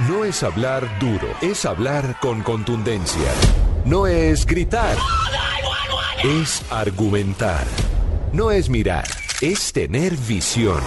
No 0.00 0.24
es 0.24 0.42
hablar 0.42 0.98
duro, 0.98 1.28
es 1.40 1.64
hablar 1.64 2.16
con 2.20 2.42
contundencia. 2.42 3.30
No 3.84 4.08
es 4.08 4.44
gritar, 4.44 4.96
es 6.24 6.62
argumentar. 6.68 7.64
No 8.32 8.50
es 8.50 8.68
mirar, 8.68 9.06
es 9.40 9.72
tener 9.72 10.16
visión. 10.16 10.80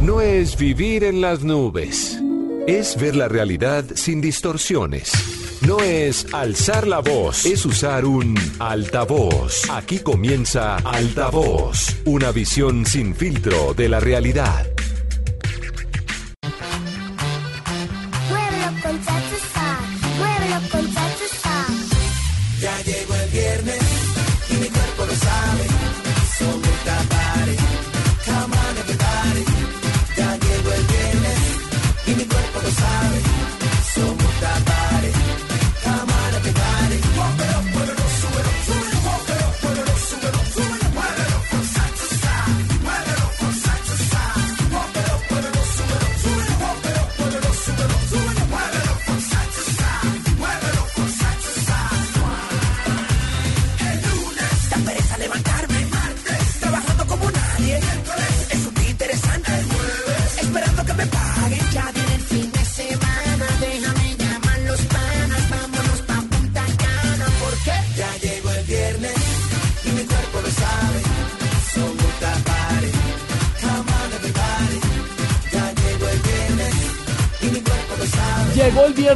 No 0.00 0.22
es 0.22 0.56
vivir 0.56 1.04
en 1.04 1.20
las 1.20 1.44
nubes, 1.44 2.18
es 2.66 2.96
ver 2.98 3.16
la 3.16 3.28
realidad 3.28 3.84
sin 3.96 4.22
distorsiones. 4.22 5.12
No 5.60 5.80
es 5.80 6.26
alzar 6.32 6.86
la 6.86 7.00
voz, 7.00 7.44
es 7.44 7.66
usar 7.66 8.06
un 8.06 8.34
altavoz. 8.58 9.68
Aquí 9.70 9.98
comienza 9.98 10.76
Altavoz, 10.76 11.96
una 12.06 12.32
visión 12.32 12.86
sin 12.86 13.14
filtro 13.14 13.74
de 13.74 13.90
la 13.90 14.00
realidad. 14.00 14.73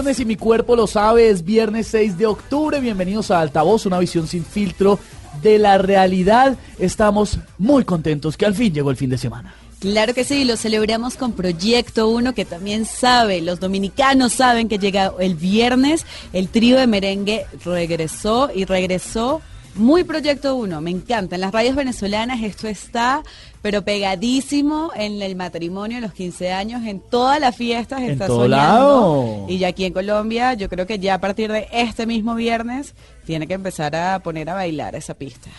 Y 0.09 0.25
mi 0.25 0.37
cuerpo 0.37 0.75
lo 0.75 0.87
sabe, 0.87 1.28
es 1.28 1.45
viernes 1.45 1.89
6 1.89 2.17
de 2.17 2.25
octubre. 2.25 2.81
Bienvenidos 2.81 3.31
a 3.31 3.41
Altavoz, 3.42 3.84
una 3.84 3.98
visión 3.98 4.27
sin 4.27 4.42
filtro 4.42 4.98
de 5.42 5.59
la 5.59 5.77
realidad. 5.77 6.56
Estamos 6.78 7.39
muy 7.59 7.84
contentos 7.84 8.39
que 8.39 8.47
al 8.47 8.55
fin 8.55 8.73
llegó 8.73 8.91
el 8.91 8.97
fin 8.97 9.11
de 9.11 9.19
semana. 9.19 9.55
Claro 9.81 10.15
que 10.15 10.25
sí, 10.25 10.45
lo 10.45 10.56
celebramos 10.56 11.19
con 11.19 11.33
Proyecto 11.33 12.09
1, 12.09 12.33
que 12.33 12.47
también 12.47 12.87
sabe, 12.87 13.42
los 13.42 13.61
dominicanos 13.61 14.33
saben 14.33 14.67
que 14.67 14.78
llega 14.78 15.12
el 15.20 15.34
viernes, 15.34 16.06
el 16.33 16.48
trío 16.48 16.78
de 16.78 16.87
merengue 16.87 17.45
regresó 17.62 18.50
y 18.55 18.65
regresó 18.65 19.43
muy 19.79 20.05
Proyecto 20.05 20.55
1, 20.57 20.81
me 20.81 20.91
encanta. 20.91 21.37
En 21.37 21.41
las 21.41 21.53
radios 21.53 21.77
venezolanas 21.77 22.43
esto 22.43 22.69
está, 22.69 23.23
pero 23.62 23.83
pegadísimo 23.83 24.91
en 24.95 25.21
el 25.23 25.37
matrimonio, 25.37 25.98
en 25.98 26.03
los 26.03 26.12
15 26.12 26.53
años, 26.53 26.84
en 26.87 27.01
todas 27.01 27.41
las 27.41 27.57
fiestas 27.57 28.01
En 28.03 28.11
está 28.11 28.27
todo 28.27 28.43
soñando. 28.43 28.56
lado. 28.56 29.47
Y 29.49 29.59
ya 29.59 29.69
aquí 29.69 29.84
en 29.84 29.93
Colombia, 29.93 30.55
yo 30.55 30.69
creo 30.69 30.87
que 30.87 30.99
ya 30.99 31.15
a 31.15 31.21
partir 31.21 31.51
de 31.51 31.69
este 31.73 32.06
mismo 32.06 32.34
viernes, 32.34 32.95
tiene 33.25 33.47
que 33.47 33.55
empezar 33.55 33.95
a 33.97 34.19
poner 34.21 34.51
a 34.51 34.55
bailar 34.55 34.95
esa 34.95 35.15
pista. 35.15 35.51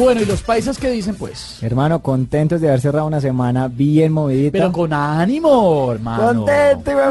Bueno, 0.00 0.22
¿y 0.22 0.24
los 0.24 0.42
paisas 0.42 0.78
qué 0.78 0.90
dicen 0.90 1.14
pues? 1.14 1.62
Hermano, 1.62 2.00
contentos 2.00 2.62
de 2.62 2.68
haber 2.68 2.80
cerrado 2.80 3.06
una 3.06 3.20
semana 3.20 3.68
bien 3.68 4.14
movidita. 4.14 4.52
Pero 4.52 4.72
con 4.72 4.94
ánimo, 4.94 5.92
hermano. 5.92 6.46
Contento, 6.46 6.90
me. 6.90 7.00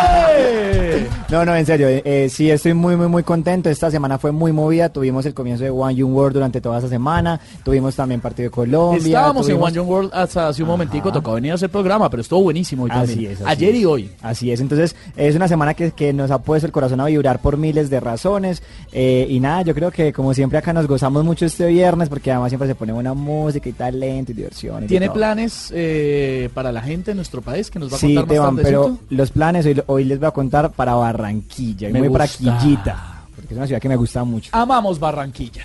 No, 1.30 1.44
no, 1.44 1.54
en 1.54 1.64
serio, 1.64 1.88
eh, 1.88 2.02
eh, 2.04 2.28
sí 2.28 2.50
estoy 2.50 2.74
muy, 2.74 2.96
muy, 2.96 3.06
muy 3.06 3.22
contento. 3.22 3.70
Esta 3.70 3.88
semana 3.88 4.18
fue 4.18 4.32
muy 4.32 4.50
movida. 4.50 4.88
Tuvimos 4.88 5.24
el 5.26 5.32
comienzo 5.32 5.62
de 5.62 5.70
One 5.70 5.94
Young 5.94 6.12
World 6.12 6.34
durante 6.34 6.60
toda 6.60 6.80
esa 6.80 6.88
semana. 6.88 7.38
Tuvimos 7.62 7.94
también 7.94 8.20
partido 8.20 8.48
de 8.48 8.50
Colombia. 8.50 8.98
Estábamos 9.06 9.48
en 9.48 9.62
One 9.62 9.72
Young 9.72 9.88
World 9.88 10.10
hasta 10.12 10.48
hace 10.48 10.64
un 10.64 10.68
Ajá. 10.68 10.72
momentico, 10.72 11.12
tocó 11.12 11.34
venir 11.34 11.52
a 11.52 11.54
hacer 11.54 11.70
programa, 11.70 12.10
pero 12.10 12.22
estuvo 12.22 12.42
buenísimo 12.42 12.82
hoy 12.82 12.90
Así 12.92 13.12
también. 13.12 13.30
es, 13.32 13.40
así 13.42 13.48
Ayer 13.48 13.74
es. 13.76 13.80
y 13.80 13.84
hoy. 13.84 14.10
Así 14.22 14.50
es, 14.50 14.60
entonces 14.60 14.96
es 15.16 15.36
una 15.36 15.46
semana 15.46 15.74
que, 15.74 15.92
que 15.92 16.12
nos 16.12 16.32
ha 16.32 16.42
puesto 16.42 16.66
el 16.66 16.72
corazón 16.72 17.00
a 17.00 17.06
vibrar 17.06 17.40
por 17.40 17.56
miles 17.56 17.90
de 17.90 18.00
razones. 18.00 18.60
eh, 18.90 19.24
y 19.30 19.38
nada, 19.38 19.62
yo 19.62 19.69
creo 19.74 19.90
que 19.90 20.12
como 20.12 20.32
siempre 20.34 20.58
acá 20.58 20.72
nos 20.72 20.86
gozamos 20.86 21.24
mucho 21.24 21.46
este 21.46 21.66
viernes 21.66 22.08
porque 22.08 22.30
además 22.30 22.50
siempre 22.50 22.68
se 22.68 22.74
pone 22.74 22.92
buena 22.92 23.14
música 23.14 23.68
y 23.68 23.72
talento 23.72 24.32
y 24.32 24.34
diversión. 24.34 24.78
y 24.78 24.80
de 24.82 24.86
¿Tiene 24.88 25.06
todo. 25.06 25.14
planes 25.16 25.72
eh, 25.74 26.48
para 26.54 26.72
la 26.72 26.82
gente 26.82 27.10
en 27.12 27.16
nuestro 27.16 27.42
país 27.42 27.70
que 27.70 27.78
nos 27.78 27.92
va 27.92 27.96
a 27.96 27.98
Sí, 28.00 28.14
contar 28.14 28.24
más 28.24 28.32
Teban, 28.34 28.56
pero 28.56 28.98
los 29.10 29.30
planes 29.30 29.66
hoy, 29.66 29.82
hoy 29.86 30.04
les 30.04 30.18
voy 30.18 30.28
a 30.28 30.30
contar 30.32 30.70
para 30.72 30.94
Barranquilla. 30.94 31.88
Y 31.88 31.92
Me 31.92 32.00
muy 32.00 32.08
para 32.10 32.24
gusta. 32.26 32.58
Quillita, 32.58 33.22
porque 33.34 33.54
es 33.54 33.56
una 33.56 33.66
ciudad 33.66 33.80
que 33.80 33.88
me 33.88 33.96
gusta 33.96 34.24
mucho. 34.24 34.50
Amamos 34.52 34.98
Barranquilla. 34.98 35.64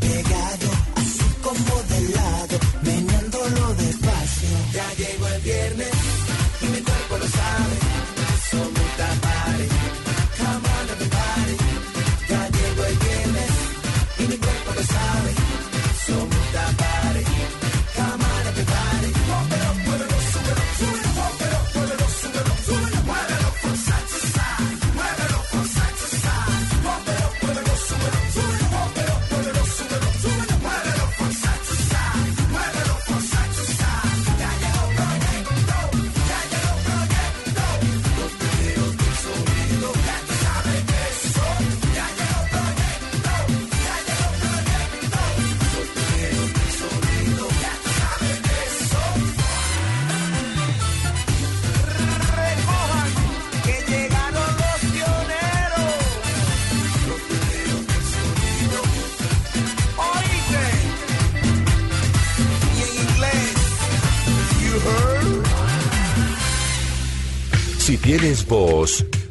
pegado, 0.00 0.70
así 0.96 1.24
como 1.42 1.82
de 1.88 2.14
lado, 2.14 2.58
meneándolo 2.82 3.74
despacio. 3.74 4.48
Ya 4.72 4.86
llegó 4.96 5.26
el 5.28 5.42
viernes 5.42 5.90
y 6.62 6.64
mi 6.66 6.80
cuerpo 6.82 7.16
lo 7.18 7.26
sabe. 7.26 8.87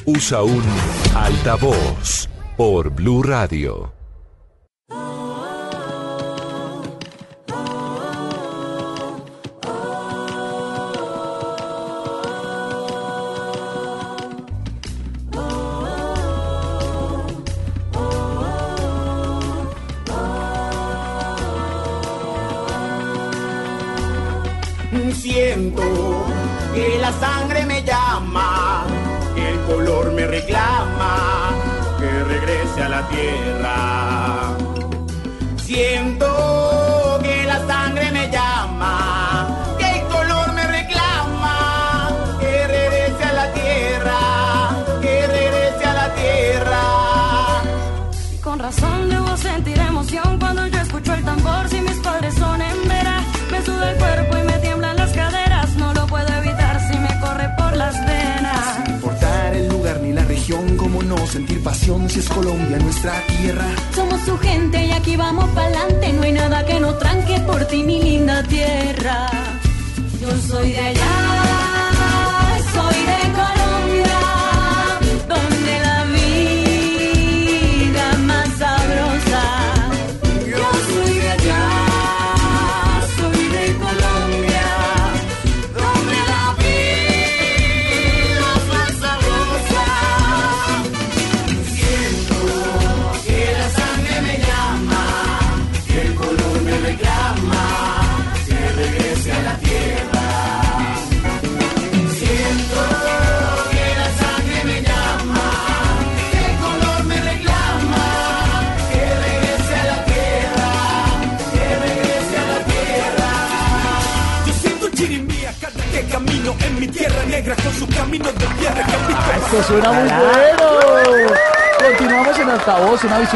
Usa 0.07 0.41
un 0.41 0.63
altavoz 1.15 2.29
por 2.55 2.89
Blue 2.89 3.21
Radio. 3.21 3.96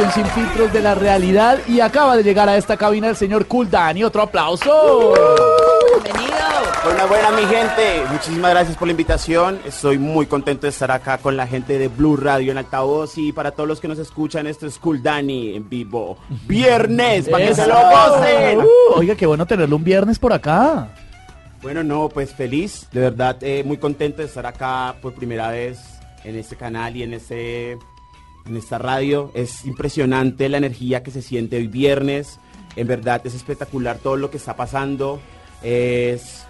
Sin 0.09 0.25
filtros 0.25 0.73
de 0.73 0.81
la 0.81 0.95
realidad. 0.95 1.59
Y 1.67 1.79
acaba 1.79 2.17
de 2.17 2.23
llegar 2.23 2.49
a 2.49 2.57
esta 2.57 2.77
cabina 2.77 3.09
el 3.09 3.15
señor 3.15 3.45
Cool 3.47 3.69
Dani. 3.69 4.03
Otro 4.03 4.23
aplauso. 4.23 5.13
Bienvenido. 6.03 6.31
Buena, 6.83 7.05
buena, 7.05 7.31
mi 7.31 7.43
gente. 7.43 8.03
Muchísimas 8.11 8.51
gracias 8.51 8.77
por 8.77 8.87
la 8.87 8.91
invitación. 8.91 9.59
Estoy 9.65 9.99
muy 9.99 10.25
contento 10.25 10.63
de 10.63 10.69
estar 10.69 10.89
acá 10.89 11.19
con 11.19 11.37
la 11.37 11.45
gente 11.45 11.77
de 11.77 11.87
Blue 11.89 12.17
Radio 12.17 12.51
en 12.51 12.57
altavoz. 12.57 13.17
Y 13.17 13.31
para 13.31 13.51
todos 13.51 13.69
los 13.69 13.79
que 13.79 13.87
nos 13.87 13.99
escuchan, 13.99 14.47
esto 14.47 14.65
es 14.65 14.79
Cool 14.79 15.03
Dani 15.03 15.55
en 15.55 15.69
vivo. 15.69 16.17
Viernes, 16.47 17.29
para 17.29 17.45
que 17.45 17.53
se 17.53 17.67
lo 17.67 17.75
gocen. 17.75 18.59
Uh, 18.59 18.97
oiga, 18.97 19.15
qué 19.15 19.27
bueno 19.27 19.45
tenerlo 19.45 19.75
un 19.75 19.83
viernes 19.83 20.17
por 20.17 20.33
acá. 20.33 20.89
Bueno, 21.61 21.83
no, 21.83 22.09
pues 22.09 22.33
feliz, 22.33 22.87
de 22.91 23.01
verdad, 23.01 23.37
eh, 23.41 23.63
muy 23.63 23.77
contento 23.77 24.23
de 24.23 24.27
estar 24.27 24.47
acá 24.47 24.95
por 24.99 25.13
primera 25.13 25.51
vez 25.51 25.79
en 26.23 26.35
este 26.35 26.55
canal 26.55 26.95
y 26.95 27.03
en 27.03 27.13
este 27.13 27.77
en 28.45 28.57
esta 28.57 28.77
radio. 28.77 29.31
Es 29.33 29.65
impresionante 29.65 30.49
la 30.49 30.57
energía 30.57 31.03
que 31.03 31.11
se 31.11 31.21
siente 31.21 31.57
hoy 31.57 31.67
viernes. 31.67 32.39
En 32.75 32.87
verdad 32.87 33.21
es 33.25 33.35
espectacular 33.35 33.97
todo 33.97 34.17
lo 34.17 34.31
que 34.31 34.37
está 34.37 34.55
pasando. 34.55 35.19
Es 35.61 36.45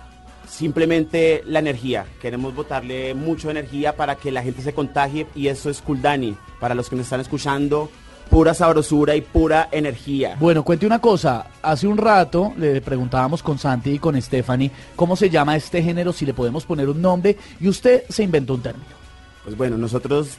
simplemente 0.47 1.43
la 1.45 1.59
energía. 1.59 2.05
Queremos 2.21 2.53
botarle 2.53 3.13
mucha 3.13 3.49
energía 3.49 3.95
para 3.95 4.15
que 4.15 4.31
la 4.31 4.43
gente 4.43 4.61
se 4.61 4.73
contagie 4.73 5.27
y 5.35 5.47
eso 5.47 5.69
es 5.69 5.81
Kuldani. 5.81 6.35
Para 6.59 6.75
los 6.75 6.89
que 6.89 6.95
nos 6.95 7.05
están 7.05 7.21
escuchando, 7.21 7.89
pura 8.29 8.53
sabrosura 8.53 9.15
y 9.15 9.21
pura 9.21 9.69
energía. 9.71 10.37
Bueno, 10.39 10.63
cuente 10.63 10.85
una 10.85 10.99
cosa. 10.99 11.47
Hace 11.61 11.87
un 11.87 11.97
rato 11.97 12.53
le 12.57 12.81
preguntábamos 12.81 13.43
con 13.43 13.57
Santi 13.57 13.91
y 13.91 13.99
con 13.99 14.19
Stephanie 14.21 14.71
cómo 14.95 15.15
se 15.15 15.29
llama 15.29 15.55
este 15.55 15.83
género, 15.83 16.13
si 16.13 16.25
le 16.25 16.33
podemos 16.33 16.65
poner 16.65 16.89
un 16.89 17.01
nombre, 17.01 17.37
y 17.59 17.67
usted 17.67 18.03
se 18.09 18.23
inventó 18.23 18.53
un 18.53 18.61
término. 18.61 19.01
Pues 19.43 19.57
bueno, 19.57 19.77
nosotros 19.77 20.37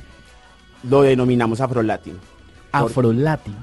lo 0.83 1.03
denominamos 1.03 1.61
Afrolatin. 1.61 2.19
Afrolatin. 2.73 3.55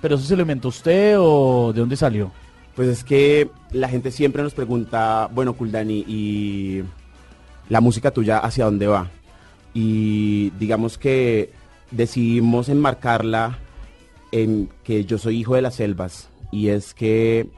¿Pero 0.00 0.14
eso 0.14 0.24
se 0.24 0.36
lo 0.36 0.42
inventó 0.42 0.68
usted 0.68 1.16
o 1.18 1.72
de 1.72 1.80
dónde 1.80 1.96
salió? 1.96 2.30
Pues 2.76 2.88
es 2.88 3.04
que 3.04 3.50
la 3.72 3.88
gente 3.88 4.10
siempre 4.10 4.42
nos 4.42 4.54
pregunta, 4.54 5.28
bueno, 5.32 5.54
Kuldani, 5.54 6.04
¿y 6.06 6.84
la 7.68 7.80
música 7.80 8.12
tuya 8.12 8.38
hacia 8.38 8.66
dónde 8.66 8.86
va? 8.86 9.08
Y 9.74 10.50
digamos 10.50 10.98
que 10.98 11.52
decidimos 11.90 12.68
enmarcarla 12.68 13.58
en 14.30 14.68
que 14.84 15.04
yo 15.04 15.18
soy 15.18 15.38
hijo 15.38 15.56
de 15.56 15.62
las 15.62 15.74
selvas. 15.74 16.28
Y 16.52 16.68
es 16.68 16.94
que 16.94 17.48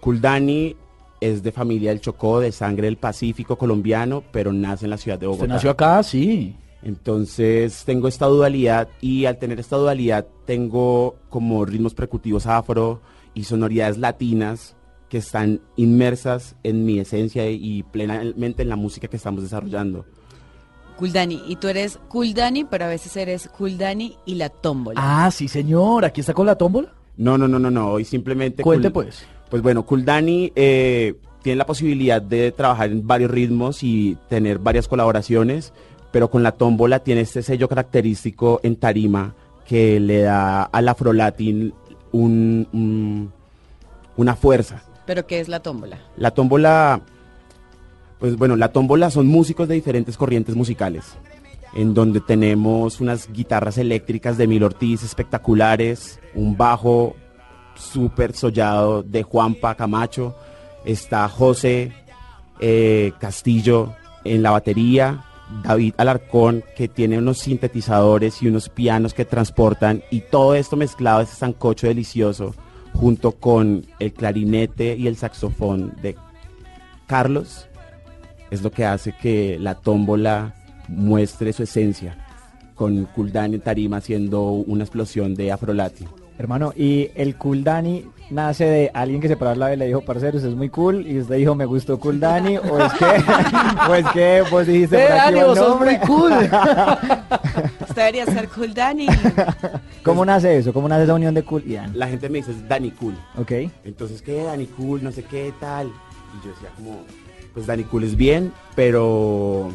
Kuldani 0.00 0.76
es 1.20 1.42
de 1.42 1.52
familia 1.52 1.90
del 1.90 2.00
Chocó, 2.00 2.40
de 2.40 2.50
sangre 2.50 2.86
del 2.86 2.96
Pacífico 2.96 3.56
colombiano, 3.56 4.24
pero 4.32 4.52
nace 4.52 4.86
en 4.86 4.90
la 4.90 4.98
ciudad 4.98 5.18
de 5.18 5.26
Bogotá. 5.26 5.44
Usted 5.44 5.54
nació 5.54 5.70
acá, 5.70 6.02
sí. 6.02 6.56
Entonces 6.84 7.82
tengo 7.84 8.08
esta 8.08 8.26
dualidad 8.26 8.88
y 9.00 9.24
al 9.24 9.38
tener 9.38 9.58
esta 9.58 9.76
dualidad 9.76 10.26
tengo 10.44 11.16
como 11.30 11.64
ritmos 11.64 11.94
percutivos 11.94 12.46
afro 12.46 13.00
y 13.34 13.44
sonoridades 13.44 13.98
latinas 13.98 14.76
que 15.08 15.18
están 15.18 15.60
inmersas 15.76 16.56
en 16.62 16.84
mi 16.84 16.98
esencia 16.98 17.48
y 17.50 17.82
plenamente 17.84 18.62
en 18.62 18.68
la 18.68 18.76
música 18.76 19.08
que 19.08 19.16
estamos 19.16 19.42
desarrollando. 19.42 20.04
Kuldani, 20.96 21.42
y 21.48 21.56
tú 21.56 21.66
eres 21.68 21.98
Kuldani, 22.08 22.64
pero 22.64 22.84
a 22.84 22.88
veces 22.88 23.16
eres 23.16 23.48
Kuldani 23.48 24.16
y 24.26 24.36
la 24.36 24.48
tómbola. 24.48 25.00
Ah, 25.02 25.30
sí, 25.30 25.48
señor. 25.48 26.04
¿Aquí 26.04 26.20
está 26.20 26.34
con 26.34 26.46
la 26.46 26.54
tómbola? 26.56 26.92
No, 27.16 27.36
no, 27.36 27.48
no, 27.48 27.58
no, 27.58 27.70
no, 27.70 27.90
hoy 27.92 28.04
simplemente... 28.04 28.62
Cuente, 28.62 28.88
Kul- 28.90 28.92
pues. 28.92 29.26
Pues 29.50 29.62
bueno, 29.62 29.84
Kuldani 29.84 30.52
eh, 30.54 31.14
tiene 31.42 31.56
la 31.56 31.66
posibilidad 31.66 32.20
de 32.22 32.50
trabajar 32.52 32.90
en 32.90 33.06
varios 33.06 33.30
ritmos 33.30 33.82
y 33.82 34.16
tener 34.28 34.58
varias 34.58 34.88
colaboraciones, 34.88 35.72
pero 36.14 36.30
con 36.30 36.44
la 36.44 36.52
tómbola 36.52 37.00
tiene 37.00 37.22
este 37.22 37.42
sello 37.42 37.68
característico 37.68 38.60
en 38.62 38.76
tarima 38.76 39.34
que 39.66 39.98
le 39.98 40.20
da 40.22 40.62
al 40.62 40.88
afrolatin 40.88 41.74
un, 42.12 42.68
un- 42.72 43.32
una 44.16 44.36
fuerza. 44.36 44.84
¿Pero 45.06 45.26
qué 45.26 45.40
es 45.40 45.48
la 45.48 45.58
tómbola? 45.58 45.98
La 46.16 46.30
tómbola, 46.30 47.00
pues 48.20 48.36
bueno, 48.36 48.54
la 48.54 48.68
tómbola 48.68 49.10
son 49.10 49.26
músicos 49.26 49.66
de 49.66 49.74
diferentes 49.74 50.16
corrientes 50.16 50.54
musicales, 50.54 51.04
en 51.74 51.94
donde 51.94 52.20
tenemos 52.20 53.00
unas 53.00 53.28
guitarras 53.32 53.76
eléctricas 53.76 54.38
de 54.38 54.46
Mil 54.46 54.62
Ortiz 54.62 55.02
espectaculares, 55.02 56.20
un 56.36 56.56
bajo 56.56 57.16
súper 57.74 58.34
sollado 58.36 59.02
de 59.02 59.24
Juanpa 59.24 59.74
Camacho, 59.74 60.36
está 60.84 61.28
José 61.28 61.90
eh, 62.60 63.10
Castillo 63.18 63.94
en 64.22 64.44
la 64.44 64.52
batería, 64.52 65.24
David 65.62 65.94
Alarcón 65.96 66.64
que 66.76 66.88
tiene 66.88 67.18
unos 67.18 67.38
sintetizadores 67.38 68.42
y 68.42 68.48
unos 68.48 68.68
pianos 68.68 69.14
que 69.14 69.24
transportan 69.24 70.02
y 70.10 70.20
todo 70.20 70.54
esto 70.54 70.76
mezclado, 70.76 71.20
ese 71.20 71.36
sancocho 71.36 71.86
delicioso, 71.86 72.54
junto 72.92 73.32
con 73.32 73.84
el 73.98 74.12
clarinete 74.12 74.96
y 74.96 75.06
el 75.06 75.16
saxofón 75.16 75.94
de 76.02 76.16
Carlos, 77.06 77.66
es 78.50 78.62
lo 78.62 78.70
que 78.70 78.84
hace 78.84 79.14
que 79.16 79.58
la 79.58 79.74
tómbola 79.74 80.54
muestre 80.88 81.52
su 81.52 81.62
esencia, 81.62 82.16
con 82.74 83.04
Kuldani 83.06 83.56
en 83.56 83.60
tarima 83.60 83.98
haciendo 83.98 84.42
una 84.50 84.84
explosión 84.84 85.34
de 85.34 85.52
afrolatin. 85.52 86.08
Hermano, 86.38 86.72
y 86.76 87.10
el 87.14 87.36
Cool 87.36 87.62
Dani 87.62 88.06
nace 88.30 88.64
de 88.64 88.90
alguien 88.92 89.20
que 89.20 89.28
se 89.28 89.36
paró 89.36 89.52
al 89.52 89.60
lado 89.60 89.74
y 89.74 89.76
le 89.76 89.86
dijo, 89.86 90.00
parcero, 90.00 90.36
usted 90.36 90.50
es 90.50 90.56
muy 90.56 90.68
cool, 90.68 91.06
y 91.06 91.20
usted 91.20 91.36
dijo, 91.36 91.54
me 91.54 91.64
gustó 91.64 91.98
Cool 92.00 92.18
Dani, 92.18 92.58
o 92.58 92.78
es 92.78 92.92
que, 92.94 93.04
o 93.88 93.94
es 93.94 94.06
que 94.08 94.44
vos 94.50 94.66
dijiste, 94.66 95.04
¡Eh, 95.04 95.06
por 95.06 95.16
aquí 95.16 95.34
Dani, 95.34 95.46
vos 95.46 95.58
sos 95.58 95.80
muy 95.80 95.96
cool! 95.98 96.32
Usted 97.94 98.06
debería 98.06 98.26
ser 98.26 98.48
Kuldani. 98.48 99.06
¿Cómo 100.02 100.24
nace 100.24 100.58
eso? 100.58 100.72
¿Cómo 100.72 100.88
nace 100.88 101.04
esa 101.04 101.14
unión 101.14 101.32
de 101.32 101.44
Cool 101.44 101.62
y 101.64 101.74
Dan? 101.74 101.96
La 101.96 102.08
gente 102.08 102.28
me 102.28 102.38
dice, 102.38 102.50
es 102.50 102.68
Dani 102.68 102.90
Cool. 102.90 103.14
Ok. 103.36 103.52
Entonces, 103.84 104.20
¿qué? 104.20 104.42
Dani 104.42 104.66
Cool, 104.66 105.04
no 105.04 105.12
sé 105.12 105.22
qué 105.22 105.52
tal. 105.60 105.86
Y 105.86 106.44
yo 106.44 106.52
decía 106.52 106.70
como, 106.74 107.04
pues 107.52 107.66
Dani 107.66 107.84
Cool 107.84 108.02
es 108.02 108.16
bien, 108.16 108.52
pero 108.74 109.70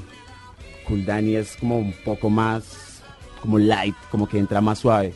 Cool 0.85 1.05
Dani 1.05 1.37
es 1.37 1.55
como 1.55 1.77
un 1.77 1.93
poco 2.03 2.29
más, 2.29 3.01
como 3.41 3.57
light, 3.57 3.95
como 4.11 4.27
que 4.27 4.37
entra 4.37 4.59
más 4.59 4.79
suave. 4.79 5.13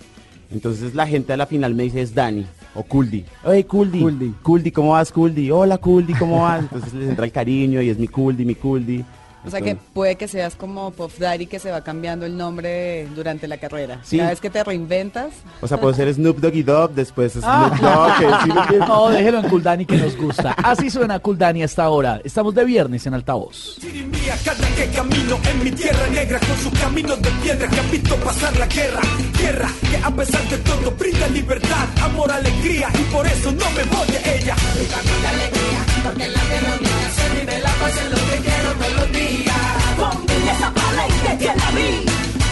Entonces 0.54 0.94
la 0.94 1.08
gente 1.08 1.34
a 1.34 1.38
la 1.38 1.48
final 1.48 1.74
me 1.74 1.84
dice, 1.84 2.02
es 2.02 2.14
Dani, 2.14 2.46
o 2.76 2.84
Kuldi. 2.84 3.26
Oye, 3.44 3.66
Kuldi. 3.66 4.00
Kuldi. 4.02 4.34
Kuldi, 4.44 4.72
¿cómo 4.72 4.92
vas, 4.92 5.12
Kuldi? 5.12 5.50
Hola, 5.50 5.80
Kuldi, 5.80 6.14
¿cómo 6.14 6.44
vas? 6.44 6.62
Entonces 6.62 6.94
les 6.94 7.10
entra 7.10 7.26
el 7.26 7.32
cariño 7.32 7.82
y 7.82 7.90
es 7.90 7.98
mi 7.98 8.08
Kuldi, 8.08 8.46
mi 8.46 8.56
Kuldi. 8.56 9.04
O 9.46 9.50
sea 9.50 9.62
que 9.62 9.76
puede 9.76 10.16
que 10.16 10.28
seas 10.28 10.56
como 10.56 10.92
Puff 10.92 11.20
Daddy 11.20 11.48
que 11.48 11.60
se 11.60 11.70
va 11.72 11.82
cambiando 11.84 12.26
el 12.26 12.38
nombre 12.38 13.08
durante 13.16 13.48
la 13.48 13.58
carrera. 13.58 14.00
Sí. 14.04 14.18
Cada 14.18 14.30
vez 14.30 14.40
que 14.40 14.50
te 14.50 14.64
reinventas. 14.64 15.34
O 15.62 15.68
sea, 15.68 15.80
puedo 15.80 15.94
ser 15.94 16.14
Snoop 16.14 16.38
Doggy 16.40 16.64
Dogg, 16.64 16.92
después 16.92 17.34
Snoop 17.34 17.46
Ah. 17.46 17.78
Dogg, 17.82 18.48
que 18.48 18.74
sí? 18.74 18.80
No, 18.80 19.10
déjelo 19.10 19.40
en 19.40 19.50
Cool 19.50 19.64
Dani 19.64 19.86
que 19.86 19.98
nos 19.98 20.16
gusta. 20.18 20.52
Así 20.64 20.90
suena 20.90 21.20
Cool 21.20 21.38
Dani 21.38 21.64
hasta 21.64 21.84
ahora. 21.84 22.22
Estamos 22.24 22.56
de 22.56 22.64
viernes 22.66 23.06
en 23.06 23.14
altavoz. 23.14 23.78
Mía, 23.84 24.36
cada 24.46 24.68
que 24.76 24.88
camino 24.88 25.38
en 25.50 25.64
mi 25.64 25.72
tierra 25.72 26.08
negra 26.10 26.40
con 26.40 26.58
sus 26.58 26.80
caminos 26.80 27.22
de 27.22 27.30
piedra 27.42 27.68
que 27.70 27.80
han 27.80 27.92
visto 27.92 28.16
pasar 28.18 28.56
la 28.58 28.68
guerra. 28.68 29.02
Tierra 29.38 29.70
que 29.90 29.98
a 29.98 30.12
pesar 30.12 30.44
de 30.50 30.58
todo 30.60 30.92
brinda 30.98 31.28
libertad, 31.28 31.88
amor, 32.02 32.32
alegría 32.32 32.88
y 32.94 33.04
por 33.14 33.26
eso 33.28 33.52
no 33.52 33.70
me 33.72 33.84
voy 33.84 34.08
de 34.08 34.38
ella. 34.38 34.56
Brindando 34.74 35.12
la 35.24 35.30
alegría, 35.30 35.86
porque 36.04 36.24
en 36.24 36.34
la 36.34 36.40
tierra 36.40 36.78
mía 36.80 37.10
se 37.14 37.40
vive 37.40 37.60
la 37.60 37.70
paz 37.74 37.98
en 37.98 38.10
lo 38.12 38.16
que 38.18 38.38
quiero 38.42 38.53
todos 38.84 39.00
los 39.00 39.12
días. 39.12 39.56
Con 39.98 40.26
belleza 40.26 40.74
para 40.74 41.08
y 41.08 41.38
que 41.38 41.46
la 41.46 41.72
vi, 41.72 42.06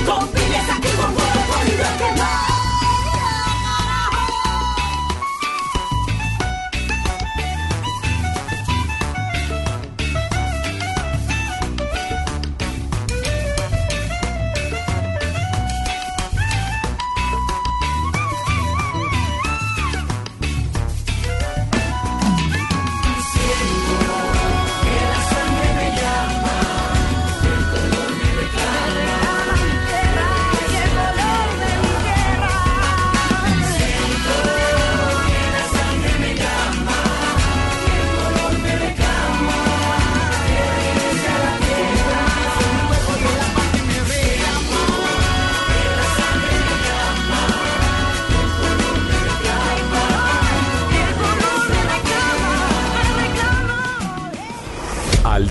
con 0.06 0.32
belleza 0.34 0.76
que 0.82 0.90
con 0.90 1.14
fuego 1.14 2.21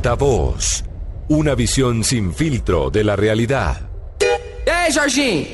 Altavoz. 0.01 0.83
Una 1.29 1.55
visión 1.55 2.03
sin 2.05 2.33
filtro 2.33 2.89
de 2.89 3.05
la 3.05 3.17
realidad. 3.17 3.83
E 4.67 4.71
aí, 4.71 4.91
Jorginho? 4.91 5.47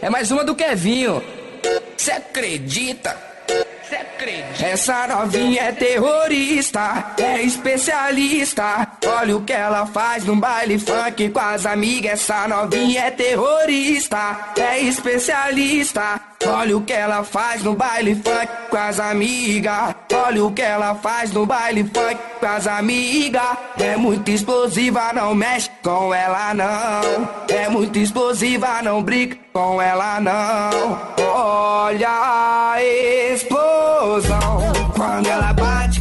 É 0.00 0.08
mais 0.08 0.30
uma 0.30 0.44
do 0.44 0.54
Kevinho. 0.54 1.20
Cê 1.96 2.12
acredita? 2.12 3.16
Cê 3.88 3.96
acredita? 3.96 4.64
Essa 4.64 5.08
novinha 5.08 5.62
é 5.62 5.72
terrorista, 5.72 7.16
é 7.18 7.42
especialista. 7.42 8.92
Olha 9.04 9.36
o 9.38 9.42
que 9.42 9.52
ela 9.52 9.86
faz 9.86 10.24
no 10.24 10.36
baile 10.36 10.78
funk 10.78 11.30
com 11.30 11.40
as 11.40 11.66
amigas. 11.66 12.12
Essa 12.12 12.46
novinha 12.46 13.06
é 13.06 13.10
terrorista, 13.10 14.52
é 14.56 14.78
especialista. 14.82 16.20
Olha 16.46 16.76
o 16.76 16.80
que 16.82 16.92
ela 16.92 17.24
faz 17.24 17.62
no 17.62 17.74
baile 17.74 18.14
funk 18.14 18.48
com 18.70 18.76
as 18.76 19.00
amigas. 19.00 19.94
Olha 20.12 20.44
o 20.44 20.52
que 20.52 20.62
ela 20.62 20.94
faz 20.94 21.32
no 21.32 21.46
baile 21.46 21.84
funk 21.84 22.16
com 22.38 22.46
as 22.46 22.66
amigas. 22.66 23.56
É 23.78 23.96
muito 23.96 24.30
explosiva, 24.30 25.12
não 25.12 25.34
mexe 25.34 25.70
com 25.82 26.12
ela 26.14 26.54
não. 26.54 27.28
É 27.48 27.68
muito 27.68 27.98
explosiva, 27.98 28.82
não 28.82 29.02
brinca 29.02 29.36
com 29.52 29.80
ela 29.80 30.20
não. 30.20 31.00
Olha 31.34 32.08
a 32.08 32.82
explosão. 32.82 34.72
Quando 34.96 35.26
ela 35.26 35.52
bate 35.52 35.73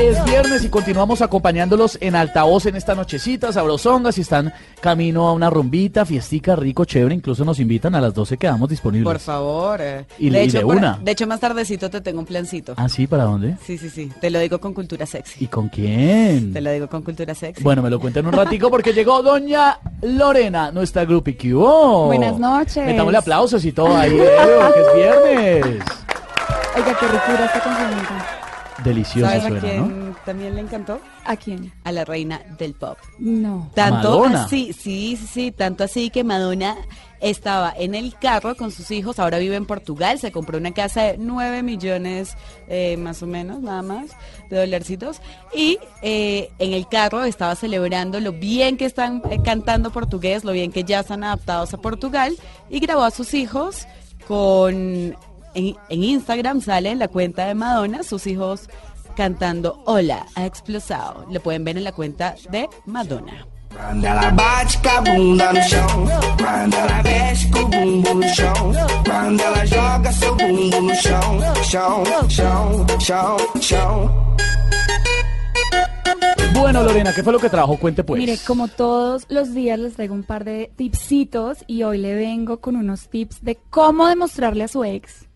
Es 0.00 0.24
viernes 0.24 0.64
y 0.64 0.68
continuamos 0.70 1.20
acompañándolos 1.20 1.98
en 2.00 2.16
altavoz 2.16 2.64
en 2.64 2.74
esta 2.76 2.94
nochecita, 2.94 3.52
sabrosonga, 3.52 4.12
si 4.12 4.22
están 4.22 4.50
camino 4.80 5.28
a 5.28 5.34
una 5.34 5.50
rumbita, 5.50 6.06
fiestica, 6.06 6.56
rico, 6.56 6.86
chévere, 6.86 7.14
incluso 7.14 7.44
nos 7.44 7.60
invitan 7.60 7.94
a 7.94 8.00
las 8.00 8.14
12 8.14 8.38
quedamos 8.38 8.70
disponibles. 8.70 9.04
Por 9.12 9.18
favor. 9.20 9.80
eh. 9.82 10.06
Y- 10.18 10.28
y 10.34 10.48
de 10.48 10.60
por- 10.62 10.76
una. 10.76 10.98
de 11.02 11.12
hecho, 11.12 11.26
más 11.26 11.38
tardecito 11.38 11.90
te 11.90 12.00
tengo 12.00 12.20
un 12.20 12.24
plancito. 12.26 12.72
¿Ah, 12.78 12.88
sí? 12.88 13.06
¿Para 13.06 13.24
dónde? 13.24 13.56
Sí, 13.64 13.76
sí, 13.76 13.90
sí. 13.90 14.10
Te 14.22 14.30
lo 14.30 14.38
digo 14.38 14.58
con 14.58 14.72
cultura 14.72 15.04
sexy. 15.04 15.44
¿Y 15.44 15.48
con 15.48 15.68
quién? 15.68 16.52
Te 16.54 16.62
lo 16.62 16.70
digo 16.72 16.88
con 16.88 17.02
cultura 17.02 17.34
sexy. 17.34 17.62
Bueno, 17.62 17.82
me 17.82 17.90
lo 17.90 18.00
cuentan 18.00 18.24
un 18.26 18.32
ratico 18.32 18.70
porque 18.70 18.94
llegó 18.94 19.22
doña 19.22 19.78
Lorena, 20.00 20.72
nuestra 20.72 21.04
grupi 21.04 21.36
hubo. 21.52 22.06
Buenas 22.06 22.38
noches. 22.38 22.86
Metámosle 22.86 23.18
aplausos 23.18 23.62
y 23.66 23.72
todo 23.72 23.94
ahí, 23.94 24.12
Evo, 24.18 24.72
que 24.72 24.80
es 24.80 24.94
viernes. 24.96 25.82
Oiga, 26.74 26.96
qué 26.98 27.06
ricura 27.06 27.44
esta 27.44 27.60
canción. 27.62 28.39
Delicioso 28.84 29.30
¿Sabes 29.30 29.58
a 29.58 29.60
quién 29.60 30.08
¿no? 30.10 30.16
también 30.24 30.54
le 30.54 30.62
encantó? 30.62 31.00
¿A 31.24 31.36
quién? 31.36 31.72
A 31.84 31.92
la 31.92 32.04
reina 32.04 32.40
del 32.58 32.74
pop. 32.74 32.98
No. 33.18 33.70
Tanto 33.74 34.20
Madonna. 34.20 34.44
así, 34.44 34.72
sí, 34.72 35.16
sí, 35.16 35.26
sí, 35.26 35.52
tanto 35.52 35.84
así 35.84 36.10
que 36.10 36.24
Madonna 36.24 36.76
estaba 37.20 37.72
en 37.76 37.94
el 37.94 38.14
carro 38.18 38.56
con 38.56 38.70
sus 38.70 38.90
hijos, 38.90 39.18
ahora 39.18 39.38
vive 39.38 39.56
en 39.56 39.66
Portugal, 39.66 40.18
se 40.18 40.32
compró 40.32 40.58
una 40.58 40.72
casa 40.72 41.02
de 41.02 41.18
9 41.18 41.62
millones 41.62 42.36
eh, 42.68 42.96
más 42.96 43.22
o 43.22 43.26
menos, 43.26 43.60
nada 43.60 43.82
más, 43.82 44.10
de 44.48 44.58
dolarcitos, 44.58 45.20
y 45.54 45.78
eh, 46.02 46.50
en 46.58 46.72
el 46.72 46.88
carro 46.88 47.24
estaba 47.24 47.54
celebrando 47.54 48.20
lo 48.20 48.32
bien 48.32 48.76
que 48.76 48.86
están 48.86 49.22
eh, 49.30 49.40
cantando 49.44 49.90
portugués, 49.90 50.44
lo 50.44 50.52
bien 50.52 50.72
que 50.72 50.84
ya 50.84 51.00
están 51.00 51.22
adaptados 51.24 51.74
a 51.74 51.78
Portugal, 51.78 52.34
y 52.70 52.80
grabó 52.80 53.02
a 53.02 53.10
sus 53.10 53.34
hijos 53.34 53.86
con... 54.26 55.16
En, 55.54 55.74
en 55.88 56.04
Instagram 56.04 56.60
sale 56.60 56.90
en 56.90 56.98
la 56.98 57.08
cuenta 57.08 57.46
de 57.46 57.54
Madonna 57.54 58.02
sus 58.02 58.26
hijos 58.26 58.68
cantando 59.16 59.82
Hola, 59.86 60.26
ha 60.34 60.46
explosado. 60.46 61.26
Lo 61.30 61.40
pueden 61.40 61.64
ver 61.64 61.76
en 61.76 61.84
la 61.84 61.92
cuenta 61.92 62.34
de 62.50 62.68
Madonna. 62.86 63.46
Ela 63.72 64.30
bate 64.30 64.78
com 64.78 64.88
a 64.88 65.00
bunda 65.00 65.52
no 65.52 65.62
chão, 65.62 66.06
quando 66.38 66.74
ela 66.74 67.02
mexe 67.02 67.50
com 67.50 67.60
o 67.60 67.68
bumbo 67.68 68.14
no 68.14 68.28
chão, 68.34 68.72
quando 69.04 69.40
ela 69.40 69.64
joga 69.64 70.12
seu 70.12 70.34
no 70.34 70.94
chão, 70.94 71.40
chão, 71.64 72.04
chão, 72.28 72.86
chão, 72.98 73.36
chão. 73.60 74.36
Bueno, 76.52 76.82
Lorena, 76.82 77.12
¿qué 77.14 77.22
fue 77.22 77.32
lo 77.32 77.38
que 77.38 77.48
trajo? 77.48 77.76
Cuente 77.78 78.02
pues. 78.02 78.18
Mire, 78.18 78.38
como 78.46 78.68
todos 78.68 79.26
los 79.28 79.54
días 79.54 79.78
les 79.78 79.94
traigo 79.94 80.14
un 80.14 80.24
par 80.24 80.44
de 80.44 80.70
tipsitos 80.76 81.58
y 81.66 81.84
hoy 81.84 81.98
le 81.98 82.14
vengo 82.14 82.60
con 82.60 82.76
unos 82.76 83.08
tips 83.08 83.42
de 83.42 83.56
cómo 83.70 84.08
demostrarle 84.08 84.64
a 84.64 84.68
su 84.68 84.84
ex 84.84 85.29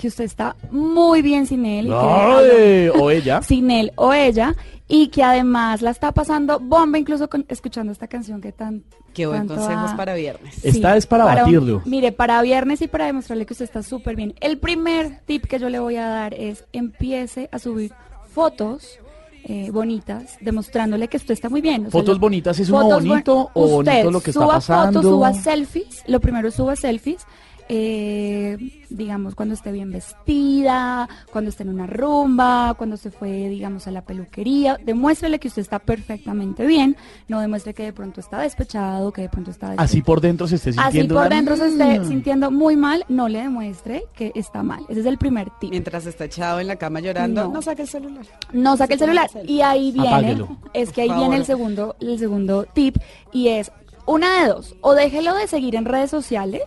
que 0.00 0.08
usted 0.08 0.24
está 0.24 0.56
muy 0.70 1.20
bien 1.22 1.46
sin 1.46 1.66
él. 1.66 1.86
y 1.86 1.90
que 1.90 2.90
o 2.94 3.10
ella. 3.10 3.42
sin 3.46 3.70
él 3.70 3.92
o 3.96 4.12
ella 4.12 4.54
y 4.88 5.08
que 5.08 5.22
además 5.22 5.82
la 5.82 5.90
está 5.90 6.10
pasando 6.12 6.58
bomba 6.58 6.98
incluso 6.98 7.28
con, 7.28 7.44
escuchando 7.48 7.92
esta 7.92 8.08
canción 8.08 8.40
que 8.40 8.50
tan 8.52 8.82
Qué 9.14 9.26
buen 9.26 9.40
tanto 9.46 9.54
consejo 9.56 9.80
ha- 9.80 9.86
es 9.86 9.92
para 9.94 10.14
viernes. 10.14 10.64
Esta 10.64 10.96
es 10.96 11.06
para 11.06 11.24
batirlo. 11.24 11.82
Mire, 11.84 12.12
para 12.12 12.40
viernes 12.42 12.80
y 12.82 12.88
para 12.88 13.06
demostrarle 13.06 13.44
que 13.46 13.52
usted 13.52 13.64
está 13.66 13.82
súper 13.82 14.16
bien. 14.16 14.34
El 14.40 14.58
primer 14.58 15.20
tip 15.26 15.44
que 15.46 15.58
yo 15.58 15.68
le 15.68 15.78
voy 15.78 15.96
a 15.96 16.08
dar 16.08 16.34
es 16.34 16.64
empiece 16.72 17.48
a 17.52 17.58
subir 17.58 17.92
fotos 18.32 18.98
eh, 19.44 19.70
bonitas, 19.70 20.36
demostrándole 20.40 21.08
que 21.08 21.16
usted 21.16 21.32
está 21.34 21.48
muy 21.48 21.60
bien. 21.60 21.82
O 21.86 21.90
sea, 21.90 22.00
¿Fotos 22.00 22.16
lo- 22.16 22.20
bonitas 22.20 22.58
es 22.58 22.68
uno 22.68 22.84
bonito 22.84 23.50
o 23.54 23.78
Usted 23.78 23.92
bonito 23.94 24.10
lo 24.10 24.20
que 24.20 24.30
está 24.30 24.42
suba 24.42 24.54
pasando? 24.54 25.00
fotos, 25.00 25.10
suba 25.12 25.34
selfies. 25.34 26.04
Lo 26.06 26.20
primero 26.20 26.50
suba 26.50 26.76
selfies. 26.76 27.26
Eh, 27.72 28.58
digamos, 28.90 29.36
cuando 29.36 29.54
esté 29.54 29.70
bien 29.70 29.92
vestida, 29.92 31.08
cuando 31.30 31.50
esté 31.50 31.62
en 31.62 31.68
una 31.68 31.86
rumba, 31.86 32.74
cuando 32.76 32.96
se 32.96 33.12
fue, 33.12 33.48
digamos, 33.48 33.86
a 33.86 33.92
la 33.92 34.02
peluquería. 34.02 34.76
Demuéstrele 34.84 35.38
que 35.38 35.46
usted 35.46 35.62
está 35.62 35.78
perfectamente 35.78 36.66
bien. 36.66 36.96
No 37.28 37.38
demuestre 37.40 37.72
que 37.72 37.84
de 37.84 37.92
pronto 37.92 38.20
está 38.20 38.40
despechado, 38.40 39.12
que 39.12 39.22
de 39.22 39.28
pronto 39.28 39.52
está 39.52 39.74
Así 39.76 40.02
por 40.02 40.20
dentro 40.20 40.48
se 40.48 40.56
esté 40.56 40.70
Así 40.70 40.80
sintiendo. 40.80 41.14
por 41.14 41.26
una- 41.28 41.36
dentro 41.36 41.56
se 41.56 41.68
esté 41.68 42.04
sintiendo 42.06 42.50
muy 42.50 42.76
mal, 42.76 43.04
no 43.08 43.28
le 43.28 43.38
demuestre 43.40 44.04
que 44.16 44.32
está 44.34 44.64
mal. 44.64 44.84
Ese 44.88 45.00
es 45.00 45.06
el 45.06 45.16
primer 45.18 45.48
tip. 45.60 45.70
Mientras 45.70 46.06
está 46.06 46.24
echado 46.24 46.58
en 46.58 46.66
la 46.66 46.74
cama 46.76 46.98
llorando, 46.98 47.44
no, 47.44 47.52
No. 47.52 47.62
saque 47.62 47.82
el 47.82 47.88
celular. 47.88 48.26
No 48.52 48.76
saque 48.76 48.94
el 48.94 48.98
celular. 48.98 49.30
Y 49.46 49.60
ahí 49.60 49.92
viene, 49.92 50.08
Apáguelo. 50.08 50.48
es 50.74 50.90
que 50.92 51.02
ahí 51.02 51.08
Por 51.08 51.18
viene 51.18 51.36
el 51.36 51.44
segundo, 51.44 51.94
el 52.00 52.18
segundo 52.18 52.64
tip 52.64 52.96
y 53.32 53.46
es 53.46 53.70
una 54.06 54.42
de 54.42 54.48
dos. 54.48 54.74
O 54.80 54.94
déjelo 54.94 55.34
de 55.36 55.46
seguir 55.46 55.76
en 55.76 55.84
redes 55.84 56.10
sociales 56.10 56.62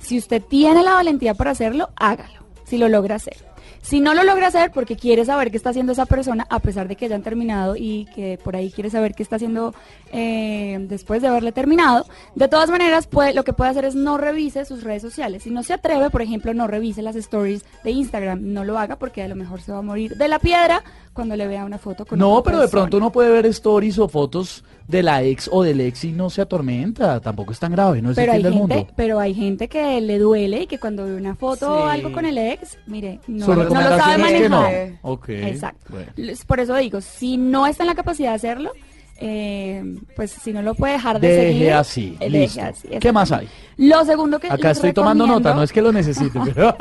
Si 0.00 0.18
usted 0.18 0.42
tiene 0.42 0.82
la 0.82 0.94
valentía 0.94 1.34
para 1.34 1.52
hacerlo, 1.52 1.90
hágalo, 1.96 2.40
si 2.64 2.78
lo 2.78 2.88
logra 2.88 3.16
hacer. 3.16 3.36
Si 3.82 4.00
no 4.00 4.12
lo 4.12 4.24
logra 4.24 4.48
hacer 4.48 4.72
porque 4.72 4.96
quiere 4.96 5.24
saber 5.24 5.50
qué 5.50 5.56
está 5.56 5.70
haciendo 5.70 5.92
esa 5.92 6.04
persona, 6.04 6.46
a 6.50 6.58
pesar 6.58 6.86
de 6.86 6.96
que 6.96 7.06
hayan 7.06 7.22
terminado 7.22 7.76
y 7.76 8.06
que 8.14 8.38
por 8.42 8.54
ahí 8.54 8.70
quiere 8.70 8.90
saber 8.90 9.14
qué 9.14 9.22
está 9.22 9.36
haciendo 9.36 9.74
eh, 10.12 10.76
después 10.82 11.22
de 11.22 11.28
haberle 11.28 11.50
terminado, 11.52 12.04
de 12.34 12.48
todas 12.48 12.68
maneras 12.68 13.06
puede, 13.06 13.32
lo 13.32 13.42
que 13.42 13.54
puede 13.54 13.70
hacer 13.70 13.86
es 13.86 13.94
no 13.94 14.18
revise 14.18 14.66
sus 14.66 14.84
redes 14.84 15.00
sociales. 15.00 15.44
Si 15.44 15.50
no 15.50 15.62
se 15.62 15.72
atreve, 15.72 16.10
por 16.10 16.20
ejemplo, 16.20 16.52
no 16.52 16.66
revise 16.66 17.00
las 17.00 17.16
stories 17.16 17.64
de 17.82 17.90
Instagram, 17.90 18.52
no 18.52 18.64
lo 18.64 18.78
haga 18.78 18.96
porque 18.96 19.22
a 19.22 19.28
lo 19.28 19.34
mejor 19.34 19.62
se 19.62 19.72
va 19.72 19.78
a 19.78 19.82
morir 19.82 20.14
de 20.14 20.28
la 20.28 20.38
piedra 20.38 20.84
cuando 21.14 21.34
le 21.34 21.46
vea 21.46 21.64
una 21.64 21.78
foto 21.78 22.04
con 22.04 22.18
No, 22.18 22.34
otra 22.34 22.52
pero 22.52 22.62
de 22.62 22.68
pronto 22.68 22.98
uno 22.98 23.10
puede 23.10 23.30
ver 23.30 23.46
stories 23.46 23.98
o 23.98 24.08
fotos 24.08 24.62
de 24.90 25.02
la 25.02 25.22
ex 25.22 25.48
o 25.52 25.62
del 25.62 25.80
ex 25.80 26.04
y 26.04 26.12
no 26.12 26.30
se 26.30 26.42
atormenta. 26.42 27.20
Tampoco 27.20 27.52
es 27.52 27.58
tan 27.58 27.72
grave, 27.72 28.02
no 28.02 28.10
es 28.10 28.16
pero 28.16 28.32
el 28.32 28.36
hay 28.36 28.42
fin 28.42 28.44
del 28.44 28.52
gente, 28.60 28.74
mundo. 28.76 28.92
pero 28.96 29.20
hay 29.20 29.34
gente 29.34 29.68
que 29.68 30.00
le 30.00 30.18
duele 30.18 30.62
y 30.62 30.66
que 30.66 30.78
cuando 30.78 31.04
ve 31.06 31.14
una 31.14 31.34
foto 31.36 31.70
o 31.72 31.86
algo 31.86 32.12
con 32.12 32.26
el 32.26 32.36
ex, 32.38 32.78
mire, 32.86 33.20
no, 33.26 33.38
lo 33.38 33.44
sabe 33.44 33.62
recomendación 33.62 34.20
es 34.26 34.42
que 34.42 34.48
no. 34.48 34.62
manejar. 34.62 34.98
Ok, 35.02 35.28
Exacto. 35.28 35.86
bueno. 35.90 36.12
Por 36.46 36.60
eso 36.60 36.74
digo, 36.76 37.00
si 37.00 37.36
no 37.36 37.66
está 37.66 37.84
en 37.84 37.88
la 37.88 37.94
capacidad 37.94 38.30
de 38.30 38.36
hacerlo, 38.36 38.72
eh, 39.20 39.84
pues 40.16 40.30
si 40.32 40.52
no 40.52 40.62
lo 40.62 40.74
puede 40.74 40.94
dejar 40.94 41.20
de 41.20 41.28
Deje 41.28 41.52
seguir, 41.52 41.72
así, 41.72 42.16
eh, 42.20 42.30
deje 42.30 42.38
listo. 42.38 42.62
así, 42.62 42.88
¿Qué 42.98 43.12
más 43.12 43.30
hay? 43.32 43.48
Lo 43.76 44.04
segundo 44.04 44.38
que 44.38 44.48
Acá 44.50 44.72
estoy 44.72 44.92
tomando 44.92 45.26
nota, 45.26 45.54
no 45.54 45.62
es 45.62 45.72
que 45.72 45.80
lo 45.80 45.92
necesite. 45.92 46.38
pero- 46.54 46.76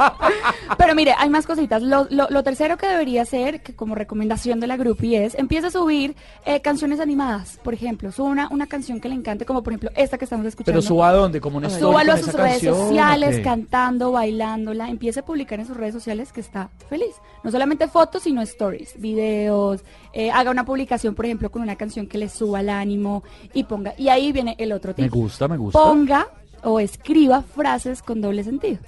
Pero 0.77 0.96
mire, 0.96 1.13
hay 1.17 1.29
más 1.29 1.46
cositas. 1.46 1.81
Lo, 1.81 2.08
lo- 2.10 2.27
lo 2.29 2.43
tercero 2.43 2.77
que 2.77 2.88
debería 2.88 3.22
hacer, 3.22 3.62
que 3.62 3.74
como 3.75 3.96
recomendación 3.96 4.60
de 4.60 4.67
la 4.67 4.75
groupie 4.77 5.25
es, 5.25 5.36
empieza 5.36 5.67
a 5.67 5.72
subir 5.72 6.15
eh, 6.46 6.62
canciones 6.62 7.00
animadas, 7.00 7.58
por 7.63 7.74
ejemplo. 7.74 8.12
Suba 8.12 8.29
una, 8.29 8.48
una 8.50 8.67
canción 8.67 9.00
que 9.00 9.08
le 9.10 9.15
encante, 9.15 9.46
como 9.46 9.63
por 9.63 9.74
ejemplo 9.74 9.91
esta 9.96 10.17
que 10.17 10.25
estamos 10.25 10.46
escuchando. 10.46 10.79
pero 10.79 10.81
suba 10.88 11.10
a 11.10 11.13
dónde, 11.13 11.39
como 11.41 11.58
una 11.58 11.69
Súbalo 11.69 12.13
a 12.13 12.17
sus 12.17 12.34
redes 12.34 12.51
canción, 12.53 12.75
sociales, 12.75 13.39
cantando, 13.43 14.12
bailándola. 14.12 14.89
Empiece 14.89 15.22
a 15.22 15.25
publicar 15.25 15.60
en 15.60 15.67
sus 15.67 15.77
redes 15.77 15.93
sociales 15.93 16.31
que 16.34 16.41
está 16.41 16.69
feliz. 16.89 17.15
No 17.43 17.51
solamente 17.51 17.88
fotos, 17.88 18.24
sino 18.24 18.41
stories, 18.41 18.93
videos. 19.00 19.81
Eh, 20.13 20.31
haga 20.31 20.51
una 20.51 20.65
publicación, 20.65 21.15
por 21.15 21.25
ejemplo, 21.25 21.51
con 21.51 21.61
una 21.61 21.75
canción 21.75 22.07
que 22.07 22.17
le 22.17 22.29
suba 22.29 22.61
el 22.61 22.69
ánimo 22.69 23.23
y 23.53 23.63
ponga. 23.63 23.93
Y 23.97 24.09
ahí 24.09 24.31
viene 24.31 24.55
el 24.57 24.71
otro 24.71 24.93
Me 24.97 25.03
tip. 25.03 25.13
gusta, 25.13 25.47
me 25.47 25.57
gusta. 25.57 25.79
Ponga 25.79 26.27
o 26.63 26.79
escriba 26.79 27.41
frases 27.41 28.01
con 28.01 28.21
doble 28.21 28.43
sentido. 28.43 28.79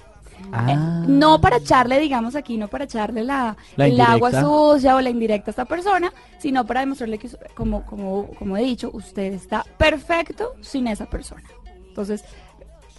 Ah. 0.51 1.05
No 1.07 1.39
para 1.39 1.57
echarle, 1.57 1.99
digamos 1.99 2.35
aquí, 2.35 2.57
no 2.57 2.67
para 2.67 2.85
echarle 2.85 3.23
la, 3.23 3.55
La 3.75 3.87
el 3.87 4.01
agua 4.01 4.31
sucia 4.31 4.95
o 4.95 5.01
la 5.01 5.09
indirecta 5.09 5.49
a 5.49 5.51
esta 5.51 5.65
persona, 5.65 6.11
sino 6.39 6.65
para 6.65 6.79
demostrarle 6.79 7.19
que, 7.19 7.29
como, 7.55 7.85
como, 7.85 8.27
como 8.37 8.57
he 8.57 8.63
dicho, 8.63 8.89
usted 8.91 9.33
está 9.33 9.63
perfecto 9.77 10.53
sin 10.61 10.87
esa 10.87 11.05
persona. 11.05 11.43
Entonces, 11.87 12.23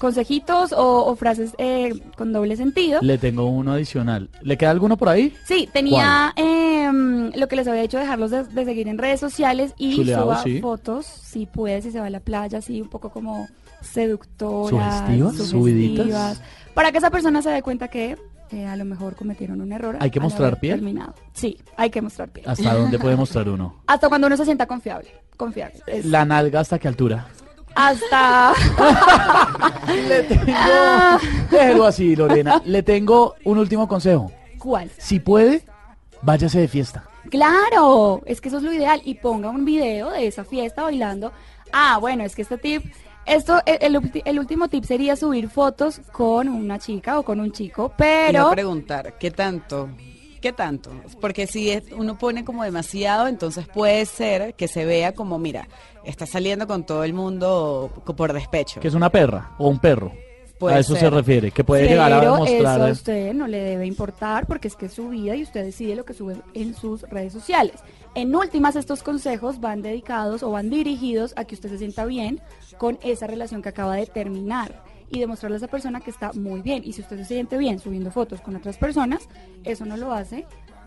consejitos 0.02 0.72
o, 0.72 1.06
o 1.06 1.14
frases 1.14 1.54
eh, 1.58 1.94
con 2.16 2.32
doble 2.32 2.56
sentido. 2.56 2.98
Le 3.02 3.18
tengo 3.18 3.46
uno 3.46 3.70
adicional. 3.72 4.28
¿Le 4.42 4.58
queda 4.58 4.72
alguno 4.72 4.96
por 4.96 5.08
ahí? 5.08 5.32
Sí, 5.46 5.68
tenía 5.72 6.32
em, 6.34 7.30
lo 7.36 7.46
que 7.46 7.54
les 7.54 7.68
había 7.68 7.82
dicho, 7.82 7.98
dejarlos 7.98 8.32
de, 8.32 8.42
de 8.42 8.64
seguir 8.64 8.88
en 8.88 8.98
redes 8.98 9.20
sociales 9.20 9.74
y 9.78 9.94
Chuleado, 9.94 10.24
suba 10.24 10.42
sí. 10.42 10.60
fotos, 10.60 11.06
si 11.06 11.46
puede, 11.46 11.80
si 11.82 11.92
se 11.92 12.00
va 12.00 12.06
a 12.06 12.10
la 12.10 12.18
playa, 12.18 12.58
así 12.58 12.82
un 12.82 12.88
poco 12.88 13.10
como 13.10 13.46
seductoras, 13.80 14.98
¿Sugestivas? 14.98 15.36
¿Subiditas? 15.36 16.42
para 16.74 16.90
que 16.90 16.98
esa 16.98 17.10
persona 17.10 17.40
se 17.40 17.50
dé 17.50 17.62
cuenta 17.62 17.86
que 17.86 18.18
eh, 18.50 18.66
a 18.66 18.74
lo 18.74 18.84
mejor 18.84 19.14
cometieron 19.14 19.60
un 19.60 19.72
error. 19.72 19.98
¿Hay 20.00 20.10
que 20.10 20.18
mostrar 20.18 20.58
piel? 20.58 20.80
Terminado. 20.80 21.14
Sí, 21.32 21.58
hay 21.76 21.90
que 21.90 22.02
mostrar 22.02 22.28
piel. 22.28 22.48
¿Hasta 22.48 22.74
dónde 22.74 22.98
puede 22.98 23.14
mostrar 23.14 23.48
uno? 23.48 23.82
Hasta 23.86 24.08
cuando 24.08 24.26
uno 24.26 24.36
se 24.36 24.44
sienta 24.44 24.66
confiable, 24.66 25.10
confiable. 25.36 25.78
Es 25.86 26.06
La 26.06 26.24
nalga 26.24 26.58
hasta 26.58 26.80
qué 26.80 26.88
altura. 26.88 27.28
Hasta... 27.74 28.54
Le 30.08 30.22
tengo... 30.22 30.52
Ah. 30.54 31.18
Déjelo 31.50 31.84
así, 31.84 32.16
Lorena. 32.16 32.62
Le 32.64 32.82
tengo 32.82 33.34
un 33.44 33.58
último 33.58 33.88
consejo. 33.88 34.30
¿Cuál? 34.58 34.90
Si 34.96 35.20
puede, 35.20 35.62
váyase 36.22 36.60
de 36.60 36.68
fiesta. 36.68 37.04
Claro, 37.30 38.22
es 38.26 38.40
que 38.40 38.48
eso 38.48 38.58
es 38.58 38.62
lo 38.62 38.72
ideal. 38.72 39.00
Y 39.04 39.14
ponga 39.14 39.50
un 39.50 39.64
video 39.64 40.10
de 40.10 40.26
esa 40.26 40.44
fiesta 40.44 40.82
bailando. 40.82 41.32
Ah, 41.72 41.98
bueno, 41.98 42.24
es 42.24 42.34
que 42.34 42.42
este 42.42 42.58
tip, 42.58 42.84
esto, 43.24 43.60
el, 43.64 44.22
el 44.24 44.38
último 44.38 44.68
tip 44.68 44.84
sería 44.84 45.16
subir 45.16 45.48
fotos 45.48 46.00
con 46.12 46.48
una 46.48 46.78
chica 46.78 47.18
o 47.18 47.22
con 47.22 47.40
un 47.40 47.52
chico, 47.52 47.92
Y 47.92 47.98
pero 47.98 48.40
no 48.40 48.50
preguntar, 48.50 49.16
¿qué 49.18 49.30
tanto? 49.30 49.88
¿Qué 50.42 50.52
tanto? 50.52 50.90
Porque 51.20 51.46
si 51.46 51.70
es- 51.70 51.84
uno 51.96 52.18
pone 52.18 52.44
como 52.44 52.64
demasiado, 52.64 53.28
entonces 53.28 53.66
puede 53.68 54.04
ser 54.06 54.54
que 54.54 54.66
se 54.68 54.84
vea 54.84 55.12
como, 55.14 55.38
mira, 55.38 55.68
está 56.04 56.26
saliendo 56.26 56.66
con 56.66 56.84
todo 56.84 57.04
el 57.04 57.14
mundo 57.14 57.90
por 58.16 58.32
despecho. 58.32 58.80
Que 58.80 58.88
es 58.88 58.94
una 58.94 59.08
perra 59.08 59.52
o 59.58 59.68
un 59.68 59.78
perro. 59.78 60.12
Puede 60.58 60.76
a 60.76 60.78
eso 60.80 60.94
se 60.94 61.10
refiere. 61.10 61.50
Que 61.50 61.64
puede 61.64 61.88
llegar 61.88 62.12
a 62.12 62.20
pero 62.20 62.34
eso 62.34 62.42
a 62.44 62.46
demostrar. 62.46 62.90
usted 62.92 63.32
no 63.34 63.46
le 63.48 63.58
debe 63.58 63.86
importar 63.86 64.46
porque 64.46 64.68
es 64.68 64.76
que 64.76 64.86
es 64.86 64.92
su 64.92 65.08
vida 65.08 65.34
y 65.34 65.42
usted 65.42 65.64
decide 65.64 65.96
lo 65.96 66.04
que 66.04 66.14
sube 66.14 66.36
en 66.54 66.74
sus 66.74 67.02
redes 67.02 67.32
sociales. 67.32 67.76
En 68.14 68.34
últimas, 68.34 68.76
estos 68.76 69.02
consejos 69.02 69.60
van 69.60 69.82
dedicados 69.82 70.42
o 70.44 70.50
van 70.50 70.70
dirigidos 70.70 71.32
a 71.36 71.44
que 71.46 71.54
usted 71.56 71.68
se 71.68 71.78
sienta 71.78 72.04
bien 72.04 72.40
con 72.78 72.98
esa 73.02 73.26
relación 73.26 73.62
que 73.62 73.70
acaba 73.70 73.96
de 73.96 74.06
terminar 74.06 74.82
y 75.12 75.20
demostrarle 75.20 75.56
a 75.56 75.58
esa 75.58 75.68
persona 75.68 76.00
que 76.00 76.10
está 76.10 76.32
muy 76.32 76.62
bien. 76.62 76.82
Y 76.84 76.92
si 76.92 77.02
usted 77.02 77.18
se 77.18 77.24
siente 77.26 77.58
bien 77.58 77.78
subiendo 77.78 78.10
fotos 78.10 78.40
con 78.40 78.56
otras 78.56 78.76
personas, 78.78 79.28
eso 79.64 79.84
no 79.84 79.96
lo 79.96 80.12
hace 80.12 80.46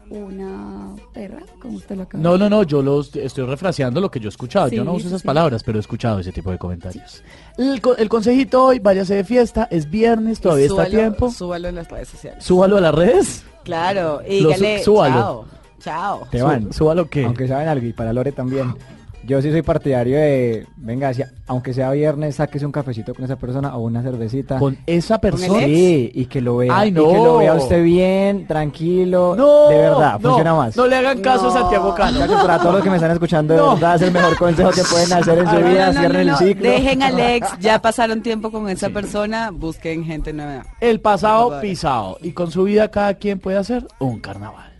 una 0.09 0.93
perra, 1.13 1.41
como 1.59 1.77
usted 1.77 1.95
lo 1.95 2.03
acaba 2.03 2.21
No, 2.23 2.37
no, 2.37 2.47
no, 2.49 2.61
yo 2.63 2.81
los 2.83 3.15
estoy 3.15 3.45
refraseando 3.45 3.99
lo 4.01 4.11
que 4.11 4.19
yo 4.19 4.27
he 4.27 4.29
escuchado. 4.29 4.69
Sí, 4.69 4.75
yo 4.75 4.83
no 4.83 4.93
uso 4.93 5.07
esas 5.07 5.21
sí. 5.21 5.27
palabras, 5.27 5.63
pero 5.63 5.79
he 5.79 5.81
escuchado 5.81 6.19
ese 6.19 6.31
tipo 6.31 6.51
de 6.51 6.57
comentarios. 6.59 7.23
El, 7.57 7.81
co- 7.81 7.95
el 7.97 8.07
consejito 8.09 8.65
hoy, 8.65 8.79
váyase 8.79 9.15
de 9.15 9.23
fiesta, 9.23 9.67
es 9.71 9.89
viernes, 9.89 10.39
todavía 10.39 10.67
está 10.67 10.83
a 10.83 10.85
tiempo. 10.87 11.31
Súbalo 11.31 11.69
en 11.69 11.75
las 11.75 11.89
redes 11.89 12.09
sociales. 12.09 12.43
Súbalo 12.43 12.77
a 12.77 12.81
las 12.81 12.93
redes. 12.93 13.43
Claro, 13.63 14.21
y 14.27 14.41
Lo 14.41 14.49
dígale, 14.49 14.77
su- 14.79 14.85
súbalo. 14.85 15.15
chao, 15.15 15.45
chao. 15.79 16.27
Te 16.29 16.41
van. 16.43 16.71
Súbalo 16.71 17.09
que. 17.09 17.25
Aunque 17.25 17.47
saben 17.47 17.67
algo, 17.67 17.85
y 17.87 17.93
para 17.93 18.13
Lore 18.13 18.31
también. 18.31 18.75
Yo 19.27 19.41
sí 19.41 19.49
soy 19.51 19.61
partidario 19.63 20.17
de, 20.17 20.67
venga, 20.77 21.13
si- 21.13 21.23
aunque 21.47 21.73
sea 21.73 21.89
viernes, 21.91 22.35
sáquese 22.35 22.65
un 22.65 22.71
cafecito 22.71 23.13
con 23.15 23.25
esa 23.25 23.35
persona 23.37 23.75
o 23.75 23.81
una 23.81 24.01
cervecita. 24.03 24.59
Con 24.59 24.77
esa 24.85 25.19
persona. 25.19 25.65
Sí, 25.65 26.11
y 26.13 26.25
que 26.25 26.41
lo 26.41 26.57
vea. 26.57 26.77
Ay, 26.77 26.89
Y 26.89 26.93
que 26.93 26.99
lo 26.99 27.37
vea 27.37 27.53
usted 27.55 27.83
bien, 27.83 28.45
tranquilo. 28.47 29.35
No, 29.35 29.69
de 29.69 29.77
verdad, 29.77 30.13
no, 30.19 30.29
funciona 30.29 30.53
más. 30.53 30.77
No 30.77 30.87
le 30.87 30.95
hagan 30.97 31.21
caso 31.21 31.47
a 31.49 31.51
Santiago 31.53 31.95
Cano. 31.95 32.19
Muchachos, 32.19 32.41
para 32.41 32.59
todos 32.59 32.75
los 32.75 32.83
que 32.83 32.89
me 32.89 32.95
están 32.97 33.11
escuchando, 33.11 33.53
de 33.53 33.59
No. 33.59 33.73
verdad 33.73 33.95
es 33.95 34.01
el 34.03 34.11
mejor 34.11 34.37
consejo 34.37 34.69
que 34.71 34.83
pueden 34.83 35.13
hacer 35.13 35.39
en 35.39 35.47
su 35.49 35.55
no, 35.59 35.69
vida, 35.69 35.85
no, 35.87 35.93
no, 35.93 35.99
cierren 35.99 36.27
no. 36.27 36.33
el 36.33 36.37
ciclo. 36.47 36.69
Dejen 36.69 37.03
al 37.03 37.19
ex, 37.19 37.47
ya 37.59 37.81
pasaron 37.81 38.21
tiempo 38.21 38.51
con 38.51 38.69
esa 38.69 38.89
persona, 38.89 39.49
busquen 39.51 40.03
gente 40.05 40.33
nueva. 40.33 40.65
El 40.79 40.99
pasado 40.99 41.59
pisado. 41.61 42.17
Y 42.21 42.31
con 42.33 42.51
su 42.51 42.63
vida 42.63 42.89
cada 42.91 43.15
quien 43.15 43.39
puede 43.39 43.57
hacer 43.57 43.87
un 43.99 44.19
carnaval. 44.19 44.71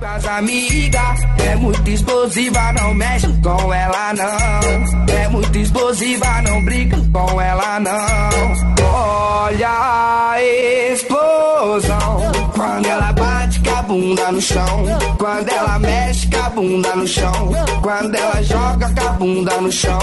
As 0.00 0.24
amigas, 0.24 1.20
é 1.44 1.56
muito 1.56 1.90
explosiva, 1.90 2.72
não 2.72 2.94
mexe 2.94 3.26
com 3.42 3.72
ela 3.72 4.14
não. 4.14 5.14
É 5.14 5.28
muito 5.28 5.58
explosiva, 5.58 6.42
não 6.42 6.64
brinca 6.64 6.96
com 7.12 7.40
ela 7.40 7.80
não. 7.80 8.80
Olha 8.92 9.68
a 9.68 10.42
explosão. 10.42 12.32
Quando 12.54 12.86
ela 12.86 13.12
bate 13.12 13.60
com 13.60 13.70
a 13.70 13.82
bunda 13.82 14.32
no 14.32 14.40
chão. 14.40 14.84
Quando 15.18 15.48
ela 15.48 15.78
mexe 15.78 16.28
com 16.28 16.38
a 16.38 16.50
bunda 16.50 16.96
no 16.96 17.06
chão. 17.06 17.52
Quando 17.82 18.14
ela 18.14 18.42
joga 18.42 18.90
com 18.94 19.08
a 19.08 19.12
bunda 19.12 19.60
no 19.60 19.72
chão. 19.72 19.98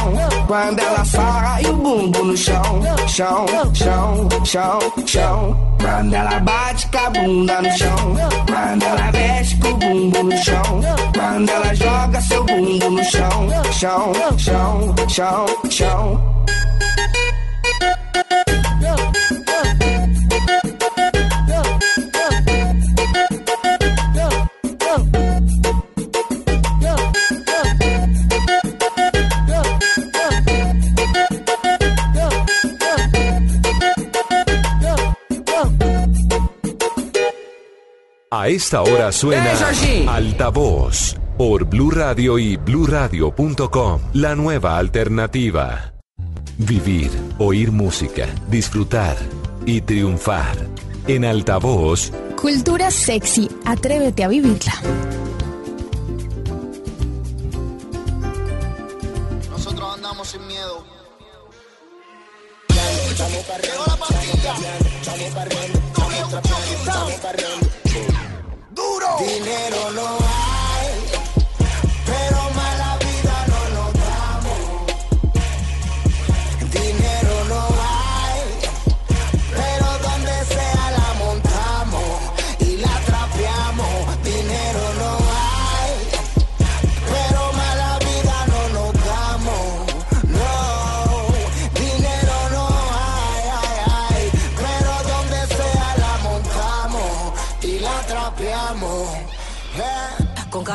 Quando 0.47 0.79
ela 0.79 1.05
sarra 1.05 1.61
e 1.61 1.67
o 1.67 1.73
bumbo 1.73 2.23
no 2.23 2.37
chão. 2.37 2.81
Chão, 3.07 3.45
chão, 3.73 4.29
chão, 4.45 4.79
chão. 5.05 5.76
Quando 5.87 6.13
ela 6.13 6.39
bate 6.41 6.85
com 6.89 6.97
a 6.97 7.09
bunda 7.09 7.61
no 7.61 7.71
chão. 7.71 8.15
Quando 8.45 8.83
ela 8.83 9.11
mexe 9.13 9.57
com 9.57 9.69
o 9.69 9.77
bumbo 9.77 10.23
no 10.23 10.37
chão. 10.37 10.81
Quando 11.15 11.49
ela 11.49 11.73
joga 11.73 12.19
seu 12.19 12.43
bumbo 12.43 12.89
no 12.89 13.03
chão. 13.05 13.47
Chão, 13.71 14.11
chão, 14.37 14.95
chão, 15.07 15.45
chão. 15.69 16.36
A 38.29 38.49
esta 38.49 38.81
hora 38.81 39.13
suena 39.13 39.53
¡Eh! 39.85 40.05
Altavoz 40.05 41.15
por 41.37 41.63
Blue 41.63 41.91
Radio 41.91 42.37
y 42.37 42.57
bluradio.com. 42.57 44.01
La 44.11 44.35
nueva 44.35 44.77
alternativa. 44.77 45.93
Vivir, 46.57 47.09
oír 47.37 47.71
música, 47.71 48.27
disfrutar 48.49 49.15
y 49.65 49.79
triunfar. 49.79 50.57
En 51.07 51.23
Altavoz, 51.23 52.11
Cultura 52.35 52.91
sexy, 52.91 53.49
atrévete 53.63 54.25
a 54.25 54.27
vivirla. 54.27 54.73
Nosotros 59.49 59.95
andamos 59.95 60.27
sin 60.27 60.45
miedo. 60.47 60.83
Dinero 69.15 69.91
no 69.91 70.17
hay, 70.19 70.46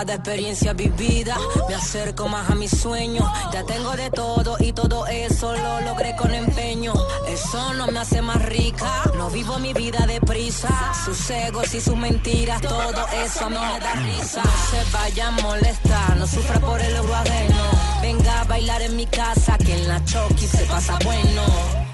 cada 0.02 0.14
experiencia 0.14 0.72
vivida 0.72 1.36
me 1.68 1.76
acerco 1.76 2.26
más 2.26 2.50
a 2.50 2.56
mis 2.56 2.72
sueños. 2.72 3.24
Ya 3.52 3.62
tengo 3.62 3.92
de 3.92 4.10
todo 4.10 4.56
y 4.58 4.72
todo 4.72 5.06
eso 5.06 5.54
lo 5.54 5.80
logré 5.82 6.16
con 6.16 6.34
empeño. 6.34 6.92
Eso 7.28 7.72
no 7.74 7.86
me 7.86 8.00
hace 8.00 8.20
más 8.20 8.44
rica. 8.46 9.04
No 9.16 9.30
vivo 9.30 9.60
mi 9.60 9.72
vida 9.72 10.04
deprisa. 10.08 10.68
Sus 11.04 11.30
egos 11.30 11.72
y 11.74 11.80
sus 11.80 11.96
mentiras, 11.96 12.60
todo 12.62 13.06
eso 13.24 13.46
a 13.46 13.50
mí 13.50 13.56
me 13.56 13.78
da 13.78 13.92
risa. 13.92 14.42
No 14.42 14.50
se 14.70 14.92
vaya 14.92 15.28
a 15.28 15.30
molestar, 15.30 16.16
no 16.16 16.26
sufra 16.26 16.58
por 16.58 16.80
el 16.80 16.96
euro 16.96 17.14
ajeno. 17.14 17.64
Venga 18.02 18.40
a 18.40 18.44
bailar 18.44 18.82
en 18.82 18.96
mi 18.96 19.06
casa, 19.06 19.56
que 19.56 19.72
en 19.72 19.86
la 19.86 20.04
choqui 20.04 20.48
se 20.48 20.64
pasa 20.64 20.98
bueno. 21.04 21.42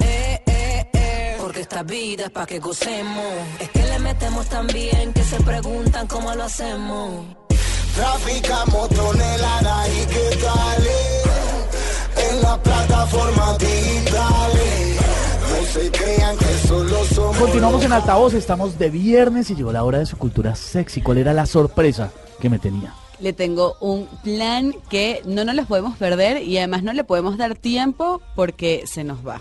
Eh, 0.00 0.42
eh, 0.46 0.90
eh, 0.94 1.36
porque 1.38 1.60
esta 1.60 1.82
vida 1.82 2.24
es 2.24 2.30
pa' 2.30 2.46
que 2.46 2.58
gocemos. 2.58 3.34
Es 3.60 3.68
que 3.68 3.82
le 3.82 3.98
metemos 3.98 4.46
tan 4.46 4.66
bien 4.66 5.12
que 5.12 5.24
se 5.24 5.38
preguntan 5.42 6.06
cómo 6.06 6.34
lo 6.34 6.44
hacemos. 6.44 7.47
Traficamos 7.98 8.88
toneladas 8.90 9.88
y 9.88 10.06
qué 10.06 10.38
tal 10.40 10.86
en 12.30 12.42
las 12.42 12.58
plataformas 12.58 13.58
digitales. 13.58 15.00
No 15.50 15.66
se 15.66 15.90
crean 15.90 16.36
que 16.38 16.68
solo 16.68 17.04
somos. 17.06 17.36
Continuamos 17.36 17.82
en 17.82 17.92
altavoz, 17.92 18.34
estamos 18.34 18.78
de 18.78 18.90
viernes 18.90 19.50
y 19.50 19.56
llegó 19.56 19.72
la 19.72 19.82
hora 19.82 19.98
de 19.98 20.06
su 20.06 20.16
cultura 20.16 20.54
sexy. 20.54 21.02
¿Cuál 21.02 21.18
era 21.18 21.32
la 21.32 21.44
sorpresa 21.44 22.12
que 22.40 22.48
me 22.48 22.60
tenía? 22.60 22.94
Le 23.18 23.32
tengo 23.32 23.74
un 23.80 24.06
plan 24.22 24.76
que 24.88 25.20
no 25.24 25.44
nos 25.44 25.56
los 25.56 25.66
podemos 25.66 25.96
perder 25.96 26.44
y 26.44 26.56
además 26.58 26.84
no 26.84 26.92
le 26.92 27.02
podemos 27.02 27.36
dar 27.36 27.56
tiempo 27.56 28.22
porque 28.36 28.84
se 28.86 29.02
nos 29.02 29.26
va. 29.26 29.40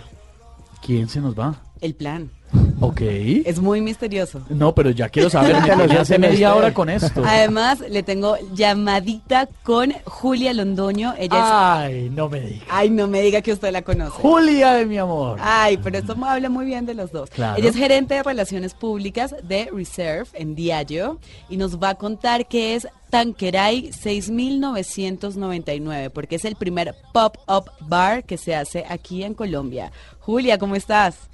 ¿Quién 0.81 1.09
se 1.09 1.21
nos 1.21 1.37
va? 1.37 1.61
El 1.79 1.93
plan. 1.93 2.31
Ok. 2.79 3.01
Es 3.01 3.59
muy 3.59 3.81
misterioso. 3.81 4.41
No, 4.49 4.75
pero 4.75 4.91
ya 4.91 5.09
quiero 5.09 5.29
saber, 5.29 5.55
me 5.61 5.63
tiene 5.63 5.99
hace 5.99 6.19
media 6.19 6.55
hora 6.55 6.73
con 6.73 6.89
esto. 6.89 7.23
Además, 7.25 7.79
le 7.89 8.03
tengo 8.03 8.37
llamadita 8.53 9.47
con 9.63 9.93
Julia 10.05 10.53
Londoño. 10.53 11.13
Ella 11.17 11.81
Ay, 11.81 12.09
no 12.09 12.29
me 12.29 12.41
diga. 12.41 12.65
Ay, 12.69 12.89
no 12.89 13.07
me 13.07 13.21
diga 13.21 13.41
que 13.41 13.53
usted 13.53 13.71
la 13.71 13.81
conoce. 13.81 14.11
Julia 14.11 14.73
de 14.73 14.85
mi 14.85 14.97
amor. 14.97 15.39
Ay, 15.41 15.77
pero 15.77 15.97
esto 15.97 16.15
me 16.15 16.27
habla 16.27 16.49
muy 16.49 16.65
bien 16.65 16.85
de 16.85 16.93
los 16.93 17.11
dos. 17.11 17.29
Claro. 17.29 17.57
Ella 17.57 17.69
es 17.69 17.75
gerente 17.75 18.15
de 18.15 18.23
relaciones 18.23 18.73
públicas 18.73 19.35
de 19.43 19.69
Reserve 19.73 20.27
en 20.33 20.55
Diageo 20.55 21.19
y 21.49 21.57
nos 21.57 21.81
va 21.81 21.89
a 21.89 21.95
contar 21.95 22.47
qué 22.47 22.75
es 22.75 22.87
Tanqueray 23.09 23.91
6999, 23.93 26.09
porque 26.09 26.35
es 26.35 26.45
el 26.45 26.55
primer 26.55 26.95
pop-up 27.13 27.71
bar 27.81 28.23
que 28.23 28.37
se 28.37 28.55
hace 28.55 28.85
aquí 28.87 29.23
en 29.23 29.33
Colombia. 29.33 29.91
Julia, 30.19 30.57
¿cómo 30.57 30.75
estás? 30.75 31.29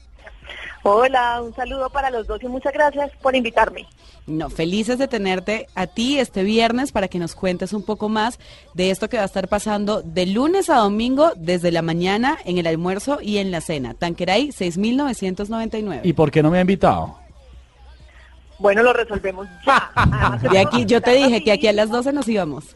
Hola, 0.83 1.41
un 1.41 1.55
saludo 1.55 1.89
para 1.89 2.09
los 2.09 2.27
dos 2.27 2.43
y 2.43 2.47
muchas 2.47 2.73
gracias 2.73 3.11
por 3.21 3.35
invitarme. 3.35 3.87
No, 4.27 4.49
felices 4.49 4.97
de 4.97 5.07
tenerte 5.07 5.67
a 5.75 5.87
ti 5.87 6.19
este 6.19 6.43
viernes 6.43 6.91
para 6.91 7.07
que 7.07 7.19
nos 7.19 7.35
cuentes 7.35 7.73
un 7.73 7.83
poco 7.83 8.09
más 8.09 8.39
de 8.73 8.91
esto 8.91 9.09
que 9.09 9.17
va 9.17 9.23
a 9.23 9.27
estar 9.27 9.47
pasando 9.47 10.01
de 10.01 10.25
lunes 10.25 10.69
a 10.69 10.77
domingo 10.77 11.31
desde 11.35 11.71
la 11.71 11.81
mañana 11.81 12.37
en 12.45 12.57
el 12.57 12.67
almuerzo 12.67 13.19
y 13.21 13.37
en 13.37 13.51
la 13.51 13.61
cena. 13.61 13.93
Tanqueray 13.93 14.51
6999. 14.51 16.01
¿Y 16.03 16.13
por 16.13 16.31
qué 16.31 16.41
no 16.41 16.51
me 16.51 16.57
ha 16.57 16.61
invitado? 16.61 17.17
Bueno, 18.59 18.81
lo 18.83 18.93
resolvemos 18.93 19.47
ya. 19.65 19.91
Además, 19.93 20.41
De 20.51 20.59
aquí, 20.59 20.85
yo 20.85 21.01
te 21.01 21.11
dije 21.11 21.43
que 21.43 21.51
aquí 21.51 21.67
a 21.67 21.73
las 21.73 21.89
12 21.89 22.13
nos 22.13 22.27
íbamos. 22.27 22.75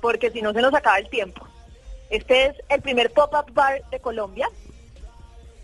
Porque 0.00 0.30
si 0.30 0.40
no 0.40 0.52
se 0.52 0.62
nos 0.62 0.72
acaba 0.72 0.98
el 0.98 1.08
tiempo. 1.10 1.46
Este 2.10 2.46
es 2.46 2.56
el 2.70 2.80
primer 2.80 3.10
pop-up 3.12 3.52
bar 3.52 3.82
de 3.90 4.00
Colombia. 4.00 4.48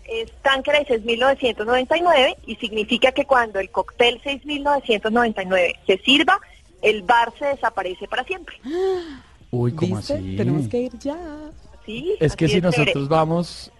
Es 0.07 0.31
Tanqueray 0.43 0.85
6999 0.85 2.37
y 2.45 2.55
significa 2.57 3.11
que 3.11 3.25
cuando 3.25 3.59
el 3.59 3.69
cóctel 3.71 4.19
6999 4.23 5.75
se 5.87 5.97
sirva, 5.99 6.39
el 6.81 7.01
bar 7.03 7.33
se 7.39 7.45
desaparece 7.45 8.07
para 8.07 8.23
siempre. 8.23 8.55
Uy, 9.51 9.73
¿cómo 9.73 9.97
¿Viste? 9.97 10.13
así? 10.15 10.35
Tenemos 10.35 10.67
que 10.67 10.77
ir 10.79 10.91
ya. 10.99 11.17
¿Sí? 11.85 12.15
Es 12.19 12.35
que 12.35 12.47
si 12.47 12.61
nosotros 12.61 13.07
vamos, 13.07 13.71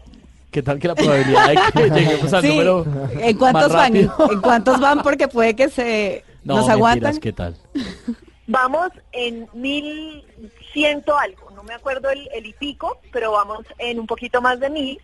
¿qué 0.51 0.61
tal 0.63 0.79
que 0.79 0.88
la 0.88 0.95
probabilidad 0.95 1.47
de 1.49 1.55
que 1.73 1.89
lleguemos 1.99 2.33
al 2.33 2.41
Sí, 2.43 2.49
número 2.49 2.85
¿En 3.19 3.38
cuántos 3.38 3.73
más 3.73 3.73
van? 3.73 3.95
¿En 3.95 4.41
cuántos 4.41 4.79
van? 4.79 5.01
Porque 5.01 5.27
puede 5.27 5.55
que 5.55 5.69
se 5.69 6.23
No, 6.43 6.55
nos 6.55 6.67
mentiras, 6.67 6.75
aguantan. 6.77 7.17
¿qué 7.17 7.33
tal? 7.33 7.57
Vamos 8.47 8.89
en 9.11 9.47
mil 9.53 10.23
ciento 10.71 11.17
algo, 11.17 11.49
no 11.55 11.63
me 11.63 11.73
acuerdo 11.73 12.09
el, 12.11 12.29
el 12.33 12.45
y 12.45 12.53
pico, 12.53 12.99
pero 13.11 13.31
vamos 13.31 13.65
en 13.79 13.99
un 13.99 14.05
poquito 14.05 14.39
más 14.39 14.59
de 14.59 14.69
mil. 14.69 15.01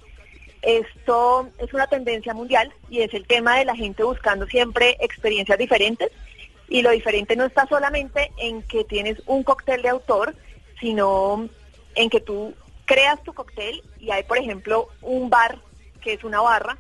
Esto 0.62 1.50
es 1.58 1.74
una 1.74 1.88
tendencia 1.88 2.34
mundial 2.34 2.72
y 2.90 3.02
es 3.02 3.14
el 3.14 3.26
tema 3.26 3.58
de 3.58 3.66
la 3.66 3.76
gente 3.76 4.04
buscando 4.04 4.46
siempre 4.48 4.98
experiencias 5.00 5.58
diferentes. 5.58 6.12
Y 6.70 6.82
lo 6.82 6.92
diferente 6.92 7.36
no 7.36 7.46
está 7.46 7.68
solamente 7.68 8.32
en 8.38 8.62
que 8.64 8.84
tienes 8.84 9.22
un 9.26 9.44
cóctel 9.44 9.82
de 9.82 9.90
autor, 9.90 10.36
sino 10.80 11.50
en 11.96 12.10
que 12.10 12.22
tú 12.22 12.54
creas 12.86 13.22
tu 13.24 13.34
cóctel 13.34 13.82
y 14.00 14.12
hay, 14.12 14.24
por 14.24 14.38
ejemplo, 14.38 14.88
un 15.02 15.30
bar 15.30 15.60
que 16.02 16.14
es 16.14 16.24
una 16.24 16.42
barra 16.42 16.78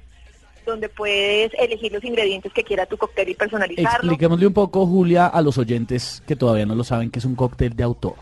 donde 0.65 0.89
puedes 0.89 1.52
elegir 1.56 1.91
los 1.91 2.04
ingredientes 2.04 2.54
que 2.54 2.63
quiera 2.63 2.86
tu 2.86 2.98
cóctel 2.98 3.30
y 3.30 3.36
personalizarlo. 3.36 4.12
Expliquémosle 4.12 4.48
un 4.48 4.54
poco, 4.54 4.86
Julia, 4.86 5.28
a 5.28 5.41
los 5.41 5.58
oyentes 5.58 6.22
que 6.28 6.36
todavía 6.36 6.65
no 6.65 6.76
lo 6.76 6.84
saben, 6.84 7.10
que 7.10 7.20
es 7.20 7.26
un 7.26 7.36
cóctel 7.36 7.76
de 7.76 7.84
autor. 7.84 8.15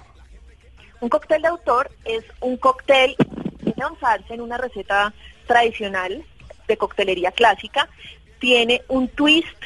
Un 1.01 1.09
cóctel 1.09 1.41
de 1.41 1.47
autor 1.47 1.91
es 2.05 2.23
un 2.41 2.57
cóctel 2.57 3.15
que 3.17 3.81
a 3.81 3.91
usarse 3.91 4.33
en 4.33 4.41
una 4.41 4.57
receta 4.57 5.13
tradicional 5.49 6.23
de 6.67 6.77
coctelería 6.77 7.31
clásica, 7.31 7.89
tiene 8.37 8.83
un 8.87 9.07
twist 9.09 9.61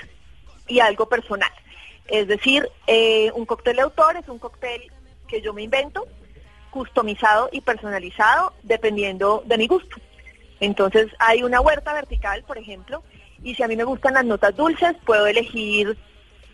y 0.65 0.79
algo 0.79 1.09
personal. 1.09 1.51
Es 2.07 2.27
decir, 2.27 2.69
eh, 2.87 3.31
un 3.35 3.45
cóctel 3.45 3.75
de 3.75 3.81
autor 3.81 4.15
es 4.15 4.27
un 4.29 4.39
cóctel 4.39 4.81
que 5.27 5.41
yo 5.41 5.53
me 5.53 5.61
invento, 5.61 6.07
customizado 6.71 7.49
y 7.51 7.59
personalizado 7.59 8.53
dependiendo 8.63 9.43
de 9.45 9.57
mi 9.57 9.67
gusto. 9.67 9.97
Entonces 10.61 11.07
hay 11.19 11.43
una 11.43 11.59
huerta 11.59 11.93
vertical, 11.93 12.43
por 12.47 12.57
ejemplo, 12.57 13.03
y 13.43 13.53
si 13.55 13.61
a 13.61 13.67
mí 13.67 13.75
me 13.75 13.83
gustan 13.83 14.13
las 14.13 14.23
notas 14.23 14.55
dulces, 14.55 14.95
puedo 15.05 15.27
elegir 15.27 15.97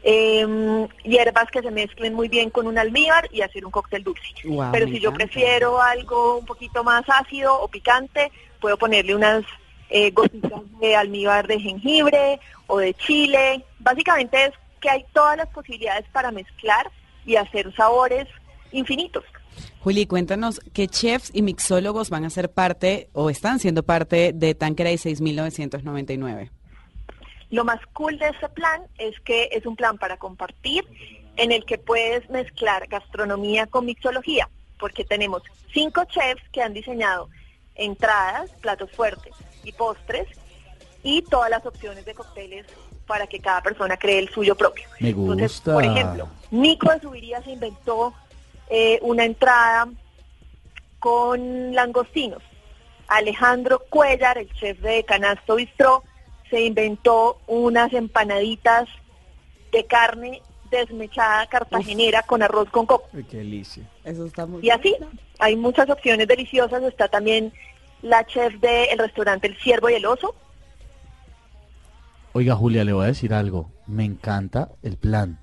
em, 0.01 0.87
hierbas 1.03 1.51
que 1.51 1.61
se 1.61 1.69
mezclen 1.69 2.15
muy 2.15 2.29
bien 2.29 2.49
con 2.49 2.65
un 2.65 2.79
almíbar 2.79 3.29
y 3.31 3.41
hacer 3.41 3.63
un 3.63 3.71
cóctel 3.71 4.03
dulce. 4.03 4.33
Pero 4.71 4.87
si 4.87 4.99
yo 4.99 5.13
prefiero 5.13 5.79
algo 5.79 6.39
un 6.39 6.45
poquito 6.47 6.83
más 6.83 7.03
ácido 7.07 7.61
o 7.61 7.67
picante, 7.67 8.31
puedo 8.59 8.77
ponerle 8.77 9.15
unas 9.15 9.43
eh, 9.89 10.11
gotitas 10.11 10.61
de 10.79 10.95
almíbar 10.95 11.47
de 11.47 11.59
jengibre 11.59 12.39
o 12.67 12.77
de 12.77 12.93
chile. 12.93 13.65
Básicamente 13.79 14.45
es 14.45 14.51
que 14.79 14.89
hay 14.89 15.05
todas 15.13 15.37
las 15.37 15.47
posibilidades 15.49 16.05
para 16.11 16.31
mezclar 16.31 16.91
y 17.25 17.35
hacer 17.35 17.73
sabores 17.75 18.27
infinitos. 18.71 19.23
Juli, 19.79 20.05
cuéntanos 20.05 20.61
qué 20.73 20.87
chefs 20.87 21.31
y 21.33 21.41
mixólogos 21.41 22.09
van 22.09 22.25
a 22.25 22.29
ser 22.29 22.51
parte 22.51 23.09
o 23.13 23.29
están 23.29 23.59
siendo 23.59 23.83
parte 23.83 24.31
de 24.33 24.53
Tanqueray 24.53 24.97
6999. 24.97 26.51
Lo 27.49 27.65
más 27.65 27.79
cool 27.93 28.19
de 28.19 28.27
este 28.27 28.47
plan 28.49 28.83
es 28.97 29.19
que 29.21 29.49
es 29.51 29.65
un 29.65 29.75
plan 29.75 29.97
para 29.97 30.17
compartir 30.17 30.85
en 31.37 31.51
el 31.51 31.65
que 31.65 31.77
puedes 31.77 32.29
mezclar 32.29 32.87
gastronomía 32.87 33.65
con 33.65 33.85
mixología, 33.85 34.49
porque 34.77 35.03
tenemos 35.03 35.41
cinco 35.73 36.03
chefs 36.05 36.43
que 36.51 36.61
han 36.61 36.73
diseñado 36.73 37.29
entradas, 37.79 38.51
platos 38.61 38.91
fuertes 38.91 39.33
y 39.63 39.71
postres 39.71 40.27
y 41.03 41.21
todas 41.23 41.49
las 41.49 41.65
opciones 41.65 42.05
de 42.05 42.13
cócteles 42.13 42.65
para 43.07 43.25
que 43.25 43.39
cada 43.39 43.61
persona 43.63 43.97
cree 43.97 44.19
el 44.19 44.29
suyo 44.29 44.55
propio. 44.55 44.85
Me 44.99 45.09
Entonces, 45.09 45.53
gusta. 45.53 45.73
por 45.73 45.83
ejemplo, 45.83 46.27
Nico 46.51 46.91
de 46.91 46.99
Subiría 46.99 47.41
se 47.41 47.51
inventó 47.51 48.13
eh, 48.69 48.99
una 49.01 49.25
entrada 49.25 49.87
con 50.99 51.73
langostinos. 51.73 52.43
Alejandro 53.07 53.79
Cuellar, 53.89 54.37
el 54.37 54.51
chef 54.53 54.79
de 54.81 55.03
Canasto 55.03 55.55
Bistró, 55.55 56.03
se 56.49 56.61
inventó 56.61 57.39
unas 57.47 57.91
empanaditas 57.93 58.87
de 59.71 59.85
carne 59.85 60.41
desmechada 60.69 61.47
cartagenera 61.47 62.21
con 62.23 62.43
arroz 62.43 62.69
con 62.69 62.85
coco. 62.85 63.07
Qué 63.29 63.37
delicia. 63.37 63.83
Eso 64.03 64.25
está 64.25 64.45
muy 64.45 64.63
Y 64.65 64.69
así, 64.69 64.95
hay 65.39 65.55
muchas 65.55 65.89
opciones 65.89 66.27
deliciosas. 66.27 66.83
Está 66.83 67.07
también 67.07 67.51
la 68.01 68.25
chef 68.25 68.53
del 68.59 68.97
restaurante 68.97 69.47
El 69.47 69.57
Ciervo 69.57 69.89
y 69.89 69.93
el 69.93 70.05
Oso, 70.05 70.35
Oiga, 72.33 72.55
Julia, 72.55 72.83
le 72.83 72.93
voy 72.93 73.05
a 73.05 73.07
decir 73.07 73.33
algo. 73.33 73.69
Me 73.87 74.05
encanta 74.05 74.69
el 74.83 74.97
plan. 74.97 75.39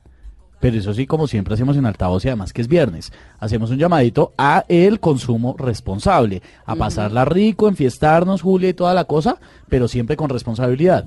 Pero 0.60 0.78
eso 0.78 0.94
sí, 0.94 1.06
como 1.06 1.26
siempre 1.26 1.54
hacemos 1.54 1.76
en 1.76 1.84
altavoz 1.84 2.24
y 2.24 2.28
además 2.28 2.52
que 2.52 2.62
es 2.62 2.68
viernes, 2.68 3.12
hacemos 3.38 3.70
un 3.70 3.78
llamadito 3.78 4.32
a 4.38 4.64
el 4.68 5.00
consumo 5.00 5.54
responsable, 5.58 6.42
a 6.64 6.76
pasarla 6.76 7.24
rico, 7.24 7.68
enfiestarnos, 7.68 8.40
Julia 8.40 8.70
y 8.70 8.74
toda 8.74 8.94
la 8.94 9.04
cosa, 9.04 9.38
pero 9.68 9.88
siempre 9.88 10.16
con 10.16 10.30
responsabilidad. 10.30 11.04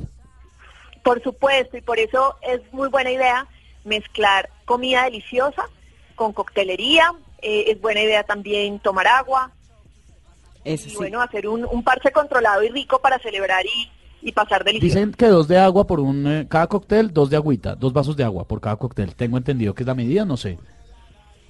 Por 1.03 1.23
supuesto, 1.23 1.77
y 1.77 1.81
por 1.81 1.97
eso 1.97 2.35
es 2.41 2.62
muy 2.71 2.89
buena 2.89 3.12
idea 3.12 3.47
mezclar 3.85 4.49
comida 4.65 5.05
deliciosa 5.05 5.63
con 6.15 6.33
coctelería. 6.33 7.12
eh, 7.41 7.71
es 7.71 7.81
buena 7.81 8.01
idea 8.01 8.23
también 8.23 8.79
tomar 8.79 9.07
agua 9.07 9.51
Eso 10.63 10.88
y 10.88 10.91
sí. 10.91 10.98
bueno, 10.98 11.22
hacer 11.22 11.48
un, 11.48 11.65
un 11.65 11.84
parche 11.84 12.12
controlado 12.12 12.63
y 12.63 12.69
rico 12.69 13.00
para 13.00 13.19
celebrar 13.19 13.65
y, 13.65 13.89
y 14.22 14.32
pasar 14.32 14.63
delicioso. 14.63 14.95
Dicen 14.95 15.13
que 15.13 15.28
dos 15.28 15.48
de 15.48 15.58
agua 15.58 15.88
por 15.88 16.00
un, 16.00 16.28
eh, 16.28 16.48
cada 16.50 16.67
cóctel, 16.67 17.13
dos 17.13 17.30
de 17.30 17.38
agüita, 17.38 17.76
dos 17.76 17.93
vasos 17.93 18.15
de 18.17 18.24
agua 18.24 18.45
por 18.45 18.60
cada 18.62 18.76
cóctel. 18.76 19.15
Tengo 19.15 19.38
entendido 19.38 19.74
que 19.74 19.84
es 19.84 19.88
la 19.88 19.95
medida, 19.95 20.26
no 20.26 20.38
sé. 20.38 20.58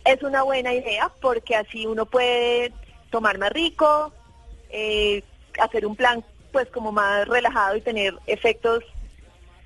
Es 0.06 0.22
una 0.24 0.44
buena 0.44 0.74
idea 0.74 1.12
porque 1.22 1.56
así 1.56 1.86
uno 1.86 2.06
puede 2.06 2.72
tomar 3.10 3.38
más 3.38 3.52
rico, 3.52 4.12
eh, 4.70 5.24
hacer 5.62 5.86
un 5.86 5.96
plan 5.96 6.24
pues 6.52 6.68
como 6.70 6.92
más 6.92 7.28
relajado 7.28 7.76
y 7.76 7.82
tener 7.82 8.16
efectos 8.28 8.84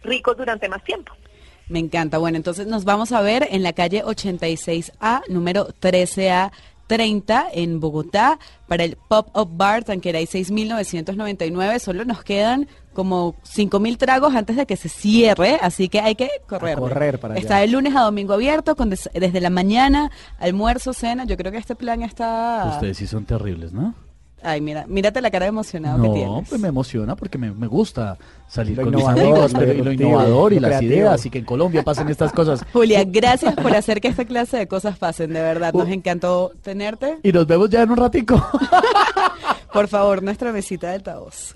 ricos 0.03 0.35
durante 0.37 0.67
más 0.67 0.83
tiempo. 0.83 1.13
Me 1.69 1.79
encanta. 1.79 2.17
Bueno, 2.17 2.37
entonces 2.37 2.67
nos 2.67 2.83
vamos 2.83 3.11
a 3.13 3.21
ver 3.21 3.47
en 3.51 3.63
la 3.63 3.73
calle 3.73 4.03
86A, 4.03 5.23
número 5.29 5.67
13A. 5.81 6.51
30 6.97 7.47
en 7.53 7.79
Bogotá 7.79 8.37
para 8.67 8.83
el 8.83 8.97
Pop-Up 9.07 9.49
Bar 9.57 9.83
Tanqueray 9.83 10.25
6.999. 10.27 11.79
Solo 11.79 12.05
nos 12.05 12.23
quedan 12.23 12.67
como 12.93 13.33
5.000 13.43 13.97
tragos 13.97 14.35
antes 14.35 14.55
de 14.55 14.67
que 14.67 14.75
se 14.77 14.89
cierre, 14.89 15.57
así 15.59 15.89
que 15.89 15.99
hay 16.01 16.13
que 16.13 16.29
correr. 16.47 16.77
correr 16.77 17.19
para 17.19 17.35
Está 17.35 17.55
allá. 17.57 17.61
de 17.65 17.71
lunes 17.71 17.95
a 17.95 18.01
domingo 18.01 18.33
abierto, 18.33 18.75
con 18.75 18.91
des- 18.91 19.09
desde 19.11 19.41
la 19.41 19.49
mañana, 19.49 20.11
almuerzo, 20.37 20.93
cena. 20.93 21.25
Yo 21.25 21.35
creo 21.35 21.51
que 21.51 21.57
este 21.57 21.75
plan 21.75 22.03
está... 22.03 22.69
Ustedes 22.75 22.97
sí 22.97 23.07
son 23.07 23.25
terribles, 23.25 23.73
¿no? 23.73 23.95
Ay, 24.43 24.59
mira, 24.61 24.85
mírate 24.87 25.21
la 25.21 25.31
cara 25.31 25.45
de 25.45 25.49
emocionado 25.49 26.01
que 26.01 26.07
No, 26.09 26.13
tienes. 26.13 26.49
pues 26.49 26.59
me 26.61 26.67
emociona 26.67 27.15
porque 27.15 27.37
me, 27.37 27.51
me 27.51 27.67
gusta 27.67 28.17
salir 28.47 28.77
Lo 28.77 28.83
con 28.83 28.95
mis 28.95 29.05
amigos, 29.05 29.53
lo 29.53 29.59
pero 29.59 29.73
y 29.73 29.81
lo 29.81 29.91
innovador 29.93 30.51
y 30.53 30.55
lo 30.55 30.61
las 30.63 30.69
creativo. 30.79 30.93
ideas 30.93 31.25
y 31.25 31.29
que 31.29 31.37
en 31.39 31.45
Colombia 31.45 31.83
pasen 31.83 32.09
estas 32.09 32.31
cosas. 32.33 32.65
Julia, 32.73 33.03
gracias 33.05 33.55
por 33.55 33.73
hacer 33.75 34.01
que 34.01 34.09
esta 34.09 34.25
clase 34.25 34.57
de 34.57 34.67
cosas 34.67 34.97
pasen, 34.97 35.31
de 35.33 35.41
verdad. 35.41 35.73
Nos 35.73 35.87
encantó 35.89 36.51
tenerte. 36.61 37.17
Y 37.23 37.31
nos 37.31 37.47
vemos 37.47 37.69
ya 37.69 37.81
en 37.83 37.91
un 37.91 37.97
ratico. 37.97 38.35
Por 39.73 39.87
favor, 39.87 40.21
nuestra 40.21 40.51
mesita 40.51 40.89
de 40.89 40.95
altavoz. 40.95 41.55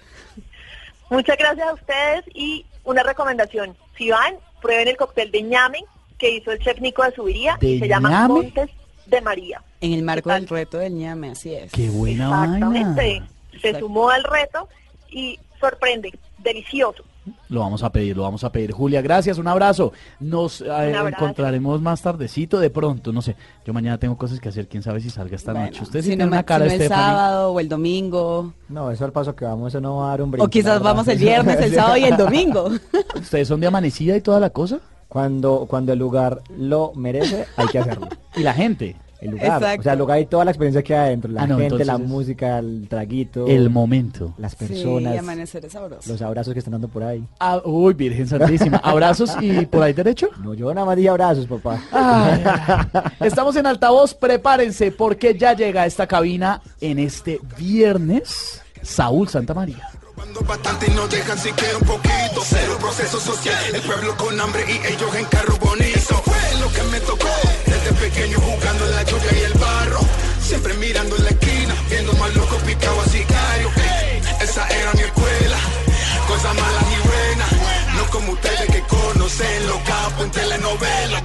Muchas 1.10 1.38
gracias 1.38 1.68
a 1.68 1.74
ustedes 1.74 2.24
y 2.34 2.66
una 2.84 3.04
recomendación. 3.04 3.76
Si 3.98 4.10
van, 4.10 4.36
prueben 4.62 4.88
el 4.88 4.98
cóctel 4.98 5.32
de 5.32 5.44
ñame 5.44 5.80
que 6.18 6.36
hizo 6.38 6.52
el 6.52 6.60
chef 6.60 6.80
Nico 6.82 7.04
de 7.04 7.12
Subiría 7.14 7.58
¿De 7.62 7.68
y 7.68 7.80
se 7.80 7.88
llama 7.88 8.10
ñame? 8.10 8.34
Montes 8.34 8.70
de 9.10 9.22
María. 9.22 9.62
En 9.82 9.94
el 9.94 10.04
marco 10.04 10.32
del 10.32 10.48
reto 10.48 10.78
del 10.78 10.96
ñame, 10.96 11.32
así 11.32 11.54
es. 11.54 11.72
Qué 11.72 11.90
buena 11.90 12.30
vaina. 12.30 12.56
Exactamente. 12.56 13.24
Se 13.62 13.80
sumó 13.80 14.10
al 14.10 14.24
reto 14.24 14.68
y 15.10 15.40
sorprende, 15.60 16.12
delicioso. 16.38 17.04
Lo 17.50 17.60
vamos 17.60 17.84
a 17.84 17.92
pedir, 17.92 18.16
lo 18.16 18.24
vamos 18.24 18.44
a 18.44 18.52
pedir. 18.52 18.72
Julia, 18.72 19.02
gracias, 19.02 19.38
un 19.38 19.48
abrazo. 19.48 19.92
Nos 20.20 20.62
eh, 20.62 20.72
abrazo. 20.72 21.08
encontraremos 21.08 21.82
más 21.82 22.02
tardecito, 22.02 22.60
de 22.60 22.70
pronto, 22.70 23.12
no 23.12 23.22
sé. 23.22 23.36
Yo 23.66 23.74
mañana 23.74 23.98
tengo 23.98 24.18
cosas 24.18 24.40
que 24.40 24.50
hacer, 24.50 24.68
quién 24.68 24.84
sabe 24.84 25.02
si 25.02 25.10
salga 25.10 25.36
esta 25.36 25.54
noche. 25.54 25.84
Usted 25.84 26.00
sí 26.00 26.04
Si 26.04 26.10
tiene 26.12 26.26
no, 26.26 26.32
una 26.32 26.44
cara, 26.44 26.70
si 26.70 26.78
no 26.78 26.84
el 26.84 26.90
sábado 26.90 27.52
o 27.52 27.60
el 27.60 27.68
domingo. 27.68 28.54
No, 28.70 28.92
eso 28.92 29.06
al 29.06 29.12
paso 29.12 29.36
que 29.36 29.46
vamos, 29.46 29.74
eso 29.74 29.82
no 29.82 29.98
va 29.98 30.08
a 30.08 30.10
dar 30.12 30.22
un 30.22 30.32
brinco. 30.32 30.46
O 30.46 30.50
quizás 30.50 30.82
vamos 30.82 31.08
el 31.08 31.18
viernes, 31.18 31.60
el 31.60 31.74
sábado 31.76 31.98
y 31.98 32.06
el 32.06 32.18
domingo. 32.18 32.70
¿Ustedes 33.16 33.48
son 33.48 33.60
de 33.60 33.68
amanecida 33.68 34.16
y 34.16 34.22
toda 34.22 34.40
la 34.40 34.50
cosa? 34.50 34.80
Cuando, 35.08 35.66
cuando 35.70 35.94
el 35.94 36.00
lugar 36.00 36.42
lo 36.58 36.92
merece, 36.96 37.46
hay 37.56 37.68
que 37.68 37.80
hacerlo. 37.80 38.08
Y 38.36 38.44
la 38.44 38.54
gente. 38.54 38.96
El 39.20 39.32
lugar. 39.32 39.46
Exacto. 39.48 39.80
O 39.80 39.84
sea, 39.84 39.94
el 39.94 40.00
lugar 40.00 40.20
y 40.20 40.26
toda 40.28 40.46
la 40.46 40.52
experiencia 40.52 40.84
que 40.84 40.94
hay 40.96 41.08
adentro. 41.08 41.32
La 41.32 41.42
Ah, 41.44 41.48
no, 41.48 41.58
gente, 41.58 41.84
la 41.86 41.98
música, 41.98 42.60
el 42.60 42.88
traguito. 42.88 43.48
El 43.48 43.72
momento. 43.72 44.36
Las 44.38 44.52
Sí, 44.52 44.58
personas. 44.68 45.16
y 45.16 45.18
amanecer 45.18 45.66
es 45.66 45.72
sabroso. 45.72 46.08
los 46.12 46.22
abrazos 46.22 46.54
que 46.54 46.60
están 46.60 46.74
dando 46.74 46.88
por 46.88 47.02
ahí. 47.04 47.24
Ah, 47.40 47.60
uy, 47.66 47.96
Virgen 47.96 48.28
Santísima. 48.28 48.78
¿Abrazos 48.84 49.36
y 49.42 49.66
por 49.66 49.82
ahí 49.82 49.94
derecho? 49.94 50.30
No, 50.44 50.54
yo 50.54 50.72
nada 50.72 50.86
más 50.86 50.96
dije 50.98 51.10
abrazos, 51.10 51.48
papá. 51.48 51.82
Ay, 51.92 52.44
estamos 53.22 53.56
en 53.56 53.66
altavoz, 53.66 54.14
prepárense 54.14 54.92
porque 54.92 55.36
ya 55.36 55.54
llega 55.54 55.82
a 55.82 55.86
esta 55.88 56.06
cabina 56.06 56.62
en 56.80 57.00
este 57.00 57.40
viernes 57.58 58.62
Saúl 58.84 59.28
Santa 59.30 59.56
María. 59.56 59.90
Bastante 60.48 60.88
y 60.90 60.96
no 60.96 61.08
dejan 61.08 61.38
siquiera 61.38 61.78
un 61.78 61.86
poquito. 61.86 62.42
Cero 62.44 62.78
proceso 62.80 63.20
social, 63.20 63.76
el 63.76 63.82
pueblo 63.82 64.16
con 64.18 64.40
hambre 64.40 64.66
y 64.68 64.88
ellos 64.88 65.16
en 65.16 65.26
carro 65.26 65.58
bonito. 65.58 66.22
Fue 66.24 66.60
lo 66.60 66.72
que 66.72 66.84
me 66.84 67.00
tocó. 67.02 67.28
Desde 67.66 67.92
pequeño 67.94 68.40
jugando 68.40 68.86
la 68.88 69.04
lluvia 69.04 69.32
y 69.34 69.44
el 69.44 69.54
barro. 69.54 70.00
Siempre 70.42 70.74
mirando 70.76 71.16
en 71.18 71.24
la 71.26 71.30
esquina, 71.30 71.76
viendo 71.90 72.14
más 72.14 72.36
locos 72.36 72.62
picados 72.64 73.06
a 73.06 73.10
sicario. 73.10 73.70
Esa 74.42 74.68
era 74.70 74.94
mi 74.94 75.02
escuela. 75.02 75.58
Cosas 76.28 76.56
malas 76.56 76.86
y 76.92 77.08
buenas. 77.08 77.52
No 77.96 78.10
como 78.10 78.32
ustedes 78.32 78.68
que 78.72 78.82
conocen 78.88 79.68
los 79.68 79.82
capos 79.82 80.24
en 80.24 80.32
telenovelas. 80.32 81.24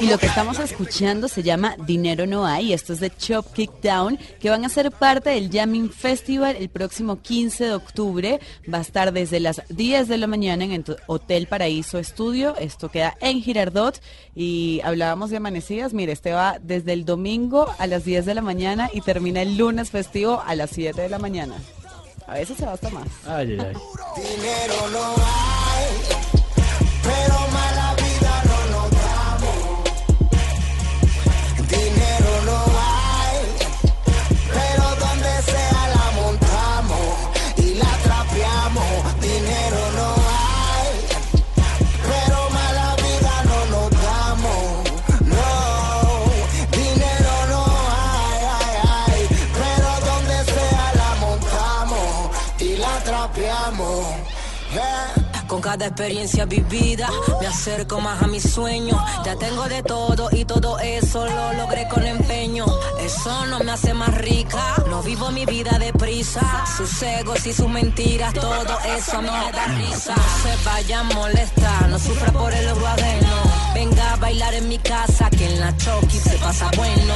Y 0.00 0.06
lo 0.06 0.18
que 0.18 0.26
estamos 0.26 0.58
escuchando 0.60 1.28
se 1.28 1.42
llama 1.42 1.76
Dinero 1.86 2.26
No 2.26 2.46
Hay. 2.46 2.72
Esto 2.72 2.92
es 2.92 3.00
de 3.00 3.10
Chop 3.10 3.52
Kick 3.52 3.80
Down, 3.82 4.18
que 4.40 4.50
van 4.50 4.64
a 4.64 4.68
ser 4.68 4.92
parte 4.92 5.30
del 5.30 5.50
Jamming 5.50 5.90
Festival 5.90 6.56
el 6.56 6.68
próximo 6.68 7.20
15 7.20 7.64
de 7.64 7.74
octubre. 7.74 8.40
Va 8.72 8.78
a 8.78 8.82
estar 8.82 9.12
desde 9.12 9.40
las 9.40 9.62
10 9.68 10.08
de 10.08 10.18
la 10.18 10.26
mañana 10.26 10.64
en 10.64 10.72
el 10.72 10.84
Hotel 11.06 11.46
Paraíso 11.48 11.98
Estudio. 11.98 12.54
Esto 12.56 12.90
queda 12.90 13.16
en 13.20 13.42
Girardot. 13.42 14.00
Y 14.34 14.80
hablábamos 14.84 15.30
de 15.30 15.38
amanecidas. 15.38 15.92
Mire, 15.92 16.12
este 16.12 16.32
va 16.32 16.58
desde 16.62 16.92
el 16.92 17.04
domingo 17.04 17.66
a 17.78 17.86
las 17.86 18.04
10 18.04 18.24
de 18.26 18.34
la 18.34 18.42
mañana 18.42 18.90
y 18.92 19.00
termina 19.00 19.42
el 19.42 19.56
lunes 19.56 19.90
festivo 19.90 20.42
a 20.46 20.54
las 20.54 20.70
7 20.70 21.00
de 21.00 21.08
la 21.08 21.18
mañana. 21.18 21.54
A 22.28 22.34
veces 22.34 22.56
se 22.56 22.66
va 22.66 22.74
hasta 22.74 22.90
más. 22.90 23.08
Ay, 23.26 23.52
ay, 23.52 23.58
ay. 23.58 23.74
Dinero 24.16 24.90
no 24.92 25.14
hay, 25.16 25.86
pero 27.02 27.52
mala 27.52 27.77
Con 55.48 55.62
cada 55.62 55.86
experiencia 55.86 56.44
vivida 56.44 57.08
me 57.40 57.46
acerco 57.46 58.00
más 58.00 58.22
a 58.22 58.26
mis 58.26 58.42
sueños. 58.42 59.00
Ya 59.24 59.34
tengo 59.36 59.66
de 59.66 59.82
todo 59.82 60.28
y 60.30 60.44
todo 60.44 60.78
eso 60.78 61.24
lo 61.26 61.54
logré 61.54 61.88
con 61.88 62.06
empeño. 62.06 62.66
Eso 63.00 63.46
no 63.46 63.58
me 63.60 63.72
hace 63.72 63.94
más 63.94 64.14
rica. 64.18 64.74
No 64.90 65.02
vivo 65.02 65.30
mi 65.30 65.46
vida 65.46 65.78
deprisa. 65.78 66.66
Sus 66.76 67.02
egos 67.02 67.46
y 67.46 67.54
sus 67.54 67.68
mentiras, 67.68 68.34
todo 68.34 68.78
eso 68.94 69.16
a 69.16 69.22
mí 69.22 69.30
me 69.30 69.52
da 69.52 69.64
risa. 69.68 70.14
No 70.14 70.42
se 70.42 70.64
vaya 70.66 71.00
a 71.00 71.02
molestar, 71.04 71.88
no 71.88 71.98
sufra 71.98 72.30
por 72.30 72.52
el 72.52 72.68
oro 72.68 72.86
ajeno. 72.86 73.36
Venga 73.74 74.12
a 74.12 74.16
bailar 74.16 74.52
en 74.52 74.68
mi 74.68 74.78
casa, 74.78 75.30
que 75.30 75.46
en 75.46 75.60
la 75.60 75.74
choqui 75.78 76.18
se 76.18 76.36
pasa 76.36 76.70
bueno. 76.76 77.14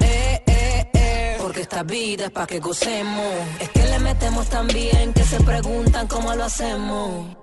Eh, 0.00 0.40
eh, 0.46 0.90
eh, 0.94 1.36
Porque 1.40 1.62
esta 1.62 1.82
vida 1.82 2.26
es 2.26 2.30
pa' 2.30 2.46
que 2.46 2.60
gocemos. 2.60 3.34
Es 3.58 3.68
que 3.70 3.82
le 3.82 3.98
metemos 3.98 4.48
tan 4.48 4.68
bien 4.68 5.12
que 5.12 5.24
se 5.24 5.40
preguntan 5.42 6.06
cómo 6.06 6.32
lo 6.34 6.44
hacemos. 6.44 7.41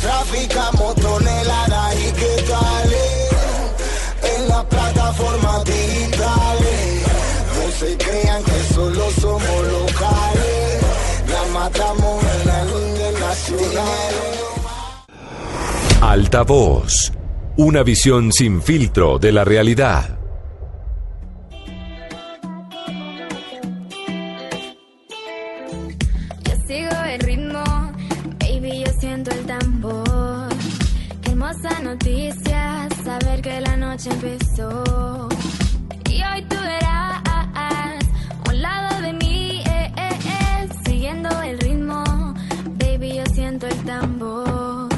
Traficamos 0.00 0.94
toneladas 0.96 1.94
y 1.96 2.12
qué 2.12 2.42
tal 2.48 2.90
en 4.36 4.48
las 4.48 4.64
plataformas 4.66 5.64
digitales. 5.64 7.02
No 7.56 7.70
se 7.72 7.96
crean 7.96 8.44
que 8.44 8.74
solo 8.74 9.10
somos 9.20 9.66
locales. 9.72 10.82
La 11.30 11.58
matamos 11.58 12.24
en 12.24 12.46
la 12.46 12.64
línea 12.64 13.10
nacional. 13.20 14.14
Altavoz. 16.00 17.12
Una 17.56 17.82
visión 17.82 18.32
sin 18.32 18.62
filtro 18.62 19.18
de 19.18 19.32
la 19.32 19.44
realidad. 19.44 20.17
noche 33.98 34.10
empezó. 34.10 35.28
Y 36.08 36.22
hoy 36.22 36.42
tú 36.42 36.56
verás 36.56 37.22
un 38.48 38.62
lado 38.62 39.02
de 39.02 39.12
mí, 39.14 39.62
eh, 39.66 39.92
eh, 39.96 40.18
eh, 40.24 40.68
siguiendo 40.86 41.28
el 41.42 41.58
ritmo. 41.58 42.04
Baby, 42.78 43.16
yo 43.16 43.26
siento 43.34 43.66
el 43.66 43.76
tambor. 43.84 44.88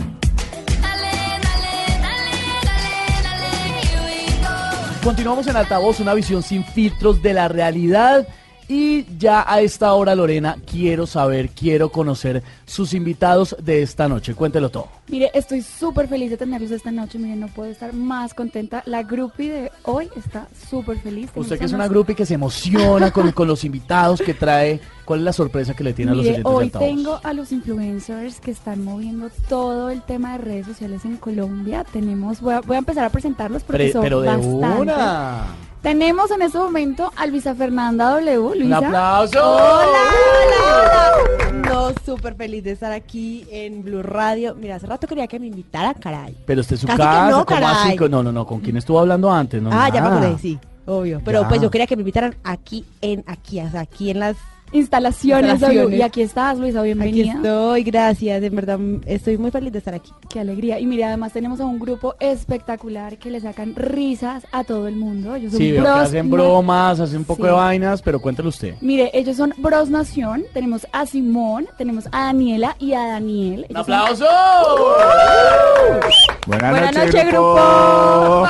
Continuamos 5.02 5.46
en 5.46 5.56
Altavoz, 5.56 5.98
una 6.00 6.12
visión 6.12 6.42
sin 6.42 6.62
filtros 6.62 7.22
de 7.22 7.32
la 7.32 7.48
realidad. 7.48 8.28
Y 8.72 9.04
ya 9.18 9.44
a 9.52 9.60
esta 9.62 9.92
hora, 9.94 10.14
Lorena, 10.14 10.56
quiero 10.64 11.04
saber, 11.04 11.48
quiero 11.48 11.88
conocer 11.90 12.40
sus 12.66 12.94
invitados 12.94 13.56
de 13.60 13.82
esta 13.82 14.06
noche. 14.08 14.32
Cuéntelo 14.36 14.68
todo. 14.70 14.86
Mire, 15.08 15.28
estoy 15.34 15.60
súper 15.60 16.06
feliz 16.06 16.30
de 16.30 16.36
tenerlos 16.36 16.70
esta 16.70 16.92
noche. 16.92 17.18
Mire, 17.18 17.34
no 17.34 17.48
puedo 17.48 17.68
estar 17.68 17.92
más 17.92 18.32
contenta. 18.32 18.84
La 18.86 19.02
groupie 19.02 19.50
de 19.50 19.72
hoy 19.82 20.08
está 20.14 20.46
súper 20.70 21.00
feliz. 21.00 21.30
Usted 21.34 21.58
que 21.58 21.64
es 21.64 21.72
una 21.72 21.88
groupie 21.88 22.14
que 22.14 22.24
se 22.24 22.34
emociona 22.34 23.10
con, 23.10 23.32
con 23.32 23.48
los 23.48 23.64
invitados 23.64 24.22
que 24.22 24.34
trae. 24.34 24.80
¿Cuál 25.04 25.18
es 25.18 25.24
la 25.24 25.32
sorpresa 25.32 25.74
que 25.74 25.82
le 25.82 25.92
tiene 25.92 26.12
a 26.12 26.14
los 26.14 26.24
oyentes 26.24 26.44
hoy 26.46 26.64
altavoz? 26.66 26.88
tengo 26.88 27.20
a 27.24 27.32
los 27.32 27.50
influencers 27.50 28.38
que 28.38 28.52
están 28.52 28.84
moviendo 28.84 29.30
todo 29.48 29.90
el 29.90 30.02
tema 30.02 30.38
de 30.38 30.44
redes 30.44 30.66
sociales 30.68 31.04
en 31.04 31.16
Colombia. 31.16 31.82
Tenemos, 31.92 32.40
voy 32.40 32.54
a, 32.54 32.60
voy 32.60 32.76
a 32.76 32.78
empezar 32.78 33.04
a 33.04 33.10
presentarlos 33.10 33.64
porque 33.64 33.78
Pre- 33.82 33.92
son 33.92 34.02
pero 34.02 34.20
de 34.20 34.28
bastantes. 34.28 34.80
una. 34.80 35.46
Tenemos 35.82 36.30
en 36.30 36.42
este 36.42 36.58
momento 36.58 37.10
a 37.16 37.26
Luisa 37.26 37.54
Fernanda 37.54 38.10
W. 38.20 38.38
Un 38.38 38.58
Luisa. 38.58 38.76
aplauso. 38.78 39.38
Hola, 39.56 39.98
hola, 40.44 41.12
hola. 41.16 41.52
No, 41.70 41.88
súper 42.04 42.34
feliz 42.34 42.62
de 42.64 42.72
estar 42.72 42.92
aquí 42.92 43.46
en 43.50 43.82
Blue 43.82 44.02
Radio. 44.02 44.54
Mira, 44.54 44.76
hace 44.76 44.86
rato 44.86 45.06
quería 45.06 45.26
que 45.26 45.40
me 45.40 45.46
invitara, 45.46 45.94
caray. 45.94 46.36
Pero 46.44 46.60
usted 46.60 46.74
es 46.74 46.80
su 46.82 46.86
Casi 46.86 46.98
que 46.98 47.02
casa, 47.04 47.30
no, 47.30 47.46
¿cómo 47.46 47.66
así? 47.66 47.96
caray. 47.96 48.10
No, 48.10 48.22
no, 48.22 48.30
no, 48.30 48.46
¿con 48.46 48.60
quién 48.60 48.76
estuvo 48.76 49.00
hablando 49.00 49.32
antes? 49.32 49.62
No, 49.62 49.70
ah, 49.72 49.88
ya 49.88 50.02
me 50.02 50.08
acordé, 50.08 50.38
sí, 50.38 50.58
obvio. 50.84 51.22
Pero 51.24 51.42
Ya. 51.42 51.48
pues 51.48 51.62
yo 51.62 51.70
quería 51.70 51.86
que 51.86 51.96
me 51.96 52.02
invitaran 52.02 52.36
aquí 52.44 52.84
en, 53.00 53.24
aquí, 53.26 53.60
o 53.60 53.70
sea, 53.70 53.80
aquí 53.80 54.10
en 54.10 54.18
las 54.20 54.36
Instalaciones. 54.72 55.60
Y 55.90 56.02
aquí 56.02 56.22
estás, 56.22 56.58
Luisa, 56.58 56.80
Aquí 56.80 56.86
bienvenida. 56.86 57.32
estoy, 57.34 57.82
gracias, 57.82 58.40
de 58.40 58.50
verdad 58.50 58.78
estoy 59.06 59.36
muy 59.38 59.50
feliz 59.50 59.72
de 59.72 59.78
estar 59.78 59.94
aquí. 59.94 60.12
Qué 60.28 60.40
alegría. 60.40 60.78
Y 60.78 60.86
mire, 60.86 61.04
además 61.04 61.32
tenemos 61.32 61.60
a 61.60 61.64
un 61.64 61.78
grupo 61.78 62.14
espectacular 62.20 63.18
que 63.18 63.30
le 63.30 63.40
sacan 63.40 63.74
risas 63.74 64.46
a 64.52 64.62
todo 64.64 64.86
el 64.86 64.96
mundo. 64.96 65.34
Ellos 65.34 65.52
son 65.52 65.58
Sí, 65.60 65.72
veo 65.72 65.82
que 65.82 65.88
Bros 65.90 66.00
hacen 66.02 66.30
bromas, 66.30 67.00
hacen 67.00 67.18
un 67.18 67.24
poco 67.24 67.42
Sí. 67.42 67.48
de 67.48 67.52
vainas, 67.54 68.02
pero 68.02 68.20
cuéntelo 68.20 68.48
usted. 68.50 68.74
Mire, 68.80 69.10
ellos 69.12 69.36
son 69.36 69.52
Bros 69.58 69.90
Nación. 69.90 70.44
Tenemos 70.54 70.86
a 70.92 71.04
Simón, 71.06 71.66
tenemos 71.76 72.06
a 72.12 72.26
Daniela 72.26 72.76
y 72.78 72.92
a 72.92 73.06
Daniel. 73.08 73.66
¡Un 73.68 73.74
son- 73.74 73.82
aplauso! 73.82 74.26
Buenas, 76.46 76.70
Buenas 76.70 76.94
noches, 76.94 77.14
noches, 77.14 77.32
grupo. 77.32 78.46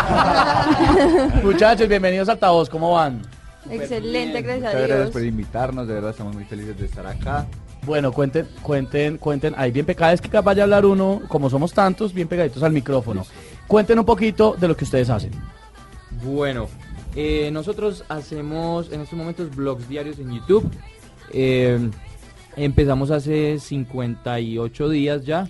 Muchachos, 1.45 1.89
bienvenidos 1.89 2.29
a 2.29 2.33
Altavoz, 2.33 2.69
¿cómo 2.69 2.93
van? 2.93 3.23
Excelente, 3.71 4.43
gracias 4.43 4.73
Muchas 4.75 4.89
gracias 4.89 5.11
por 5.11 5.25
invitarnos, 5.25 5.89
de 5.89 5.95
verdad 5.95 6.11
estamos 6.11 6.35
muy 6.35 6.45
felices 6.45 6.79
de 6.79 6.87
estar 6.87 7.07
acá. 7.07 7.47
Bueno, 7.87 8.13
cuenten, 8.13 8.47
cuenten, 8.63 9.17
cuenten. 9.17 9.55
Ahí 9.57 9.71
bien 9.71 9.87
pegada 9.87 10.13
es 10.13 10.21
que 10.21 10.29
capaz 10.29 10.55
de 10.55 10.63
hablar 10.63 10.85
uno, 10.85 11.23
como 11.29 11.49
somos 11.49 11.73
tantos, 11.73 12.13
bien 12.13 12.29
pegaditos 12.29 12.63
al 12.63 12.73
micrófono. 12.73 13.25
Cuenten 13.67 13.99
un 13.99 14.05
poquito 14.05 14.55
de 14.59 14.69
lo 14.69 14.77
que 14.77 14.85
ustedes 14.85 15.09
hacen. 15.09 15.31
Bueno, 16.23 16.69
eh, 17.17 17.51
nosotros 17.53 18.05
hacemos 18.09 18.93
en 18.93 19.01
estos 19.01 19.19
momentos 19.19 19.55
blogs 19.55 19.89
diarios 19.89 20.19
en 20.19 20.33
YouTube. 20.35 20.71
Eh, 21.33 21.91
empezamos 22.57 23.11
hace 23.11 23.59
58 23.59 24.89
días 24.89 25.25
ya. 25.25 25.49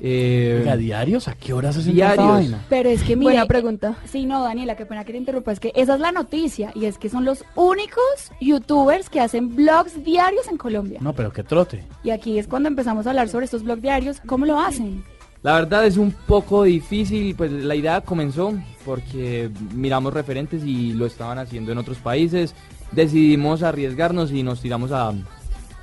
Eh, 0.00 0.58
Oiga, 0.60 0.76
¿diarios? 0.76 1.26
¿A 1.28 1.34
qué 1.34 1.52
horas 1.52 1.76
hacen 1.76 1.92
Diarios. 1.94 2.26
vaina? 2.28 2.64
Pero 2.68 2.88
es 2.88 3.02
que 3.02 3.16
mire, 3.16 3.32
Buena 3.32 3.46
pregunta. 3.46 3.96
Sí, 4.06 4.26
no, 4.26 4.44
Daniela, 4.44 4.76
qué 4.76 4.86
pena 4.86 5.04
que 5.04 5.12
te 5.12 5.18
interrumpa. 5.18 5.50
Es 5.52 5.60
que 5.60 5.72
esa 5.74 5.94
es 5.94 6.00
la 6.00 6.12
noticia 6.12 6.70
y 6.74 6.84
es 6.84 6.98
que 6.98 7.08
son 7.08 7.24
los 7.24 7.44
únicos 7.56 8.04
youtubers 8.40 9.10
que 9.10 9.20
hacen 9.20 9.56
blogs 9.56 10.04
diarios 10.04 10.46
en 10.48 10.56
Colombia. 10.56 10.98
No, 11.02 11.12
pero 11.14 11.32
qué 11.32 11.42
trote. 11.42 11.84
Y 12.04 12.10
aquí 12.10 12.38
es 12.38 12.46
cuando 12.46 12.68
empezamos 12.68 13.06
a 13.06 13.10
hablar 13.10 13.28
sobre 13.28 13.46
estos 13.46 13.64
blogs 13.64 13.82
diarios. 13.82 14.20
¿Cómo 14.26 14.46
lo 14.46 14.58
hacen? 14.60 15.02
La 15.42 15.54
verdad 15.54 15.86
es 15.86 15.96
un 15.96 16.10
poco 16.10 16.64
difícil, 16.64 17.34
pues 17.36 17.50
la 17.52 17.74
idea 17.76 18.00
comenzó 18.00 18.52
porque 18.84 19.50
miramos 19.72 20.12
referentes 20.12 20.64
y 20.64 20.92
lo 20.94 21.06
estaban 21.06 21.38
haciendo 21.38 21.70
en 21.72 21.78
otros 21.78 21.98
países. 21.98 22.54
Decidimos 22.92 23.62
arriesgarnos 23.62 24.32
y 24.32 24.42
nos 24.42 24.60
tiramos 24.60 24.90
a, 24.90 25.08
a 25.10 25.14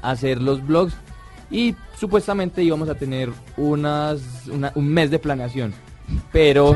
hacer 0.02 0.42
los 0.42 0.66
blogs 0.66 0.94
y 1.56 1.76
supuestamente 2.00 2.62
íbamos 2.64 2.90
a 2.90 2.96
tener 2.96 3.30
unas, 3.58 4.20
una- 4.52 4.72
un 4.76 4.88
mes 4.88 5.10
de 5.12 5.20
planeación. 5.20 5.74
Pero 6.32 6.76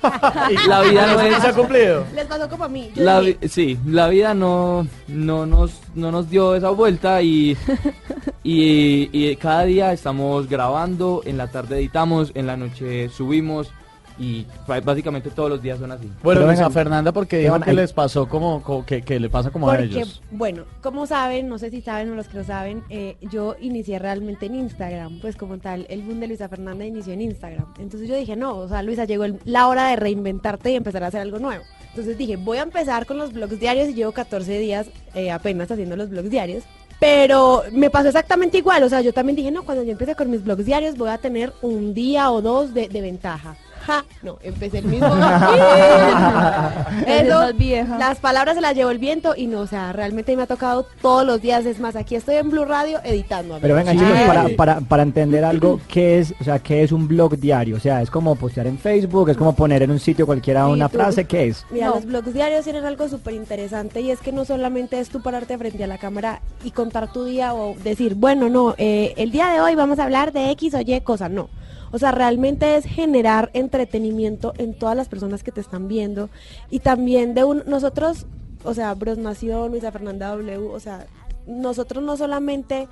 la 0.68 0.80
vida 0.82 1.06
no 1.12 1.20
es... 1.20 1.42
se 1.42 1.48
ha 1.48 1.52
cumplido. 1.52 2.04
Les 2.14 2.24
pasó 2.26 2.48
como 2.48 2.64
a 2.64 2.68
mí. 2.68 2.90
yo 2.94 3.04
La 3.04 3.20
vi- 3.20 3.36
sí, 3.48 3.78
la 3.84 4.08
vida 4.08 4.32
no, 4.32 4.86
no, 5.06 5.44
nos, 5.44 5.80
no 5.94 6.10
nos 6.10 6.30
dio 6.30 6.54
esa 6.54 6.70
vuelta 6.70 7.20
y, 7.20 7.56
y, 8.42 9.10
y 9.12 9.36
cada 9.36 9.64
día 9.64 9.92
estamos 9.92 10.48
grabando, 10.48 11.20
en 11.26 11.36
la 11.36 11.48
tarde 11.48 11.76
editamos, 11.78 12.32
en 12.34 12.46
la 12.46 12.56
noche 12.56 13.08
subimos 13.10 13.70
y 14.20 14.46
básicamente 14.84 15.30
todos 15.30 15.48
los 15.48 15.62
días 15.62 15.78
son 15.78 15.90
así. 15.92 16.06
Bueno, 16.22 16.42
Luisa 16.42 16.54
vengan, 16.68 16.72
Fernanda, 16.72 17.12
porque 17.12 17.38
dijo 17.38 17.58
que 17.60 17.70
ahí- 17.70 17.76
les 17.76 17.92
pasó 17.92 18.28
como, 18.28 18.62
como 18.62 18.84
que, 18.84 19.00
que 19.02 19.18
le 19.18 19.30
pasa 19.30 19.50
como 19.50 19.70
a 19.70 19.78
ellos. 19.80 20.20
bueno, 20.30 20.64
como 20.82 21.06
saben, 21.06 21.48
no 21.48 21.58
sé 21.58 21.70
si 21.70 21.80
saben 21.80 22.10
o 22.12 22.14
los 22.14 22.28
que 22.28 22.36
lo 22.38 22.44
saben, 22.44 22.84
eh, 22.90 23.16
yo 23.22 23.56
inicié 23.60 23.98
realmente 23.98 24.46
en 24.46 24.54
Instagram, 24.56 25.20
pues 25.20 25.36
como 25.36 25.56
tal, 25.58 25.86
el 25.88 26.02
boom 26.02 26.20
de 26.20 26.26
Luisa 26.28 26.48
Fernanda 26.48 26.84
inició 26.84 27.14
en 27.14 27.22
Instagram. 27.22 27.64
Entonces 27.78 28.08
yo 28.08 28.14
dije, 28.16 28.36
no, 28.36 28.56
o 28.58 28.68
sea, 28.68 28.82
Luisa, 28.82 29.06
llegó 29.06 29.24
el- 29.24 29.38
la 29.44 29.66
hora 29.68 29.88
de 29.88 29.96
reinventarte 29.96 30.70
y 30.70 30.76
empezar 30.76 31.02
a 31.02 31.06
hacer 31.06 31.22
algo 31.22 31.38
nuevo. 31.38 31.64
Entonces 31.88 32.18
dije, 32.18 32.36
voy 32.36 32.58
a 32.58 32.62
empezar 32.62 33.06
con 33.06 33.16
los 33.18 33.32
blogs 33.32 33.58
diarios 33.58 33.88
y 33.88 33.94
llevo 33.94 34.12
14 34.12 34.58
días 34.58 34.86
eh, 35.14 35.30
apenas 35.30 35.70
haciendo 35.70 35.96
los 35.96 36.10
blogs 36.10 36.30
diarios. 36.30 36.62
Pero 37.00 37.62
me 37.72 37.88
pasó 37.88 38.08
exactamente 38.08 38.58
igual, 38.58 38.82
o 38.82 38.88
sea, 38.90 39.00
yo 39.00 39.14
también 39.14 39.34
dije, 39.34 39.50
no, 39.50 39.62
cuando 39.62 39.82
yo 39.82 39.92
empiece 39.92 40.14
con 40.14 40.30
mis 40.30 40.44
blogs 40.44 40.66
diarios 40.66 40.98
voy 40.98 41.08
a 41.08 41.16
tener 41.16 41.52
un 41.62 41.94
día 41.94 42.30
o 42.30 42.42
dos 42.42 42.74
de, 42.74 42.88
de 42.90 43.00
ventaja. 43.00 43.56
Ja, 43.86 44.04
no, 44.22 44.38
empecé 44.42 44.78
el 44.78 44.84
mismo. 44.86 45.08
Eso, 47.06 47.52
vieja. 47.54 47.98
las 47.98 48.18
palabras 48.18 48.54
se 48.54 48.60
las 48.60 48.74
llevó 48.74 48.90
el 48.90 48.98
viento 48.98 49.34
y 49.36 49.46
no, 49.46 49.60
o 49.60 49.66
sea, 49.66 49.92
realmente 49.92 50.36
me 50.36 50.42
ha 50.42 50.46
tocado 50.46 50.86
todos 51.00 51.26
los 51.26 51.40
días. 51.40 51.64
Es 51.66 51.80
más, 51.80 51.96
aquí 51.96 52.14
estoy 52.14 52.36
en 52.36 52.50
Blue 52.50 52.64
Radio 52.64 53.00
editando. 53.04 53.58
Pero 53.60 53.74
venga, 53.74 53.92
Sí. 53.92 53.98
chicos, 53.98 54.18
para, 54.26 54.48
para, 54.56 54.80
para 54.80 55.02
entender 55.02 55.44
algo, 55.44 55.80
¿qué 55.88 56.18
es, 56.18 56.34
o 56.40 56.44
sea, 56.44 56.58
qué 56.58 56.82
es 56.82 56.92
un 56.92 57.08
blog 57.08 57.36
diario? 57.38 57.76
O 57.76 57.80
sea, 57.80 58.02
es 58.02 58.10
como 58.10 58.34
postear 58.36 58.66
en 58.66 58.78
Facebook, 58.78 59.30
es 59.30 59.36
como 59.36 59.54
poner 59.54 59.82
en 59.82 59.90
un 59.90 59.98
sitio 59.98 60.26
cualquiera 60.26 60.66
Sí, 60.66 60.72
una 60.72 60.88
tú- 60.88 60.98
frase, 60.98 61.24
¿qué 61.24 61.48
es? 61.48 61.64
Mira, 61.70 61.86
No. 61.88 61.94
los 61.96 62.04
blogs 62.04 62.34
diarios 62.34 62.64
tienen 62.64 62.84
algo 62.84 63.08
súper 63.08 63.34
interesante 63.34 64.00
y 64.00 64.10
es 64.10 64.20
que 64.20 64.32
no 64.32 64.44
solamente 64.44 65.00
es 65.00 65.08
tú 65.08 65.22
pararte 65.22 65.56
frente 65.58 65.82
a 65.84 65.86
la 65.86 65.98
cámara 65.98 66.40
y 66.64 66.70
contar 66.70 67.12
tu 67.12 67.24
día 67.24 67.54
o 67.54 67.74
decir, 67.82 68.14
bueno, 68.14 68.48
no, 68.48 68.74
eh, 68.78 69.14
el 69.16 69.30
día 69.30 69.48
de 69.48 69.60
hoy 69.60 69.74
vamos 69.74 69.98
a 69.98 70.04
hablar 70.04 70.32
de 70.32 70.50
X 70.50 70.74
o 70.74 70.80
Y 70.80 71.00
cosa, 71.00 71.28
no. 71.28 71.48
O 71.92 71.98
sea, 71.98 72.12
realmente 72.12 72.76
es 72.76 72.84
generar 72.84 73.50
entretenimiento 73.52 74.52
en 74.58 74.74
todas 74.74 74.96
las 74.96 75.08
personas 75.08 75.42
que 75.42 75.52
te 75.52 75.60
están 75.60 75.88
viendo 75.88 76.30
y 76.70 76.80
también 76.80 77.34
de 77.34 77.44
un, 77.44 77.62
nosotros, 77.66 78.26
o 78.64 78.74
sea, 78.74 78.94
Bros 78.94 79.18
Nación, 79.18 79.70
Luisa 79.70 79.92
Fernanda 79.92 80.28
W, 80.28 80.56
o 80.68 80.80
sea, 80.80 81.06
nosotros 81.46 82.04
no 82.04 82.16
solamente 82.16 82.88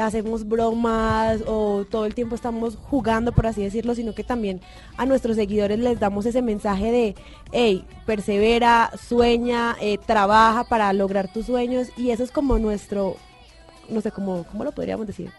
hacemos 0.00 0.46
bromas 0.46 1.42
o 1.46 1.84
todo 1.88 2.04
el 2.06 2.14
tiempo 2.14 2.34
estamos 2.34 2.76
jugando, 2.76 3.32
por 3.32 3.46
así 3.46 3.62
decirlo, 3.62 3.94
sino 3.94 4.14
que 4.14 4.24
también 4.24 4.60
a 4.96 5.06
nuestros 5.06 5.36
seguidores 5.36 5.78
les 5.78 5.98
damos 5.98 6.26
ese 6.26 6.42
mensaje 6.42 6.90
de, 6.92 7.14
hey, 7.52 7.84
persevera, 8.04 8.90
sueña, 9.00 9.76
eh, 9.80 9.98
trabaja 9.98 10.64
para 10.64 10.92
lograr 10.92 11.32
tus 11.32 11.46
sueños 11.46 11.88
y 11.96 12.10
eso 12.10 12.22
es 12.22 12.30
como 12.30 12.58
nuestro, 12.58 13.16
no 13.88 14.00
sé, 14.00 14.10
cómo, 14.10 14.44
¿cómo 14.50 14.64
lo 14.64 14.72
podríamos 14.72 15.06
decir? 15.06 15.30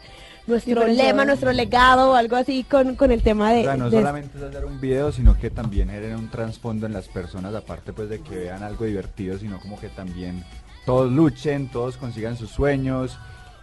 Nuestro 0.48 0.88
lema, 0.88 1.26
nuestro 1.26 1.52
legado 1.52 2.12
o 2.12 2.16
algo 2.16 2.38
así 2.38 2.64
con, 2.64 2.96
con 2.96 3.12
el 3.12 3.22
tema 3.22 3.52
de... 3.52 3.62
O 3.62 3.64
sea, 3.64 3.76
no 3.78 3.90
de- 3.90 3.98
solamente 3.98 4.38
es 4.38 4.44
hacer 4.44 4.66
un 4.66 4.80
video, 4.80 5.12
sino 5.12 5.38
que 5.38 5.50
también 5.50 5.90
generen 5.90 6.16
un 6.16 6.30
trasfondo 6.30 6.86
en 6.86 6.94
las 6.94 7.08
personas, 7.10 7.54
aparte 7.54 7.92
pues 7.94 8.10
de 8.10 8.22
que 8.22 8.36
vean 8.36 8.64
algo 8.64 8.86
divertido, 8.86 9.38
sino 9.38 9.60
como 9.60 9.80
que 9.80 9.90
también 9.90 10.44
todos 10.86 11.12
luchen, 11.12 11.68
todos 11.70 11.98
consigan 11.98 12.38
sus 12.38 12.50
sueños 12.50 13.18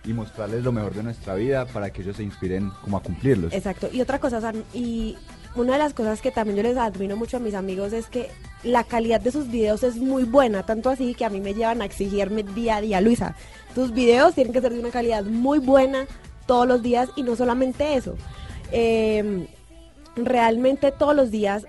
y 0.04 0.12
mostrarles 0.12 0.62
lo 0.62 0.72
mejor 0.72 0.92
de 0.92 1.02
nuestra 1.02 1.34
vida 1.34 1.64
para 1.64 1.88
que 1.90 2.02
ellos 2.02 2.16
se 2.18 2.22
inspiren 2.22 2.70
como 2.82 2.98
a 2.98 3.00
cumplirlos. 3.00 3.54
Exacto. 3.54 3.88
Y 3.90 4.02
otra 4.02 4.18
cosa, 4.18 4.36
o 4.36 4.40
sea, 4.42 4.52
y 4.74 5.16
una 5.56 5.72
de 5.72 5.78
las 5.78 5.94
cosas 5.94 6.20
que 6.20 6.30
también 6.30 6.58
yo 6.58 6.62
les 6.62 6.76
admiro 6.76 7.16
mucho 7.16 7.38
a 7.38 7.40
mis 7.40 7.54
amigos 7.54 7.94
es 7.94 8.08
que 8.08 8.28
la 8.62 8.84
calidad 8.84 9.22
de 9.22 9.30
sus 9.30 9.50
videos 9.50 9.82
es 9.82 9.96
muy 9.96 10.24
buena, 10.24 10.64
tanto 10.64 10.90
así 10.90 11.14
que 11.14 11.24
a 11.24 11.30
mí 11.30 11.40
me 11.40 11.54
llevan 11.54 11.80
a 11.80 11.86
exigirme 11.86 12.42
día 12.42 12.76
a 12.76 12.80
día, 12.82 13.00
Luisa, 13.00 13.34
tus 13.74 13.92
videos 13.92 14.34
tienen 14.34 14.52
que 14.52 14.60
ser 14.60 14.72
de 14.74 14.80
una 14.80 14.90
calidad 14.90 15.24
muy 15.24 15.58
buena 15.58 16.06
todos 16.46 16.66
los 16.66 16.82
días 16.82 17.08
y 17.16 17.22
no 17.22 17.36
solamente 17.36 17.94
eso. 17.94 18.16
Eh, 18.72 19.46
realmente 20.16 20.92
todos 20.92 21.14
los 21.14 21.30
días 21.30 21.66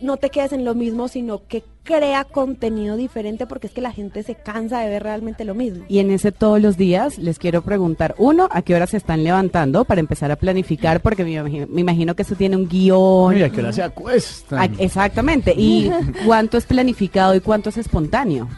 no 0.00 0.16
te 0.16 0.30
quedes 0.30 0.52
en 0.52 0.64
lo 0.64 0.74
mismo, 0.74 1.08
sino 1.08 1.46
que 1.46 1.62
crea 1.82 2.24
contenido 2.24 2.96
diferente 2.96 3.46
porque 3.46 3.66
es 3.66 3.72
que 3.72 3.80
la 3.80 3.92
gente 3.92 4.22
se 4.22 4.34
cansa 4.34 4.80
de 4.80 4.88
ver 4.88 5.02
realmente 5.02 5.44
lo 5.44 5.54
mismo. 5.54 5.84
Y 5.88 5.98
en 5.98 6.10
ese 6.10 6.32
todos 6.32 6.60
los 6.60 6.76
días 6.76 7.18
les 7.18 7.38
quiero 7.38 7.62
preguntar, 7.62 8.14
uno, 8.18 8.48
¿a 8.50 8.62
qué 8.62 8.74
hora 8.74 8.86
se 8.86 8.96
están 8.96 9.22
levantando 9.22 9.84
para 9.84 10.00
empezar 10.00 10.30
a 10.30 10.36
planificar? 10.36 11.00
Porque 11.00 11.24
me 11.24 11.32
imagino, 11.32 11.66
me 11.68 11.80
imagino 11.82 12.16
que 12.16 12.22
eso 12.22 12.34
tiene 12.34 12.56
un 12.56 12.68
guion. 12.68 13.34
Uy, 13.34 13.42
¿a 13.42 13.50
qué 13.50 13.60
hora 13.60 13.72
se 13.72 13.82
acuestan? 13.82 14.58
Ah, 14.58 14.68
Exactamente. 14.78 15.54
¿Y 15.56 15.90
cuánto 16.26 16.56
es 16.58 16.64
planificado 16.64 17.34
y 17.34 17.40
cuánto 17.40 17.68
es 17.68 17.76
espontáneo? 17.76 18.48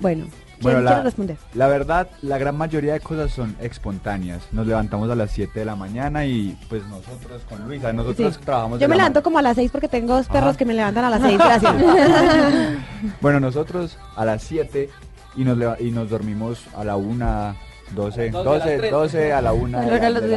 Bueno, 0.00 0.26
¿Quién 0.70 0.84
la, 0.84 0.90
quiere 0.90 1.04
responder? 1.04 1.36
la 1.54 1.66
verdad, 1.68 2.08
la 2.22 2.38
gran 2.38 2.56
mayoría 2.56 2.92
de 2.94 3.00
cosas 3.00 3.30
son 3.32 3.56
espontáneas. 3.60 4.42
Nos 4.52 4.66
levantamos 4.66 5.10
a 5.10 5.14
las 5.14 5.30
7 5.32 5.58
de 5.60 5.64
la 5.64 5.76
mañana 5.76 6.24
y 6.24 6.56
pues 6.68 6.84
nosotros 6.86 7.42
con 7.48 7.66
Luisa, 7.66 7.92
nosotros 7.92 8.34
Sí. 8.34 8.40
trabajamos 8.44 8.80
Yo 8.80 8.88
me 8.88 8.96
la 8.96 9.02
levanto 9.04 9.22
como 9.22 9.38
a 9.38 9.42
las 9.42 9.56
6 9.56 9.70
porque 9.70 9.88
tengo 9.88 10.14
dos 10.14 10.28
perros 10.28 10.50
Ajá. 10.50 10.58
que 10.58 10.64
me 10.64 10.74
levantan 10.74 11.04
a 11.04 11.10
las 11.10 11.22
6. 11.22 11.38
Gracias. 11.38 11.74
Bueno, 13.20 13.40
nosotros 13.40 13.98
a 14.16 14.24
las 14.24 14.42
7 14.42 14.88
y 15.36 15.44
nos, 15.44 15.56
leva- 15.58 15.76
y 15.80 15.90
nos 15.90 16.08
dormimos 16.10 16.64
a 16.76 16.84
la 16.84 16.96
1, 16.96 17.56
12, 17.94 18.30
12, 18.30 18.30
a 18.30 18.32
las 18.32 18.44
12, 18.44 18.78
tres. 18.78 18.90
12 18.90 19.32
a 19.32 19.42
la 19.42 19.52
1. 19.52 19.78
A 19.78 19.82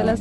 las. 0.04 0.20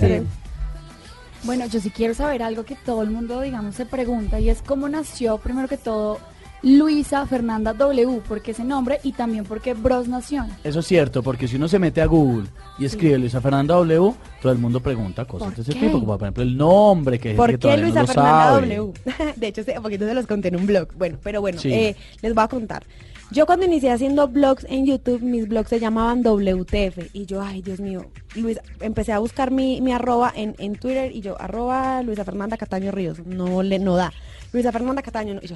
Bueno, 1.43 1.65
yo 1.67 1.79
sí 1.79 1.91
quiero 1.91 2.13
saber 2.15 2.41
algo 2.41 2.63
que 2.65 2.75
todo 2.75 3.03
el 3.03 3.11
mundo, 3.11 3.41
digamos, 3.41 3.75
se 3.75 3.85
pregunta 3.85 4.39
y 4.39 4.49
es 4.49 4.61
cómo 4.63 4.89
nació, 4.89 5.37
primero 5.37 5.67
que 5.67 5.77
todo, 5.77 6.19
Luisa 6.65 7.27
Fernanda 7.27 7.73
W, 7.73 8.21
porque 8.27 8.49
ese 8.51 8.63
nombre 8.63 8.99
y 9.03 9.11
también 9.11 9.43
porque 9.45 9.75
Bros 9.75 10.07
Nación. 10.07 10.47
Eso 10.63 10.79
es 10.79 10.87
cierto, 10.87 11.21
porque 11.21 11.47
si 11.47 11.57
uno 11.57 11.67
se 11.67 11.77
mete 11.77 12.01
a 12.01 12.07
Google 12.07 12.47
y 12.79 12.85
escribe 12.85 13.19
Luisa 13.19 13.39
Fernanda 13.39 13.75
W, 13.75 14.13
todo 14.41 14.51
el 14.51 14.57
mundo 14.57 14.79
pregunta 14.79 15.25
cosas 15.25 15.55
de 15.55 15.61
ese 15.61 15.73
qué? 15.73 15.81
tipo, 15.81 15.99
como 15.99 16.17
por 16.17 16.23
ejemplo 16.23 16.41
el 16.41 16.57
nombre, 16.57 17.19
que 17.19 17.29
gente 17.29 17.37
¿Por 17.37 17.51
que 17.51 17.57
qué 17.59 17.77
Luisa 17.77 18.01
no 18.01 18.07
Fernanda 18.07 18.43
sabe. 18.55 18.75
W? 18.77 18.93
De 19.35 19.47
hecho, 19.47 19.61
hace 19.61 19.79
poquito 19.79 20.07
se 20.07 20.13
los 20.15 20.25
conté 20.25 20.47
en 20.47 20.55
un 20.55 20.65
blog. 20.65 20.87
Bueno, 20.97 21.19
pero 21.23 21.39
bueno, 21.39 21.59
Sí. 21.59 21.71
eh, 21.71 21.95
les 22.23 22.33
voy 22.33 22.43
a 22.43 22.47
contar. 22.47 22.83
Yo 23.31 23.45
cuando 23.45 23.65
inicié 23.67 23.91
haciendo 23.91 24.27
blogs 24.27 24.65
en 24.69 24.87
YouTube, 24.87 25.21
mis 25.21 25.47
blogs 25.47 25.69
se 25.69 25.79
llamaban 25.79 26.23
WTF. 26.23 27.09
Y 27.13 27.27
yo, 27.27 27.41
ay, 27.43 27.61
Dios 27.61 27.79
mío, 27.79 28.05
Luisa, 28.35 28.61
empecé 28.81 29.13
a 29.13 29.19
buscar 29.19 29.51
mi, 29.51 29.81
mi 29.81 29.91
arroba 29.93 30.31
en, 30.35 30.55
en 30.57 30.75
Twitter 30.75 31.11
y 31.15 31.21
yo, 31.21 31.39
arroba 31.39 32.01
Luisa 32.01 32.23
Fernanda 32.25 32.57
Cataño 32.57 32.91
Ríos. 32.91 33.19
No 33.25 33.61
le 33.61 33.77
no 33.77 33.95
da. 33.95 34.11
Luisa 34.53 34.71
Fernanda 34.71 35.01
Cataño. 35.03 35.35
no. 35.35 35.41
Y 35.43 35.47
yo, 35.47 35.55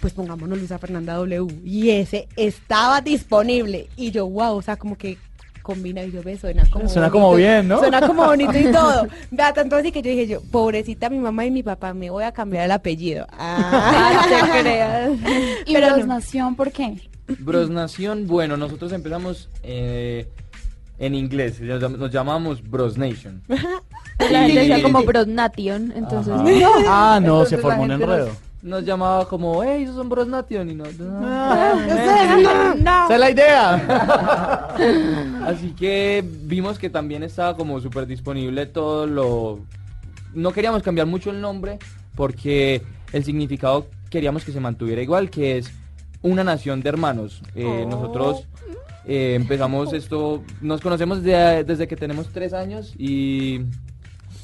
pues 0.00 0.12
pongámonos 0.14 0.58
Luisa 0.58 0.78
Fernanda 0.78 1.14
W. 1.14 1.60
Y 1.64 1.90
ese 1.90 2.28
estaba 2.36 3.00
disponible. 3.00 3.88
Y 3.96 4.10
yo, 4.10 4.26
wow, 4.28 4.56
o 4.56 4.62
sea, 4.62 4.76
como 4.76 4.96
que 4.96 5.18
combina 5.62 6.02
y 6.02 6.10
yo 6.10 6.22
ve, 6.22 6.38
suena 6.38 6.64
como 6.70 6.88
Suena 6.88 7.10
como 7.10 7.34
bien, 7.34 7.68
¿no? 7.68 7.78
Suena 7.78 8.00
como 8.06 8.24
bonito 8.24 8.58
y 8.58 8.72
todo. 8.72 9.06
Vea, 9.30 9.52
tanto 9.52 9.76
así 9.76 9.92
que 9.92 10.00
yo 10.02 10.10
dije 10.10 10.26
yo, 10.26 10.40
pobrecita 10.50 11.10
mi 11.10 11.18
mamá 11.18 11.44
y 11.44 11.50
mi 11.50 11.62
papá, 11.62 11.92
me 11.92 12.08
voy 12.10 12.24
a 12.24 12.32
cambiar 12.32 12.64
el 12.64 12.70
apellido. 12.72 13.26
Ah, 13.38 14.24
te 14.28 14.60
creas. 14.62 15.10
¿Y 15.66 15.74
Pero 15.74 15.86
Bros 15.88 15.98
no. 16.06 16.14
Nación 16.14 16.56
por 16.56 16.72
qué? 16.72 16.96
Bros 17.38 17.68
Nación, 17.70 18.26
bueno, 18.26 18.56
nosotros 18.56 18.90
empezamos 18.92 19.48
eh, 19.62 20.26
en 20.98 21.14
inglés, 21.14 21.60
nos 21.60 21.80
llam- 21.80 21.96
nos 21.98 22.10
llamamos 22.10 22.62
Bros 22.68 22.96
Nation. 22.98 23.42
La 24.18 24.40
gente 24.44 24.60
decía 24.60 24.78
Y- 24.78 24.82
como 24.82 25.02
Bros 25.04 25.26
Nation, 25.28 25.92
entonces... 25.94 26.32
Ajá. 26.34 27.14
Ah, 27.16 27.20
no, 27.22 27.44
se 27.44 27.58
formó 27.58 27.82
un 27.82 27.92
enredo. 27.92 28.30
Nos, 28.62 28.70
nos 28.70 28.84
llamaba 28.84 29.26
como, 29.28 29.62
hey, 29.62 29.82
esos 29.84 29.96
son 29.96 30.08
Bros 30.08 30.28
Nation 30.28 30.70
y 30.70 30.74
no. 30.74 30.84
Esa 30.84 30.98
es 33.10 33.20
la 33.20 33.30
idea. 33.30 33.74
Así 35.46 35.70
que 35.72 36.24
vimos 36.44 36.78
que 36.78 36.90
también 36.90 37.22
estaba 37.22 37.56
como 37.56 37.80
súper 37.80 38.06
disponible 38.06 38.66
todo 38.66 39.06
lo... 39.06 39.60
No 40.34 40.52
queríamos 40.52 40.82
cambiar 40.82 41.06
mucho 41.06 41.30
el 41.30 41.40
nombre 41.40 41.78
porque 42.14 42.82
el 43.12 43.24
significado 43.24 43.86
queríamos 44.10 44.44
que 44.44 44.52
se 44.52 44.60
mantuviera 44.60 45.02
igual, 45.02 45.30
que 45.30 45.58
es 45.58 45.70
una 46.22 46.44
nación 46.44 46.82
de 46.82 46.88
hermanos. 46.88 47.42
Eh, 47.54 47.86
Nosotros 47.88 48.46
eh, 49.06 49.34
empezamos 49.34 49.92
esto, 49.92 50.42
nos 50.60 50.80
conocemos 50.80 51.22
de- 51.22 51.64
desde 51.64 51.88
que 51.88 51.96
tenemos 51.96 52.28
tres 52.28 52.52
años 52.52 52.94
y, 52.98 53.62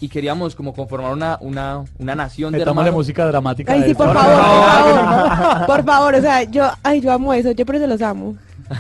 y 0.01 0.09
queríamos 0.09 0.55
como 0.55 0.75
conformar 0.75 1.13
una, 1.13 1.39
una, 1.41 1.85
una 1.99 2.15
nación 2.15 2.53
de 2.53 2.61
hermanos. 2.63 2.93
música 2.93 3.27
dramática. 3.27 3.73
Ay, 3.73 3.83
sí, 3.85 3.91
esto. 3.93 4.05
por 4.05 4.15
favor, 4.15 4.35
por 4.35 5.37
favor. 5.37 5.67
Por 5.67 5.85
favor, 5.85 6.15
o 6.15 6.21
sea, 6.21 6.43
yo, 6.45 6.71
ay, 6.83 7.01
yo 7.01 7.13
amo 7.13 7.33
eso, 7.33 7.53
yo 7.53 7.65
por 7.65 7.77
eso 7.77 7.87
los 7.87 8.03
amo. 8.03 8.37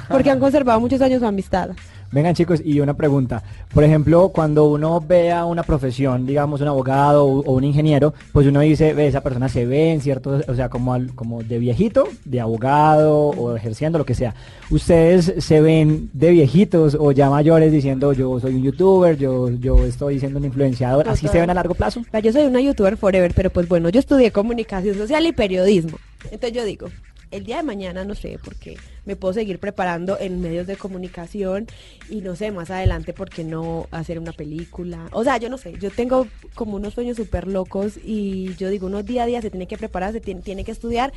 Porque 0.08 0.30
han 0.30 0.40
conservado 0.40 0.80
muchos 0.80 1.00
años 1.00 1.20
su 1.20 1.26
amistad. 1.26 1.70
Vengan 2.12 2.34
chicos, 2.34 2.60
y 2.64 2.80
una 2.80 2.94
pregunta. 2.94 3.42
Por 3.74 3.84
ejemplo, 3.84 4.28
cuando 4.30 4.64
uno 4.66 5.00
ve 5.00 5.32
a 5.32 5.44
una 5.44 5.62
profesión, 5.62 6.26
digamos 6.26 6.60
un 6.60 6.68
abogado 6.68 7.24
o, 7.24 7.40
o 7.40 7.52
un 7.54 7.64
ingeniero, 7.64 8.14
pues 8.32 8.46
uno 8.46 8.60
dice, 8.60 8.94
ve, 8.94 9.06
esa 9.08 9.20
persona 9.22 9.48
se 9.48 9.66
ve 9.66 9.92
en 9.92 10.00
cierto, 10.00 10.40
o 10.46 10.54
sea, 10.54 10.68
como, 10.68 10.94
al- 10.94 11.14
como 11.14 11.42
de 11.42 11.58
viejito, 11.58 12.08
de 12.24 12.40
abogado 12.40 13.28
o 13.30 13.56
ejerciendo 13.56 13.98
lo 13.98 14.04
que 14.06 14.14
sea. 14.14 14.34
¿Ustedes 14.70 15.34
se 15.38 15.60
ven 15.60 16.10
de 16.12 16.30
viejitos 16.30 16.96
o 16.98 17.12
ya 17.12 17.30
mayores 17.30 17.72
diciendo, 17.72 18.12
yo 18.12 18.38
soy 18.40 18.54
un 18.54 18.62
youtuber, 18.62 19.16
yo, 19.16 19.50
yo 19.50 19.84
estoy 19.84 20.18
siendo 20.18 20.38
un 20.38 20.44
influenciador? 20.44 21.08
¿Así 21.08 21.28
se 21.28 21.40
ven 21.40 21.50
a 21.50 21.54
largo 21.54 21.74
plazo? 21.74 22.02
Yo 22.22 22.32
soy 22.32 22.44
una 22.44 22.60
youtuber 22.60 22.96
forever, 22.96 23.32
pero 23.34 23.50
pues 23.50 23.68
bueno, 23.68 23.88
yo 23.88 24.00
estudié 24.00 24.30
comunicación 24.32 24.96
social 24.96 25.26
y 25.26 25.32
periodismo. 25.32 25.98
Entonces 26.24 26.52
yo 26.52 26.64
digo, 26.64 26.88
el 27.30 27.44
día 27.44 27.58
de 27.58 27.62
mañana 27.62 28.04
no 28.04 28.14
sé, 28.14 28.38
porque 28.44 28.76
me 29.06 29.16
puedo 29.16 29.32
seguir 29.32 29.58
preparando 29.58 30.18
en 30.20 30.40
medios 30.40 30.66
de 30.66 30.76
comunicación 30.76 31.66
y 32.10 32.20
no 32.20 32.36
sé, 32.36 32.50
más 32.50 32.70
adelante, 32.70 33.12
¿por 33.12 33.30
qué 33.30 33.44
no 33.44 33.86
hacer 33.90 34.18
una 34.18 34.32
película? 34.32 35.06
O 35.12 35.24
sea, 35.24 35.38
yo 35.38 35.48
no 35.48 35.56
sé, 35.58 35.74
yo 35.78 35.90
tengo 35.90 36.26
como 36.54 36.76
unos 36.76 36.94
sueños 36.94 37.16
súper 37.16 37.46
locos 37.46 37.98
y 38.04 38.54
yo 38.56 38.68
digo, 38.68 38.88
uno 38.88 39.02
día 39.02 39.22
a 39.22 39.26
día 39.26 39.40
se 39.40 39.50
tiene 39.50 39.66
que 39.66 39.78
preparar, 39.78 40.12
se 40.12 40.20
tiene, 40.20 40.42
tiene 40.42 40.64
que 40.64 40.72
estudiar 40.72 41.12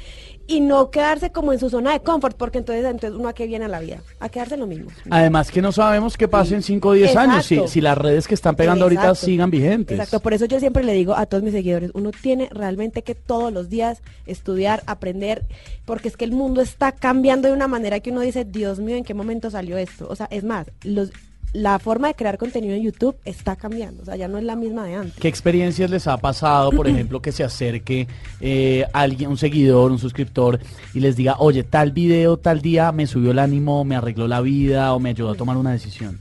y 0.47 0.61
no 0.61 0.91
quedarse 0.91 1.31
como 1.31 1.51
en 1.51 1.59
su 1.59 1.69
zona 1.69 1.91
de 1.93 1.99
confort, 2.01 2.37
porque 2.37 2.59
entonces, 2.59 2.85
entonces 2.85 3.19
uno 3.19 3.27
a 3.27 3.33
qué 3.33 3.47
viene 3.47 3.65
a 3.65 3.67
la 3.67 3.79
vida, 3.79 4.01
a 4.19 4.29
quedarse 4.29 4.55
lo 4.55 4.67
mismo. 4.67 4.89
Además 5.09 5.51
que 5.51 5.61
no 5.61 5.71
sabemos 5.71 6.15
qué 6.15 6.27
pasa 6.27 6.55
en 6.55 6.61
5 6.61 6.87
o 6.87 6.93
10 6.93 7.15
años, 7.15 7.45
si, 7.45 7.67
si 7.67 7.81
las 7.81 7.97
redes 7.97 8.27
que 8.27 8.35
están 8.35 8.55
pegando 8.55 8.85
ahorita 8.85 9.15
sigan 9.15 9.49
vigentes. 9.49 9.97
Exacto, 9.97 10.19
por 10.19 10.33
eso 10.33 10.45
yo 10.45 10.59
siempre 10.59 10.83
le 10.83 10.93
digo 10.93 11.15
a 11.15 11.25
todos 11.25 11.43
mis 11.43 11.53
seguidores, 11.53 11.91
uno 11.95 12.11
tiene 12.11 12.49
realmente 12.51 13.01
que 13.01 13.15
todos 13.15 13.51
los 13.51 13.69
días 13.69 14.01
estudiar, 14.27 14.83
aprender, 14.85 15.45
porque 15.85 16.07
es 16.07 16.17
que 16.17 16.25
el 16.25 16.31
mundo 16.31 16.61
está 16.61 16.91
cambiando 16.91 17.47
de 17.47 17.53
una 17.53 17.67
manera 17.67 17.78
que 18.01 18.11
uno 18.11 18.21
dice, 18.21 18.45
Dios 18.45 18.79
mío, 18.79 18.95
¿en 18.95 19.03
qué 19.03 19.13
momento 19.13 19.49
salió 19.49 19.77
esto? 19.77 20.07
O 20.09 20.15
sea, 20.15 20.27
es 20.31 20.43
más, 20.43 20.67
los, 20.83 21.11
la 21.53 21.79
forma 21.79 22.09
de 22.09 22.13
crear 22.13 22.37
contenido 22.37 22.75
en 22.75 22.83
YouTube 22.83 23.15
está 23.25 23.55
cambiando, 23.55 24.03
o 24.03 24.05
sea, 24.05 24.15
ya 24.15 24.27
no 24.27 24.37
es 24.37 24.43
la 24.43 24.55
misma 24.55 24.85
de 24.85 24.95
antes. 24.95 25.19
¿Qué 25.19 25.27
experiencias 25.27 25.89
les 25.89 26.07
ha 26.07 26.17
pasado, 26.17 26.71
por 26.71 26.87
ejemplo, 26.89 27.21
que 27.21 27.31
se 27.31 27.43
acerque 27.43 28.07
eh, 28.39 28.85
alguien, 28.93 29.29
un 29.29 29.37
seguidor, 29.37 29.91
un 29.91 29.97
suscriptor, 29.97 30.59
y 30.93 30.99
les 30.99 31.15
diga, 31.15 31.35
oye, 31.39 31.63
tal 31.63 31.91
video, 31.91 32.37
tal 32.37 32.61
día 32.61 32.91
me 32.91 33.07
subió 33.07 33.31
el 33.31 33.39
ánimo, 33.39 33.83
me 33.83 33.95
arregló 33.95 34.27
la 34.27 34.41
vida 34.41 34.93
o 34.93 34.99
me 34.99 35.09
ayudó 35.09 35.31
a 35.31 35.35
tomar 35.35 35.57
una 35.57 35.71
decisión? 35.71 36.19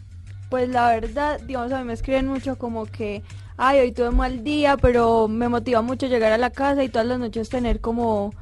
Pues 0.49 0.69
la 0.71 0.89
verdad, 0.89 1.41
digamos, 1.47 1.73
a 1.73 1.81
mí 1.81 1.85
me 1.85 1.93
escriben 1.93 2.27
mucho 2.27 2.57
como 2.57 2.87
que, 2.87 3.23
ay, 3.59 3.81
hoy 3.81 3.93
tuve 3.93 4.09
un 4.09 4.17
mal 4.17 4.45
día, 4.45 4.79
pero 4.79 5.29
me 5.29 5.49
motiva 5.49 5.83
mucho 5.83 6.07
llegar 6.07 6.33
a 6.33 6.39
la 6.39 6.51
casa 6.51 6.83
y 6.83 6.89
todas 6.89 7.07
las 7.07 7.19
noches 7.19 7.51
tener 7.51 7.81
como 7.81 8.33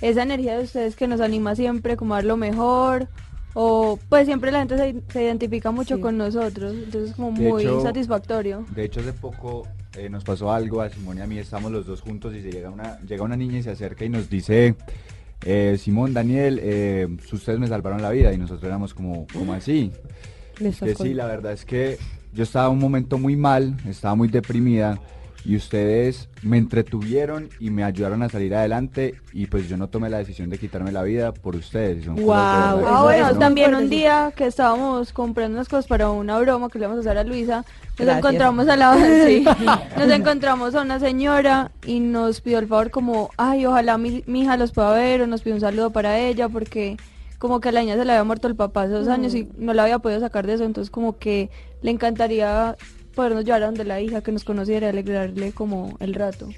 esa 0.00 0.22
energía 0.22 0.56
de 0.58 0.64
ustedes 0.64 0.96
que 0.96 1.06
nos 1.08 1.20
anima 1.20 1.54
siempre 1.54 1.96
como 1.96 2.14
a 2.14 2.18
dar 2.18 2.24
lo 2.24 2.36
mejor. 2.36 3.08
O 3.56 4.00
pues 4.08 4.26
siempre 4.26 4.50
la 4.50 4.58
gente 4.58 4.76
se, 4.76 4.96
se 5.12 5.22
identifica 5.22 5.70
mucho 5.70 6.00
con 6.00 6.18
nosotros, 6.18 6.74
entonces 6.74 7.10
es 7.10 7.16
como 7.16 7.30
De 7.38 7.48
muy 7.48 7.62
hecho- 7.62 7.82
satisfactorio. 7.82 8.64
De 8.74 8.84
hecho, 8.84 8.98
hace 8.98 9.12
poco 9.12 9.68
eh, 9.96 10.08
nos 10.08 10.24
pasó 10.24 10.52
algo 10.52 10.80
a 10.80 10.90
Simón 10.90 11.18
y 11.18 11.20
a 11.20 11.26
mí, 11.28 11.38
estamos 11.38 11.70
los 11.70 11.86
dos 11.86 12.00
juntos 12.00 12.34
y 12.34 12.42
se 12.42 12.50
llega 12.50 12.68
una, 12.70 12.98
llega 13.02 13.22
una 13.22 13.36
niña 13.36 13.58
y 13.58 13.62
se 13.62 13.70
acerca 13.70 14.04
y 14.04 14.08
nos 14.08 14.28
dice, 14.28 14.74
eh, 15.44 15.76
Simón, 15.78 16.12
Daniel, 16.14 16.58
eh, 16.64 17.06
ustedes 17.32 17.60
me 17.60 17.68
salvaron 17.68 18.02
la 18.02 18.10
vida 18.10 18.32
y 18.32 18.38
nosotros 18.38 18.64
éramos 18.64 18.92
como, 18.92 19.24
como 19.32 19.52
así. 19.52 19.92
Que 20.58 20.72
sí, 20.96 21.14
la 21.14 21.26
verdad 21.26 21.52
es 21.52 21.64
que 21.64 21.96
yo 22.32 22.42
estaba 22.42 22.66
en 22.66 22.72
un 22.72 22.80
momento 22.80 23.18
muy 23.18 23.36
mal, 23.36 23.76
estaba 23.88 24.16
muy 24.16 24.26
deprimida 24.26 24.98
y 25.44 25.56
ustedes 25.56 26.28
me 26.42 26.56
entretuvieron 26.58 27.48
y 27.60 27.70
me 27.70 27.84
ayudaron 27.84 28.22
a 28.22 28.28
salir 28.28 28.54
adelante 28.54 29.14
y 29.32 29.46
pues 29.46 29.68
yo 29.68 29.76
no 29.76 29.88
tomé 29.88 30.08
la 30.08 30.18
decisión 30.18 30.48
de 30.48 30.58
quitarme 30.58 30.90
la 30.92 31.02
vida 31.02 31.32
por 31.32 31.54
ustedes. 31.56 32.04
son 32.04 32.16
cosas 32.16 32.28
Ah, 32.30 32.76
que 32.78 33.02
bueno, 33.02 33.32
no- 33.32 33.38
también 33.38 33.74
un 33.74 33.90
día 33.90 34.32
que 34.34 34.46
estábamos 34.46 35.12
comprando 35.12 35.56
unas 35.56 35.68
cosas 35.68 35.86
para 35.86 36.08
una 36.10 36.38
broma 36.38 36.68
que 36.70 36.78
le 36.78 36.86
vamos 36.86 37.04
a 37.04 37.10
hacer 37.10 37.18
a 37.18 37.24
Luisa, 37.24 37.56
nos 37.58 37.96
Gracias. 37.98 38.18
encontramos 38.18 38.68
a 38.68 38.76
la 38.76 38.94
sí, 39.26 39.44
nos 39.98 40.10
encontramos 40.10 40.74
a 40.74 40.82
una 40.82 40.98
señora 40.98 41.70
y 41.86 42.00
nos 42.00 42.40
pidió 42.40 42.58
el 42.58 42.66
favor 42.66 42.90
como, 42.90 43.30
ay, 43.36 43.66
ojalá 43.66 43.98
mi, 43.98 44.24
mi 44.26 44.42
hija 44.42 44.56
los 44.56 44.72
pueda 44.72 44.92
ver 44.92 45.20
o 45.22 45.26
nos 45.26 45.42
pidió 45.42 45.54
un 45.56 45.60
saludo 45.60 45.90
para 45.90 46.18
ella 46.18 46.48
porque 46.48 46.96
como 47.38 47.60
que 47.60 47.68
a 47.68 47.72
la 47.72 47.80
niña 47.80 47.96
se 47.96 48.04
le 48.06 48.12
había 48.12 48.24
muerto 48.24 48.48
el 48.48 48.56
papá 48.56 48.82
hace 48.82 48.92
dos 48.94 49.08
años 49.08 49.34
y 49.34 49.46
no 49.58 49.74
la 49.74 49.82
había 49.82 49.98
podido 49.98 50.20
sacar 50.20 50.46
de 50.46 50.54
eso, 50.54 50.64
entonces 50.64 50.90
como 50.90 51.18
que 51.18 51.50
le 51.82 51.90
encantaría 51.90 52.76
podernos 53.14 53.44
llevar 53.44 53.62
a 53.62 53.66
donde 53.66 53.84
la 53.84 54.00
hija, 54.00 54.20
que 54.22 54.32
nos 54.32 54.44
conociera, 54.44 54.86
y 54.86 54.90
alegrarle 54.90 55.52
como 55.52 55.96
el 56.00 56.14
rato. 56.14 56.48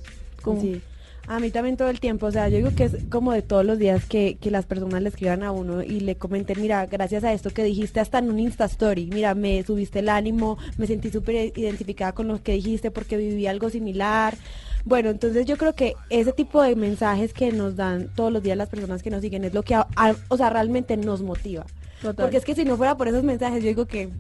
Como- 0.43 0.61
Sí. 0.61 0.81
A 1.29 1.41
mí 1.41 1.51
también 1.51 1.77
todo 1.77 1.89
el 1.91 1.99
tiempo, 1.99 2.27
o 2.27 2.31
sea, 2.31 2.49
yo 2.49 2.59
digo 2.59 2.71
que 2.77 2.85
es 2.85 2.99
como 3.11 3.33
de 3.33 3.43
todos 3.43 3.65
los 3.65 3.81
días 3.81 4.05
que, 4.07 4.37
que 4.41 4.53
las 4.53 4.65
personas 4.65 5.03
le 5.03 5.09
escriban 5.09 5.43
a 5.43 5.51
uno 5.51 5.83
y 5.83 5.99
le 5.99 6.15
comenten, 6.15 6.61
mira, 6.63 6.87
gracias 6.87 7.25
a 7.25 7.33
esto 7.33 7.51
que 7.51 7.65
dijiste 7.65 7.99
hasta 7.99 8.19
en 8.21 8.31
un 8.31 8.39
Insta 8.39 8.65
Story, 8.67 9.11
mira, 9.13 9.35
me 9.35 9.61
subiste 9.65 9.99
el 9.99 10.09
ánimo, 10.09 10.57
me 10.79 10.87
sentí 10.87 11.11
súper 11.11 11.53
identificada 11.59 12.13
con 12.13 12.29
lo 12.29 12.41
que 12.41 12.53
dijiste 12.53 12.93
porque 12.93 13.17
viví 13.17 13.49
algo 13.49 13.71
similar. 13.71 14.37
Bueno, 14.85 15.11
entonces 15.11 15.47
yo 15.47 15.57
creo 15.57 15.75
que 15.75 15.95
ese 16.11 16.31
tipo 16.33 16.63
de 16.63 16.77
mensajes 16.77 17.33
que 17.33 17.51
nos 17.51 17.75
dan 17.75 18.07
todos 18.15 18.33
los 18.33 18.41
días 18.41 18.57
las 18.57 18.69
personas 18.69 19.03
que 19.03 19.11
nos 19.11 19.21
siguen 19.21 19.43
es 19.43 19.53
lo 19.53 19.65
que, 19.65 19.75
a- 19.75 19.89
a- 19.97 20.15
o 20.29 20.37
sea, 20.37 20.49
realmente 20.51 20.97
nos 20.97 21.23
motiva. 21.23 21.67
Total. 22.03 22.15
Porque 22.15 22.37
es 22.37 22.45
que 22.45 22.55
si 22.55 22.65
no 22.65 22.77
fuera 22.77 22.97
por 22.97 23.09
esos 23.09 23.25
mensajes, 23.25 23.65
yo 23.65 23.69
digo 23.69 23.87
que 23.87 24.11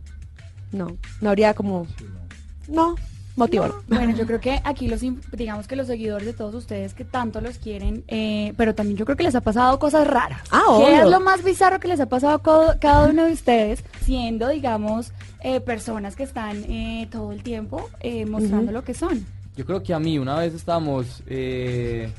no, 0.73 0.97
no 1.21 1.29
habría 1.31 1.55
como, 1.55 1.87
no, 2.69 2.97
motivar. 3.37 3.73
Bueno, 3.87 4.17
yo 4.17 4.27
creo 4.27 4.41
que 4.41 4.61
aquí 4.65 4.89
los, 4.89 5.03
digamos 5.33 5.69
que 5.69 5.77
los 5.77 5.87
seguidores 5.87 6.27
de 6.27 6.33
todos 6.33 6.55
ustedes 6.55 6.95
que 6.95 7.05
tanto 7.05 7.41
los 7.41 7.59
quieren, 7.59 8.03
eh, 8.09 8.55
pero 8.57 8.75
también 8.75 8.97
yo 8.97 9.05
creo 9.05 9.17
que 9.17 9.23
les 9.23 9.35
ha 9.35 9.43
pasado 9.43 9.79
cosas 9.79 10.07
raras. 10.07 10.41
Ah, 10.51 10.79
¿Qué 10.79 11.01
es 11.01 11.07
lo 11.09 11.21
más 11.21 11.45
bizarro 11.45 11.79
que 11.79 11.89
les 11.89 12.01
ha 12.01 12.07
pasado 12.07 12.35
a 12.35 12.79
cada 12.79 13.09
uno 13.09 13.27
de 13.27 13.33
ustedes, 13.33 13.85
siendo, 14.03 14.49
digamos, 14.49 15.13
eh, 15.41 15.61
personas 15.61 16.17
que 16.17 16.23
están 16.23 16.65
eh, 16.65 17.09
todo 17.11 17.33
el 17.33 17.43
tiempo 17.43 17.91
eh, 18.01 18.27
mostrando 18.27 18.73
lo 18.73 18.83
que 18.83 18.95
son? 18.95 19.25
Yo 19.57 19.65
creo 19.65 19.83
que 19.83 19.95
a 19.95 19.99
mí 19.99 20.19
una 20.19 20.39
vez 20.39 20.55
estábamos 20.55 21.23
eh, 21.27 22.11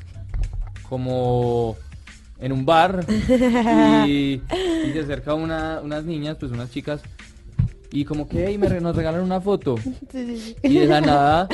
como 0.88 1.76
en 2.40 2.52
un 2.52 2.64
bar 2.64 3.04
y, 4.06 4.40
y 4.40 4.92
se 4.92 5.00
acerca 5.00 5.34
una, 5.34 5.80
unas 5.82 6.04
niñas, 6.04 6.36
pues 6.38 6.52
unas 6.52 6.70
chicas, 6.70 7.00
y 7.90 8.04
como 8.04 8.28
que 8.28 8.46
"Ey, 8.46 8.58
me 8.58 8.68
re- 8.68 8.80
nos 8.80 8.94
regalan 8.96 9.22
una 9.22 9.40
foto. 9.40 9.76
Y 10.62 10.74
de 10.78 10.86
la 10.86 11.00
nada 11.00 11.48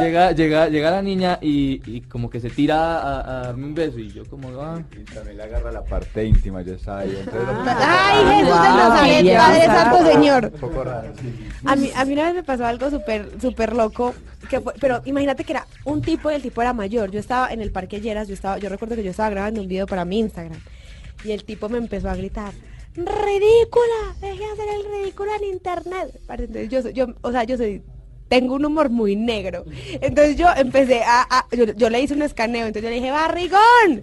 llega, 0.00 0.30
llega, 0.32 0.68
llega 0.68 0.90
la 0.92 1.02
niña 1.02 1.38
y, 1.42 1.80
y 1.90 2.00
como 2.02 2.30
que 2.30 2.40
se 2.40 2.50
tira 2.50 2.98
a, 3.00 3.18
a 3.18 3.42
darme 3.46 3.66
un 3.66 3.74
beso 3.74 3.98
y 3.98 4.10
yo 4.12 4.24
como 4.26 4.48
ah. 4.60 4.80
Y 4.92 5.02
también 5.12 5.36
le 5.36 5.42
agarra 5.42 5.72
la 5.72 5.82
parte 5.84 6.24
íntima, 6.24 6.62
yo 6.62 6.74
estaba 6.74 7.00
ahí. 7.00 7.16
Entonces, 7.18 7.74
Ay, 7.78 8.24
Jesús 8.24 8.46
de 8.46 8.52
Wow, 8.52 8.76
Nazaret, 8.76 9.24
qué 9.24 9.34
Padre 9.36 10.12
Señor. 10.12 10.50
Un 10.54 10.60
poco 10.60 10.84
raro, 10.84 11.12
sí. 11.20 11.48
A 11.64 11.76
mí, 11.76 11.90
a 11.96 12.04
mí 12.04 12.12
una 12.12 12.24
vez 12.26 12.34
me 12.34 12.42
pasó 12.44 12.64
algo 12.66 12.90
súper 12.90 13.28
súper 13.40 13.74
loco, 13.74 14.14
que 14.48 14.60
fue- 14.60 14.74
pero 14.80 15.02
imagínate 15.04 15.42
que 15.44 15.52
era 15.52 15.66
un 15.84 16.00
tipo 16.00 16.30
y 16.30 16.34
el 16.34 16.42
tipo 16.42 16.62
era 16.62 16.72
mayor. 16.72 17.10
Yo 17.10 17.18
estaba 17.18 17.52
en 17.52 17.60
el 17.60 17.72
Parque 17.72 18.00
Lleras, 18.00 18.28
yo 18.28 18.34
estaba, 18.34 18.58
yo 18.58 18.68
recuerdo 18.68 18.94
que 18.94 19.02
yo 19.02 19.10
estaba 19.10 19.30
grabando 19.30 19.60
un 19.60 19.68
video 19.68 19.86
para 19.86 20.04
mi 20.04 20.20
Instagram 20.20 20.60
y 21.24 21.32
el 21.32 21.42
tipo 21.44 21.68
me 21.68 21.78
empezó 21.78 22.08
a 22.08 22.14
gritar, 22.14 22.52
ridícula, 22.96 24.16
deje 24.20 24.38
de 24.38 24.50
hacer 24.52 24.68
el 24.74 24.84
ridículo 24.84 25.30
en 25.34 25.44
internet. 25.44 26.20
Entonces 26.28 26.94
yo, 26.94 27.06
yo, 27.06 27.14
o 27.22 27.30
sea, 27.30 27.44
yo 27.44 27.56
soy 27.56 27.82
tengo 28.28 28.54
un 28.54 28.64
humor 28.64 28.90
muy 28.90 29.14
negro. 29.16 29.64
Entonces 30.00 30.36
yo 30.36 30.48
empecé 30.56 31.02
a, 31.04 31.22
a- 31.30 31.46
yo, 31.54 31.64
yo 31.76 31.90
le 31.90 32.00
hice 32.00 32.14
un 32.14 32.22
escaneo, 32.22 32.66
entonces 32.66 32.82
yo 32.84 32.88
le 32.90 32.96
dije, 32.96 33.10
barrigón. 33.12 34.02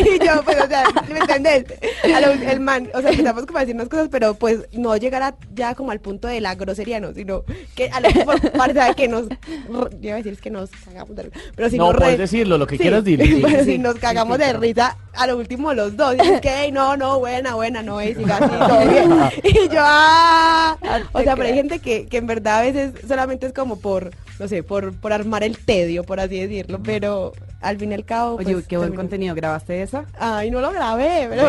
y 0.00 0.24
yo, 0.24 0.42
pues, 0.44 0.58
o 0.62 0.66
sea, 0.66 0.84
¿me 1.12 1.18
entendés? 1.20 1.64
Lo- 2.04 2.32
el 2.50 2.60
man, 2.60 2.88
o 2.94 3.00
sea, 3.00 3.10
empezamos 3.10 3.46
como 3.46 3.58
a 3.58 3.62
decir 3.62 3.74
unas 3.74 3.88
cosas, 3.88 4.08
pero 4.10 4.34
pues 4.34 4.60
no 4.72 4.96
llegar 4.96 5.22
a- 5.22 5.34
ya 5.54 5.74
como 5.74 5.90
al 5.90 6.00
punto 6.00 6.28
de 6.28 6.40
la 6.40 6.54
grosería, 6.54 7.00
no, 7.00 7.12
sino 7.12 7.44
que 7.74 7.88
a 7.90 8.00
lo 8.00 8.10
mejor 8.10 8.40
parece 8.52 8.94
que 8.96 9.08
nos, 9.08 9.28
yo 9.28 9.88
iba 10.00 10.14
a 10.14 10.16
decir 10.18 10.32
es 10.32 10.40
que 10.40 10.50
nos 10.50 10.70
cagamos 10.70 11.14
de 11.16 11.22
risa, 11.24 11.38
pero 11.54 11.70
si 11.70 11.76
No, 11.78 11.86
nos 11.86 11.94
re- 11.94 12.00
puedes 12.00 12.18
decirlo, 12.18 12.58
lo 12.58 12.66
que 12.66 12.76
Sí, 12.76 12.82
quieras 12.82 13.04
dile, 13.04 13.24
sí. 13.26 13.40
pero 13.42 13.64
Sí. 13.64 13.72
si 13.72 13.78
nos 13.78 13.94
cagamos 13.96 14.38
de 14.38 14.52
risa, 14.54 14.96
a 15.14 15.26
lo 15.26 15.36
último 15.36 15.72
los 15.74 15.96
dos, 15.96 16.14
y 16.16 16.20
es 16.26 16.40
que, 16.40 16.64
"Ey, 16.64 16.72
no, 16.72 16.96
no, 16.96 17.18
buena, 17.18 17.54
buena, 17.54 17.82
no, 17.82 18.00
es, 18.00 18.16
así, 18.16 18.24
todo 18.24 18.88
bien. 18.88 19.08
Y 19.42 19.68
yo, 19.68 19.80
ah, 19.98 20.76
o 21.12 21.22
sea, 21.22 21.36
pero 21.36 21.48
hay 21.48 21.54
gente 21.54 21.78
que, 21.78 22.06
que 22.06 22.16
en 22.18 22.26
verdad 22.26 22.58
a 22.58 22.62
veces 22.62 22.92
solamente 23.06 23.46
es 23.46 23.52
como 23.52 23.78
por, 23.78 24.10
no 24.38 24.48
sé, 24.48 24.62
por, 24.62 24.94
por 24.94 25.12
armar 25.12 25.42
el 25.42 25.58
tedio, 25.58 26.04
por 26.04 26.20
así 26.20 26.38
decirlo, 26.40 26.80
pero 26.82 27.32
al 27.60 27.76
fin 27.76 27.90
y 27.90 27.94
al 27.94 28.04
cabo. 28.04 28.36
Oye, 28.36 28.52
pues, 28.52 28.66
qué 28.66 28.76
buen 28.76 28.90
terminó. 28.90 29.02
contenido. 29.02 29.34
¿Grabaste 29.34 29.82
esa? 29.82 30.04
Ay, 30.18 30.50
no 30.50 30.60
lo 30.60 30.70
grabé, 30.70 31.26
pero. 31.28 31.48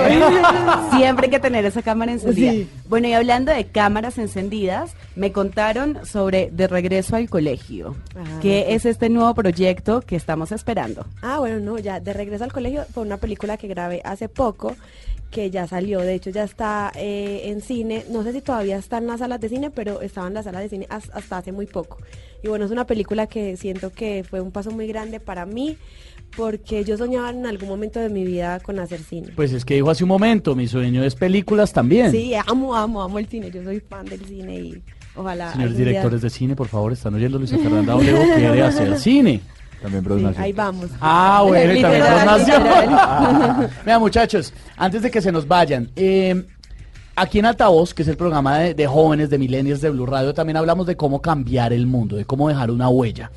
Siempre 0.98 1.26
hay 1.26 1.32
que 1.32 1.40
tener 1.40 1.66
esa 1.66 1.82
cámara 1.82 2.12
encendida. 2.12 2.52
Sí. 2.52 2.70
Bueno, 2.88 3.08
y 3.08 3.14
hablando 3.14 3.52
de 3.52 3.66
cámaras 3.66 4.18
encendidas, 4.18 4.96
me 5.16 5.32
contaron 5.32 6.06
sobre 6.06 6.50
De 6.52 6.68
Regreso 6.68 7.16
al 7.16 7.30
Colegio. 7.30 7.96
Ah, 8.16 8.40
¿Qué 8.42 8.66
sí. 8.68 8.74
es 8.74 8.86
este 8.86 9.10
nuevo 9.10 9.34
proyecto 9.36 10.02
que 10.02 10.16
estamos 10.16 10.52
esperando? 10.52 11.06
Ah, 11.22 11.40
bueno, 11.40 11.60
no, 11.60 11.78
ya 11.78 12.00
de 12.00 12.14
regreso 12.14 12.44
al 12.44 12.54
colegio 12.54 12.86
fue 12.94 13.04
una 13.04 13.18
película 13.18 13.58
que 13.58 13.68
grabé 13.68 14.02
hace 14.04 14.30
poco 14.30 14.76
que 15.32 15.52
ya 15.52 15.68
salió, 15.68 16.00
de 16.00 16.16
hecho 16.16 16.30
ya 16.32 16.44
está 16.44 16.92
eh, 16.96 17.42
en 17.46 17.62
cine, 17.62 18.04
no 18.12 18.24
sé 18.24 18.34
si 18.34 18.42
todavía 18.42 18.78
está 18.78 18.98
en 18.98 19.08
las 19.08 19.20
salas 19.20 19.40
de 19.40 19.50
cine, 19.50 19.70
pero 19.70 20.02
estaba 20.02 20.28
en 20.28 20.34
las 20.34 20.46
salas 20.46 20.64
de 20.64 20.70
cine 20.70 20.88
has- 20.90 21.12
hasta 21.14 21.38
hace 21.38 21.52
muy 21.52 21.68
poco. 21.68 21.98
Y 22.44 22.48
bueno, 22.48 22.66
es 22.66 22.72
una 22.72 22.86
película 22.88 23.28
que 23.28 23.56
siento 23.58 23.92
que 23.92 24.26
fue 24.28 24.42
un 24.42 24.52
paso 24.52 24.72
muy 24.72 24.88
grande 24.88 25.20
para 25.20 25.46
mí, 25.46 25.78
porque 26.36 26.84
yo 26.84 26.98
soñaba 26.98 27.30
en 27.32 27.46
algún 27.46 27.70
momento 27.70 28.00
de 28.00 28.10
mi 28.10 28.24
vida 28.24 28.60
con 28.60 28.80
hacer 28.80 29.00
cine. 29.02 29.30
Pues 29.36 29.52
es 29.54 29.66
que 29.66 29.76
dijo 29.76 29.90
hace 29.90 30.04
un 30.04 30.10
momento, 30.10 30.56
mi 30.56 30.68
sueño 30.68 31.04
es 31.04 31.16
películas 31.16 31.74
también. 31.74 32.12
Sí, 32.12 32.34
amo, 32.48 32.76
amo, 32.76 33.02
amo 33.02 33.20
el 33.20 33.28
cine, 33.28 33.52
yo 33.52 33.64
soy 33.64 33.80
fan 33.82 34.06
del 34.06 34.24
cine 34.26 34.60
y 34.60 34.82
ojalá... 35.16 35.52
Señores 35.52 35.76
día- 35.78 35.86
directores 35.88 36.22
de 36.22 36.30
cine, 36.30 36.56
por 36.56 36.68
favor, 36.68 36.94
están 36.94 37.14
oyendo 37.16 37.38
Luisa 37.40 37.58
Fernanda 37.58 37.94
Abreu 37.94 38.18
quiere 38.36 38.62
hacer 38.64 38.98
cine. 38.98 39.42
También 39.82 40.04
Sí, 40.36 40.42
ahí 40.42 40.54
vamos. 40.54 40.88
Ah, 41.00 41.44
bueno, 41.48 41.74
y 41.74 41.82
también. 41.82 42.04
Mira, 43.86 44.00
muchachos, 44.00 44.54
antes 44.76 45.02
de 45.02 45.10
que 45.10 45.22
se 45.22 45.32
nos 45.32 45.48
vayan, 45.48 45.90
eh, 45.96 46.46
aquí 47.16 47.40
en 47.40 47.46
Altavoz, 47.46 47.94
que 47.94 48.02
es 48.02 48.08
el 48.08 48.18
programa 48.18 48.60
de, 48.60 48.74
de 48.74 48.88
jóvenes, 48.88 49.30
de 49.30 49.38
millennials 49.38 49.82
de 49.82 49.90
Blue 49.90 50.06
Radio, 50.06 50.34
también 50.34 50.58
hablamos 50.58 50.86
de 50.86 50.98
cómo 50.98 51.22
cambiar 51.22 51.72
el 51.72 51.88
mundo, 51.88 52.18
de 52.18 52.26
cómo 52.26 52.50
dejar 52.50 52.72
una 52.72 52.90
huella. 52.90 53.32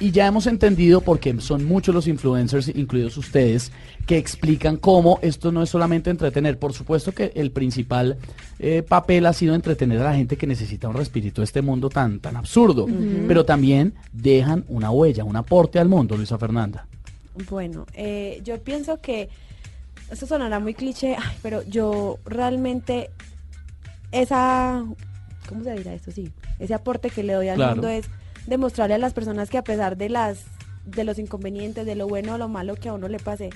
Y 0.00 0.10
ya 0.10 0.26
hemos 0.26 0.46
entendido, 0.48 1.00
porque 1.00 1.40
son 1.40 1.64
muchos 1.64 1.94
los 1.94 2.08
influencers, 2.08 2.68
incluidos 2.68 3.16
ustedes, 3.16 3.70
que 4.06 4.18
explican 4.18 4.76
cómo 4.76 5.18
esto 5.22 5.52
no 5.52 5.62
es 5.62 5.70
solamente 5.70 6.10
entretener. 6.10 6.58
Por 6.58 6.72
supuesto 6.72 7.12
que 7.12 7.32
el 7.36 7.52
principal 7.52 8.18
eh, 8.58 8.82
papel 8.82 9.24
ha 9.26 9.32
sido 9.32 9.54
entretener 9.54 10.00
a 10.00 10.04
la 10.10 10.14
gente 10.16 10.36
que 10.36 10.46
necesita 10.48 10.88
un 10.88 10.96
respirito 10.96 11.40
de 11.42 11.44
este 11.44 11.62
mundo 11.62 11.88
tan, 11.90 12.18
tan 12.18 12.36
absurdo. 12.36 12.86
Pero 13.28 13.44
también 13.44 13.94
dejan 14.12 14.64
una 14.68 14.90
huella, 14.90 15.22
un 15.24 15.36
aporte 15.36 15.78
al 15.78 15.88
mundo, 15.88 16.16
Luisa 16.16 16.38
Fernanda. 16.38 16.86
Bueno, 17.48 17.86
eh, 17.94 18.40
yo 18.44 18.60
pienso 18.62 19.00
que 19.00 19.28
esto 20.10 20.26
sonará 20.26 20.58
muy 20.58 20.74
cliché, 20.74 21.16
ay, 21.16 21.36
pero 21.40 21.62
yo 21.62 22.18
realmente 22.26 23.10
esa, 24.12 24.84
¿cómo 25.48 25.64
se 25.64 25.72
dirá 25.74 25.94
esto? 25.94 26.10
Sí, 26.10 26.30
ese 26.58 26.74
aporte 26.74 27.10
que 27.10 27.22
le 27.22 27.32
doy 27.32 27.48
al 27.48 27.56
Claro. 27.56 27.72
mundo 27.76 27.88
es 27.88 28.06
demostrarle 28.46 28.94
a 28.94 28.98
las 28.98 29.14
personas 29.14 29.50
que 29.50 29.58
a 29.58 29.64
pesar 29.64 29.96
de 29.96 30.08
las 30.08 30.44
de 30.84 31.04
los 31.04 31.18
inconvenientes, 31.18 31.86
de 31.86 31.94
lo 31.94 32.06
bueno 32.06 32.34
o 32.34 32.38
lo 32.38 32.48
malo 32.48 32.74
que 32.76 32.90
a 32.90 32.92
uno 32.92 33.08
le 33.08 33.18
pase, 33.18 33.50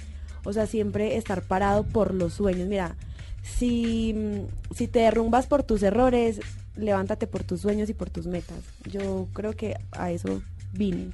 o 0.45 0.53
sea, 0.53 0.67
siempre 0.67 1.17
estar 1.17 1.43
parado 1.43 1.85
por 1.85 2.15
los 2.15 2.35
sueños. 2.35 2.69
Mira, 2.69 2.97
si, 3.43 4.15
mm, 4.15 4.75
si 4.75 4.89
te 4.89 5.01
derrumbas 5.01 5.47
por 5.47 5.63
tus 5.63 5.83
errores, 5.83 6.41
levántate 6.77 7.27
por 7.27 7.45
tus 7.45 7.61
sueños 7.61 7.91
y 7.91 7.95
por 7.95 8.09
tus 8.11 8.27
metas. 8.27 8.59
Yo 8.91 9.29
creo 9.33 9.53
que 9.53 9.77
a 9.93 10.11
eso 10.11 10.43
vine. 10.73 11.11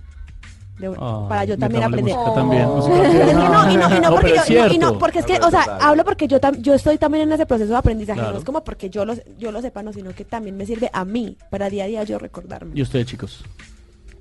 De- 0.78 0.92
Ah, 0.98 1.26
para 1.28 1.44
yo 1.44 1.56
también 1.56 1.84
aprender. 1.84 2.14
música 2.16 2.34
también, 2.34 2.66
música 2.68 2.96
no, 3.32 3.70
y 3.72 3.76
no, 3.76 3.96
y 3.96 4.00
no, 4.00 4.10
No, 4.10 4.14
porque 4.16 4.34
yo, 4.34 4.42
es 4.42 4.50
y 4.50 4.54
no, 4.54 4.58
y 4.66 4.78
no, 4.78 4.86
cierto. 4.88 4.98
porque 4.98 5.18
es 5.20 5.26
que, 5.26 5.38
o 5.38 5.50
sea, 5.50 5.62
hablo 5.80 6.04
porque 6.04 6.26
yo 6.26 6.40
tam- 6.40 6.60
yo 6.60 6.74
estoy 6.74 6.98
también 6.98 7.28
en 7.28 7.32
ese 7.32 7.46
proceso 7.46 7.70
de 7.70 7.76
aprendizaje, 7.78 8.18
Claro. 8.18 8.32
no 8.32 8.38
es 8.40 8.44
como 8.44 8.64
porque 8.64 8.90
yo 8.90 9.04
lo, 9.04 9.14
yo 9.38 9.52
lo 9.52 9.62
sepa, 9.62 9.82
no, 9.84 9.92
sino 9.92 10.12
que 10.12 10.24
también 10.24 10.56
me 10.56 10.66
sirve 10.66 10.90
a 10.92 11.04
mí, 11.04 11.36
para 11.50 11.70
día 11.70 11.84
a 11.84 11.86
día 11.86 12.02
yo 12.04 12.18
recordarme. 12.18 12.72
¿Y 12.74 12.82
ustedes, 12.82 13.06
chicos? 13.06 13.44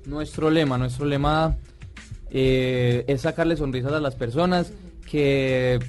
Nuestro 0.06 0.48
lema, 0.48 0.78
nuestro 0.78 1.06
lema 1.06 1.56
eh, 2.30 3.04
es 3.08 3.22
sacarle 3.22 3.56
sonrisas 3.56 3.92
a 3.92 4.00
las 4.00 4.14
personas, 4.14 4.72
que 5.10 5.80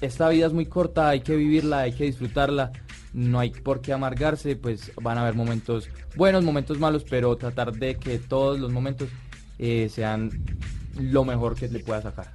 esta 0.00 0.28
vida 0.28 0.46
es 0.46 0.52
muy 0.52 0.66
corta, 0.66 1.08
hay 1.08 1.20
que 1.20 1.34
vivirla, 1.34 1.80
hay 1.80 1.92
que 1.92 2.04
disfrutarla, 2.04 2.72
no 3.12 3.38
hay 3.40 3.50
por 3.50 3.80
qué 3.80 3.92
amargarse, 3.92 4.56
pues 4.56 4.92
van 5.00 5.18
a 5.18 5.22
haber 5.22 5.34
momentos 5.34 5.88
buenos, 6.16 6.42
momentos 6.44 6.78
malos, 6.78 7.04
pero 7.08 7.36
tratar 7.36 7.72
de 7.72 7.96
que 7.96 8.18
todos 8.18 8.58
los 8.58 8.70
momentos 8.72 9.08
eh, 9.58 9.88
sean 9.92 10.30
lo 10.98 11.24
mejor 11.24 11.54
que 11.54 11.68
le 11.68 11.80
pueda 11.80 12.02
sacar. 12.02 12.32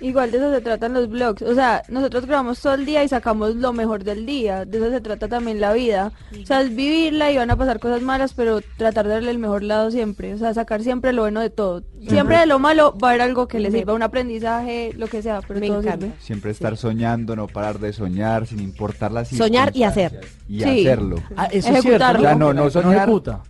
Igual 0.00 0.32
de 0.32 0.38
eso 0.38 0.52
se 0.52 0.60
tratan 0.60 0.94
los 0.94 1.08
vlogs. 1.08 1.42
O 1.42 1.54
sea, 1.54 1.84
nosotros 1.88 2.26
grabamos 2.26 2.58
todo 2.60 2.74
el 2.74 2.84
día 2.84 3.04
y 3.04 3.08
sacamos 3.08 3.54
lo 3.54 3.72
mejor 3.72 4.02
del 4.02 4.26
día. 4.26 4.64
De 4.64 4.78
eso 4.78 4.90
se 4.90 5.00
trata 5.00 5.28
también 5.28 5.60
la 5.60 5.72
vida. 5.72 6.10
O 6.42 6.44
sea, 6.44 6.60
es 6.62 6.74
vivirla 6.74 7.30
y 7.30 7.36
van 7.36 7.52
a 7.52 7.56
pasar 7.56 7.78
cosas 7.78 8.02
malas, 8.02 8.34
pero 8.34 8.60
tratar 8.76 9.06
de 9.06 9.12
darle 9.14 9.30
el 9.30 9.38
mejor 9.38 9.62
lado 9.62 9.92
siempre. 9.92 10.34
O 10.34 10.38
sea, 10.38 10.52
sacar 10.54 10.82
siempre 10.82 11.12
lo 11.12 11.22
bueno 11.22 11.40
de 11.40 11.50
todo. 11.50 11.84
Siempre 12.08 12.36
de 12.38 12.46
lo 12.46 12.58
malo 12.58 12.98
va 13.00 13.08
a 13.08 13.10
haber 13.12 13.22
algo 13.22 13.46
que 13.46 13.60
le 13.60 13.70
sirva, 13.70 13.94
un 13.94 14.02
aprendizaje, 14.02 14.92
lo 14.96 15.06
que 15.06 15.22
sea, 15.22 15.40
pero 15.46 15.60
Me 15.60 15.68
todo 15.68 15.78
encanta. 15.82 16.06
sirve. 16.06 16.18
Siempre 16.20 16.50
estar 16.50 16.76
soñando, 16.76 17.36
no 17.36 17.46
parar 17.46 17.78
de 17.78 17.92
soñar, 17.92 18.48
sin 18.48 18.58
importar 18.58 19.12
las 19.12 19.28
Soñar 19.28 19.70
y 19.72 19.84
hacer. 19.84 20.20
Y 20.48 20.62
Sí. 20.64 20.80
hacerlo. 20.80 21.22
Ah, 21.36 21.44
eso 21.52 21.68
es 21.72 21.80
cierto, 21.82 22.04
O 22.18 22.20
sea, 22.22 22.34
no, 22.34 22.52
no 22.52 22.64
No 22.64 22.70
soñar, 22.70 22.96
ejecuta. 23.04 23.42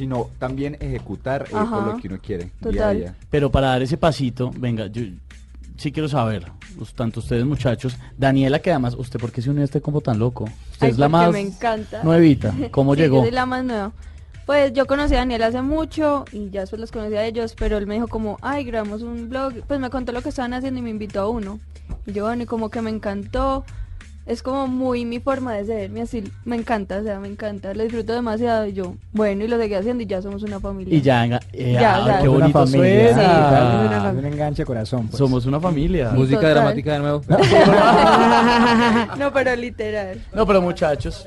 Sino 0.00 0.30
también 0.38 0.78
ejecutar 0.80 1.42
eh, 1.50 1.52
Ajá. 1.54 1.76
por 1.76 1.86
lo 1.92 1.96
que 2.00 2.08
uno 2.08 2.18
quiere 2.22 2.44
día 2.44 2.52
a 2.54 2.62
Total. 2.72 2.96
día. 2.96 3.14
Pero 3.30 3.50
para 3.50 3.66
dar 3.66 3.82
ese 3.82 3.98
pasito, 3.98 4.50
venga, 4.56 4.86
yo 4.86 5.02
sí 5.76 5.92
quiero 5.92 6.08
saber, 6.08 6.46
pues, 6.78 6.94
tanto 6.94 7.20
ustedes 7.20 7.44
muchachos, 7.44 7.98
Daniela, 8.16 8.60
que 8.60 8.70
además, 8.70 8.94
¿usted 8.96 9.20
por 9.20 9.30
qué 9.30 9.42
se 9.42 9.50
unió 9.50 9.60
a 9.60 9.66
este 9.66 9.82
combo 9.82 10.00
tan 10.00 10.18
loco? 10.18 10.44
Usted 10.72 10.86
Ay, 10.86 10.90
es 10.92 10.98
la 10.98 11.10
más 11.10 11.30
me 11.32 11.40
encanta. 11.40 12.02
nuevita. 12.02 12.54
¿Cómo 12.70 12.94
Sí, 12.96 13.02
llegó? 13.02 13.16
Yo 13.18 13.22
soy 13.24 13.30
la 13.32 13.44
más 13.44 13.62
nueva. 13.62 13.92
Pues 14.46 14.72
yo 14.72 14.86
conocí 14.86 15.14
a 15.14 15.18
Daniel 15.18 15.42
hace 15.42 15.60
mucho 15.60 16.24
y 16.32 16.48
ya 16.48 16.62
después 16.62 16.80
los 16.80 16.90
conocí 16.90 17.14
a 17.16 17.24
ellos, 17.26 17.54
pero 17.58 17.76
él 17.76 17.86
me 17.86 17.94
dijo 17.96 18.08
como, 18.08 18.38
ay, 18.40 18.64
grabamos 18.64 19.02
un 19.02 19.28
blog, 19.28 19.52
pues 19.68 19.78
me 19.80 19.90
contó 19.90 20.12
lo 20.12 20.22
que 20.22 20.30
estaban 20.30 20.54
haciendo 20.54 20.80
y 20.80 20.82
me 20.82 20.88
invitó 20.90 21.20
a 21.20 21.28
uno. 21.28 21.60
Y 22.06 22.12
yo, 22.14 22.24
bueno, 22.24 22.42
y 22.44 22.46
como 22.46 22.70
que 22.70 22.80
me 22.80 22.88
encantó. 22.88 23.66
Es 24.30 24.44
como 24.44 24.68
muy 24.68 25.04
mi 25.04 25.18
forma 25.18 25.54
de 25.54 25.64
ser, 25.64 25.90
mi 25.90 26.00
así, 26.02 26.22
me 26.44 26.54
encanta, 26.54 26.98
o 26.98 27.02
sea, 27.02 27.18
me 27.18 27.26
encanta, 27.26 27.74
lo 27.74 27.82
disfruto 27.82 28.12
demasiado 28.12 28.64
y 28.68 28.72
yo, 28.72 28.94
bueno, 29.12 29.44
y 29.44 29.48
lo 29.48 29.58
seguí 29.58 29.74
haciendo 29.74 30.04
y 30.04 30.06
ya 30.06 30.22
somos 30.22 30.44
una 30.44 30.60
familia. 30.60 30.96
Y 30.96 31.00
ya, 31.00 31.26
eh, 31.26 31.72
Ya, 31.72 31.96
ah, 31.96 32.00
o 32.00 32.04
sea, 32.06 32.20
qué 32.20 32.28
Una 32.28 32.38
bonito 32.46 32.58
familia. 32.60 33.14
suena. 33.14 34.06
Ah, 34.08 34.12
un 34.16 34.24
enganche 34.24 34.64
corazón. 34.64 35.08
pues. 35.08 35.18
Somos 35.18 35.46
una 35.46 35.58
familia. 35.58 36.10
Música 36.10 36.36
Total. 36.42 36.54
dramática 36.54 36.92
de 36.92 36.98
nuevo. 37.00 37.22
no, 39.18 39.32
pero 39.32 39.56
literal. 39.56 40.22
No, 40.32 40.46
pero 40.46 40.62
muchachos, 40.62 41.26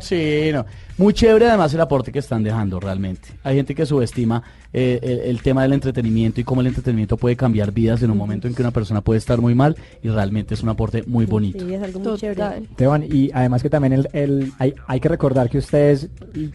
Sí, 0.00 0.48
no. 0.50 0.64
Muy 0.98 1.14
chévere 1.14 1.46
además 1.48 1.72
el 1.74 1.80
aporte 1.80 2.10
que 2.10 2.18
están 2.18 2.42
dejando 2.42 2.80
realmente. 2.80 3.28
Hay 3.44 3.54
gente 3.54 3.72
que 3.72 3.86
subestima 3.86 4.42
eh, 4.72 4.98
el, 5.00 5.18
el 5.30 5.42
tema 5.42 5.62
del 5.62 5.72
entretenimiento 5.72 6.40
y 6.40 6.44
cómo 6.44 6.60
el 6.60 6.66
entretenimiento 6.66 7.16
puede 7.16 7.36
cambiar 7.36 7.70
vidas 7.70 8.02
en 8.02 8.10
un 8.10 8.18
momento 8.18 8.48
en 8.48 8.54
que 8.54 8.62
una 8.62 8.72
persona 8.72 9.00
puede 9.00 9.18
estar 9.18 9.40
muy 9.40 9.54
mal 9.54 9.76
y 10.02 10.08
realmente 10.08 10.54
es 10.54 10.62
un 10.64 10.70
aporte 10.70 11.04
muy 11.06 11.24
bonito. 11.24 11.64
Sí, 11.64 11.72
es 11.72 11.80
algo 11.84 12.00
muy 12.00 12.18
chévere. 12.18 12.58
Esteban, 12.70 13.04
y 13.08 13.30
además 13.32 13.62
que 13.62 13.70
también 13.70 13.92
el, 13.92 14.08
el- 14.12 14.52
hay, 14.58 14.74
hay 14.88 14.98
que 14.98 15.08
recordar 15.08 15.48
que 15.48 15.58
ustedes 15.58 16.08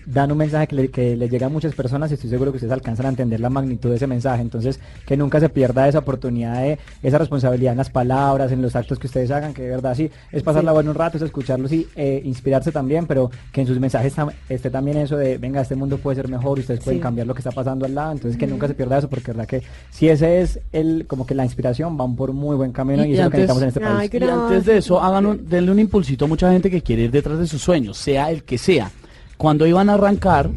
dan 0.06 0.30
un 0.34 0.38
mensaje 0.40 0.68
que 0.68 0.76
le, 0.76 0.88
que 0.90 1.16
le 1.16 1.30
llega 1.30 1.46
a 1.48 1.50
muchas 1.50 1.74
personas 1.74 2.12
y 2.12 2.16
estoy 2.16 2.30
seguro 2.30 2.52
que 2.52 2.58
ustedes 2.58 2.74
alcanzan 2.74 3.06
a 3.06 3.10
entender 3.10 3.40
la 3.40 3.50
magnitud 3.50 3.92
de 3.92 3.96
ese 3.96 4.08
mensaje. 4.08 4.42
Entonces, 4.42 4.78
que 5.08 5.16
nunca 5.16 5.40
se 5.40 5.48
pierda 5.48 5.88
esa 5.88 6.00
oportunidad 6.00 6.62
de 6.62 6.80
esa 7.02 7.18
responsabilidad 7.18 7.72
en 7.72 7.78
las 7.78 7.90
palabras, 7.90 8.52
en 8.52 8.62
los 8.62 8.76
actos 8.76 9.00
que 9.00 9.08
ustedes 9.08 9.32
hagan, 9.32 9.54
que 9.54 9.62
de 9.62 9.70
verdad 9.70 9.96
sí, 9.96 10.12
es 10.34 10.44
pasarla 10.44 10.72
Sí. 10.72 10.76
bueno 10.76 10.92
un 10.92 10.98
rato, 10.98 11.16
es 11.16 11.24
escucharlos 11.24 11.72
y 11.72 11.88
eh, 11.96 12.22
inspirarse 12.26 12.74
también, 12.74 13.06
pero 13.08 13.32
que 13.54 13.62
en 13.62 13.68
sus 13.68 13.80
mensajes 13.80 14.14
tam- 14.18 14.33
esté 14.50 14.70
también 14.70 14.98
eso 14.98 15.18
de, 15.18 15.38
venga, 15.38 15.62
este 15.62 15.76
mundo 15.76 15.98
puede 15.98 16.16
ser 16.16 16.28
mejor, 16.28 16.60
ustedes 16.60 16.80
pueden 16.82 17.00
Sí. 17.00 17.04
cambiar 17.04 17.28
lo 17.28 17.34
que 17.34 17.40
está 17.40 17.52
pasando 17.52 17.86
al 17.86 17.96
lado, 17.96 18.12
entonces 18.14 18.38
que 18.40 18.48
nunca 18.48 18.68
se 18.68 18.74
pierda 18.74 18.98
eso, 18.98 19.10
porque 19.10 19.32
verdad 19.32 19.48
que 19.48 19.64
si 19.90 20.10
ese 20.10 20.42
es 20.42 20.60
el, 20.72 21.06
como 21.08 21.26
que 21.26 21.36
la 21.36 21.44
inspiración, 21.44 21.98
van 21.98 22.16
por 22.16 22.34
muy 22.34 22.56
buen 22.56 22.72
camino 22.72 23.06
y, 23.06 23.14
eso 23.14 23.22
es 23.22 23.26
lo 23.26 23.32
que 23.32 23.38
necesitamos 23.38 23.62
en 23.64 23.68
este 23.70 23.80
país. 23.80 24.14
y 24.14 24.24
antes 24.30 24.66
de 24.66 24.78
eso, 24.78 25.02
hagan 25.02 25.26
un, 25.26 25.50
denle 25.50 25.72
un 25.72 25.80
impulsito 25.80 26.26
a 26.26 26.28
mucha 26.28 26.52
gente 26.52 26.70
que 26.70 26.82
quiere 26.82 27.04
ir 27.04 27.12
detrás 27.12 27.40
de 27.40 27.48
sus 27.48 27.62
sueños, 27.62 27.98
sea 27.98 28.30
el 28.32 28.44
que 28.44 28.58
sea. 28.58 28.92
Cuando 29.38 29.66
iban 29.66 29.90
a 29.90 29.96
arrancar, 29.96 30.50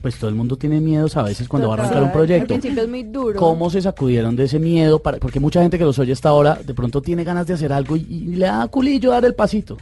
pues 0.00 0.18
todo 0.18 0.30
el 0.30 0.36
mundo 0.36 0.56
tiene 0.56 0.80
miedos 0.80 1.16
a 1.16 1.22
veces 1.22 1.48
cuando 1.48 1.68
va 1.68 1.74
a 1.74 1.78
arrancar 1.78 1.98
un 2.02 2.08
Al 2.08 2.12
proyecto. 2.12 2.46
principio 2.46 2.82
es 2.82 2.88
muy 2.88 3.02
duro. 3.02 3.38
¿Cómo 3.38 3.68
se 3.70 3.82
sacudieron 3.82 4.36
de 4.36 4.44
ese 4.44 4.58
miedo? 4.60 5.00
Para, 5.00 5.18
porque 5.18 5.40
mucha 5.40 5.60
gente 5.62 5.78
que 5.78 5.84
los 5.84 5.98
oye 5.98 6.12
hasta 6.12 6.28
ahora 6.28 6.58
de 6.64 6.74
pronto 6.74 7.02
tiene 7.02 7.24
ganas 7.24 7.46
de 7.48 7.54
hacer 7.54 7.72
algo 7.72 7.96
y, 7.96 8.06
y 8.08 8.36
le 8.36 8.46
da 8.46 8.68
culillo 8.68 9.10
dar 9.10 9.24
el 9.24 9.34
pasito. 9.34 9.76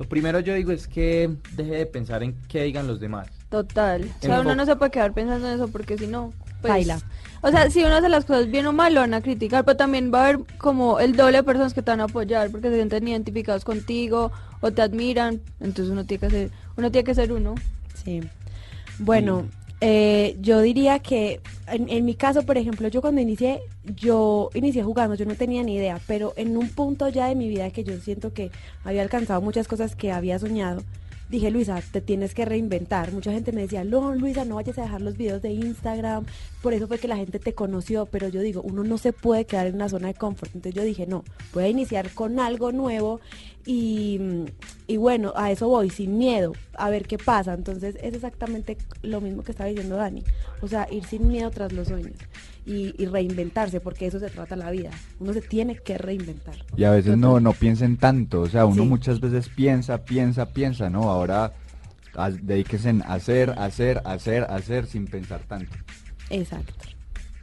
Lo 0.00 0.08
primero 0.08 0.40
yo 0.40 0.54
digo 0.54 0.72
es 0.72 0.88
que 0.88 1.28
deje 1.56 1.72
de 1.72 1.84
pensar 1.84 2.22
en 2.22 2.34
qué 2.48 2.62
digan 2.62 2.86
los 2.86 3.00
demás. 3.00 3.28
Total. 3.50 4.10
O 4.22 4.24
sea, 4.24 4.40
uno 4.40 4.54
no 4.54 4.64
se 4.64 4.74
puede 4.74 4.90
quedar 4.90 5.12
pensando 5.12 5.46
en 5.46 5.56
eso 5.56 5.68
porque 5.68 5.98
si 5.98 6.06
no, 6.06 6.32
pues... 6.62 6.72
Baila. 6.72 7.00
O 7.42 7.50
sea, 7.50 7.68
si 7.68 7.84
uno 7.84 7.96
hace 7.96 8.08
las 8.08 8.24
cosas 8.24 8.50
bien 8.50 8.64
o 8.64 8.72
mal, 8.72 8.94
lo 8.94 9.02
van 9.02 9.12
a 9.12 9.20
criticar, 9.20 9.62
pero 9.66 9.76
también 9.76 10.10
va 10.12 10.20
a 10.20 10.28
haber 10.28 10.38
como 10.56 11.00
el 11.00 11.16
doble 11.16 11.36
de 11.36 11.42
personas 11.42 11.74
que 11.74 11.82
te 11.82 11.90
van 11.90 12.00
a 12.00 12.04
apoyar 12.04 12.50
porque 12.50 12.70
se 12.70 12.76
sienten 12.76 13.08
identificados 13.08 13.62
contigo 13.62 14.32
o 14.62 14.70
te 14.70 14.80
admiran. 14.80 15.42
Entonces 15.60 15.92
uno 15.92 16.06
tiene 16.06 16.20
que 16.20 16.30
ser, 16.30 16.50
uno 16.78 16.90
tiene 16.90 17.04
que 17.04 17.14
ser 17.14 17.32
uno. 17.32 17.54
Sí. 18.02 18.22
Bueno, 19.00 19.48
eh, 19.80 20.36
yo 20.40 20.60
diría 20.60 20.98
que 20.98 21.40
en, 21.66 21.88
en 21.88 22.04
mi 22.04 22.14
caso, 22.14 22.42
por 22.42 22.58
ejemplo, 22.58 22.88
yo 22.88 23.00
cuando 23.00 23.20
inicié, 23.20 23.60
yo 23.96 24.50
inicié 24.54 24.82
jugando, 24.82 25.14
yo 25.14 25.24
no 25.24 25.34
tenía 25.34 25.62
ni 25.62 25.76
idea, 25.76 26.00
pero 26.06 26.34
en 26.36 26.56
un 26.56 26.68
punto 26.68 27.08
ya 27.08 27.28
de 27.28 27.34
mi 27.34 27.48
vida 27.48 27.70
que 27.70 27.84
yo 27.84 27.98
siento 27.98 28.32
que 28.32 28.50
había 28.84 29.02
alcanzado 29.02 29.40
muchas 29.40 29.68
cosas 29.68 29.96
que 29.96 30.12
había 30.12 30.38
soñado, 30.38 30.82
dije, 31.30 31.50
Luisa, 31.50 31.80
te 31.92 32.00
tienes 32.00 32.34
que 32.34 32.44
reinventar. 32.44 33.12
Mucha 33.12 33.32
gente 33.32 33.52
me 33.52 33.62
decía, 33.62 33.84
no, 33.84 34.14
Luisa, 34.14 34.44
no 34.44 34.56
vayas 34.56 34.78
a 34.78 34.82
dejar 34.82 35.00
los 35.00 35.16
videos 35.16 35.40
de 35.40 35.52
Instagram, 35.52 36.26
por 36.60 36.74
eso 36.74 36.88
fue 36.88 36.98
que 36.98 37.08
la 37.08 37.16
gente 37.16 37.38
te 37.38 37.54
conoció, 37.54 38.06
pero 38.06 38.28
yo 38.28 38.40
digo, 38.40 38.62
uno 38.62 38.82
no 38.82 38.98
se 38.98 39.12
puede 39.12 39.46
quedar 39.46 39.68
en 39.68 39.76
una 39.76 39.88
zona 39.88 40.08
de 40.08 40.14
confort. 40.14 40.54
Entonces 40.54 40.74
yo 40.74 40.82
dije, 40.82 41.06
no, 41.06 41.24
voy 41.54 41.64
a 41.64 41.68
iniciar 41.68 42.10
con 42.12 42.40
algo 42.40 42.72
nuevo 42.72 43.20
y, 43.64 44.18
y 44.88 44.96
bueno, 44.96 45.32
a 45.36 45.52
eso 45.52 45.68
voy, 45.68 45.90
sin 45.90 46.18
miedo, 46.18 46.52
a 46.74 46.90
ver 46.90 47.06
qué 47.06 47.16
pasa. 47.16 47.54
Entonces 47.54 47.96
es 48.02 48.14
exactamente 48.14 48.76
lo 49.02 49.20
mismo 49.20 49.42
que 49.44 49.52
estaba 49.52 49.68
diciendo 49.68 49.96
Dani, 49.96 50.24
o 50.60 50.68
sea, 50.68 50.88
ir 50.90 51.04
sin 51.04 51.28
miedo 51.28 51.50
tras 51.50 51.72
los 51.72 51.88
sueños 51.88 52.16
y, 52.70 52.94
y 53.02 53.06
reinventarse, 53.06 53.80
porque 53.80 54.06
eso 54.06 54.20
se 54.20 54.30
trata 54.30 54.54
la 54.54 54.70
vida. 54.70 54.90
Uno 55.18 55.32
se 55.32 55.40
tiene 55.40 55.76
que 55.76 55.98
reinventar. 55.98 56.54
Y 56.76 56.84
a 56.84 56.92
veces 56.92 57.16
no, 57.18 57.40
no 57.40 57.52
piensen 57.52 57.96
tanto, 57.96 58.42
o 58.42 58.48
sea, 58.48 58.64
uno 58.66 58.82
Sí. 58.84 58.88
muchas 58.88 59.18
veces 59.20 59.48
piensa, 59.48 60.04
piensa, 60.04 60.46
piensa, 60.46 60.88
¿no? 60.88 61.10
Ahora 61.10 61.52
a- 62.14 62.30
dedíquese 62.30 62.90
en 62.90 63.02
hacer, 63.02 63.50
hacer, 63.58 64.00
hacer, 64.04 64.44
hacer 64.48 64.86
sin 64.86 65.06
pensar 65.06 65.40
tanto. 65.48 65.76
Exacto. 66.30 66.72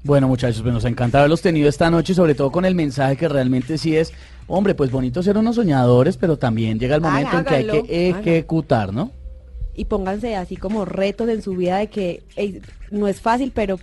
Bueno, 0.03 0.27
muchachos, 0.29 0.61
pues 0.61 0.73
nos 0.73 0.85
encanta 0.85 1.17
haberlos 1.19 1.41
tenido 1.41 1.67
esta 1.67 1.89
noche 1.89 2.13
y 2.13 2.15
sobre 2.15 2.33
todo 2.35 2.51
con 2.51 2.63
el 2.63 2.75
mensaje 2.75 3.17
que 3.17 3.27
realmente 3.27 3.77
sí 3.77 3.97
es, 3.97 4.13
hombre, 4.47 4.75
pues 4.75 4.89
bonito 4.91 5.21
ser 5.21 5.37
unos 5.37 5.55
soñadores, 5.55 6.15
pero 6.15 6.37
también 6.37 6.79
llega 6.79 6.95
el 6.95 7.01
momento 7.01 7.37
en 7.37 7.43
que 7.43 7.55
hay 7.55 7.65
que 7.67 8.09
ejecutar, 8.09 8.93
¿no? 8.93 9.11
Y 9.75 9.85
pónganse 9.85 10.35
así 10.37 10.55
como 10.55 10.85
retos 10.85 11.27
en 11.29 11.41
su 11.41 11.51
vida 11.55 11.77
de 11.77 11.87
que 11.87 12.23
no 12.91 13.07
es 13.09 13.19
fácil, 13.19 13.51
pero 13.53 13.77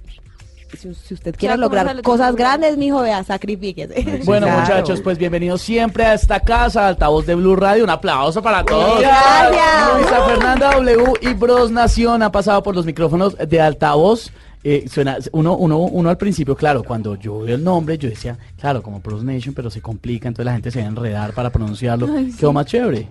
si, 0.76 0.94
si 0.94 1.14
usted 1.14 1.34
quiere 1.36 1.56
lograr 1.56 1.94
lo 1.94 2.02
cosas 2.02 2.34
grandes, 2.34 2.76
mijo, 2.76 3.00
vea, 3.00 3.22
sacrifíquese. 3.24 4.22
Bueno, 4.24 4.46
muchachos, 4.48 5.00
pues 5.00 5.18
bienvenidos 5.18 5.62
siempre 5.62 6.04
a 6.04 6.14
esta 6.14 6.40
casa, 6.40 6.88
altavoz 6.88 7.26
de 7.26 7.34
Blue 7.34 7.56
Radio. 7.56 7.84
Un 7.84 7.90
aplauso 7.90 8.42
para 8.42 8.64
todos. 8.64 9.00
Gracias. 9.00 9.94
Luisa 9.96 10.24
Fernanda 10.26 10.72
W 10.72 11.12
y 11.20 11.34
Bros 11.34 11.70
Nación 11.70 12.22
han 12.22 12.32
pasado 12.32 12.62
por 12.62 12.74
los 12.74 12.86
micrófonos 12.86 13.36
de 13.36 13.60
altavoz. 13.60 14.30
Eh, 14.66 14.86
suena, 14.90 15.18
uno, 15.32 15.56
uno, 15.56 15.78
uno 15.78 16.08
al 16.08 16.16
principio, 16.16 16.56
claro, 16.56 16.82
cuando 16.82 17.16
yo 17.16 17.40
veo 17.40 17.56
el 17.56 17.62
nombre, 17.62 17.98
yo 17.98 18.08
decía, 18.08 18.38
claro, 18.58 18.82
como 18.82 19.00
Bros 19.00 19.22
Nation, 19.22 19.54
pero 19.54 19.68
se 19.68 19.82
complica, 19.82 20.26
entonces 20.26 20.46
la 20.46 20.52
gente 20.54 20.70
se 20.70 20.78
va 20.80 20.86
a 20.86 20.88
enredar 20.88 21.34
para 21.34 21.50
pronunciarlo. 21.50 22.08
Ay, 22.10 22.32
sí. 22.32 22.46
Más 22.46 22.64
chévere. 22.64 23.08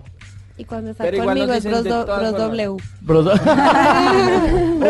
Y 0.56 0.64
cuando 0.64 0.90
está 0.92 1.04
Pero 1.04 1.24
conmigo 1.24 1.52
es 1.52 1.64
Bros, 1.64 1.84
do- 1.84 2.04
Bros. 2.06 2.32
W. 2.32 2.76
Bros 3.00 3.24
Bros 3.24 3.40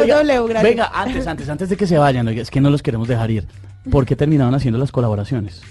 Oiga, 0.03 0.17
W, 0.23 0.49
gracias. 0.49 0.63
Venga, 0.63 0.91
antes, 0.93 1.27
antes, 1.27 1.49
antes 1.49 1.69
de 1.71 1.77
que 1.77 1.87
se 1.87 1.97
vayan, 1.99 2.27
oiga, 2.29 2.43
es 2.43 2.51
que 2.51 2.61
no 2.61 2.71
los 2.71 2.83
queremos 2.83 3.09
dejar 3.09 3.31
ir. 3.31 3.47
¿Por 3.91 4.05
qué 4.07 4.17
terminaron 4.17 4.55
haciendo 4.55 4.79
las 4.79 4.93
colaboraciones? 4.93 5.63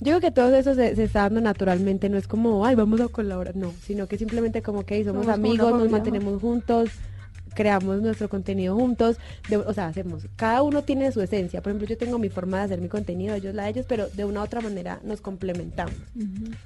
Yo 0.00 0.18
creo 0.18 0.20
que 0.20 0.30
todo 0.32 0.54
eso 0.56 0.74
se, 0.74 0.96
se 0.96 1.04
está 1.04 1.22
dando 1.22 1.40
naturalmente, 1.40 2.08
no 2.08 2.18
es 2.18 2.26
como, 2.26 2.66
ay, 2.66 2.74
vamos 2.74 3.00
a 3.00 3.08
colaborar, 3.08 3.56
no, 3.56 3.72
sino 3.86 4.06
que 4.06 4.18
simplemente 4.18 4.60
como 4.60 4.84
que 4.84 5.02
somos, 5.04 5.28
amigos, 5.28 5.70
nos 5.78 5.88
mantenemos 5.90 6.40
juntos, 6.40 6.90
creamos 7.54 8.00
nuestro 8.02 8.28
contenido 8.28 8.74
juntos, 8.76 9.16
de- 9.48 9.56
o 9.58 9.72
sea, 9.72 9.86
hacemos, 9.88 10.26
cada 10.36 10.62
uno 10.62 10.82
tiene 10.82 11.10
su 11.12 11.20
esencia, 11.20 11.62
por 11.62 11.70
ejemplo, 11.70 11.86
yo 11.88 11.96
tengo 11.98 12.18
mi 12.18 12.28
forma 12.28 12.58
de 12.58 12.64
hacer 12.64 12.80
mi 12.80 12.88
contenido, 12.88 13.34
ellos 13.34 13.54
la 13.54 13.64
de 13.64 13.70
ellos, 13.70 13.86
pero 13.88 14.08
de 14.08 14.24
una 14.24 14.40
u 14.40 14.44
otra 14.44 14.60
manera 14.60 15.00
nos 15.04 15.20
complementamos, 15.20 15.94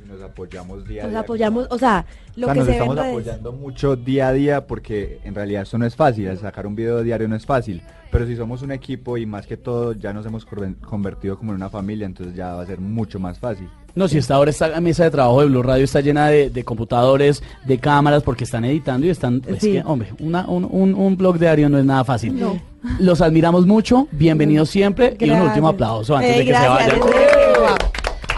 Nos 0.08 0.22
apoyamos 0.22 0.86
día 0.86 1.02
a 1.02 1.04
nos 1.04 1.12
día. 1.12 1.20
apoyamos, 1.20 1.66
o 1.70 1.78
sea, 1.78 2.06
lo 2.36 2.46
O 2.46 2.48
sea, 2.48 2.54
que 2.54 2.58
nos 2.60 2.66
se 2.66 2.72
estamos 2.72 2.98
apoyando 2.98 3.52
mucho 3.52 3.96
día 3.96 4.28
a 4.28 4.32
día 4.32 4.66
porque 4.66 5.20
en 5.24 5.34
realidad 5.34 5.62
esto 5.62 5.78
no 5.78 5.86
es 5.86 5.96
fácil, 5.96 6.36
sacar 6.38 6.66
un 6.66 6.74
video 6.74 7.02
diario 7.02 7.28
no 7.28 7.36
es 7.36 7.44
fácil, 7.46 7.82
pero 8.10 8.26
si 8.26 8.36
somos 8.36 8.62
un 8.62 8.72
equipo 8.72 9.16
y 9.16 9.26
más 9.26 9.46
que 9.46 9.56
todo 9.56 9.92
ya 9.92 10.12
nos 10.12 10.24
hemos 10.26 10.46
convertido 10.46 11.36
como 11.38 11.52
en 11.52 11.56
una 11.56 11.70
familia, 11.70 12.06
entonces 12.06 12.34
ya 12.34 12.54
va 12.54 12.62
a 12.62 12.66
ser 12.66 12.80
mucho 12.80 13.18
más 13.18 13.38
fácil. 13.38 13.68
No, 13.94 14.06
si 14.06 14.18
esta 14.18 14.34
ahora 14.36 14.50
esta 14.50 14.80
mesa 14.80 15.04
de 15.04 15.10
trabajo 15.10 15.40
de 15.40 15.46
Blue 15.48 15.62
Radio 15.62 15.84
está 15.84 16.00
llena 16.00 16.28
de, 16.28 16.50
de 16.50 16.64
computadores, 16.64 17.42
de 17.66 17.78
cámaras, 17.78 18.22
porque 18.22 18.44
están 18.44 18.64
editando 18.64 19.06
y 19.06 19.10
están... 19.10 19.42
Es 19.46 19.58
Sí. 19.60 19.72
que, 19.72 19.82
hombre, 19.84 20.12
una- 20.20 20.46
un, 20.46 20.68
un, 20.70 20.94
un 20.94 21.16
blog 21.16 21.38
diario 21.38 21.68
no 21.68 21.78
es 21.78 21.84
nada 21.84 22.04
fácil. 22.04 22.38
No. 22.38 22.60
Los 23.00 23.20
admiramos 23.20 23.66
mucho, 23.66 24.06
bienvenidos 24.12 24.70
siempre 24.70 25.16
y 25.18 25.30
un 25.30 25.40
último 25.40 25.68
aplauso 25.68 26.16
antes 26.16 26.30
Eh, 26.36 26.38
de 26.38 26.44
que 26.44 26.50
gracias, 26.50 26.84
se 26.92 26.98
vayan. 27.00 27.47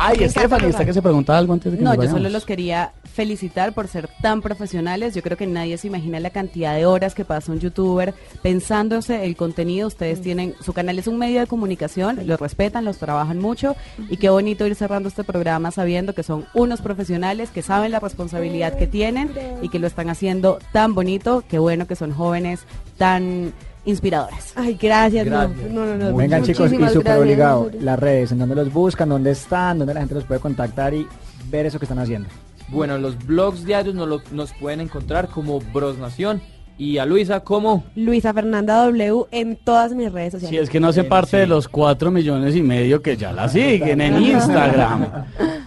Ay, 0.02 0.26
Stephanie, 0.30 0.70
¿está 0.70 0.86
que 0.86 0.94
se 0.94 1.02
preguntaba 1.02 1.38
algo 1.38 1.52
antes 1.52 1.72
de 1.72 1.76
que 1.76 1.84
No, 1.84 1.94
nos 1.94 2.06
yo 2.06 2.10
solo 2.10 2.30
los 2.30 2.46
quería 2.46 2.92
felicitar 3.04 3.74
por 3.74 3.86
ser 3.86 4.08
tan 4.22 4.40
profesionales. 4.40 5.14
Yo 5.14 5.20
creo 5.20 5.36
que 5.36 5.46
nadie 5.46 5.76
se 5.76 5.88
imagina 5.88 6.18
la 6.20 6.30
cantidad 6.30 6.74
de 6.74 6.86
horas 6.86 7.14
que 7.14 7.26
pasa 7.26 7.52
un 7.52 7.60
youtuber 7.60 8.14
pensándose 8.42 9.26
el 9.26 9.36
contenido. 9.36 9.88
Ustedes 9.88 10.22
tienen, 10.22 10.54
su 10.60 10.72
canal 10.72 10.98
es 10.98 11.06
un 11.06 11.18
medio 11.18 11.40
de 11.40 11.46
comunicación, 11.46 12.18
los 12.26 12.40
respetan, 12.40 12.86
los 12.86 12.96
trabajan 12.96 13.40
mucho 13.40 13.76
y 14.08 14.16
qué 14.16 14.30
bonito 14.30 14.66
ir 14.66 14.74
cerrando 14.74 15.10
este 15.10 15.22
programa 15.22 15.70
sabiendo 15.70 16.14
que 16.14 16.22
son 16.22 16.46
unos 16.54 16.80
profesionales 16.80 17.50
que 17.50 17.60
saben 17.60 17.92
la 17.92 18.00
responsabilidad 18.00 18.78
que 18.78 18.86
tienen 18.86 19.30
y 19.60 19.68
que 19.68 19.78
lo 19.78 19.86
están 19.86 20.08
haciendo 20.08 20.60
tan 20.72 20.94
bonito. 20.94 21.44
Qué 21.46 21.58
bueno 21.58 21.86
que 21.86 21.94
son 21.94 22.12
jóvenes 22.12 22.60
tan 22.96 23.52
inspiradoras. 23.84 24.52
Ay, 24.56 24.76
gracias, 24.80 25.26
no, 25.26 25.38
Gracias. 25.38 25.70
no, 25.70 25.86
no, 25.86 25.96
no. 25.96 26.16
Vengan 26.16 26.42
chicos, 26.42 26.72
y 26.72 26.88
súper 26.88 27.18
obligado, 27.18 27.70
las 27.80 27.98
redes, 27.98 28.32
en 28.32 28.38
donde 28.38 28.54
los 28.54 28.72
buscan, 28.72 29.08
dónde 29.08 29.30
están, 29.32 29.78
dónde 29.78 29.94
la 29.94 30.00
gente 30.00 30.14
los 30.14 30.24
puede 30.24 30.40
contactar 30.40 30.94
y 30.94 31.06
ver 31.50 31.66
eso 31.66 31.78
que 31.78 31.84
están 31.86 31.98
haciendo. 31.98 32.28
Bueno, 32.68 32.98
los 32.98 33.16
blogs 33.26 33.64
diarios 33.64 33.94
nos, 33.94 34.06
lo- 34.08 34.22
nos 34.32 34.52
pueden 34.54 34.80
encontrar 34.80 35.28
como 35.28 35.60
Bros 35.72 35.98
Nación 35.98 36.40
y 36.78 36.98
a 36.98 37.04
Luisa 37.04 37.40
como 37.40 37.84
Luisa 37.96 38.32
Fernanda 38.32 38.84
W 38.86 39.24
en 39.32 39.56
todas 39.56 39.92
mis 39.92 40.10
redes 40.12 40.32
sociales. 40.34 40.56
Si 40.58 40.62
es 40.62 40.70
que 40.70 40.78
no 40.80 40.88
hace 40.88 41.04
parte 41.04 41.36
de 41.36 41.46
los 41.46 41.68
cuatro 41.68 42.10
millones 42.10 42.54
y 42.56 42.62
medio 42.62 43.02
que 43.02 43.16
ya 43.16 43.32
la 43.32 43.48
siguen 43.48 44.00
en 44.00 44.22
Instagram. 44.22 45.06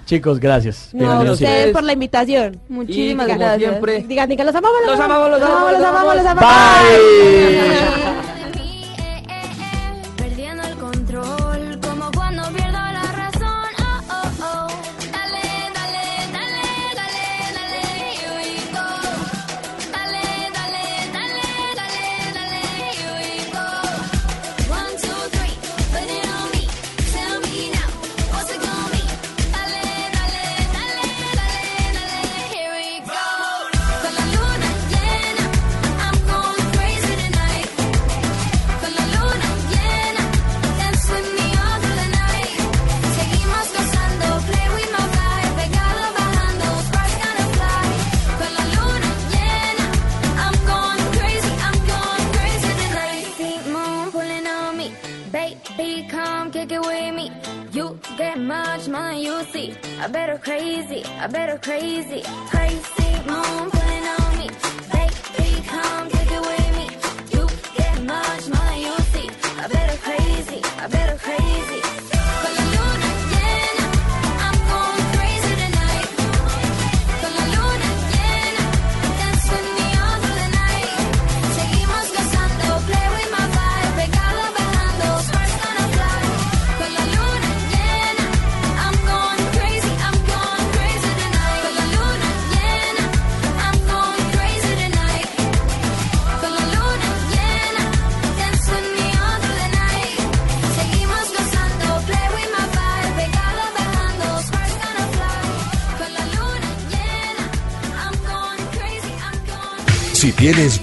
Chicos, 0.05 0.39
gracias. 0.39 0.89
No, 0.93 1.21
ustedes 1.31 1.71
por 1.71 1.83
la 1.83 1.93
invitación. 1.93 2.59
Muchísimas 2.67 3.25
Y 3.27 3.29
como 3.31 3.39
gracias. 3.39 3.69
siempre- 3.71 4.03
Digan, 4.07 4.29
digan, 4.29 4.45
los 4.47 4.55
amamos, 4.55 4.77
Los 4.85 4.99
amamos, 4.99 5.29
los 5.31 5.41
amamos, 5.41 5.71
los 5.71 5.79
los 5.79 5.89
amamos, 5.89 6.15
los 6.15 6.25
amamos. 6.25 6.43
amamos. 6.43 6.89
Perdiendo 6.89 8.32
better 61.45 61.57
crazy, 61.57 62.23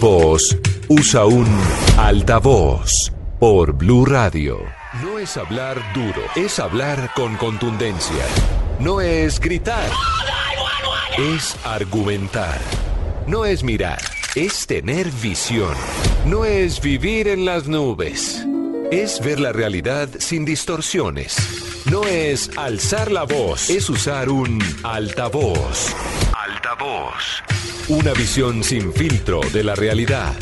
usa 0.02 1.26
un 1.26 1.46
altavoz 1.98 3.12
por 3.38 3.74
Blue 3.74 4.06
Radio. 4.06 4.58
No 5.02 5.18
es 5.18 5.36
hablar 5.36 5.76
duro, 5.92 6.22
es 6.36 6.58
hablar 6.58 7.10
con 7.14 7.36
contundencia. 7.36 8.24
No 8.78 9.02
es 9.02 9.38
gritar, 9.38 9.90
es 11.18 11.54
argumentar. 11.64 12.58
No 13.26 13.44
es 13.44 13.62
mirar, 13.62 14.00
es 14.34 14.66
tener 14.66 15.10
visión. 15.10 15.74
No 16.24 16.46
es 16.46 16.80
vivir 16.80 17.28
en 17.28 17.44
las 17.44 17.68
nubes, 17.68 18.46
es 18.90 19.20
ver 19.20 19.38
la 19.38 19.52
realidad 19.52 20.08
sin 20.18 20.46
distorsiones. 20.46 21.36
No 21.90 22.04
es 22.04 22.50
alzar 22.56 23.12
la 23.12 23.24
voz, 23.24 23.68
es 23.68 23.90
usar 23.90 24.30
un 24.30 24.62
altavoz. 24.82 25.94
Altavoz. 26.80 27.42
Una 27.88 28.12
visión 28.14 28.64
sin 28.64 28.92
filtro 28.92 29.40
de 29.52 29.64
la 29.64 29.74
realidad. 29.74 30.34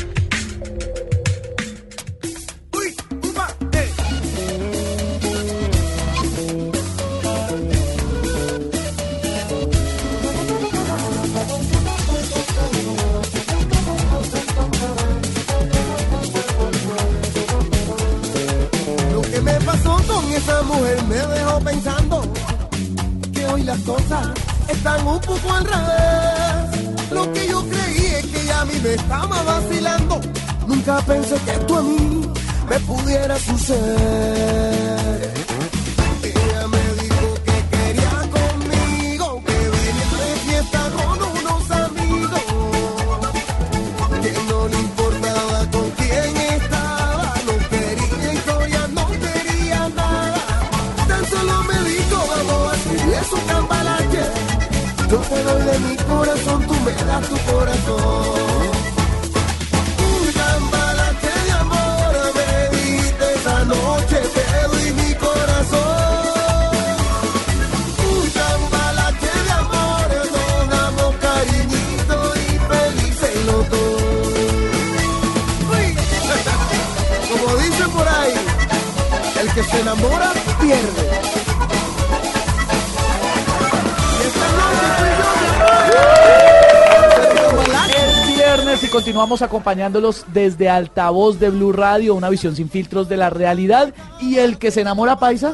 Dicen 77.69 77.89
por 77.91 78.07
ahí, 78.07 78.33
el 79.41 79.53
que 79.53 79.63
se 79.63 79.81
enamora 79.81 80.31
pierde. 80.59 81.09
Y 84.17 84.27
esta 84.27 84.47
noche 84.57 84.87
yo, 87.53 87.61
Es 87.97 88.35
viernes 88.35 88.83
y 88.83 88.87
continuamos 88.87 89.41
acompañándolos 89.41 90.25
desde 90.33 90.69
altavoz 90.69 91.39
de 91.39 91.49
Blue 91.49 91.71
Radio, 91.71 92.15
una 92.15 92.29
visión 92.29 92.55
sin 92.55 92.69
filtros 92.69 93.07
de 93.07 93.17
la 93.17 93.29
realidad. 93.29 93.93
Y 94.19 94.37
el 94.37 94.57
que 94.57 94.71
se 94.71 94.81
enamora 94.81 95.17
paisa, 95.17 95.53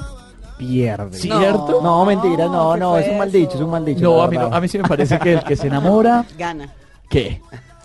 Pierde. 0.58 1.18
¿Cierto? 1.18 1.82
No, 1.84 2.06
mentiras, 2.06 2.50
no, 2.50 2.78
no, 2.78 2.98
es 2.98 3.10
un 3.10 3.18
mal 3.18 3.30
dicho, 3.30 3.56
es 3.56 3.62
un 3.62 3.72
mal 3.72 3.84
dicho. 3.84 4.02
no, 4.02 4.22
a 4.22 4.28
mí, 4.30 4.38
no, 4.38 4.46
a 4.46 4.62
mí 4.62 4.70
sí 4.70 4.78
me 4.78 4.88
parece 4.88 5.20
que 5.20 5.34
el 5.34 5.44
que 5.44 5.58
se 5.58 5.68
enamora, 5.68 6.26
Gana. 6.38 6.74
¿qué? 7.10 7.42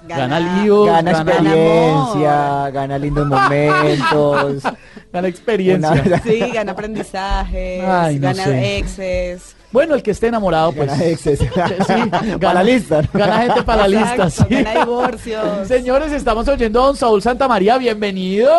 Gana- 0.08 0.38
Gana 0.38 0.40
líos, 0.62 0.86
Gana 0.86 1.12
gana, 1.12 1.30
experiencia, 1.32 2.70
gana 2.70 2.98
lindos 2.98 3.26
momentos. 3.26 4.62
gana 5.12 5.28
experiencia. 5.28 6.02
Una- 6.06 6.22
Sí, 6.22 6.38
gana 6.52 6.72
aprendizajes, 6.72 7.84
Ay, 7.86 8.18
no 8.18 8.28
gana 8.28 8.44
sé. 8.44 8.78
exes. 8.78 9.56
Bueno, 9.72 9.94
el 9.94 10.02
que 10.02 10.10
esté 10.10 10.26
enamorado, 10.28 10.72
pues. 10.72 10.88
Gana 10.90 11.04
exes. 11.04 11.38
Sí, 11.38 11.46
Para 12.40 12.54
la 12.54 12.62
lista. 12.64 13.02
Gana 13.12 13.38
gente 13.42 13.62
para 13.62 13.82
la 13.82 13.88
lista, 13.88 14.14
Exacto, 14.24 14.46
sí. 14.48 14.62
gana 14.64 14.80
divorcios. 14.84 15.68
Señores, 15.68 16.12
estamos 16.12 16.48
oyendo 16.48 16.82
a 16.82 16.86
don 16.86 16.96
Saúl 16.96 17.22
Santamaría, 17.22 17.78
bienvenido. 17.78 18.50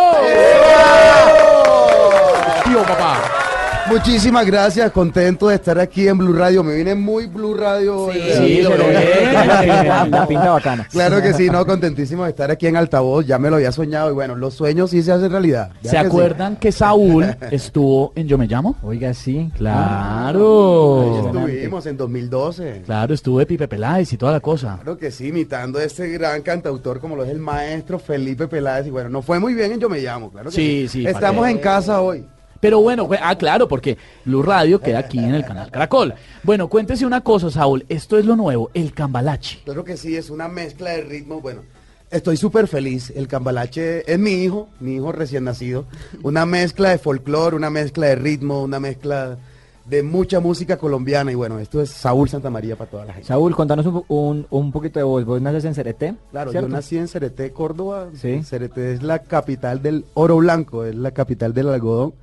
Tío, 2.63 2.83
papá. 2.83 3.17
Muchísimas 3.89 4.45
gracias, 4.45 4.91
contento 4.91 5.49
de 5.49 5.55
estar 5.55 5.77
aquí 5.79 6.07
en 6.07 6.17
Blue 6.17 6.33
Radio. 6.33 6.63
Me 6.63 6.75
vine 6.75 6.95
muy 6.95 7.25
Blue 7.27 7.53
Radio. 7.55 8.03
hoy, 8.05 8.17
¿verdad? 8.19 8.43
Sí, 8.45 8.61
lo 8.61 8.69
la, 10.09 10.25
pinta 10.27 10.51
bacana. 10.51 10.87
Claro 10.89 11.21
que 11.21 11.33
sí, 11.33 11.49
no, 11.49 11.65
contentísimo 11.65 12.23
de 12.23 12.29
estar 12.29 12.49
aquí 12.51 12.67
en 12.67 12.77
Altavoz. 12.77 13.25
Ya 13.25 13.37
me 13.37 13.49
lo 13.49 13.57
había 13.57 13.71
soñado 13.71 14.09
y 14.09 14.13
bueno, 14.13 14.35
los 14.35 14.53
sueños 14.53 14.91
sí 14.91 15.03
se 15.03 15.11
hacen 15.11 15.31
realidad. 15.31 15.71
¿Se 15.81 15.89
sí. 15.89 15.95
acuerdan 15.97 16.55
que 16.55 16.71
Saúl 16.71 17.25
estuvo 17.51 18.13
en 18.15 18.27
Yo 18.27 18.37
Me 18.37 18.47
Llamo? 18.47 18.77
Oiga, 18.83 19.13
sí. 19.13 19.37
Ahí 19.39 19.51
Claro. 19.57 21.25
estuvimos 21.25 21.85
en 21.85 21.97
2012. 21.97 22.83
Claro, 22.85 23.13
estuvo 23.13 23.39
de 23.39 23.45
Pipe 23.45 23.67
Peláez 23.67 24.13
y 24.13 24.17
toda 24.17 24.31
la 24.33 24.39
cosa. 24.39 24.75
Claro 24.81 24.97
que 24.97 25.11
sí, 25.11 25.27
imitando 25.27 25.79
a 25.79 25.83
este 25.83 26.07
gran 26.09 26.41
cantautor 26.43 26.99
como 27.01 27.15
lo 27.17 27.23
es 27.25 27.29
el 27.29 27.39
maestro 27.39 27.99
Felipe 27.99 28.47
Peláez. 28.47 28.87
Y 28.87 28.89
bueno, 28.89 29.09
nos 29.09 29.25
fue 29.25 29.39
muy 29.39 29.53
bien 29.53 29.73
en 29.73 29.79
Yo 29.79 29.89
Me 29.89 29.99
Llamo, 29.99 30.31
claro 30.31 30.49
que 30.49 30.55
Sí, 30.55 30.87
sí, 30.87 31.05
Estamos 31.05 31.47
en 31.49 31.57
casa 31.57 31.99
hoy. 32.01 32.25
Pero 32.61 32.79
bueno, 32.79 33.09
ah, 33.21 33.35
claro, 33.37 33.67
porque 33.67 33.97
Blue 34.23 34.43
Radio 34.43 34.79
queda 34.79 34.99
aquí 34.99 35.17
en 35.17 35.33
el 35.33 35.43
canal 35.43 35.69
Caracol. 35.71 36.13
Bueno, 36.43 36.69
cuéntese 36.69 37.05
una 37.05 37.21
cosa, 37.21 37.49
Saúl. 37.49 37.85
Esto 37.89 38.17
es 38.17 38.25
lo 38.25 38.35
nuevo, 38.35 38.69
el 38.75 38.93
cambalache. 38.93 39.59
Claro 39.65 39.83
que 39.83 39.97
sí, 39.97 40.15
es 40.15 40.29
una 40.29 40.47
mezcla 40.47 40.91
de 40.91 41.01
ritmos. 41.01 41.41
Bueno, 41.41 41.61
estoy 42.11 42.37
súper 42.37 42.67
feliz. 42.67 43.11
El 43.15 43.27
cambalache 43.27 44.09
es 44.09 44.19
mi 44.19 44.33
hijo, 44.33 44.69
mi 44.79 44.95
hijo 44.95 45.11
recién 45.11 45.43
nacido. 45.43 45.85
Una 46.21 46.45
mezcla 46.45 46.91
de 46.91 46.99
folclore, 46.99 47.55
una 47.55 47.71
mezcla 47.71 48.05
de 48.05 48.15
ritmo, 48.15 48.61
una 48.61 48.79
mezcla 48.79 49.39
de 49.85 50.03
mucha 50.03 50.39
música 50.39 50.77
colombiana. 50.77 51.31
Y 51.31 51.35
bueno, 51.35 51.57
esto 51.57 51.81
es 51.81 51.89
Saúl 51.89 52.29
Santa 52.29 52.51
María 52.51 52.75
para 52.75 52.91
toda 52.91 53.05
la 53.05 53.13
gente. 53.13 53.27
Saúl, 53.27 53.55
contanos 53.55 53.87
un, 53.87 54.03
un, 54.07 54.47
un 54.51 54.71
poquito 54.71 54.99
de 54.99 55.03
vos. 55.03 55.25
¿Vos 55.25 55.41
naces 55.41 55.65
en 55.65 55.73
Cereté? 55.73 56.13
Claro, 56.29 56.51
¿cierto? 56.51 56.69
yo 56.69 56.75
nací 56.75 56.95
en 56.95 57.07
Cereté, 57.07 57.51
Córdoba. 57.51 58.09
Sí. 58.13 58.43
Cereté 58.43 58.93
es 58.93 59.01
la 59.01 59.23
capital 59.23 59.81
del 59.81 60.05
oro 60.13 60.37
blanco, 60.37 60.85
es 60.85 60.93
la 60.93 61.09
capital 61.09 61.55
del 61.55 61.69
algodón. 61.69 62.13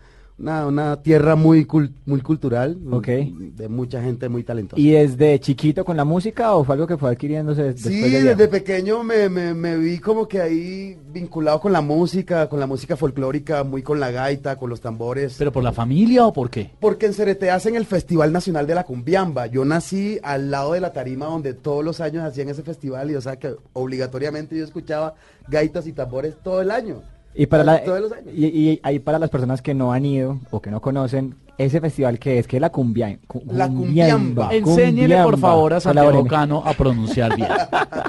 Una, 0.41 0.67
una 0.69 1.03
tierra 1.03 1.35
muy, 1.35 1.65
cul- 1.65 1.93
muy 2.07 2.21
cultural, 2.21 2.79
Ok. 2.93 3.09
de 3.09 3.69
mucha 3.69 4.01
gente 4.01 4.29
muy 4.29 4.45
talentosa. 4.45 4.81
¿Y 4.81 4.93
desde 4.93 5.41
chiquito 5.41 5.85
con 5.85 5.97
la 5.97 6.05
música 6.05 6.55
o 6.55 6.63
fue 6.63 6.75
algo 6.77 6.87
que 6.87 6.97
fue 6.97 7.11
adquiriéndose 7.11 7.65
después 7.65 7.93
Sí, 7.93 8.03
de 8.09 8.23
desde 8.23 8.47
pequeño 8.47 9.03
me, 9.03 9.29
me, 9.29 9.53
me 9.53 9.77
vi 9.77 9.99
como 9.99 10.29
que 10.29 10.41
ahí 10.41 10.97
vinculado 11.13 11.61
con 11.61 11.73
la 11.73 11.81
música, 11.81 12.49
con 12.49 12.61
la 12.61 12.69
música 12.69 12.97
folclórica, 12.97 13.65
muy 13.65 13.83
con 13.83 13.99
la 13.99 14.13
gaita, 14.13 14.55
con 14.57 14.71
los 14.71 14.81
tambores. 14.81 15.35
¿Pero 15.39 15.51
por 15.51 15.65
la 15.65 15.73
familia 15.73 16.25
o 16.25 16.33
por 16.33 16.51
qué? 16.51 16.71
Porque 16.79 17.07
en 17.07 17.15
Cereté 17.15 17.51
hacen 17.51 17.75
el 17.75 17.85
Festival 17.85 18.33
Nacional 18.33 18.65
de 18.69 18.77
la 18.77 18.85
Cumbiamba. 18.85 19.47
Yo 19.49 19.65
nací 19.65 20.21
al 20.23 20.53
lado 20.53 20.75
de 20.75 20.81
la 20.81 20.93
tarima 20.93 21.27
donde 21.27 21.53
todos 21.55 21.85
los 21.85 22.01
años 22.01 22.23
hacían 22.23 22.49
ese 22.49 22.63
festival 22.63 23.11
y 23.11 23.17
o 23.17 23.21
sea 23.21 23.37
que 23.41 23.57
obligatoriamente 23.73 24.57
yo 24.57 24.63
escuchaba 24.63 25.15
gaitas 25.49 25.89
y 25.89 25.93
tambores 25.93 26.37
todo 26.45 26.61
el 26.63 26.71
año. 26.71 27.03
Y 27.35 27.47
para, 27.47 27.63
la, 27.65 27.83
Todos 27.85 28.01
los 28.01 28.13
años. 28.13 28.33
y, 28.35 28.47
y 28.47 28.81
ahí 28.83 28.99
para 28.99 29.19
las 29.19 29.31
personas 29.31 29.63
que 29.63 29.75
no 29.75 29.93
han 29.93 30.05
ido 30.05 30.39
o 30.51 30.61
que 30.61 30.71
no 30.71 30.81
conocen 30.81 31.37
ese 31.57 31.81
festival 31.81 32.19
que 32.19 32.39
es, 32.39 32.47
que 32.47 32.57
es 32.57 32.61
la 32.61 32.71
cumbia. 32.71 33.19
cu- 33.27 33.43
La 33.47 33.69
cumbiamba, 33.69 34.49
cumbiamba. 34.49 34.55
Enséñele, 34.55 35.15
por 35.17 35.25
cumbiamba. 35.35 35.39
favor, 35.49 35.75
a 35.75 35.81
Santiago. 35.81 36.25
Cano 36.27 36.63
a 36.65 36.73
pronunciar 36.73 37.35
bien. 37.37 37.49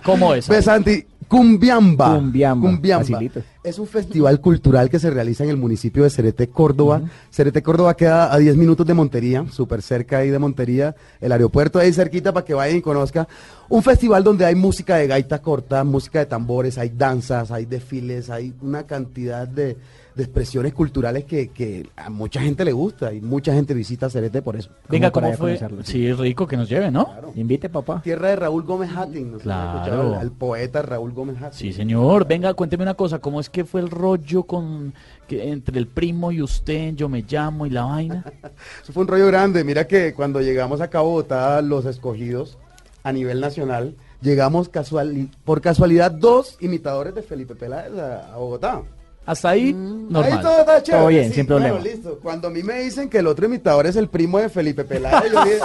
¿Cómo 0.03 0.34
es? 0.34 0.47
Ve, 0.47 0.61
Santi, 0.61 1.03
Cumbiamba. 1.30 2.15
Cumbiamba, 2.15 2.69
Cumbiamba. 2.69 3.05
facilito. 3.05 3.41
Es 3.63 3.77
un 3.77 3.86
festival 3.86 4.41
cultural 4.41 4.89
que 4.89 4.97
se 4.97 5.11
realiza 5.11 5.43
en 5.43 5.51
el 5.51 5.57
municipio 5.57 6.03
de 6.03 6.09
Cerete, 6.09 6.49
Córdoba. 6.49 7.03
Cerete, 7.32 7.61
Córdoba 7.61 7.95
queda 7.95 8.34
a 8.34 8.38
10 8.39 8.57
minutos 8.57 8.88
de 8.88 8.95
Montería, 8.95 9.45
súper 9.51 9.84
cerca 9.84 10.17
ahí 10.17 10.32
de 10.32 10.39
Montería, 10.39 10.95
el 11.21 11.32
aeropuerto 11.32 11.77
ahí 11.77 11.93
cerquita 11.93 12.34
para 12.34 12.45
que 12.45 12.55
vayan 12.55 12.77
y 12.77 12.82
conozcan. 12.82 13.27
Un 13.69 13.84
festival 13.84 14.23
donde 14.23 14.43
hay 14.43 14.55
música 14.55 14.95
de 14.95 15.05
gaita 15.05 15.39
corta, 15.39 15.84
música 15.84 16.17
de 16.17 16.25
tambores, 16.25 16.80
hay 16.80 16.89
danzas, 16.89 17.51
hay 17.51 17.65
desfiles, 17.65 18.32
hay 18.32 18.53
una 18.61 18.84
cantidad 18.84 19.47
de, 19.47 19.77
de 20.20 20.26
expresiones 20.26 20.74
culturales 20.74 21.24
que, 21.24 21.47
que 21.47 21.89
a 21.95 22.09
mucha 22.09 22.41
gente 22.41 22.65
le 22.65 22.74
gusta 22.74 23.13
y 23.13 23.22
mucha 23.22 23.53
gente 23.53 23.74
visita 23.74 24.09
Cerete 24.09 24.41
por 24.41 24.57
eso. 24.57 24.70
Venga, 24.89 25.11
¿cómo 25.11 25.32
fue? 25.34 25.55
conocerlo, 25.57 25.84
Sí, 25.86 26.11
rico 26.11 26.45
que 26.45 26.57
nos 26.57 26.67
lleve, 26.67 26.91
¿no? 26.91 27.07
Invite, 27.36 27.70
papá. 27.70 28.01
Tierra 28.01 28.28
de 28.28 28.36
Raúl 28.36 28.63
Gómez 28.63 28.91
Hattin, 28.93 29.32
¿no? 29.32 29.38
Claro. 29.38 30.13
Al, 30.13 30.15
al 30.15 30.32
poeta 30.32 30.82
Raúl 30.82 31.13
Gómez 31.13 31.38
Hattin. 31.38 31.57
Sí, 31.57 31.72
señor. 31.72 32.28
Venga, 32.28 32.53
cuénteme 32.53 32.84
una 32.84 32.95
cosa. 32.95 33.20
¿Cómo 33.20 33.39
es 33.39 33.49
que 33.49 33.63
fue 33.63 33.80
el 33.80 33.89
rollo 33.89 34.43
con 34.43 34.93
que 35.26 35.49
entre 35.49 35.80
el 35.80 35.88
primo 35.88 36.34
y 36.34 36.41
usted, 36.41 36.95
yo 36.95 37.07
me 37.07 37.22
llamo 37.22 37.65
y 37.65 37.70
la 37.70 37.86
vaina? 37.86 38.26
Eso 38.84 38.91
fue 38.91 39.03
un 39.03 39.07
rollo 39.07 39.28
grande. 39.28 39.63
Mira 39.63 39.88
que 39.88 40.13
cuando 40.13 40.41
llegamos 40.41 40.82
acá 40.82 40.99
a 40.99 41.03
Bogotá, 41.03 41.61
los 41.61 41.86
escogidos 41.86 42.57
a 43.03 43.13
nivel 43.13 43.39
nacional, 43.39 43.95
llegamos 44.22 44.67
casual, 44.67 45.30
por 45.45 45.61
casualidad 45.61 46.11
dos 46.11 46.57
imitadores 46.59 47.15
de 47.15 47.22
Felipe 47.22 47.55
Peláez 47.55 47.93
a, 47.97 48.34
a 48.34 48.38
Bogotá. 48.38 48.82
Hasta 49.26 49.49
ahí, 49.49 49.67
Ahí 49.67 49.74
normal. 49.74 50.41
todo 50.41 50.59
está 50.59 50.82
chévere. 50.84 51.01
Todo 51.01 51.07
bien, 51.09 51.30
sí, 51.30 51.34
sin 51.36 51.45
bueno, 51.47 51.65
problema. 51.67 51.80
listo. 51.95 52.20
Cuando 52.22 52.47
a 52.47 52.51
mí 52.51 52.63
me 52.63 52.80
dicen 52.82 53.09
que 53.09 53.20
el 53.20 53.28
otro 53.28 53.45
imitador 53.45 53.86
es 53.86 53.95
el 53.95 54.07
primo 54.07 54.39
de 54.39 54.49
Felipe 54.49 54.84
Peláez, 54.84 55.32
yo, 55.32 55.43
dije- 55.43 55.59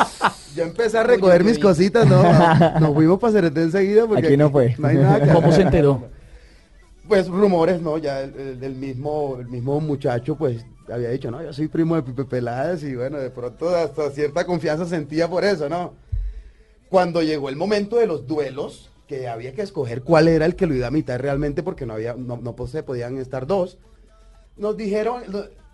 yo 0.54 0.62
empecé 0.64 0.98
a 0.98 1.02
recoger 1.02 1.44
mis 1.44 1.58
cositas, 1.58 2.06
¿no? 2.06 2.22
Nos 2.80 2.92
fuimos 2.94 3.18
para 3.18 3.32
Cerete 3.32 3.62
enseguida 3.62 4.06
porque 4.06 4.26
Aquí 4.26 4.36
no 4.36 4.50
fue. 4.50 4.76
hay 4.82 4.96
nada 4.96 5.22
que 5.22 5.32
¿Cómo 5.32 5.50
se 5.52 5.62
enteró? 5.62 6.02
Pues 7.08 7.26
rumores, 7.28 7.80
¿no? 7.80 7.96
Ya 7.98 8.20
el 8.20 8.74
mismo, 8.76 9.36
el 9.40 9.46
mismo 9.46 9.80
muchacho, 9.80 10.36
pues, 10.36 10.64
había 10.92 11.10
dicho, 11.10 11.30
no, 11.30 11.42
yo 11.42 11.52
soy 11.52 11.68
primo 11.68 11.96
de 11.96 12.02
Pipe 12.02 12.24
Peláez 12.24 12.82
y 12.82 12.94
bueno, 12.94 13.18
de 13.18 13.30
pronto 13.30 13.74
hasta 13.74 14.10
cierta 14.10 14.44
confianza 14.44 14.84
sentía 14.86 15.28
por 15.28 15.44
eso, 15.44 15.68
¿no? 15.70 15.94
Cuando 16.90 17.22
llegó 17.22 17.48
el 17.48 17.56
momento 17.56 17.96
de 17.96 18.06
los 18.06 18.26
duelos, 18.26 18.90
que 19.06 19.28
había 19.28 19.52
que 19.54 19.62
escoger 19.62 20.02
cuál 20.02 20.28
era 20.28 20.46
el 20.46 20.56
que 20.56 20.66
lo 20.66 20.74
iba 20.74 20.86
a 20.86 20.90
imitar 20.90 21.20
realmente 21.20 21.62
porque 21.62 21.86
no 21.86 21.94
había, 21.94 22.14
no, 22.14 22.36
no 22.38 22.66
se 22.66 22.82
podían 22.82 23.18
estar 23.18 23.46
dos, 23.46 23.78
nos 24.56 24.76
dijeron, 24.76 25.22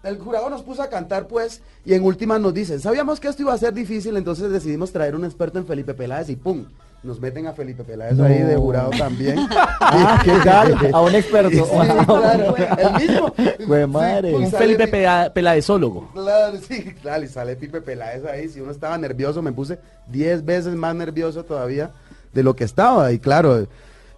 el 0.02 0.18
jurado 0.18 0.50
nos 0.50 0.62
puso 0.62 0.82
a 0.82 0.88
cantar 0.88 1.26
pues, 1.28 1.62
y 1.84 1.94
en 1.94 2.02
última 2.04 2.38
nos 2.38 2.54
dicen, 2.54 2.80
sabíamos 2.80 3.20
que 3.20 3.28
esto 3.28 3.42
iba 3.42 3.52
a 3.54 3.58
ser 3.58 3.72
difícil, 3.74 4.16
entonces 4.16 4.50
decidimos 4.50 4.92
traer 4.92 5.14
un 5.14 5.24
experto 5.24 5.58
en 5.58 5.66
Felipe 5.66 5.94
Peláez 5.94 6.28
y 6.30 6.36
¡pum! 6.36 6.64
Nos 7.02 7.18
meten 7.18 7.46
a 7.46 7.54
Felipe 7.54 7.82
Peláez 7.82 8.14
No. 8.14 8.24
ahí 8.24 8.42
de 8.42 8.56
jurado 8.56 8.90
también. 8.90 9.38
Ah, 9.92 10.20
¿qué 10.22 10.32
tal? 10.44 10.76
A 10.94 11.00
un 11.00 11.14
experto. 11.14 11.64
Sí, 11.64 12.04
claro, 12.06 12.54
el 12.78 13.08
mismo. 13.08 13.34
Güey, 13.66 13.86
madre. 13.86 14.32
pues, 14.32 14.52
Un 14.52 14.58
Felipe 14.58 14.86
Pela- 14.86 15.32
Peladezólogo. 15.32 16.10
Claro, 16.12 16.58
sí, 16.58 16.84
claro, 17.02 17.24
y 17.24 17.28
sale 17.28 17.56
Pipe 17.56 17.80
Peláez 17.80 18.24
ahí. 18.26 18.48
Si 18.50 18.60
uno 18.60 18.70
estaba 18.70 18.96
nervioso, 18.98 19.40
me 19.42 19.50
puse 19.52 19.78
10 20.08 20.44
veces 20.44 20.74
más 20.76 20.94
nervioso 20.94 21.42
todavía 21.44 21.90
de 22.32 22.42
lo 22.42 22.54
que 22.54 22.64
estaba. 22.64 23.12
Y 23.12 23.18
claro, 23.18 23.66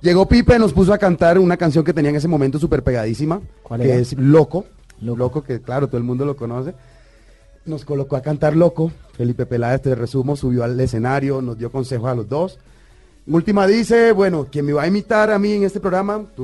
llegó 0.01 0.27
Pipe, 0.27 0.59
nos 0.59 0.73
puso 0.73 0.93
a 0.93 0.99
cantar 0.99 1.39
una 1.39 1.57
canción 1.57 1.85
que 1.85 1.93
tenía 1.93 2.11
en 2.11 2.17
ese 2.17 2.29
momento 2.29 2.59
súper 2.59 2.83
pegadísima, 2.83 3.41
¿Cuál 3.63 3.81
que 3.81 3.91
era? 3.91 3.97
es 3.99 4.15
Loco. 4.15 4.67
Loco. 5.01 5.43
que 5.43 5.61
claro, 5.61 5.89
todo 5.89 5.99
el 5.99 6.05
mundo 6.05 6.25
lo 6.25 6.37
conoce. 6.37 6.75
Nos 7.65 7.85
colocó 7.85 8.17
a 8.17 8.23
cantar 8.23 8.57
Loco. 8.57 8.93
Felipe 9.15 9.47
Peláez, 9.47 9.83
te 9.83 9.95
resumo, 9.95 10.37
subió 10.37 10.65
al 10.65 10.79
escenario, 10.81 11.43
nos 11.43 11.59
dio 11.59 11.71
consejos 11.71 12.11
a 12.11 12.15
los 12.15 12.29
dos. 12.29 12.59
Última 13.25 13.69
dice, 13.69 14.11
bueno, 14.11 14.49
quien 14.51 14.67
me 14.67 14.73
va 14.73 14.83
a 14.83 14.89
imitar 14.89 15.31
a 15.31 15.39
mí 15.39 15.53
en 15.53 15.63
este 15.63 15.79
programa, 15.79 16.27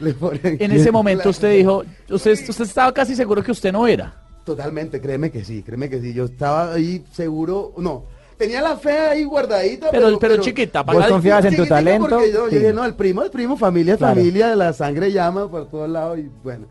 le 0.00 0.14
ponen 0.14 0.40
le 0.42 0.64
En 0.64 0.72
ese 0.72 0.90
momento 0.90 1.30
usted 1.30 1.56
dijo, 1.58 1.84
usted, 2.10 2.32
usted 2.48 2.64
estaba 2.64 2.92
casi 2.92 3.14
seguro 3.14 3.40
que 3.40 3.52
usted 3.52 3.70
no 3.70 3.86
era. 3.86 4.20
Totalmente, 4.44 5.00
créeme 5.00 5.30
que 5.30 5.44
sí, 5.44 5.62
créeme 5.62 5.88
que 5.88 6.00
sí. 6.00 6.12
Yo 6.12 6.24
estaba 6.24 6.72
ahí 6.72 7.04
seguro, 7.12 7.72
no, 7.76 8.06
tenía 8.42 8.60
la 8.60 8.76
fe 8.76 8.90
ahí 8.98 9.24
guardadita. 9.24 9.90
Pero- 9.90 10.18
pero 10.18 10.36
chiquita, 10.38 10.82
Vos 10.82 11.06
confiabas 11.06 11.44
en 11.44 11.56
tu 11.56 11.66
talento. 11.66 12.08
Porque 12.08 12.32
yo, 12.32 12.44
yo 12.44 12.50
Sí. 12.50 12.56
dije, 12.56 12.72
no, 12.72 12.84
el 12.84 12.94
primo, 12.94 13.22
el 13.22 13.30
primo, 13.30 13.56
familia, 13.56 13.96
Claro. 13.96 14.16
familia, 14.16 14.56
la 14.56 14.72
sangre 14.72 15.12
llama 15.12 15.48
por 15.50 15.68
todos 15.70 15.88
lados. 15.88 16.18
Y 16.18 16.28
bueno, 16.42 16.66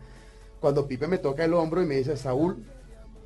cuando 0.60 0.86
Pipe 0.86 1.06
me 1.06 1.18
toca 1.18 1.44
el 1.44 1.54
hombro 1.54 1.82
y 1.82 1.86
me 1.86 1.96
dice, 1.96 2.16
Saúl, 2.16 2.62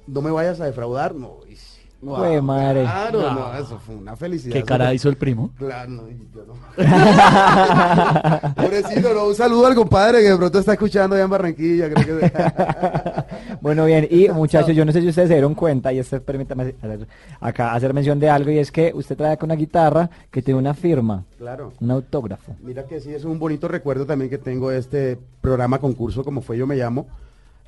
no 0.06 0.22
me 0.22 0.30
vayas 0.30 0.60
a 0.60 0.66
defraudar, 0.66 1.14
no. 1.14 1.38
y- 1.48 1.56
Güey, 2.02 2.40
madre. 2.42 2.82
Claro, 2.82 3.22
No. 3.22 3.34
no, 3.34 3.54
eso 3.58 3.78
fue 3.78 3.96
una 3.96 4.14
felicidad. 4.16 4.52
¿Qué 4.54 4.62
cara 4.62 4.92
hizo 4.94 5.08
el 5.08 5.16
primo? 5.16 5.50
Claro, 5.58 5.90
no, 5.90 6.08
y 6.08 6.16
yo 6.34 6.44
no. 6.46 6.54
Pobrecito, 8.54 9.14
no, 9.14 9.26
un 9.26 9.34
saludo 9.34 9.66
al 9.66 9.74
compadre 9.74 10.18
que 10.22 10.30
de 10.30 10.36
pronto 10.36 10.58
está 10.58 10.72
escuchando 10.74 11.16
allá 11.16 11.24
en 11.24 11.30
Barranquilla, 11.30 11.90
creo 11.90 12.18
que... 12.20 12.32
Bueno, 13.60 13.84
bien, 13.86 14.06
y 14.10 14.28
muchachos, 14.34 14.74
yo 14.76 14.84
no 14.84 14.92
sé 14.92 15.00
si 15.00 15.08
ustedes 15.08 15.28
se 15.28 15.34
dieron 15.34 15.54
cuenta, 15.54 15.92
y 15.92 15.98
este 15.98 16.20
permítame 16.20 16.74
hacer- 16.82 17.06
acá 17.40 17.74
hacer 17.74 17.92
mención 17.94 18.18
de 18.20 18.28
algo, 18.30 18.50
y 18.50 18.58
es 18.58 18.70
que 18.70 18.92
usted 18.94 19.16
trae 19.16 19.32
acá 19.32 19.44
una 19.46 19.54
guitarra 19.56 20.08
que 20.30 20.42
tiene 20.42 20.58
una 20.60 20.74
firma, 20.74 21.24
Claro. 21.38 21.72
un 21.80 21.90
autógrafo. 21.90 22.54
Mira 22.62 22.84
que 22.84 23.00
sí, 23.00 23.12
es 23.14 23.24
un 23.24 23.38
bonito 23.38 23.68
recuerdo 23.68 24.06
también 24.06 24.30
que 24.30 24.38
tengo 24.38 24.70
de 24.70 24.78
este 24.78 25.18
programa 25.40 25.78
concurso, 25.78 26.22
como 26.22 26.42
fue 26.42 26.56
Yo 26.58 26.66
Me 26.66 26.76
Llamo. 26.76 27.06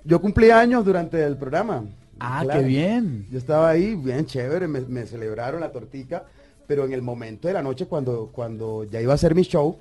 Yo 0.04 0.20
cumplí 0.20 0.50
años 0.50 0.84
durante 0.84 1.24
el 1.24 1.36
programa. 1.36 1.82
Ah, 2.20 2.44
qué 2.50 2.62
bien. 2.62 3.26
Yo 3.30 3.38
estaba 3.38 3.68
ahí, 3.70 3.94
bien 3.94 4.26
chévere, 4.26 4.66
me, 4.68 4.80
me 4.80 5.06
celebraron 5.06 5.60
la 5.60 5.70
tortica, 5.72 6.24
pero 6.66 6.84
en 6.84 6.92
el 6.92 7.02
momento 7.02 7.48
de 7.48 7.54
la 7.54 7.62
noche, 7.62 7.86
cuando, 7.86 8.30
cuando 8.32 8.84
ya 8.84 9.00
iba 9.00 9.12
a 9.12 9.14
hacer 9.14 9.34
mi 9.34 9.42
show, 9.42 9.76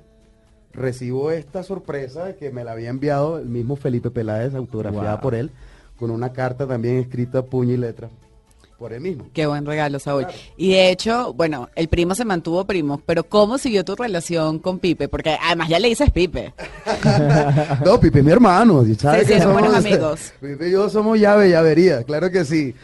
recibo 0.72 1.30
esta 1.30 1.62
sorpresa 1.62 2.24
de 2.26 2.36
que 2.36 2.50
me 2.50 2.64
la 2.64 2.72
había 2.72 2.90
enviado 2.90 3.38
el 3.38 3.48
mismo 3.48 3.76
Felipe 3.76 4.10
Peláez, 4.10 4.54
autografiada 4.54 5.14
Wow. 5.14 5.20
por 5.22 5.34
él, 5.34 5.50
con 5.98 6.10
una 6.10 6.32
carta 6.32 6.66
también 6.66 6.96
escrita 6.98 7.44
puño 7.44 7.74
y 7.74 7.76
letra, 7.78 8.08
por 8.78 8.92
él 8.92 9.00
mismo. 9.00 9.26
Qué 9.34 9.46
buen 9.46 9.66
regalo, 9.66 9.98
Saúl. 9.98 10.26
Y 10.56 10.70
de 10.72 10.90
hecho, 10.90 11.32
bueno, 11.34 11.68
el 11.74 11.88
primo 11.88 12.14
se 12.14 12.24
mantuvo 12.24 12.64
primo, 12.64 13.02
pero 13.04 13.24
¿cómo 13.24 13.58
siguió 13.58 13.84
tu 13.84 13.96
relación 13.96 14.60
con 14.60 14.78
Pipe? 14.78 15.08
Porque 15.08 15.36
además 15.44 15.68
ya 15.68 15.78
le 15.80 15.88
dices 15.88 16.10
Pipe. 16.12 16.54
No, 17.84 17.98
Pipe 18.00 18.20
es 18.20 18.24
mi 18.24 18.30
hermano. 18.32 18.84
y 18.86 18.94
¿sabe 18.94 19.20
Sí, 19.20 19.26
que 19.26 19.32
sí, 19.34 19.40
son 19.40 19.52
somos- 19.54 19.60
buenos 19.60 19.76
amigos. 19.84 20.32
Pipe 20.40 20.68
y 20.68 20.72
yo 20.72 20.88
somos 20.88 21.18
llave, 21.18 21.50
llavería, 21.50 22.02
claro 22.04 22.30
que 22.30 22.44
sí. 22.44 22.74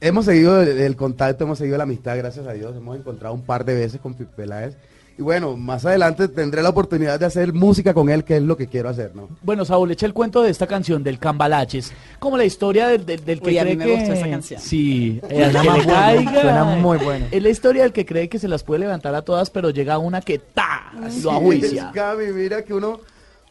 Hemos 0.00 0.26
seguido 0.26 0.60
el, 0.62 0.78
el 0.78 0.96
contacto, 0.96 1.44
hemos 1.44 1.58
seguido 1.58 1.76
la 1.76 1.82
amistad, 1.84 2.16
gracias 2.16 2.46
a 2.46 2.52
Dios. 2.52 2.76
Hemos 2.76 2.96
encontrado 2.98 3.34
un 3.34 3.42
par 3.42 3.64
de 3.64 3.74
veces 3.74 4.00
con 4.00 4.14
Pipe 4.14 4.30
Peláez. 4.36 4.76
Y 5.18 5.22
bueno, 5.22 5.56
más 5.56 5.84
adelante 5.84 6.28
tendré 6.28 6.62
la 6.62 6.68
oportunidad 6.68 7.18
de 7.18 7.26
hacer 7.26 7.52
música 7.52 7.92
con 7.92 8.08
él, 8.08 8.22
que 8.22 8.36
es 8.36 8.42
lo 8.42 8.56
que 8.56 8.68
quiero 8.68 8.88
hacer, 8.88 9.16
¿no? 9.16 9.28
Bueno, 9.42 9.64
Saúl, 9.64 9.90
echa 9.90 10.06
el 10.06 10.14
cuento 10.14 10.42
de 10.44 10.50
esta 10.50 10.68
canción 10.68 11.02
del 11.02 11.18
Cambalaches. 11.18 11.92
Como 12.20 12.36
la 12.36 12.44
historia 12.44 12.86
del, 12.86 13.04
del, 13.04 13.24
del 13.24 13.40
que 13.40 13.48
Uy, 13.48 13.58
a 13.58 13.62
cree 13.62 13.74
mí 13.74 13.78
me 13.84 13.84
que... 13.86 13.96
gustó 13.96 14.12
esa 14.12 14.30
canción. 14.30 14.60
Sí, 14.60 15.20
eh, 15.28 15.50
Suena 15.50 15.60
que 15.62 15.66
más 15.68 15.78
le 15.78 15.84
bueno, 15.86 16.00
caiga. 16.00 16.40
suena 16.42 16.64
muy 16.64 16.98
bueno. 16.98 17.26
Es 17.32 17.42
la 17.42 17.48
historia 17.48 17.82
del 17.82 17.92
que 17.92 18.06
cree 18.06 18.28
que 18.28 18.38
se 18.38 18.46
las 18.46 18.62
puede 18.62 18.78
levantar 18.78 19.12
a 19.16 19.22
todas, 19.22 19.50
pero 19.50 19.70
llega 19.70 19.98
una 19.98 20.20
que 20.20 20.38
¡ta! 20.38 20.92
lo 21.24 21.32
ajuicia. 21.32 21.90
Cami, 21.92 22.26
mira 22.32 22.62
que 22.62 22.72
uno, 22.72 23.00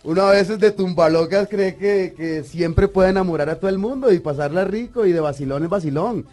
uno 0.06 0.22
a 0.22 0.32
veces 0.32 0.60
de 0.60 0.72
tumbalocas 0.72 1.50
cree 1.50 1.76
que, 1.76 2.14
que 2.16 2.44
siempre 2.46 2.88
puede 2.88 3.10
enamorar 3.10 3.50
a 3.50 3.60
todo 3.60 3.70
el 3.70 3.78
mundo 3.78 4.14
y 4.14 4.20
pasarla 4.20 4.64
rico 4.64 5.06
y 5.06 5.12
de 5.12 5.20
vacilón 5.20 5.64
en 5.66 5.70
vacilón. 5.70 6.26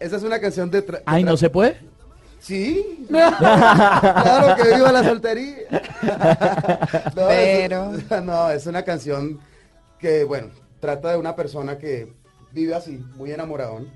Esa 0.00 0.16
es 0.16 0.22
una 0.22 0.40
canción 0.40 0.70
de... 0.70 0.82
Ay, 1.04 1.24
¿no 1.24 1.36
se 1.36 1.50
puede? 1.50 1.76
Sí. 2.40 3.04
claro 3.08 4.56
que 4.62 4.74
viva 4.74 4.92
la 4.92 5.04
soltería. 5.04 5.56
no, 7.16 7.26
Pero- 7.28 7.94
es, 7.94 8.10
no, 8.24 8.50
es 8.50 8.66
una 8.66 8.82
canción 8.82 9.38
que, 9.98 10.24
bueno, 10.24 10.48
trata 10.80 11.12
de 11.12 11.18
una 11.18 11.34
persona 11.36 11.78
que 11.78 12.12
vive 12.52 12.74
así, 12.74 13.04
muy 13.16 13.32
enamoradón. 13.32 13.88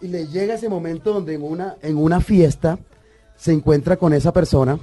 Y 0.00 0.08
le 0.08 0.26
llega 0.28 0.54
ese 0.54 0.68
momento 0.68 1.12
donde 1.12 1.34
en 1.34 1.42
una, 1.42 1.76
en 1.82 1.96
una 1.96 2.20
fiesta 2.20 2.78
se 3.36 3.52
encuentra 3.52 3.96
con 3.96 4.12
esa 4.12 4.32
persona 4.32 4.78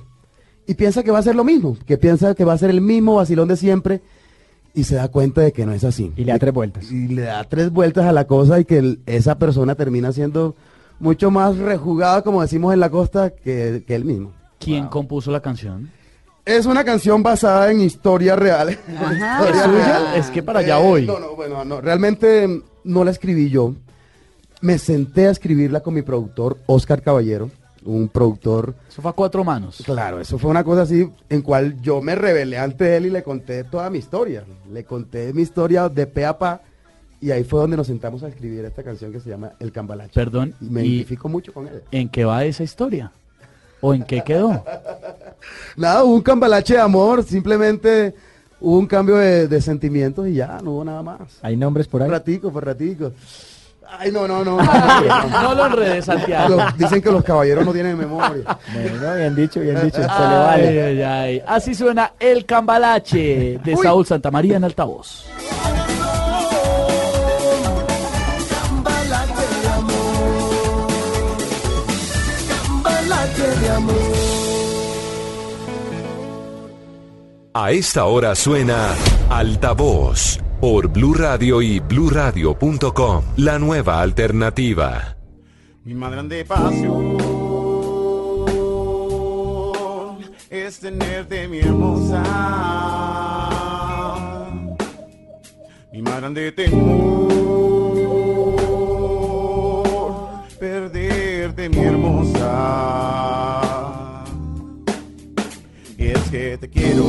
y 0.68 0.74
piensa 0.74 1.03
que 1.03 1.11
va 1.11 1.20
a 1.20 1.24
ser 1.24 1.36
lo 1.36 1.43
mismo, 1.43 1.78
que 1.86 1.97
piensa 1.97 2.34
que 2.36 2.43
va 2.43 2.53
a 2.53 2.57
ser 2.57 2.70
el 2.70 2.82
mismo 2.82 3.16
vacilón 3.16 3.47
de 3.47 3.55
siempre 3.55 4.01
y 4.74 4.84
se 4.84 4.95
da 4.95 5.07
cuenta 5.07 5.41
de 5.41 5.53
que 5.53 5.66
no 5.66 5.72
es 5.74 5.84
así. 5.86 6.11
Y 6.18 6.26
le 6.26 6.34
da 6.34 6.39
tres 6.39 6.53
vueltas. 6.53 6.91
Y 6.91 7.07
le 7.07 7.22
da 7.22 7.43
tres 7.45 7.70
vueltas 7.72 8.05
a 8.05 8.11
la 8.11 8.26
cosa 8.28 8.59
y 8.59 8.66
que 8.66 8.78
el- 8.80 8.99
esa 9.05 9.38
persona 9.38 9.76
termina 9.76 10.11
siendo 10.11 10.55
mucho 11.00 11.32
más 11.32 11.58
rejugada, 11.58 12.22
como 12.22 12.41
decimos 12.41 12.74
en 12.74 12.80
la 12.80 12.89
costa, 12.89 13.30
que, 13.32 13.84
que 13.86 13.96
él 13.96 14.06
mismo. 14.06 14.32
¿Quién 14.60 14.88
compuso 14.88 15.32
la 15.32 15.41
canción? 15.41 15.91
Es 16.46 16.66
una 16.66 16.84
canción 16.84 17.24
basada 17.24 17.72
en 17.72 17.82
historia 17.82 18.36
real. 18.36 18.70
Ajá. 18.98 19.39
Historia 19.41 19.62
¿Es 19.62 19.66
suya? 19.66 19.86
real. 19.86 20.16
Es 20.16 20.30
que 20.30 20.43
para 20.43 20.60
allá 20.60 20.80
Eh, 20.80 20.84
voy. 20.84 21.06
No, 21.06 21.20
no, 21.20 21.36
bueno, 21.36 21.66
no, 21.66 21.82
realmente 21.82 22.62
no 22.84 23.04
la 23.04 23.12
escribí 23.12 23.50
yo. 23.50 23.74
Me 24.62 24.78
senté 24.78 25.28
a 25.28 25.32
escribirla 25.32 25.82
con 25.82 25.93
mi 25.93 26.02
productor, 26.02 26.58
Oscar 26.68 27.02
Caballero. 27.02 27.50
un 27.84 28.08
productor. 28.10 28.74
Eso 28.89 29.02
fue 29.04 29.12
a 29.12 29.14
cuatro 29.14 29.43
manos. 29.43 29.84
Claro, 29.86 30.20
eso 30.20 30.39
fue 30.39 30.50
una 30.50 30.64
cosa 30.64 30.84
así 30.84 31.08
en 31.30 31.41
cual 31.43 31.80
yo 31.84 32.02
me 32.02 32.16
rebelé 32.16 32.58
ante 32.58 32.98
él 32.98 33.06
y 33.06 33.10
le 33.12 33.22
conté 33.22 33.64
toda 33.64 33.91
mi 33.91 34.00
historia. 34.00 34.43
Le 34.72 34.84
conté 34.86 35.32
mi 35.34 35.43
historia 35.43 35.88
de 35.88 36.08
pe 36.08 36.26
a 36.26 36.36
pa 36.36 36.62
y 37.26 37.32
ahí 37.32 37.43
fue 37.43 37.59
donde 37.61 37.76
nos 37.78 37.88
sentamos 37.88 38.21
a 38.23 38.28
escribir 38.28 38.63
esta 38.65 38.84
canción 38.84 39.11
que 39.11 39.19
se 39.19 39.30
llama 39.30 39.51
El 39.59 39.71
Cambalache. 39.71 40.11
Perdón. 40.13 40.53
Y 40.61 40.65
me 40.65 40.86
identifico 40.86 41.28
mucho 41.30 41.51
con 41.53 41.67
él. 41.67 41.82
¿En 41.91 42.09
qué 42.09 42.23
va 42.26 42.43
esa 42.45 42.63
historia? 42.63 43.11
¿O 43.82 43.93
en 43.93 44.03
qué 44.03 44.21
quedó? 44.23 44.63
Nada, 45.78 46.03
hubo 46.03 46.15
un 46.15 46.21
cambalache 46.21 46.73
de 46.76 46.80
amor, 46.82 47.23
simplemente 47.23 48.13
hubo 48.61 48.78
un 48.80 48.88
cambio 48.88 49.17
de, 49.17 49.47
de 49.47 49.61
sentimientos 49.61 50.28
y 50.28 50.36
ya, 50.36 50.59
no 50.63 50.71
hubo 50.71 50.86
nada 50.86 51.03
más. 51.03 51.19
¿Hay 51.41 51.55
nombres 51.57 51.88
por 51.88 52.01
ahí? 52.01 52.07
Por 52.07 52.17
ratico, 52.17 52.51
por 52.51 52.65
ratico. 52.65 53.11
Ay, 53.88 54.11
no, 54.11 54.28
no, 54.28 54.43
no. 54.43 54.57
No 55.41 55.53
lo 55.53 55.65
enredes, 55.67 56.05
Santiago. 56.05 56.55
Los- 56.57 56.78
dicen 56.78 57.01
que 57.01 57.11
los 57.11 57.23
caballeros 57.23 57.63
no 57.65 57.71
tienen 57.73 57.95
memoria. 57.97 58.57
Bueno, 58.73 59.15
bien 59.15 59.36
dicho, 59.36 59.59
bien 59.59 59.76
dicho. 59.84 59.97
Se 59.97 60.01
le 60.01 60.07
Ay, 60.09 60.61
vale. 60.63 60.84
ay, 60.84 61.01
ay. 61.01 61.41
Así 61.45 61.76
suena 61.76 62.13
el 62.19 62.45
cambalache 62.45 63.59
de 63.63 63.78
Saúl 63.78 64.05
Santamaría 64.05 64.57
en 64.57 64.63
altavoz. 64.63 65.26
A 77.58 77.72
esta 77.72 78.03
hora 78.03 78.36
suena 78.36 78.93
Altavoz 79.30 80.39
por 80.60 80.89
Blue 80.89 81.14
Radio 81.14 81.62
y 81.62 81.80
bluradio.com, 81.80 83.24
la 83.38 83.58
nueva 83.60 84.01
alternativa. 84.01 85.16
Mi 85.86 85.93
más 85.93 86.12
grande 86.12 86.43
pasión 86.43 87.16
es 90.49 90.80
tenerte, 90.82 91.47
mi 91.47 91.60
hermosa. 91.60 92.24
Mi 95.93 96.01
más 96.01 96.18
grande 96.18 96.51
temor, 96.51 97.30
perderte, 100.60 101.70
mi 101.70 101.78
hermosa. 101.78 103.34
Que 106.36 106.57
te 106.57 106.69
quiero, 106.69 107.05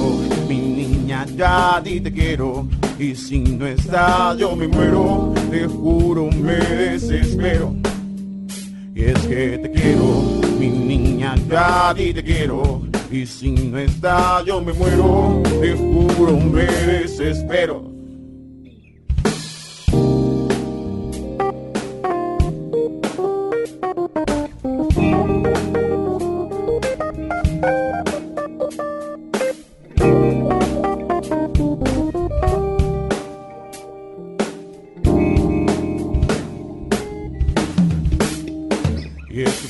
mi 0.49 0.61
niña, 0.61 1.27
ya 1.37 1.81
di 1.83 2.01
te 2.01 2.13
quiero. 2.13 2.69
Y 2.97 3.17
si 3.17 3.41
no 3.41 3.67
estás, 3.67 4.39
yo 4.39 4.55
me 4.55 4.69
muero, 4.69 5.35
te 5.51 5.67
juro, 5.67 6.31
me 6.31 6.55
desespero. 6.55 7.75
Y 8.95 9.03
es 9.03 9.19
que 9.27 9.59
te 9.59 9.71
quiero, 9.73 10.41
mi 10.61 10.69
niña, 10.69 11.35
ya 11.51 11.93
di 11.93 12.15
te 12.15 12.23
quiero. 12.23 12.83
Y 13.11 13.27
si 13.27 13.51
no 13.51 13.79
estás, 13.79 14.45
yo 14.45 14.61
me 14.61 14.73
muero, 14.73 15.43
te 15.61 15.75
juro, 15.75 16.37
me 16.37 16.65
desespero. 16.65 17.96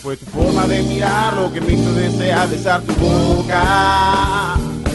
Fue 0.07 0.16
tu 0.16 0.26
forma 0.26 0.68
de 0.68 0.84
mirar 0.84 1.32
lo 1.34 1.52
que 1.52 1.61
me 1.61 1.72
hizo 1.72 1.92
desear 1.94 2.48
besar 2.48 2.80
tu 2.82 2.94
boca. 2.94 4.54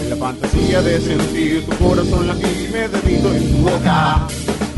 La 0.09 0.15
fantasía 0.17 0.81
de 0.81 1.01
sentir 1.01 1.65
tu 1.65 1.75
corazón 1.83 2.27
latirme 2.27 2.87
debido 2.87 3.33
en 3.33 3.51
tu 3.51 3.57
boca. 3.57 4.25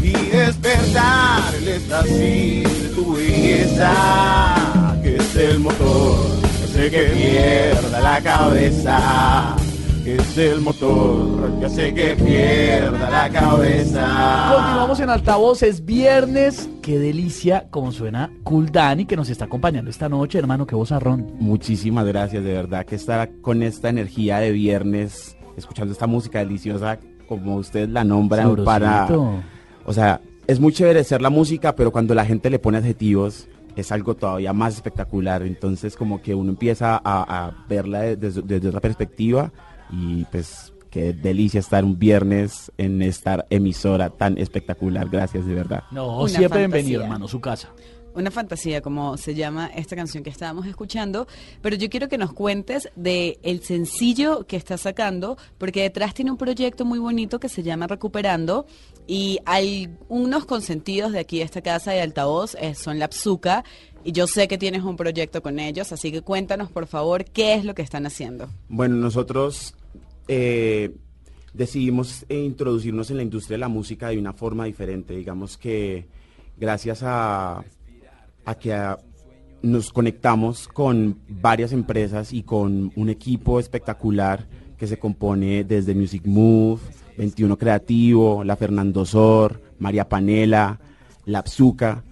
Y 0.01 0.11
despertar 0.11 1.53
el 1.53 1.67
éxtasis 1.67 2.81
de 2.81 2.89
tu 2.95 3.13
belleza, 3.13 3.93
que 5.03 5.17
es 5.17 5.35
el 5.35 5.59
motor, 5.59 6.17
que 6.41 6.63
hace 6.63 6.89
que 6.89 7.03
pierda 7.03 8.01
la 8.01 8.19
cabeza. 8.19 9.62
Que 10.03 10.15
es 10.17 10.37
el 10.37 10.59
motor 10.59 11.59
que 11.59 11.65
hace 11.65 11.93
que 11.93 12.13
pierda 12.15 13.09
la 13.09 13.29
cabeza. 13.29 14.51
Continuamos 14.53 14.99
en 14.99 15.09
altavoz, 15.09 15.63
es 15.63 15.85
viernes. 15.85 16.69
Qué 16.81 16.99
delicia 16.99 17.67
como 17.69 17.93
suena 17.93 18.29
Cool 18.43 18.69
Dani 18.69 19.05
que 19.05 19.15
nos 19.15 19.29
está 19.29 19.45
acompañando 19.45 19.89
esta 19.89 20.09
noche, 20.09 20.39
hermano, 20.39 20.67
qué 20.67 20.75
vozarrón. 20.75 21.33
Muchísimas 21.39 22.05
gracias, 22.05 22.43
de 22.43 22.51
verdad 22.53 22.85
que 22.85 22.95
estar 22.95 23.31
con 23.41 23.63
esta 23.63 23.87
energía 23.87 24.39
de 24.39 24.51
viernes, 24.51 25.37
escuchando 25.55 25.93
esta 25.93 26.05
música 26.07 26.39
deliciosa, 26.39 26.99
como 27.29 27.55
ustedes 27.55 27.87
la 27.89 28.03
nombran, 28.03 28.43
Sabrosito. 28.43 28.65
para... 28.65 29.07
O 29.85 29.93
sea, 29.93 30.19
es 30.47 30.59
muy 30.59 30.73
chévere 30.73 31.05
ser 31.05 31.21
la 31.21 31.29
música, 31.29 31.75
pero 31.75 31.91
cuando 31.91 32.13
la 32.13 32.25
gente 32.25 32.49
le 32.49 32.59
pone 32.59 32.77
adjetivos, 32.79 33.47
es 33.77 33.89
algo 33.93 34.15
todavía 34.15 34.51
más 34.51 34.75
espectacular. 34.75 35.43
Entonces, 35.43 35.95
como 35.95 36.21
que 36.21 36.35
uno 36.35 36.49
empieza 36.49 36.95
a, 36.95 37.01
a 37.47 37.65
verla 37.69 38.01
de- 38.01 38.17
desde, 38.17 38.41
desde 38.41 38.67
otra 38.67 38.81
perspectiva 38.81 39.51
y 39.91 40.25
pues 40.25 40.73
qué 40.89 41.13
delicia 41.13 41.59
estar 41.59 41.83
un 41.83 41.97
viernes 41.97 42.71
en 42.77 43.01
esta 43.01 43.45
emisora 43.49 44.09
tan 44.11 44.37
espectacular. 44.37 45.09
Gracias, 45.09 45.45
de 45.45 45.53
verdad. 45.55 45.83
No, 45.91 46.19
Una 46.21 46.29
siempre 46.29 46.59
bienvenido, 46.59 46.99
fantasía. 47.01 47.03
hermano, 47.05 47.27
su 47.27 47.41
casa. 47.41 47.69
Una 48.15 48.29
fantasía, 48.29 48.81
como 48.81 49.17
se 49.17 49.33
llama 49.33 49.71
esta 49.75 49.95
canción 49.95 50.23
que 50.23 50.29
estábamos 50.29 50.67
escuchando, 50.67 51.25
pero 51.63 51.75
yo 51.75 51.89
quiero 51.89 52.09
que 52.09 52.19
nos 52.19 52.31
cuentes 52.31 52.89
de 52.95 53.39
el 53.41 53.63
sencillo 53.63 54.45
que 54.45 54.55
está 54.55 54.77
sacando, 54.77 55.35
porque 55.57 55.81
detrás 55.81 56.13
tiene 56.13 56.29
un 56.29 56.37
proyecto 56.37 56.85
muy 56.85 56.99
bonito 56.99 57.39
que 57.39 57.49
se 57.49 57.63
llama 57.63 57.87
Recuperando 57.87 58.67
y 59.07 59.39
hay 59.47 59.89
unos 60.09 60.45
consentidos 60.45 61.11
de 61.11 61.21
aquí 61.21 61.39
de 61.39 61.45
esta 61.45 61.61
casa 61.61 61.89
de 61.89 62.01
altavoz, 62.01 62.55
eh, 62.61 62.75
son 62.75 62.99
la 62.99 63.07
Psuca, 63.07 63.63
y 64.03 64.11
yo 64.11 64.27
sé 64.27 64.47
que 64.47 64.57
tienes 64.57 64.83
un 64.83 64.95
proyecto 64.95 65.41
con 65.41 65.59
ellos, 65.59 65.91
así 65.91 66.11
que 66.11 66.21
cuéntanos 66.21 66.71
por 66.71 66.87
favor 66.87 67.25
qué 67.25 67.55
es 67.55 67.65
lo 67.65 67.73
que 67.73 67.81
están 67.81 68.05
haciendo. 68.05 68.49
Bueno, 68.69 68.95
nosotros 68.95 69.75
eh, 70.27 70.95
decidimos 71.53 72.25
eh, 72.29 72.39
introducirnos 72.43 73.09
en 73.11 73.17
la 73.17 73.23
industria 73.23 73.55
de 73.55 73.59
la 73.59 73.67
música 73.67 74.09
de 74.09 74.17
una 74.17 74.33
forma 74.33 74.65
diferente. 74.65 75.15
Digamos 75.15 75.57
que 75.57 76.07
gracias 76.57 77.01
a, 77.03 77.63
que 78.59 78.95
nos 79.61 79.91
conectamos 79.91 80.67
con 80.67 81.19
varias 81.27 81.71
empresas 81.71 82.33
y 82.33 82.43
con 82.43 82.91
un 82.95 83.09
equipo 83.09 83.59
espectacular 83.59 84.47
que 84.77 84.87
se 84.87 84.99
compone 84.99 85.63
desde 85.63 85.95
Music 85.95 86.23
Move, 86.25 86.81
21 87.17 87.57
Creativo, 87.57 88.43
la 88.43 88.57
Fernando 88.57 89.05
Sor, 89.05 89.61
María 89.79 90.09
Panela, 90.09 90.79
la 91.25 91.43
Psuca 91.43 92.03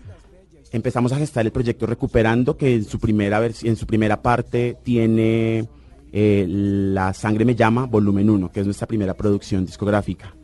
empezamos 0.71 1.11
a 1.11 1.17
gestar 1.17 1.45
el 1.45 1.51
proyecto 1.51 1.85
Recuperando, 1.85 2.57
que 2.57 2.75
en 2.75 2.85
su 2.85 2.99
primera, 2.99 3.45
en 3.45 3.75
su 3.75 3.85
primera 3.85 4.21
parte 4.21 4.77
tiene 4.83 5.67
eh, 6.11 6.45
La 6.47 7.13
Sangre 7.13 7.45
Me 7.45 7.55
Llama, 7.55 7.85
volumen 7.85 8.29
1, 8.29 8.51
que 8.51 8.61
es 8.61 8.65
nuestra 8.65 8.87
primera 8.87 9.13
producción 9.13 9.65
discográfica. 9.65 10.35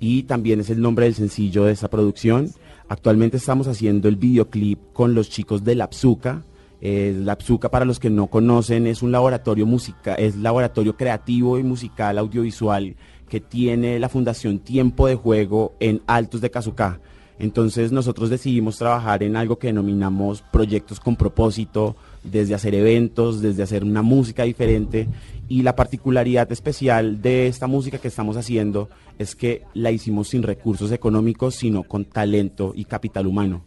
Y 0.00 0.24
también 0.24 0.60
es 0.60 0.70
el 0.70 0.80
nombre 0.80 1.06
del 1.06 1.14
sencillo 1.14 1.64
de 1.64 1.72
esa 1.72 1.88
producción. 1.88 2.50
Actualmente 2.88 3.36
estamos 3.36 3.66
haciendo 3.66 4.08
el 4.08 4.16
videoclip 4.16 4.78
con 4.92 5.14
los 5.14 5.30
chicos 5.30 5.64
de 5.64 5.74
La 5.74 5.88
Psuca. 5.90 6.42
Eh, 6.80 7.14
la 7.18 7.36
Psuca, 7.36 7.70
para 7.70 7.86
los 7.86 7.98
que 7.98 8.10
no 8.10 8.26
conocen, 8.26 8.86
es 8.86 9.02
un 9.02 9.10
laboratorio 9.10 9.64
musical, 9.64 10.16
es 10.18 10.36
laboratorio 10.36 10.96
creativo 10.96 11.58
y 11.58 11.62
musical 11.62 12.18
audiovisual 12.18 12.94
que 13.28 13.40
tiene 13.40 13.98
la 13.98 14.08
Fundación 14.08 14.60
Tiempo 14.60 15.06
de 15.06 15.16
Juego 15.16 15.74
en 15.80 16.02
Altos 16.06 16.40
de 16.40 16.50
Cazucá. 16.50 17.00
Entonces 17.38 17.92
nosotros 17.92 18.30
decidimos 18.30 18.78
trabajar 18.78 19.22
en 19.22 19.36
algo 19.36 19.58
que 19.58 19.66
denominamos 19.66 20.42
proyectos 20.42 21.00
con 21.00 21.16
propósito, 21.16 21.96
desde 22.22 22.54
hacer 22.54 22.74
eventos, 22.74 23.42
desde 23.42 23.62
hacer 23.62 23.84
una 23.84 24.02
música 24.02 24.44
diferente. 24.44 25.06
Y 25.48 25.62
la 25.62 25.76
particularidad 25.76 26.50
especial 26.50 27.20
de 27.20 27.46
esta 27.46 27.66
música 27.66 27.98
que 27.98 28.08
estamos 28.08 28.36
haciendo 28.36 28.88
es 29.18 29.36
que 29.36 29.62
la 29.74 29.90
hicimos 29.90 30.28
sin 30.28 30.42
recursos 30.42 30.90
económicos, 30.92 31.54
sino 31.54 31.82
con 31.82 32.04
talento 32.04 32.72
y 32.74 32.84
capital 32.84 33.26
humano. 33.26 33.64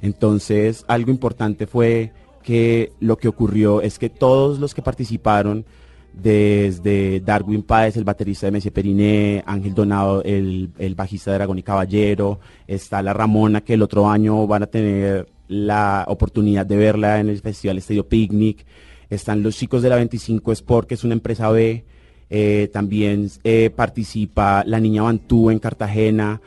Entonces 0.00 0.84
algo 0.88 1.10
importante 1.10 1.66
fue 1.66 2.12
que 2.42 2.92
lo 2.98 3.16
que 3.16 3.28
ocurrió 3.28 3.80
es 3.80 3.98
que 3.98 4.10
todos 4.10 4.58
los 4.58 4.74
que 4.74 4.82
participaron, 4.82 5.64
desde 6.12 7.20
Darwin 7.20 7.62
Páez, 7.62 7.96
el 7.96 8.04
baterista 8.04 8.46
de 8.46 8.52
Messi 8.52 8.70
Periné, 8.70 9.42
Ángel 9.46 9.74
Donado, 9.74 10.22
el, 10.22 10.70
el 10.78 10.94
bajista 10.94 11.30
de 11.30 11.38
Dragón 11.38 11.58
y 11.58 11.62
Caballero, 11.62 12.40
está 12.66 13.02
la 13.02 13.12
Ramona, 13.12 13.62
que 13.62 13.74
el 13.74 13.82
otro 13.82 14.08
año 14.08 14.46
van 14.46 14.64
a 14.64 14.66
tener 14.66 15.28
la 15.48 16.04
oportunidad 16.08 16.66
de 16.66 16.76
verla 16.76 17.20
en 17.20 17.28
el 17.28 17.40
Festival 17.40 17.78
Estadio 17.78 18.08
Picnic, 18.08 18.64
están 19.10 19.42
los 19.42 19.56
chicos 19.56 19.82
de 19.82 19.88
la 19.88 19.96
25 19.96 20.52
Sport, 20.52 20.88
que 20.88 20.94
es 20.94 21.04
una 21.04 21.14
empresa 21.14 21.50
B, 21.50 21.84
eh, 22.30 22.70
también 22.72 23.28
eh, 23.44 23.70
participa 23.74 24.64
la 24.66 24.80
niña 24.80 25.02
Bantú 25.02 25.50
en 25.50 25.58
Cartagena, 25.58 26.40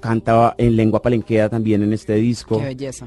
canta 0.00 0.54
en 0.56 0.76
lengua 0.76 1.02
palenquera 1.02 1.48
también 1.48 1.82
en 1.82 1.92
este 1.92 2.14
disco. 2.14 2.58
Qué 2.58 2.66
belleza. 2.66 3.06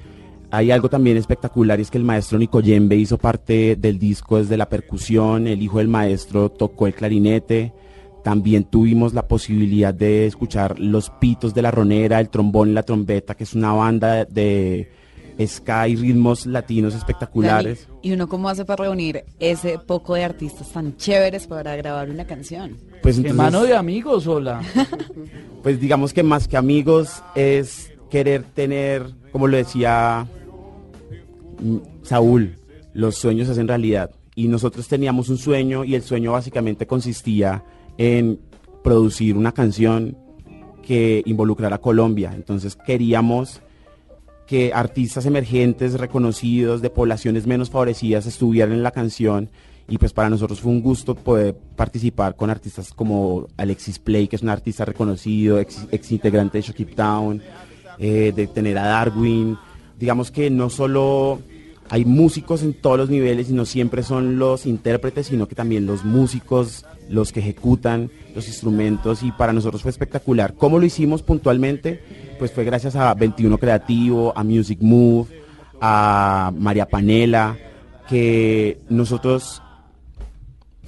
Hay 0.52 0.72
algo 0.72 0.90
también 0.90 1.18
espectacular 1.18 1.80
y 1.80 1.84
es 1.84 1.92
que 1.92 1.98
el 1.98 2.04
maestro 2.04 2.40
Nico 2.40 2.60
Yembe 2.62 2.96
hizo 2.96 3.18
parte 3.18 3.76
del 3.76 4.00
disco 4.00 4.38
desde 4.38 4.58
la 4.58 4.68
percusión, 4.70 5.48
el 5.48 5.62
hijo 5.62 5.78
del 5.78 5.88
maestro 5.88 6.50
tocó 6.50 6.88
el 6.88 6.94
clarinete, 6.94 7.74
también 8.24 8.64
tuvimos 8.64 9.14
la 9.14 9.28
posibilidad 9.28 9.94
de 9.94 10.26
escuchar 10.26 10.80
los 10.80 11.10
pitos 11.10 11.54
de 11.54 11.62
la 11.62 11.72
ronera, 11.72 12.20
el 12.20 12.30
trombón 12.30 12.70
y 12.70 12.74
la 12.74 12.84
trompeta, 12.84 13.36
que 13.36 13.44
es 13.44 13.54
una 13.54 13.74
banda 13.74 14.26
de 14.26 14.92
ska 15.46 15.88
y 15.88 15.96
ritmos 15.96 16.46
latinos 16.46 16.94
espectaculares. 16.96 17.88
Dani, 17.88 18.00
¿Y 18.02 18.12
uno 18.12 18.28
cómo 18.28 18.50
hace 18.50 18.66
para 18.66 18.84
reunir 18.84 19.24
ese 19.40 19.80
poco 19.80 20.16
de 20.16 20.26
artistas 20.26 20.70
tan 20.74 20.98
chéveres 20.98 21.48
para 21.48 21.76
grabar 21.78 22.10
una 22.10 22.26
canción? 22.26 22.76
Pues 23.02 23.16
¿Qué 23.16 23.30
entonces- 23.30 23.36
mano 23.36 23.64
de 23.64 23.76
amigos, 23.76 24.28
hola? 24.28 24.62
Pues 25.64 25.80
digamos 25.82 26.14
que 26.14 26.24
más 26.24 26.48
que 26.48 26.56
amigos 26.56 27.22
es 27.36 27.92
querer 28.10 28.44
tener, 28.44 29.14
como 29.32 29.46
lo 29.48 29.58
decía 29.58 30.26
Saúl, 32.04 32.58
los 32.94 33.16
sueños 33.16 33.48
se 33.48 33.54
hacen 33.54 33.68
realidad. 33.68 34.12
Y 34.36 34.48
nosotros 34.48 34.88
teníamos 34.88 35.30
un 35.30 35.38
sueño 35.38 35.84
y 35.84 35.96
el 35.96 36.02
sueño 36.02 36.32
básicamente 36.32 36.88
consistía 36.88 37.64
en 37.98 38.40
producir 38.84 39.36
una 39.36 39.52
canción 39.52 40.18
que 40.82 41.22
involucrara 41.26 41.76
a 41.76 41.82
Colombia. 41.82 42.32
Entonces 42.34 42.76
queríamos 42.76 43.62
que 44.48 44.72
artistas 44.74 45.28
emergentes, 45.28 46.00
reconocidos, 46.00 46.82
de 46.82 46.90
poblaciones 46.90 47.46
menos 47.46 47.70
favorecidas 47.70 48.26
estuvieran 48.26 48.74
en 48.74 48.82
la 48.82 48.92
canción. 48.92 49.50
Y 49.88 50.00
pues 50.00 50.14
para 50.14 50.30
nosotros 50.30 50.60
fue 50.60 50.72
un 50.72 50.82
gusto 50.82 51.14
poder 51.14 51.56
participar 51.76 52.36
con 52.36 52.50
artistas 52.50 52.92
como 52.94 53.48
Alexis 53.58 54.00
Play, 54.00 54.28
que 54.28 54.38
es 54.38 54.42
un 54.42 54.50
artista 54.50 54.86
reconocido, 54.86 55.60
ex, 55.60 55.88
ex 55.92 56.12
integrante 56.12 56.58
de 56.58 56.62
Shock 56.64 56.96
Town, 56.96 57.42
eh, 58.00 58.34
de 58.36 58.48
tener 58.48 58.78
a 58.80 58.86
Darwin. 58.86 59.58
Digamos 60.00 60.32
que 60.32 60.50
no 60.50 60.70
solo 60.72 61.42
hay 61.90 62.06
músicos 62.06 62.62
en 62.62 62.74
todos 62.74 62.98
los 62.98 63.10
niveles 63.10 63.50
y 63.50 63.54
no 63.54 63.66
siempre 63.66 64.04
son 64.04 64.38
los 64.38 64.66
intérpretes, 64.66 65.28
sino 65.28 65.48
que 65.48 65.56
también 65.56 65.86
los 65.86 66.06
músicos, 66.06 66.86
los 67.10 67.32
que 67.32 67.40
ejecutan 67.40 68.12
los 68.36 68.48
instrumentos 68.48 69.24
y 69.24 69.32
para 69.32 69.54
nosotros 69.54 69.82
fue 69.82 69.92
espectacular. 69.92 70.54
¿Cómo 70.54 70.78
lo 70.78 70.86
hicimos 70.86 71.24
puntualmente? 71.24 72.02
Pues 72.38 72.52
fue 72.52 72.64
gracias 72.64 72.96
a 72.96 73.14
21 73.16 73.58
Creativo, 73.58 74.34
a 74.36 74.44
Music 74.44 74.80
Move, 74.82 75.28
a 75.82 76.54
María 76.56 76.88
Panela, 76.88 77.58
que 78.08 78.80
nosotros, 78.90 79.62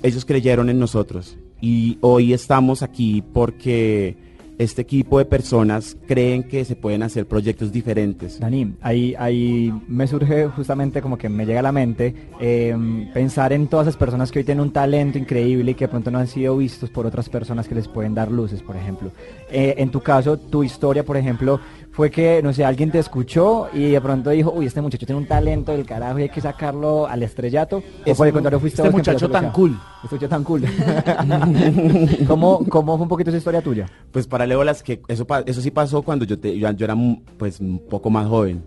ellos 0.04 0.24
creyeron 0.24 0.70
en 0.70 0.80
nosotros 0.80 1.38
y 1.62 1.97
hoy 2.02 2.34
estamos 2.34 2.84
aquí 2.84 3.24
porque 3.34 4.18
este 4.62 4.84
equipo 4.84 5.18
de 5.18 5.26
personas 5.26 5.97
creen 6.07 6.43
que 6.43 6.64
se 6.66 6.76
pueden 6.76 7.03
hacer 7.03 7.26
proyectos 7.26 7.72
diferentes. 7.72 8.39
Dani, 8.39 8.76
ahí, 8.82 9.16
ahí 9.18 9.74
me 9.88 10.07
surge 10.07 10.47
justamente 10.49 11.01
como 11.01 11.18
que 11.18 11.30
me 11.30 11.45
llega 11.45 11.59
a 11.59 11.64
la 11.64 11.72
mente 11.72 12.14
eh, 12.39 12.76
pensar 13.14 13.53
en 13.53 13.68
todas 13.68 13.88
esas 13.88 13.97
personas 13.97 14.32
que 14.32 14.39
hoy 14.39 14.45
tienen 14.45 14.64
un 14.64 14.72
talento 14.72 15.18
increíble 15.18 15.72
y 15.72 15.74
que 15.74 15.86
de 15.86 15.89
pronto 15.89 16.12
no 16.12 16.20
han 16.20 16.28
sido 16.28 16.57
vistos 16.57 16.89
por 16.89 17.05
otras 17.05 17.30
personas 17.30 17.68
que 17.68 17.76
les 17.76 17.88
pueden 17.88 18.14
dar 18.14 18.32
luces, 18.32 18.62
por 18.62 18.76
ejemplo. 18.76 19.12
Eh, 19.49 19.76
en 19.78 19.89
tu 19.89 20.01
caso, 20.01 20.38
tu 20.38 20.64
historia, 20.64 21.03
por 21.03 21.18
ejemplo, 21.18 21.59
fue 21.92 22.10
que, 22.10 22.42
no 22.42 22.54
sé, 22.54 22.64
alguien 22.64 22.89
te 22.89 23.00
escuchó 23.00 23.68
y 23.74 23.92
de 23.92 24.00
pronto 24.02 24.30
dijo, 24.30 24.52
uy, 24.56 24.66
este 24.66 24.82
muchacho 24.82 25.06
tiene 25.06 25.20
un 25.22 25.28
talento 25.28 25.72
del 25.74 25.86
carajo 25.86 26.20
y 26.20 26.24
hay 26.24 26.30
que 26.30 26.39
sacarlo 26.42 27.06
al 27.06 27.22
estrellato. 27.24 27.78
O 27.78 27.84
Es 28.06 28.18
por 28.18 28.28
el 28.28 28.34
contrario, 28.34 28.60
fuiste 28.60 28.82
este 28.82 28.92
muchacho 28.96 29.30
tan 29.30 29.52
bloquear. 29.52 29.80
Este 30.04 30.16
muchacho 30.16 30.30
tan 30.30 30.44
cool. 30.44 30.64
¿Cómo, 32.28 32.66
¿Cómo 32.70 32.96
fue 32.98 33.04
un 33.04 33.10
poquito 33.10 33.30
esa 33.30 33.38
historia 33.38 33.62
tuya? 33.62 33.88
Pues 34.12 34.26
paralelo 34.28 34.62
a 34.62 34.66
las 34.66 34.84
que 34.84 35.02
eso 35.08 35.26
pa- 35.28 35.42
eso 35.46 35.62
sí 35.62 35.72
pasó 35.72 36.02
cuando 36.02 36.26
yo 36.26 36.39
te, 36.39 36.58
yo, 36.58 36.72
yo 36.72 36.86
era 36.86 36.96
pues 37.38 37.60
un 37.60 37.80
poco 37.89 38.10
más 38.10 38.28
joven. 38.28 38.64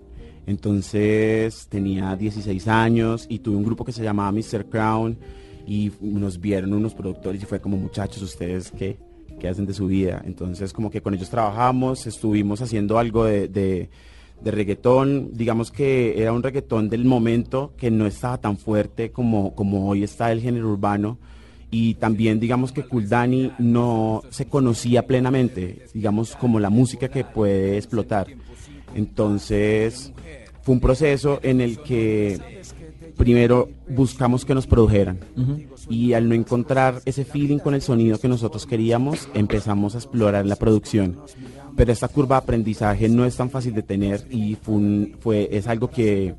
Entonces 0.47 1.67
tenía 1.71 2.15
16 2.17 2.69
años 2.69 3.27
y 3.29 3.39
tuve 3.39 3.57
un 3.57 3.65
grupo 3.65 3.85
que 3.85 3.93
se 3.93 4.03
llamaba 4.03 4.31
Mr. 4.33 4.67
Crown 4.67 5.17
y 5.67 5.91
nos 6.01 6.39
vieron 6.41 6.75
unos 6.75 6.95
productores 6.95 7.43
y 7.43 7.47
fue 7.47 7.61
como 7.61 7.77
muchachos, 7.79 8.21
ustedes 8.23 8.71
qué, 8.71 8.99
qué 9.45 9.51
hacen 9.51 9.67
de 9.67 9.75
su 9.75 9.89
vida. 9.89 10.23
Entonces 10.25 10.73
como 10.73 10.91
que 10.91 11.03
con 11.03 11.13
ellos 11.13 11.29
trabajamos, 11.29 12.07
estuvimos 12.07 12.63
haciendo 12.63 12.99
algo 12.99 13.27
de, 13.27 13.47
de, 13.47 13.91
de 14.41 14.51
reggaetón, 14.51 15.33
digamos 15.35 15.71
que 15.71 16.15
era 16.17 16.33
un 16.33 16.43
reggaetón 16.43 16.89
del 16.89 17.05
momento 17.05 17.75
que 17.77 17.91
no 17.91 18.07
estaba 18.07 18.39
tan 18.39 18.57
fuerte 18.57 19.11
como, 19.11 19.55
como 19.55 19.87
hoy 19.91 20.03
está 20.03 20.33
el 20.33 20.41
género 20.41 20.71
urbano 20.71 21.19
y 21.71 21.95
también 21.95 22.41
digamos 22.41 22.73
que 22.73 22.85
Kuldani 22.85 23.53
no 23.59 24.23
se 24.31 24.47
conocía 24.47 25.07
plenamente, 25.07 25.85
digamos 25.93 26.37
como 26.37 26.59
la 26.59 26.71
música 26.71 27.09
que 27.09 27.23
puede 27.23 27.77
explotar. 27.77 28.29
Entonces 28.95 30.11
fue 30.63 30.75
un 30.75 30.81
proceso 30.81 31.39
en 31.43 31.61
el 31.61 31.81
que 31.81 32.63
primero 33.19 33.69
buscamos 33.89 34.47
que 34.47 34.55
nos 34.55 34.67
produjeran 34.67 35.19
y 35.89 36.13
al 36.15 36.29
no 36.29 36.35
encontrar 36.35 37.01
ese 37.05 37.25
feeling 37.25 37.59
con 37.59 37.75
el 37.75 37.83
sonido 37.83 38.19
que 38.19 38.29
nosotros 38.29 38.67
queríamos, 38.67 39.29
empezamos 39.35 39.95
a 39.95 39.99
explorar 39.99 40.47
la 40.47 40.57
producción. 40.57 41.17
Pero 41.77 41.93
esta 41.93 42.09
curva 42.09 42.37
de 42.37 42.43
aprendizaje 42.45 43.09
no 43.09 43.25
es 43.25 43.37
tan 43.37 43.51
fácil 43.51 43.75
de 43.75 43.83
tener 43.83 44.27
y 44.31 44.55
fue, 44.55 44.75
un- 44.75 45.17
fue 45.21 45.49
es 45.53 45.67
algo 45.67 45.91
que 45.91 46.35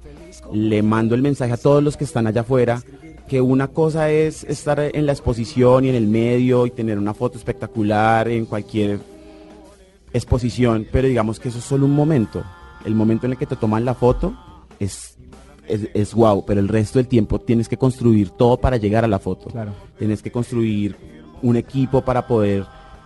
le 0.53 0.81
mando 0.81 1.13
el 1.15 1.21
mensaje 1.21 1.51
a 1.53 1.57
todos 1.57 1.83
los 1.83 1.97
que 1.97 2.05
están 2.05 2.27
allá 2.27 2.41
afuera 2.41 2.81
que 3.27 3.41
una 3.41 3.67
cosa 3.69 4.11
es 4.11 4.43
estar 4.43 4.79
en 4.79 5.05
la 5.05 5.11
exposición 5.11 5.83
y 5.85 5.89
en 5.89 5.95
el 5.95 6.07
medio 6.07 6.65
y 6.67 6.71
tener 6.71 6.97
una 6.99 7.13
foto 7.15 7.37
espectacular 7.39 8.27
en 8.27 8.45
cualquier 8.45 8.99
exposición, 10.13 10.87
pero 10.91 11.07
digamos 11.07 11.39
que 11.39 11.49
eso 11.49 11.57
es 11.59 11.63
solo 11.65 11.85
un 11.85 11.93
momento. 11.93 12.43
El 12.85 12.95
momento 12.95 13.25
en 13.25 13.33
el 13.33 13.37
que 13.37 13.45
te 13.47 13.55
toman 13.55 13.83
la 13.83 13.95
foto 13.95 14.35
es, 14.79 15.14
es, 15.67 15.89
es 15.93 16.13
wow, 16.13 16.45
pero 16.45 16.59
el 16.59 16.67
resto 16.67 16.99
del 16.99 17.07
tiempo 17.07 17.39
tienes 17.39 17.69
que 17.69 17.77
construir 17.77 18.31
todo 18.31 18.57
para 18.57 18.77
llegar 18.77 19.03
a 19.03 19.07
la 19.07 19.19
foto. 19.19 19.49
Claro. 19.49 19.73
Tienes 19.97 20.21
que 20.21 20.31
construir 20.31 20.95
un 21.41 21.55
equipo 21.55 22.01
para 22.03 22.27
poder 22.27 22.65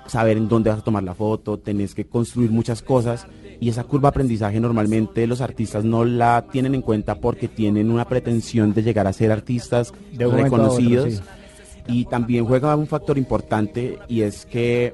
saber 0.09 0.37
en 0.37 0.47
dónde 0.47 0.69
vas 0.69 0.79
a 0.79 0.83
tomar 0.83 1.03
la 1.03 1.13
foto, 1.13 1.59
tenés 1.59 1.93
que 1.93 2.05
construir 2.05 2.51
muchas 2.51 2.81
cosas 2.81 3.27
y 3.59 3.69
esa 3.69 3.83
curva 3.83 4.07
de 4.07 4.09
aprendizaje 4.09 4.59
normalmente 4.59 5.27
los 5.27 5.41
artistas 5.41 5.83
no 5.83 6.03
la 6.03 6.45
tienen 6.51 6.75
en 6.75 6.81
cuenta 6.81 7.15
porque 7.15 7.47
tienen 7.47 7.91
una 7.91 8.05
pretensión 8.05 8.73
de 8.73 8.83
llegar 8.83 9.05
a 9.07 9.13
ser 9.13 9.31
artistas 9.31 9.93
De 10.13 10.25
otro, 10.25 10.41
reconocidos 10.41 11.15
sí. 11.15 11.21
y 11.87 12.05
también 12.05 12.45
juega 12.45 12.75
un 12.75 12.87
factor 12.87 13.17
importante 13.17 13.99
y 14.07 14.21
es 14.21 14.45
que 14.45 14.93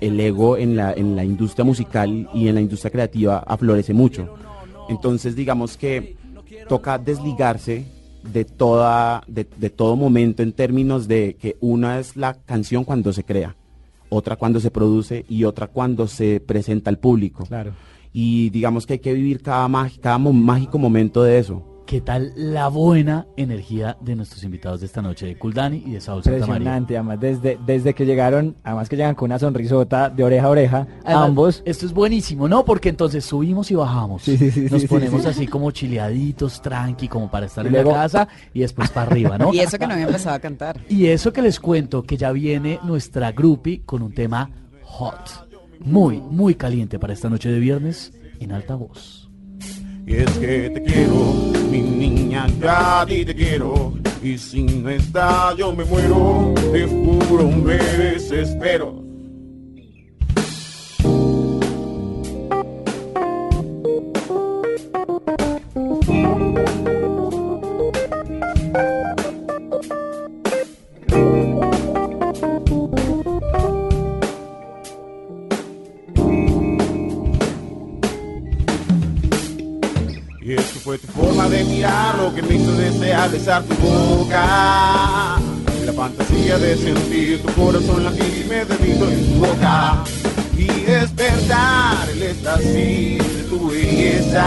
el 0.00 0.20
ego 0.20 0.56
en 0.56 0.76
la, 0.76 0.92
en 0.92 1.16
la 1.16 1.24
industria 1.24 1.64
musical 1.64 2.28
y 2.34 2.48
en 2.48 2.54
la 2.54 2.60
industria 2.60 2.90
creativa 2.90 3.38
aflorece 3.38 3.94
mucho. 3.94 4.34
Entonces 4.88 5.34
digamos 5.34 5.76
que 5.76 6.16
toca 6.68 6.98
desligarse 6.98 7.84
de 8.32 8.44
toda, 8.44 9.22
de, 9.26 9.46
de 9.56 9.70
todo 9.70 9.96
momento 9.96 10.42
en 10.42 10.52
términos 10.52 11.08
de 11.08 11.36
que 11.40 11.56
una 11.60 11.98
es 11.98 12.16
la 12.16 12.34
canción 12.34 12.84
cuando 12.84 13.12
se 13.12 13.24
crea, 13.24 13.56
otra 14.08 14.36
cuando 14.36 14.60
se 14.60 14.70
produce 14.70 15.24
y 15.28 15.44
otra 15.44 15.68
cuando 15.68 16.06
se 16.06 16.40
presenta 16.40 16.90
al 16.90 16.98
público. 16.98 17.44
Claro. 17.46 17.72
Y 18.12 18.50
digamos 18.50 18.86
que 18.86 18.94
hay 18.94 18.98
que 18.98 19.12
vivir 19.12 19.42
cada, 19.42 19.68
cada 20.00 20.18
mágico 20.18 20.78
momento 20.78 21.22
de 21.22 21.38
eso. 21.38 21.75
¿Qué 21.86 22.00
tal 22.00 22.32
la 22.34 22.66
buena 22.66 23.28
energía 23.36 23.96
de 24.00 24.16
nuestros 24.16 24.42
invitados 24.42 24.80
de 24.80 24.86
esta 24.86 25.00
noche, 25.02 25.24
de 25.24 25.38
Kuldani 25.38 25.84
y 25.86 25.92
de 25.92 26.00
Saúl? 26.00 26.20
Impresionante, 26.24 26.96
además 26.96 27.20
desde, 27.20 27.58
desde 27.64 27.94
que 27.94 28.04
llegaron, 28.04 28.56
además 28.64 28.88
que 28.88 28.96
llegan 28.96 29.14
con 29.14 29.26
una 29.26 29.38
sonrisota 29.38 30.10
de 30.10 30.24
oreja 30.24 30.46
a 30.46 30.50
oreja, 30.50 30.86
Además, 31.04 31.28
ambos. 31.28 31.62
Esto 31.64 31.86
es 31.86 31.92
buenísimo, 31.92 32.48
¿no? 32.48 32.64
Porque 32.64 32.88
entonces 32.88 33.24
subimos 33.24 33.70
y 33.70 33.76
bajamos. 33.76 34.22
Sí, 34.22 34.36
sí, 34.36 34.50
sí, 34.50 34.62
Nos 34.62 34.72
sí, 34.72 34.80
sí, 34.80 34.86
ponemos 34.88 35.22
sí. 35.22 35.28
así 35.28 35.46
como 35.46 35.70
chileaditos, 35.70 36.60
tranqui, 36.60 37.06
como 37.06 37.30
para 37.30 37.46
estar 37.46 37.64
Y 37.64 37.68
en 37.68 37.74
luego- 37.74 37.90
la 37.92 37.96
casa 37.98 38.26
y 38.52 38.60
después 38.60 38.90
para 38.90 39.08
arriba, 39.08 39.38
¿no? 39.38 39.54
Y 39.54 39.60
eso 39.60 39.78
que 39.78 39.86
no 39.86 39.92
había 39.92 40.06
empezado 40.06 40.34
a 40.34 40.40
cantar. 40.40 40.80
Y 40.88 41.06
eso 41.06 41.32
que 41.32 41.40
les 41.40 41.60
cuento, 41.60 42.02
que 42.02 42.16
ya 42.16 42.32
viene 42.32 42.80
nuestra 42.82 43.30
groupie 43.30 43.82
con 43.86 44.02
un 44.02 44.12
tema 44.12 44.50
hot. 44.82 45.46
Muy, 45.78 46.18
muy 46.20 46.56
caliente 46.56 46.98
para 46.98 47.12
esta 47.12 47.30
noche 47.30 47.48
de 47.48 47.60
viernes 47.60 48.12
en 48.40 48.50
alta 48.50 48.74
voz. 48.74 49.25
Y 50.06 50.14
es 50.18 50.30
que 50.38 50.70
te 50.70 50.82
quiero, 50.84 51.34
mi 51.68 51.80
niña, 51.80 52.46
ya 52.60 53.00
a 53.00 53.06
te 53.06 53.34
quiero. 53.34 53.92
Y 54.22 54.38
si 54.38 54.62
no 54.62 54.88
estás, 54.88 55.56
yo 55.56 55.74
me 55.74 55.84
muero. 55.84 56.54
Te 56.72 56.86
juro, 56.86 57.50
me 57.50 57.74
desespero. 57.74 59.05
Que 82.34 82.42
me 82.42 82.54
hizo 82.54 82.72
desear 82.72 83.30
besar 83.30 83.62
tu 83.64 83.74
boca. 83.76 85.36
La 85.84 85.92
fantasía 85.92 86.58
de 86.58 86.76
sentir 86.76 87.42
tu 87.42 87.52
corazón 87.52 88.04
latir 88.04 88.44
y 88.44 88.48
me 88.48 88.64
derrito 88.64 89.08
en 89.08 89.26
tu 89.26 89.46
boca. 89.46 90.04
Y 90.56 90.66
despertar 90.66 92.08
el 92.10 92.22
éxtasis 92.22 93.18
de 93.18 93.42
tu 93.48 93.70
belleza. 93.70 94.46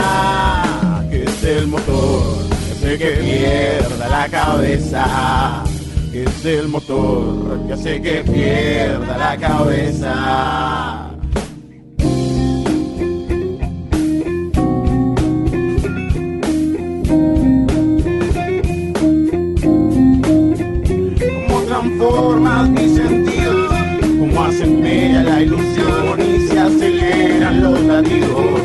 Que 1.10 1.24
es 1.24 1.44
el 1.44 1.68
motor, 1.68 2.50
que 2.50 2.72
hace 2.72 2.98
que 2.98 3.12
pierda 3.12 4.10
la 4.10 4.30
cabeza. 4.30 5.64
Es 6.14 6.46
el 6.46 6.68
motor 6.68 7.68
que 7.68 7.74
hace 7.74 8.02
que 8.02 8.24
pierda 8.24 9.18
la 9.18 9.38
cabeza. 9.38 10.99
Transformas 22.00 22.70
mis 22.70 22.96
sentidos, 22.96 23.74
cómo 24.02 24.44
hacen 24.44 24.82
bella 24.82 25.22
la 25.22 25.42
ilusión 25.42 26.20
y 26.20 26.48
se 26.48 26.60
aceleran 26.60 27.62
los 27.62 27.82
latidos. 27.82 28.62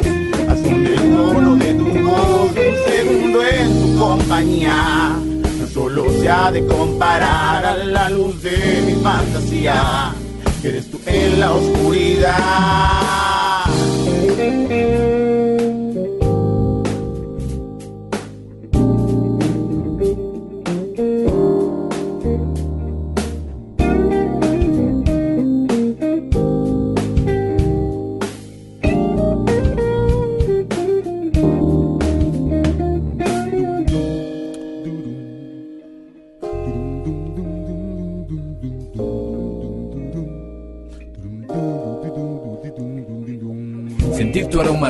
Hacen 0.48 0.86
el 0.86 1.16
tono 1.16 1.56
de 1.56 1.74
tu 1.74 1.84
voz, 2.04 2.50
un 2.50 2.76
segundo 2.86 3.42
en 3.44 3.80
tu 3.80 3.98
compañía. 3.98 5.16
No 5.60 5.66
solo 5.66 6.04
se 6.20 6.28
ha 6.28 6.52
de 6.52 6.64
comparar 6.64 7.66
a 7.66 7.76
la 7.76 8.08
luz 8.08 8.40
de 8.42 8.82
mi 8.86 9.02
fantasía, 9.02 10.14
que 10.62 10.68
eres 10.68 10.90
tú 10.90 11.00
en 11.06 11.40
la 11.40 11.52
oscuridad. 11.52 12.34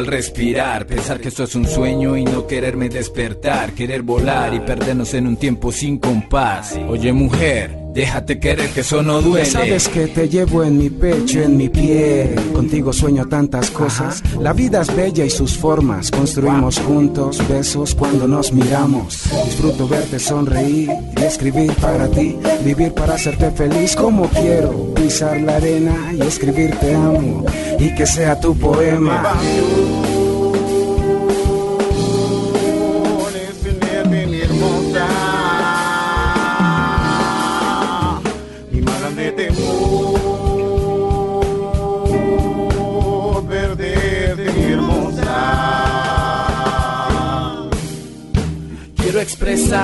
Respirar, 0.06 0.86
pensar 0.86 1.20
que 1.20 1.28
esto 1.28 1.44
es 1.44 1.55
un 1.55 1.66
sueño 1.66 2.16
y 2.16 2.24
no 2.24 2.47
quererme 2.47 2.89
despertar, 2.89 3.72
querer 3.72 4.02
volar 4.02 4.55
y 4.55 4.60
perdernos 4.60 5.14
en 5.14 5.26
un 5.26 5.36
tiempo 5.36 5.72
sin 5.72 5.98
compás. 5.98 6.78
Oye 6.89 7.12
mujer, 7.12 7.84
déjate 7.94 8.38
querer 8.40 8.68
que 8.70 8.80
eso 8.80 9.02
no 9.02 9.22
duele. 9.22 9.46
Sabes 9.46 9.88
que 9.88 10.08
te 10.08 10.28
llevo 10.28 10.64
en 10.64 10.76
mi 10.76 10.90
pecho, 10.90 11.40
en 11.40 11.56
mi 11.56 11.68
piel. 11.68 12.34
Contigo 12.52 12.92
sueño 12.92 13.26
tantas 13.26 13.70
cosas. 13.70 14.22
La 14.40 14.52
vida 14.52 14.82
es 14.82 14.94
bella 14.94 15.24
y 15.24 15.30
sus 15.30 15.56
formas. 15.56 16.10
Construimos 16.10 16.78
juntos 16.80 17.40
besos 17.48 17.94
cuando 17.94 18.26
nos 18.26 18.52
miramos. 18.52 19.22
Disfruto 19.44 19.88
verte 19.88 20.18
sonreír 20.18 20.90
y 21.16 21.22
escribir 21.22 21.72
para 21.74 22.08
ti. 22.08 22.36
Vivir 22.64 22.92
para 22.92 23.14
hacerte 23.14 23.50
feliz 23.52 23.94
como 23.94 24.28
quiero. 24.28 24.92
Pisar 24.94 25.40
la 25.40 25.56
arena 25.56 26.12
y 26.12 26.20
escribir 26.22 26.76
te 26.80 26.94
amo. 26.94 27.44
Y 27.78 27.94
que 27.94 28.06
sea 28.06 28.38
tu 28.40 28.56
poema. 28.56 29.22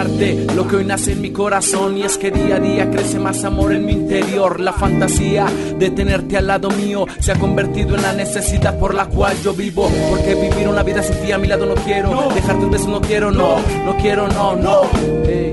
Lo 0.03 0.67
que 0.67 0.77
hoy 0.77 0.85
nace 0.87 1.13
en 1.13 1.21
mi 1.21 1.31
corazón 1.31 1.99
y 1.99 2.03
es 2.05 2.17
que 2.17 2.31
día 2.31 2.57
a 2.57 2.61
día 2.61 2.91
crece 2.91 3.19
más 3.19 3.45
amor 3.45 3.75
en 3.75 3.85
mi 3.85 3.93
interior. 3.93 4.59
La 4.59 4.73
fantasía 4.73 5.47
de 5.79 5.91
tenerte 5.91 6.39
al 6.39 6.47
lado 6.47 6.71
mío 6.71 7.07
se 7.19 7.33
ha 7.33 7.35
convertido 7.35 7.97
en 7.97 8.03
la 8.03 8.15
necesidad 8.15 8.79
por 8.79 8.95
la 8.95 9.07
cual 9.07 9.37
yo 9.43 9.53
vivo. 9.53 9.91
Porque 10.09 10.35
vivir 10.35 10.69
una 10.69 10.83
vida 10.83 11.03
sin 11.03 11.17
ti 11.17 11.33
a 11.33 11.39
mi 11.39 11.49
lado 11.49 11.67
no 11.67 11.75
quiero. 11.75 12.31
Dejar 12.35 12.59
tus 12.59 12.71
besos 12.71 12.89
no 12.89 13.01
quiero, 13.03 13.31
no. 13.31 13.59
No 13.85 13.97
quiero, 13.99 14.27
no, 14.29 14.57
no. 14.57 14.83
Ey, 15.29 15.53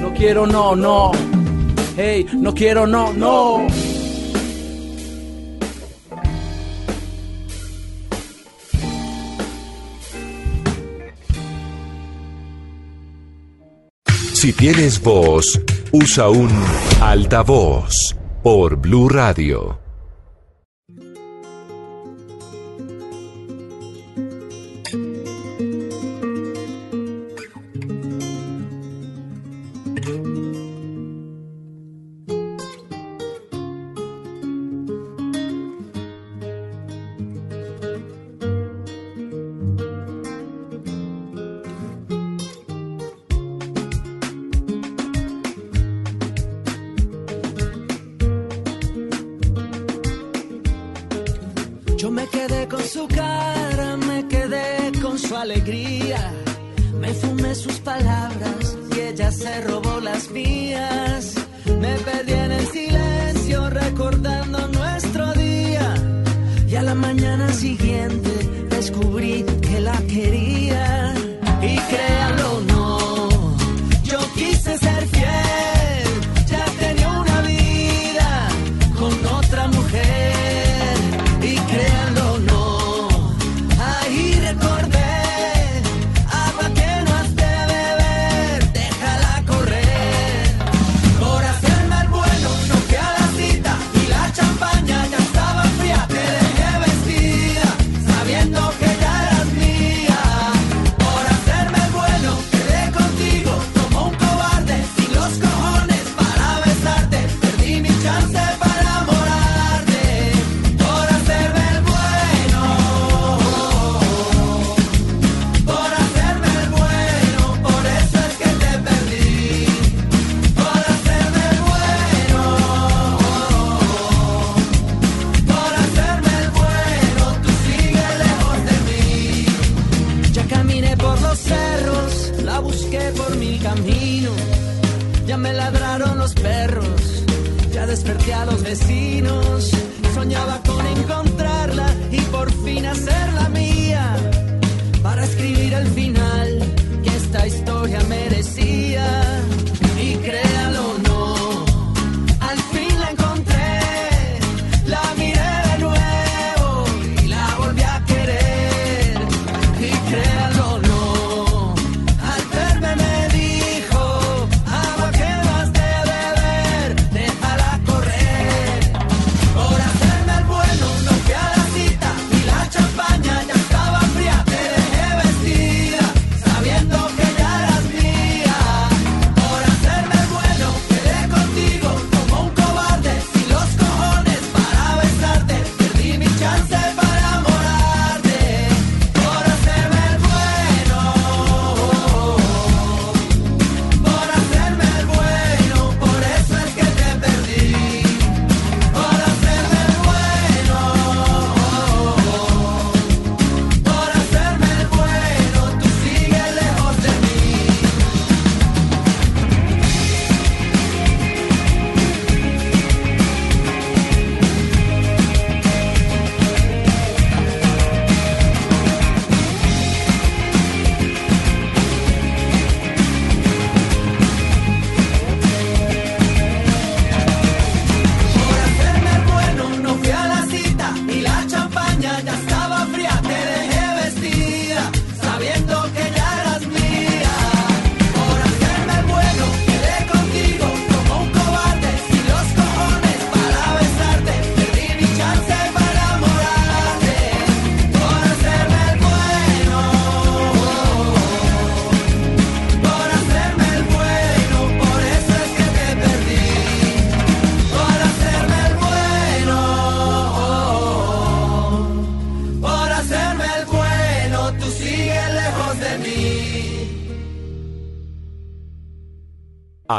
no 0.00 0.12
quiero, 0.14 0.46
no, 0.46 0.74
no. 0.74 1.12
Hey, 1.96 2.26
no 2.32 2.52
quiero, 2.52 2.88
no, 2.88 3.12
no. 3.12 3.66
Si 14.40 14.54
tienes 14.54 15.02
voz, 15.02 15.60
usa 15.92 16.30
un 16.30 16.48
altavoz 17.02 18.16
por 18.42 18.76
Blue 18.76 19.10
Radio. 19.10 19.89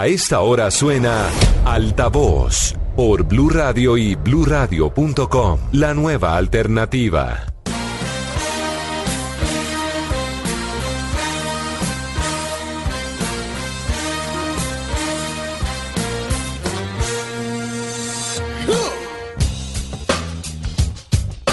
A 0.02 0.08
esta 0.08 0.40
hora 0.40 0.72
suena 0.72 1.30
Altavoz 1.64 2.74
por 2.96 3.24
Blue 3.24 3.52
Radio 3.52 3.98
y 3.98 4.16
bluradio.com, 4.16 5.60
la 5.74 5.94
nueva 5.94 6.38
alternativa. 6.38 7.46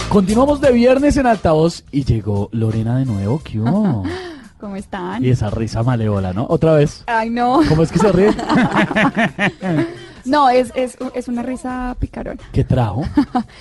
Continuamos 0.09 0.63
de 0.63 0.73
viernes 0.73 1.19
en 1.19 1.27
altavoz 1.27 1.85
y 1.91 2.05
llegó 2.05 2.49
Lorena 2.53 2.97
de 2.97 3.05
nuevo. 3.05 3.43
¿Qué 3.45 3.61
hubo? 3.61 4.05
¿Cómo 4.59 4.75
están? 4.75 5.08
Y 5.21 5.31
esa 5.31 5.51
risa 5.51 5.83
malévola, 5.83 6.33
¿no? 6.33 6.47
Otra 6.49 6.75
vez. 6.75 7.05
Ay, 7.07 7.31
no. 7.31 7.61
¿Cómo 7.69 7.83
es 7.83 7.93
que 7.93 7.99
se 7.99 8.13
ríe? 8.13 8.31
No, 10.25 10.51
es, 10.51 10.73
es, 10.75 10.99
es 11.15 11.29
una 11.29 11.43
risa 11.43 11.97
picarona. 11.99 12.43
¿Qué 12.53 12.63
trajo? 12.63 13.03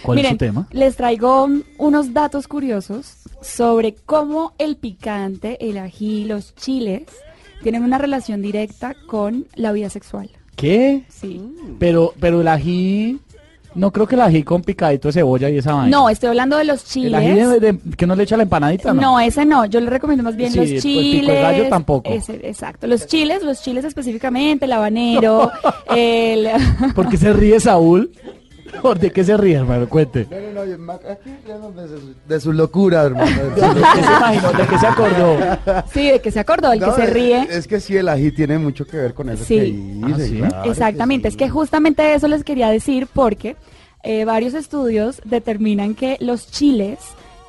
¿Cuál 0.03 0.19
es 0.19 0.27
su 0.27 0.37
tema? 0.37 0.67
Les 0.71 0.97
traigo 0.97 1.47
unos 1.77 2.13
datos 2.13 2.47
curiosos 2.49 3.13
sobre 3.41 3.95
cómo 3.95 4.53
el 4.57 4.75
picante, 4.75 5.57
el 5.69 5.77
ají, 5.77 6.25
los 6.25 6.55
chiles 6.55 7.03
tienen 7.63 7.83
una 7.83 7.97
relación 7.97 8.41
directa 8.41 8.95
con 9.07 9.45
la 9.55 9.71
vida 9.71 9.89
sexual. 9.89 10.29
¿Qué? 10.57 11.03
Sí. 11.07 11.41
Pero, 11.79 12.13
pero 12.19 12.41
el 12.41 12.47
ají, 12.47 13.19
no 13.77 13.91
creo 13.91 14.07
que 14.07 14.15
el 14.15 14.21
ají 14.21 14.43
con 14.43 14.61
picadito 14.61 15.07
de 15.07 15.13
cebolla 15.13 15.49
y 15.49 15.57
esa 15.59 15.73
vaina. 15.73 15.89
No, 15.97 16.09
estoy 16.09 16.29
hablando 16.29 16.57
de 16.57 16.65
los 16.65 16.95
El 16.95 17.15
ají 17.15 17.27
chiles. 17.27 17.49
de- 17.49 17.59
de- 17.73 17.79
que 17.95 18.05
no 18.07 18.15
le 18.15 18.23
echa 18.23 18.35
la 18.35 18.43
empanadita, 18.43 18.93
¿no? 18.93 19.01
No, 19.01 19.19
ese 19.19 19.45
no. 19.45 19.65
Yo 19.65 19.79
le 19.79 19.89
recomiendo 19.89 20.23
más 20.23 20.35
bien 20.35 20.51
Sí, 20.51 20.57
los 20.57 20.67
chiles. 20.81 21.21
pico 21.21 21.31
de 21.31 21.41
gallo 21.41 21.69
tampoco. 21.69 22.09
Ese, 22.11 22.33
exacto. 22.43 22.87
Los 22.87 23.07
chiles, 23.07 23.43
los 23.43 23.61
chiles 23.61 23.85
específicamente, 23.85 24.65
el 24.65 24.71
habanero, 24.73 25.51
el... 25.95 26.47
¿Por 26.95 27.07
qué 27.09 27.17
se 27.17 27.31
ríe 27.33 27.59
Saúl? 27.59 28.11
¿Por 28.81 28.99
de 28.99 29.11
qué 29.11 29.23
se 29.23 29.35
ríe, 29.37 29.55
hermano? 29.55 29.87
Cuente. 29.89 30.27
No, 30.29 30.37
no, 30.39 30.51
no, 30.53 30.65
yo 30.65 30.77
me- 30.77 30.93
aquí 30.93 31.29
de 31.45 31.87
su, 31.87 32.13
de 32.27 32.39
su 32.39 32.53
locura, 32.53 33.03
hermano. 33.03 33.25
¿De 33.55 33.61
qué 33.61 34.01
se 34.03 34.13
imaginó? 34.13 34.51
¿De 34.53 34.67
qué 34.67 34.77
se 34.79 34.87
acordó? 34.87 35.37
Sí, 35.93 36.11
de 36.11 36.19
que 36.21 36.31
se 36.31 36.39
acordó, 36.39 36.71
el 36.73 36.79
No, 36.79 36.95
que 36.95 37.01
se 37.01 37.07
ríe. 37.07 37.47
Es 37.49 37.67
que 37.67 37.79
sí, 37.79 37.95
el 37.97 38.09
ají 38.09 38.31
tiene 38.31 38.57
mucho 38.57 38.85
que 38.85 38.97
ver 38.97 39.13
con 39.13 39.29
eso 39.29 39.43
Sí. 39.43 39.55
que 39.55 40.07
dice, 40.07 40.13
Ah, 40.13 40.19
¿sí? 40.27 40.37
claro 40.37 40.63
que 40.63 40.69
Exactamente, 40.69 41.27
es 41.27 41.37
que 41.37 41.49
justamente 41.49 42.13
eso 42.13 42.27
les 42.27 42.43
quería 42.43 42.69
decir 42.69 43.07
porque 43.13 43.55
eh, 44.03 44.25
varios 44.25 44.53
estudios 44.53 45.21
determinan 45.25 45.95
que 45.95 46.17
los 46.19 46.49
chiles 46.51 46.99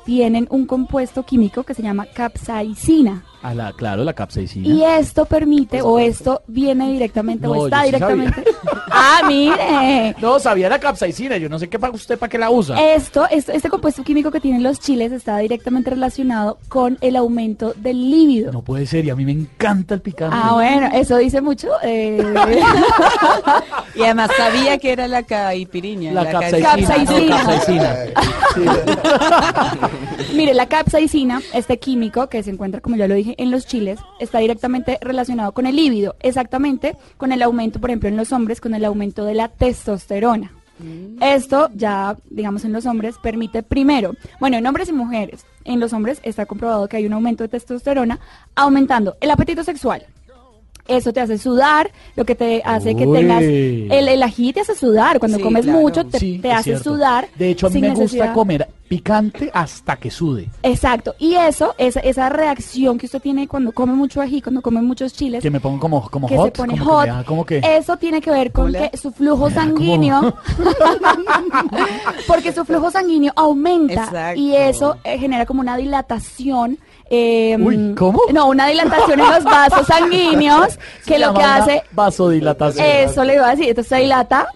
tienen 0.05 0.47
un 0.49 0.65
compuesto 0.65 1.23
químico 1.23 1.63
que 1.63 1.73
se 1.73 1.83
llama 1.83 2.05
capsaicina. 2.13 3.23
A 3.41 3.53
la, 3.53 3.71
claro, 3.71 4.03
la 4.03 4.11
capsaicina. 4.13 4.67
Y 4.67 4.83
esto 4.83 5.23
permite, 5.25 5.81
o 5.81 5.97
esto 5.97 6.41
viene 6.47 6.91
directamente, 6.91 7.47
No, 7.47 7.53
o 7.53 7.65
está 7.67 7.77
sabía. 7.77 7.91
directamente. 7.93 8.43
¡Ah, 8.91 9.21
mire! 9.27 10.13
No, 10.21 10.39
sabía 10.39 10.67
la 10.67 10.77
capsaicina. 10.79 11.37
Yo 11.37 11.47
no 11.47 11.57
sé 11.57 11.69
qué 11.69 11.79
para 11.79 11.93
usted, 11.93 12.17
para 12.19 12.29
qué 12.29 12.37
la 12.37 12.49
usa. 12.49 12.75
Esto, 12.93 13.25
esto, 13.31 13.53
este 13.53 13.69
compuesto 13.69 14.03
químico 14.03 14.29
que 14.29 14.41
tienen 14.41 14.61
los 14.61 14.79
chiles 14.81 15.13
está 15.13 15.37
directamente 15.37 15.89
relacionado 15.89 16.57
con 16.67 16.97
el 16.99 17.15
aumento 17.15 17.73
del 17.77 18.09
líbido. 18.11 18.51
No 18.51 18.61
puede 18.61 18.85
ser, 18.85 19.05
y 19.05 19.09
a 19.09 19.15
mí 19.15 19.23
me 19.23 19.31
encanta 19.31 19.93
el 19.93 20.01
picante. 20.01 20.35
Ah, 20.37 20.53
bueno, 20.55 20.89
eso 20.93 21.15
dice 21.17 21.39
mucho. 21.39 21.69
eh, 21.83 22.21
Y 23.95 24.03
además 24.03 24.31
sabía 24.35 24.77
que 24.79 24.91
era 24.91 25.07
la 25.07 25.23
caipiriña. 25.23 26.11
La 26.11 26.25
ca- 26.29 26.39
capsaicina. 26.39 26.75
Capsaicina. 26.87 27.37
No, 27.43 27.49
capsaicina. 27.49 27.95
Mire, 30.33 30.53
la 30.53 30.67
capsaicina, 30.67 31.41
este 31.53 31.79
químico 31.79 32.27
que 32.27 32.43
se 32.43 32.51
encuentra, 32.51 32.81
como 32.81 32.95
ya 32.95 33.07
lo 33.07 33.15
dije, 33.15 33.28
en 33.37 33.51
los 33.51 33.65
chiles, 33.65 33.99
está 34.19 34.39
directamente 34.39 34.97
relacionado 35.01 35.51
con 35.51 35.65
el 35.65 35.75
líbido, 35.75 36.15
exactamente 36.19 36.95
con 37.17 37.31
el 37.31 37.41
aumento, 37.41 37.79
por 37.79 37.89
ejemplo, 37.89 38.09
en 38.09 38.17
los 38.17 38.31
hombres, 38.31 38.61
con 38.61 38.73
el 38.73 38.85
aumento 38.85 39.25
de 39.25 39.35
la 39.35 39.49
testosterona. 39.49 40.51
Esto 41.21 41.69
ya, 41.73 42.15
digamos, 42.29 42.63
en 42.63 42.71
los 42.71 42.85
hombres 42.85 43.17
permite 43.21 43.63
primero, 43.63 44.15
bueno, 44.39 44.57
en 44.57 44.65
hombres 44.65 44.87
y 44.87 44.93
mujeres, 44.93 45.45
en 45.65 45.79
los 45.79 45.91
hombres 45.91 46.21
está 46.23 46.45
comprobado 46.45 46.87
que 46.87 46.95
hay 46.95 47.05
un 47.05 47.13
aumento 47.13 47.43
de 47.43 47.49
testosterona 47.49 48.19
aumentando 48.55 49.17
el 49.19 49.29
apetito 49.29 49.63
sexual. 49.63 50.05
Eso 50.89 51.13
te 51.13 51.21
hace 51.21 51.37
sudar, 51.37 51.91
lo 52.15 52.25
que 52.25 52.35
te 52.35 52.61
hace 52.65 52.95
que 52.95 53.05
tengas... 53.05 53.41
El, 53.43 54.07
el 54.09 54.23
ají 54.23 54.51
te 54.53 54.61
hace 54.61 54.75
sudar, 54.75 55.19
cuando 55.19 55.37
Sí, 55.37 55.43
comes 55.43 55.63
claro. 55.65 55.79
mucho 55.79 56.05
te, 56.05 56.19
Sí, 56.19 56.39
te 56.39 56.51
hace 56.51 56.63
cierto. 56.71 56.83
sudar. 56.95 57.27
De 57.37 57.51
hecho, 57.51 57.67
a 57.67 57.69
mí 57.69 57.79
me 57.79 57.93
gusta 57.93 58.33
comer 58.33 58.67
picante 58.89 59.51
hasta 59.53 59.97
que 59.97 60.09
sude. 60.09 60.47
Exacto, 60.63 61.13
y 61.19 61.35
eso, 61.35 61.75
esa, 61.77 61.99
esa 61.99 62.27
reacción 62.29 62.97
que 62.97 63.05
usted 63.05 63.21
tiene 63.21 63.47
cuando 63.47 63.71
come 63.71 63.93
mucho 63.93 64.19
ají, 64.19 64.41
cuando 64.41 64.63
come 64.63 64.81
muchos 64.81 65.13
chiles, 65.13 65.43
Que 65.43 65.51
me 65.51 65.59
pongo 65.59 65.79
como, 65.79 66.09
como 66.09 66.27
que 66.27 66.35
hot. 66.35 66.45
se 66.47 66.51
pone 66.63 66.75
como 66.77 66.91
hot, 66.95 67.05
Que 67.19 67.23
como 67.25 67.45
eso 67.47 67.97
tiene 67.97 68.19
que 68.19 68.31
ver 68.31 68.51
con 68.51 68.71
¿Cómo 68.73 68.79
le 68.79 68.89
que 68.89 68.97
su 68.97 69.11
flujo 69.11 69.49
sanguíneo, 69.51 70.33
porque 72.27 72.51
su 72.51 72.65
flujo 72.65 72.91
sanguíneo 72.91 73.31
aumenta 73.35 73.93
Exacto. 74.05 74.39
y 74.39 74.55
eso 74.55 74.97
eh, 75.03 75.17
genera 75.17 75.45
como 75.45 75.61
una 75.61 75.77
dilatación. 75.77 76.77
Eh, 77.09 77.57
Uy, 77.59 77.95
¿cómo? 77.97 78.21
No, 78.33 78.47
una 78.47 78.67
dilatación 78.67 79.19
en 79.19 79.29
los 79.31 79.43
vasos 79.43 79.87
sanguíneos 79.87 80.77
que 81.05 81.13
Se 81.15 81.19
lo 81.19 81.33
que 81.33 81.43
hace, 81.43 81.83
Vasodilatación. 81.91 82.85
eso 82.85 83.23
le 83.23 83.35
iba 83.35 83.47
a 83.47 83.51
decir, 83.51 83.69
entonces 83.69 83.89
se 83.89 83.95
dilata 84.03 84.47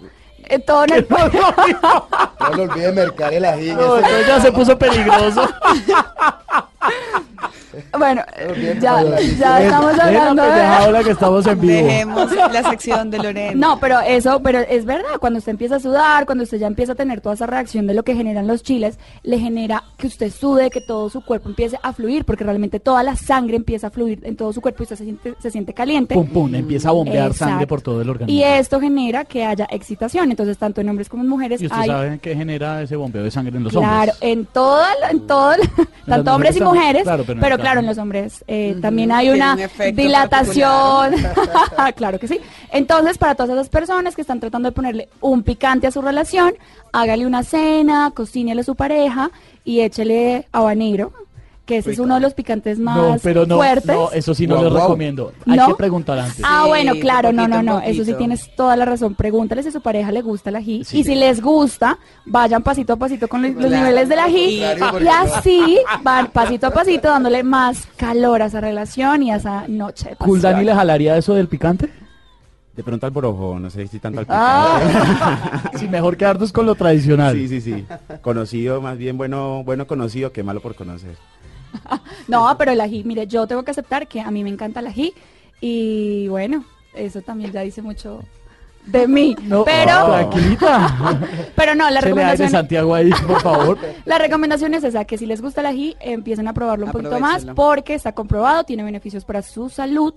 eh, 0.45 0.59
todo 0.59 0.83
en 0.83 0.93
el 0.93 1.07
No 2.39 2.55
le 2.55 2.61
olvide 2.63 2.91
mercar 2.91 3.33
el 3.33 3.45
ají. 3.45 3.73
No, 3.73 3.97
ese- 3.97 4.27
ya 4.27 4.41
se 4.41 4.51
puso 4.51 4.77
peligroso. 4.77 5.47
Bueno, 7.97 8.21
ya, 8.79 9.01
estamos 9.01 9.99
hablando 9.99 10.43
de... 10.43 11.03
que 11.03 11.11
estamos 11.11 11.45
en 11.47 11.59
vivo. 11.59 11.73
Dejemos 11.73 12.31
la 12.35 12.69
sección 12.69 13.09
de 13.09 13.17
Lorena. 13.17 13.53
No, 13.55 13.79
pero 13.79 13.99
eso, 13.99 14.41
pero 14.43 14.59
es 14.59 14.85
verdad, 14.85 15.17
cuando 15.19 15.39
usted 15.39 15.51
empieza 15.51 15.77
a 15.77 15.79
sudar, 15.79 16.25
cuando 16.25 16.43
usted 16.43 16.59
ya 16.59 16.67
empieza 16.67 16.91
a 16.91 16.95
tener 16.95 17.21
toda 17.21 17.35
esa 17.35 17.47
reacción 17.47 17.87
de 17.87 17.93
lo 17.95 18.03
que 18.03 18.15
generan 18.15 18.45
los 18.45 18.61
chiles, 18.63 18.99
le 19.23 19.39
genera 19.39 19.83
que 19.97 20.07
usted 20.07 20.31
sude, 20.31 20.69
que 20.69 20.81
todo 20.81 21.09
su 21.09 21.21
cuerpo 21.25 21.49
empiece 21.49 21.77
a 21.81 21.93
fluir, 21.93 22.25
porque 22.25 22.43
realmente 22.43 22.79
toda 22.79 23.01
la 23.01 23.15
sangre 23.15 23.55
empieza 23.57 23.87
a 23.87 23.89
fluir 23.89 24.19
en 24.23 24.35
todo 24.35 24.53
su 24.53 24.61
cuerpo 24.61 24.83
y 24.83 24.85
usted 24.85 24.95
se 24.97 25.03
siente, 25.05 25.33
se 25.39 25.49
siente 25.49 25.73
caliente. 25.73 26.13
Pum, 26.13 26.27
pum, 26.27 26.53
empieza 26.53 26.89
a 26.89 26.91
bombear 26.91 27.31
Exacto. 27.31 27.51
sangre 27.51 27.67
por 27.67 27.81
todo 27.81 28.01
el 28.01 28.09
organismo. 28.09 28.39
Y 28.39 28.43
esto 28.43 28.79
genera 28.79 29.25
que 29.25 29.45
haya 29.45 29.67
excitación, 29.71 30.29
entonces 30.29 30.57
tanto 30.57 30.81
en 30.81 30.89
hombres 30.89 31.09
como 31.09 31.23
en 31.23 31.29
mujeres 31.29 31.61
¿Y 31.61 31.65
usted 31.65 31.77
hay... 31.79 31.87
sabe 31.87 32.19
qué 32.19 32.35
genera 32.35 32.81
ese 32.83 32.95
bombeo 32.95 33.23
de 33.23 33.31
sangre 33.31 33.57
en 33.57 33.63
los 33.63 33.73
Claro, 33.73 34.11
hombres? 34.11 34.17
en 34.21 34.45
todo, 34.45 34.83
en 35.09 35.27
todo, 35.27 35.53
tanto 36.05 36.31
mujeres 36.33 36.33
hombres 36.33 36.55
y 36.55 36.59
también, 36.59 36.72
mujeres, 36.73 37.03
claro, 37.03 37.23
pero 37.25 37.57
claro, 37.57 37.79
en 37.79 37.85
los 37.85 37.97
hombres 37.97 38.43
eh, 38.47 38.77
también 38.81 39.11
hay 39.11 39.29
una 39.29 39.55
un 39.55 39.95
dilatación, 39.95 41.13
claro 41.95 42.19
que 42.19 42.27
sí. 42.27 42.39
Entonces, 42.71 43.17
para 43.17 43.35
todas 43.35 43.51
esas 43.51 43.69
personas 43.69 44.15
que 44.15 44.21
están 44.21 44.39
tratando 44.39 44.69
de 44.69 44.73
ponerle 44.73 45.09
un 45.21 45.43
picante 45.43 45.87
a 45.87 45.91
su 45.91 46.01
relación, 46.01 46.53
hágale 46.91 47.25
una 47.25 47.43
cena, 47.43 48.11
cocínele 48.13 48.61
a 48.61 48.63
su 48.63 48.75
pareja 48.75 49.31
y 49.63 49.81
échele 49.81 50.47
habanero, 50.51 51.13
que 51.65 51.77
ese 51.77 51.91
es 51.91 51.99
uno 51.99 52.15
de 52.15 52.19
los 52.19 52.33
picantes 52.33 52.77
más 52.77 52.97
No, 52.97 53.15
pero 53.23 53.45
no, 53.45 53.55
fuertes. 53.55 53.85
no, 53.95 54.11
eso 54.11 54.33
sí 54.33 54.45
no 54.47 54.61
les 54.61 54.69
guau. 54.71 54.81
recomiendo. 54.83 55.31
Hay 55.47 55.57
¿No? 55.57 55.67
que 55.67 55.75
preguntar 55.75 56.19
antes. 56.19 56.41
Ah, 56.43 56.61
Sí, 56.63 56.69
bueno, 56.69 56.93
claro, 56.99 57.31
no, 57.31 57.43
poquito, 57.43 57.63
no, 57.63 57.73
no, 57.75 57.79
eso 57.81 58.03
sí 58.03 58.13
tienes 58.15 58.53
toda 58.55 58.75
la 58.75 58.83
razón. 58.83 59.15
Pregúntale 59.15 59.63
si 59.63 59.69
a 59.69 59.71
su 59.71 59.81
pareja 59.81 60.11
le 60.11 60.21
gusta 60.21 60.49
el 60.49 60.57
ají 60.57 60.83
Sí. 60.83 60.99
y 60.99 61.03
si 61.05 61.15
les 61.15 61.41
gusta, 61.41 61.97
vayan 62.25 62.61
pasito 62.63 62.93
a 62.93 62.95
pasito 62.97 63.27
con 63.29 63.41
los, 63.43 63.51
Claro. 63.53 63.69
niveles 63.75 64.09
del 64.09 64.19
ají 64.19 64.57
Claro, 64.77 64.99
y 65.01 65.07
así 65.07 65.77
van 66.03 66.27
pasito 66.27 66.67
a 66.67 66.71
pasito 66.71 67.07
dándole 67.07 67.43
más 67.43 67.87
calor 67.95 68.41
a 68.41 68.47
esa 68.47 68.59
relación 68.59 69.23
y 69.23 69.31
a 69.31 69.37
esa 69.37 69.65
noche. 69.69 70.09
de 70.09 70.15
¿Cool 70.17 70.39
pasión. 70.41 70.53
Dani 70.53 70.65
le 70.65 70.73
jalaría 70.75 71.15
eso 71.17 71.33
del 71.33 71.47
picante? 71.47 71.89
De 72.75 72.83
pronto 72.83 73.05
al 73.05 73.11
borojo, 73.11 73.59
no 73.59 73.69
sé 73.69 73.87
si 73.87 73.99
tanto 73.99 74.19
al 74.21 74.25
Ah, 74.29 75.61
sí, 75.75 75.87
mejor 75.87 76.17
quedarnos 76.17 76.51
con 76.51 76.65
lo 76.65 76.73
tradicional. 76.73 77.35
Sí, 77.35 77.47
sí, 77.47 77.61
sí. 77.61 77.85
Conocido, 78.21 78.81
más 78.81 78.97
bien 78.97 79.15
bueno, 79.17 79.63
bueno 79.63 79.85
conocido 79.85 80.31
que 80.31 80.41
malo 80.43 80.59
por 80.59 80.73
conocer. 80.73 81.15
No, 82.27 82.55
pero 82.57 82.71
el 82.71 82.81
ají, 82.81 83.03
mire, 83.03 83.27
yo 83.27 83.47
tengo 83.47 83.63
que 83.63 83.71
aceptar 83.71 84.07
que 84.07 84.21
a 84.21 84.31
mí 84.31 84.43
me 84.43 84.49
encanta 84.49 84.79
el 84.79 84.87
ají 84.87 85.13
y 85.61 86.27
bueno, 86.27 86.65
eso 86.93 87.21
también 87.21 87.51
ya 87.51 87.61
dice 87.61 87.81
mucho 87.81 88.21
de 88.85 89.07
mí. 89.07 89.35
No, 89.43 89.63
pero, 89.63 89.91
ah, 89.91 90.29
tranquilita. 90.29 91.19
pero 91.55 91.75
no, 91.75 91.89
la 91.89 92.01
Se 92.01 92.07
de 92.07 92.11
recomendación 92.11 92.49
Santiago 92.49 92.95
ahí, 92.95 93.11
por 93.25 93.41
favor. 93.41 93.77
La 94.05 94.17
recomendación 94.17 94.73
es 94.73 94.83
esa, 94.83 95.05
que 95.05 95.17
si 95.17 95.25
les 95.25 95.41
gusta 95.41 95.61
el 95.61 95.67
ají, 95.67 95.95
empiecen 96.01 96.47
a 96.47 96.53
probarlo 96.53 96.85
un 96.85 96.91
poquito 96.91 97.19
más 97.19 97.45
porque 97.55 97.93
está 97.93 98.13
comprobado, 98.13 98.63
tiene 98.63 98.83
beneficios 98.83 99.23
para 99.25 99.41
su 99.41 99.69
salud 99.69 100.13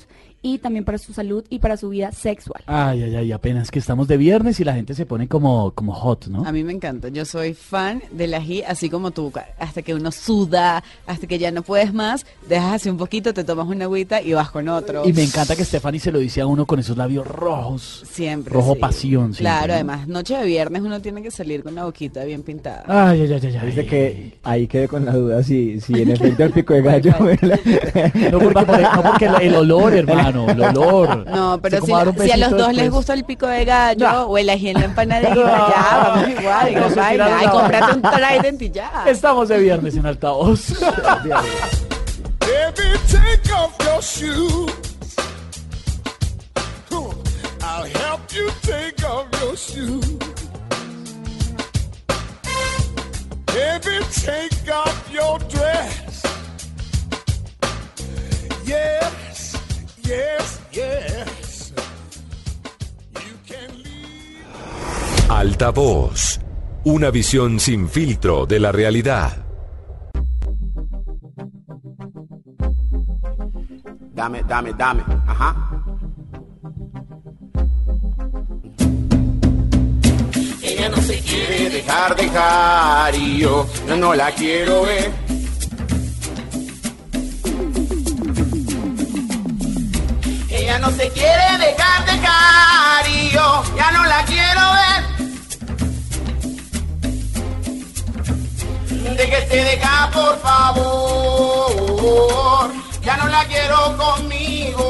y 0.47 0.59
también 0.59 0.85
para 0.85 0.97
su 0.97 1.13
salud 1.13 1.45
y 1.51 1.59
para 1.59 1.77
su 1.77 1.89
vida 1.89 2.13
sexual. 2.13 2.63
Ay, 2.67 3.03
ay, 3.03 3.17
ay, 3.17 3.33
apenas 3.33 3.73
que 3.73 3.81
estamos 3.81 4.07
de 4.07 4.17
viernes 4.17 4.61
y 4.61 4.65
la 4.65 4.75
gente 4.75 4.95
se 4.95 5.05
pone 5.05 5.27
como, 5.27 5.73
como 5.73 5.93
hot, 5.93 6.29
¿no? 6.29 6.47
A 6.47 6.53
mí 6.53 6.63
me 6.63 6.73
encanta. 6.73 7.09
Yo 7.09 7.25
soy 7.25 7.53
fan 7.53 8.01
del 8.13 8.33
ají, 8.33 8.63
así 8.63 8.89
como 8.89 9.11
tú. 9.11 9.33
Hasta 9.59 9.83
que 9.83 9.93
uno 9.93 10.13
suda, 10.13 10.85
hasta 11.05 11.27
que 11.27 11.39
ya 11.41 11.51
no 11.51 11.63
puedes 11.63 11.93
más, 11.93 12.25
dejas 12.49 12.75
así 12.75 12.89
un 12.89 12.97
poquito, 12.97 13.35
te 13.35 13.43
tomas 13.43 13.67
una 13.67 13.87
agüita 13.87 14.23
y 14.23 14.35
vas 14.35 14.51
con 14.53 14.69
otro. 14.69 15.05
Y 15.05 15.13
me 15.13 15.25
encanta 15.25 15.57
que 15.57 15.65
Stephanie 15.65 15.99
se 15.99 16.13
lo 16.13 16.21
dice 16.21 16.41
a 16.43 16.47
uno 16.47 16.65
con 16.65 16.79
esos 16.79 16.97
labios 16.97 17.27
rojos. 17.27 18.05
Siempre. 18.09 18.55
Rojo 18.55 18.75
sí. 18.75 18.81
pasión. 18.81 19.35
siempre, 19.35 19.41
Claro, 19.41 19.67
¿no? 19.69 19.75
además, 19.75 20.07
noche 20.07 20.37
de 20.37 20.47
viernes 20.47 20.83
uno 20.83 21.01
tiene 21.01 21.23
que 21.23 21.33
salir 21.33 21.65
con 21.65 21.75
la 21.75 21.85
boquita 21.87 22.23
bien 22.25 22.45
pintada. 22.45 22.85
Ay, 22.87 23.23
ay, 23.23 23.33
ay, 23.33 23.41
ay, 23.43 23.57
ay. 23.61 23.67
Dice 23.67 23.87
que 23.87 24.39
ahí 24.45 24.69
quedé 24.69 24.87
con 24.87 25.05
la 25.05 25.13
duda 25.13 25.43
si, 25.43 25.81
si 25.81 25.93
en 26.03 26.13
efecto 26.13 26.45
el 26.45 26.53
pico 26.53 26.75
de 26.75 26.83
gallo. 26.83 27.11
No 28.31 28.39
porque, 28.39 28.65
no 28.95 29.03
porque 29.03 29.27
el 29.43 29.55
olor, 29.57 29.93
hermano. 29.97 30.36
Mano, 30.45 30.53
el 30.53 30.63
olor. 30.63 31.27
No, 31.37 31.61
pero 31.61 31.85
si, 31.85 31.93
a 31.93 32.05
los 32.37 32.51
dos 32.51 32.73
les 32.75 32.91
gusta 32.91 33.15
el 33.15 33.25
pico 33.25 33.47
de 33.47 33.65
gallo 33.65 34.11
No. 34.11 34.23
o 34.27 34.39
el 34.39 34.49
ají 34.51 34.71
en 34.71 34.81
la 34.81 34.85
empanadilla, 34.87 35.35
ya, 35.35 36.15
vamos 36.15 36.29
igual. 36.29 36.75
No 36.75 37.03
ay, 37.03 37.17
la 37.19 37.51
cómprate 37.51 37.93
un. 37.95 38.03
Trident 38.03 38.63
y 38.63 38.71
ya. 38.71 39.05
Estamos 39.07 39.49
de 39.49 39.59
viernes 39.59 39.97
en 39.97 40.07
altavoz. 40.07 40.73
Baby, 42.41 42.99
take 43.11 43.53
off 43.55 43.77
your 43.81 44.01
shoes. 44.01 44.73
Huh. 46.91 47.11
I'll 47.63 47.85
help 47.85 48.21
you 48.33 48.49
take 48.63 49.05
off 49.05 49.27
your 49.41 49.57
shoes. 49.57 50.19
Baby, 53.47 54.05
take 54.13 54.73
off 54.73 55.11
your 55.13 55.39
dress. 55.49 56.07
Yes, 60.07 60.61
yes, 60.71 61.73
yes. 63.43 63.73
Altavoz. 65.29 66.39
Una 66.85 67.11
visión 67.11 67.59
sin 67.59 67.89
filtro 67.89 68.47
de 68.47 68.61
la 68.61 68.71
realidad. 68.71 69.45
Dame, 74.15 74.45
dame, 74.45 74.73
dame. 74.75 75.03
Ajá. 75.27 75.57
Ella 80.63 80.89
no 80.89 80.97
se 80.99 81.19
quiere 81.19 81.71
dejar 81.71 82.15
dejar 82.15 83.15
y 83.17 83.39
yo 83.39 83.67
ya 83.89 83.97
no 83.97 84.15
la 84.15 84.31
quiero 84.31 84.83
ver. 84.83 85.26
No 90.87 90.93
se 90.93 91.11
quiere 91.11 91.59
dejar 91.59 92.05
dejar 92.07 93.09
y 93.09 93.31
yo 93.31 93.65
ya 93.77 93.91
no 93.91 94.05
la 94.05 94.25
quiero 94.25 94.61
ver. 94.79 95.03
Déjese 99.17 99.57
dejar 99.65 100.13
por 100.13 100.39
favor, 100.39 100.71
ya 103.03 103.17
no 103.17 103.27
la 103.27 103.45
quiero 103.47 103.97
conmigo. 103.97 104.85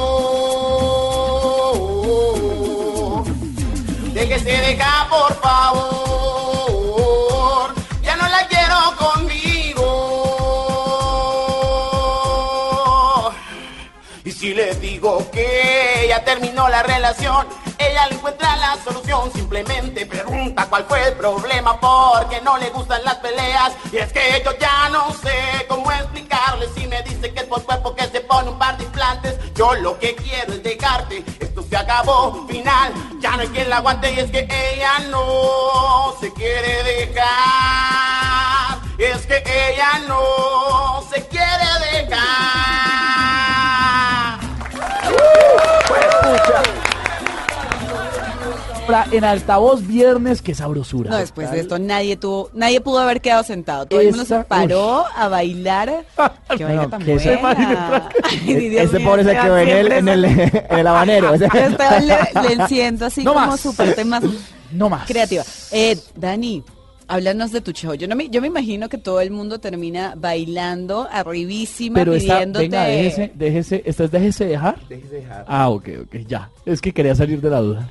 Déjese 4.13 4.53
dejar 4.69 5.09
por 5.09 5.35
favor, 5.41 5.86
digo 15.07 15.31
que 15.31 16.07
ya 16.09 16.25
terminó 16.25 16.69
la 16.69 16.83
relación, 16.83 17.47
ella 17.79 18.09
le 18.09 18.17
encuentra 18.17 18.57
la 18.57 18.77
solución. 18.83 19.33
Simplemente 19.33 20.05
pregunta 20.05 20.67
cuál 20.69 20.85
fue 20.85 21.09
el 21.09 21.15
problema, 21.15 21.79
porque 21.79 22.41
no 22.43 22.59
le 22.59 22.71
gustan 22.71 23.05
las 23.05 23.17
peleas. 23.17 23.73
Y 23.93 23.99
es 23.99 24.13
que 24.13 24.43
yo 24.45 24.51
ya 24.59 24.89
no 24.91 25.13
sé 25.13 25.67
cómo 25.69 25.93
explicarle. 25.93 26.67
Si 26.75 26.89
me 26.89 27.03
dice 27.03 27.33
que 27.33 27.41
es 27.41 27.47
por 27.47 27.63
cuerpo 27.63 27.95
que 27.95 28.07
se 28.09 28.21
pone 28.21 28.51
un 28.51 28.59
par 28.59 28.77
de 28.79 28.85
implantes, 28.85 29.37
yo 29.55 29.75
lo 29.75 29.97
que 29.99 30.17
quiero 30.17 30.55
es 30.55 30.63
dejarte. 30.63 31.25
Esto 31.39 31.63
se 31.63 31.77
acabó, 31.77 32.45
final, 32.49 32.93
ya 33.21 33.37
no 33.37 33.43
hay 33.43 33.49
quien 33.49 33.71
la 33.71 33.77
aguante. 33.77 34.13
Y 34.13 34.19
es 34.19 34.31
que 34.31 34.49
ella 34.75 34.99
no 35.11 36.15
se 36.21 36.33
quiere 36.33 36.83
dejar. 36.83 37.27
Es 38.99 39.27
que 39.27 39.37
ella 39.37 40.01
no 40.09 41.05
se 41.13 41.25
quiere 41.29 41.67
dejar. 41.93 42.76
En 49.11 49.25
altavoz 49.25 49.85
viernes, 49.87 50.43
qué 50.43 50.55
sabrosura. 50.55 51.11
No, 51.11 51.17
después 51.17 51.51
de 51.51 51.59
esto 51.61 51.79
nadie 51.79 52.17
tuvo, 52.17 52.51
nadie 52.55 52.81
pudo 52.81 53.01
haber 53.01 53.21
quedado 53.21 53.43
sentado. 53.43 53.87
Todo 53.87 54.01
el 54.01 54.09
mundo 54.11 54.25
se 54.25 54.39
paró 54.45 55.05
a 55.15 55.29
bailar. 55.29 56.05
Qué 56.57 56.65
vaina 56.65 56.83
No, 56.83 56.89
tan 56.91 57.03
que 57.05 57.15
buena. 57.15 58.09
Ay, 58.23 58.41
mío, 58.71 59.05
pobre 59.05 59.25
se 59.25 59.31
quedó 59.33 59.59
en 59.59 59.69
el, 59.69 59.93
en 59.93 60.09
el, 60.09 60.25
en 60.25 60.79
el 60.79 60.87
habanero. 60.87 61.35
Esteban 61.35 62.07
le, 62.07 62.17
le 62.43 62.53
enciendo 62.55 63.07
así 63.07 63.25
No 63.25 63.35
como 63.35 63.47
más. 63.49 63.61
su 63.61 63.75
parte 63.75 64.05
más 64.05 64.23
No 64.71 64.89
más. 64.89 65.07
creativa. 65.07 65.43
Eh, 65.73 65.99
Dani, 66.15 66.63
háblanos 67.09 67.53
de 67.53 67.61
tu 67.61 67.73
show. 67.73 67.95
Yo, 67.95 68.09
no 68.09 68.17
me, 68.17 68.29
yo 68.29 68.41
me 68.41 68.49
imagino 68.49 68.89
que 68.89 68.99
todo 68.99 69.21
el 69.21 69.31
mundo 69.31 69.59
termina 69.59 70.15
bailando 70.17 71.09
arribísima, 71.11 71.95
Pero 71.97 72.15
esta, 72.15 72.35
pidiéndote... 72.35 72.69
venga, 72.69 72.85
déjese, 72.85 73.33
déjese, 73.35 73.83
¿esta 73.85 74.05
es 74.05 74.11
déjese 74.11 74.45
dejar? 74.47 74.89
Déjese 74.89 75.15
dejar. 75.17 75.45
Ah, 75.49 75.69
ok, 75.71 75.89
ok, 76.03 76.17
ya. 76.27 76.51
Es 76.65 76.81
que 76.81 76.93
quería 76.93 77.15
salir 77.15 77.41
de 77.41 77.51
la 77.51 77.61
duda. 77.61 77.91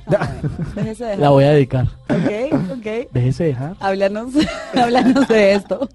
Déjese 0.74 1.04
dejar. 1.04 1.18
La 1.20 1.30
voy 1.30 1.44
a 1.44 1.50
dedicar. 1.50 1.86
Ok, 2.08 2.78
ok. 2.78 3.10
Déjese 3.12 3.44
dejar. 3.44 3.76
Háblanos, 3.80 4.32
háblanos 4.74 5.28
de 5.28 5.54
esto. 5.54 5.88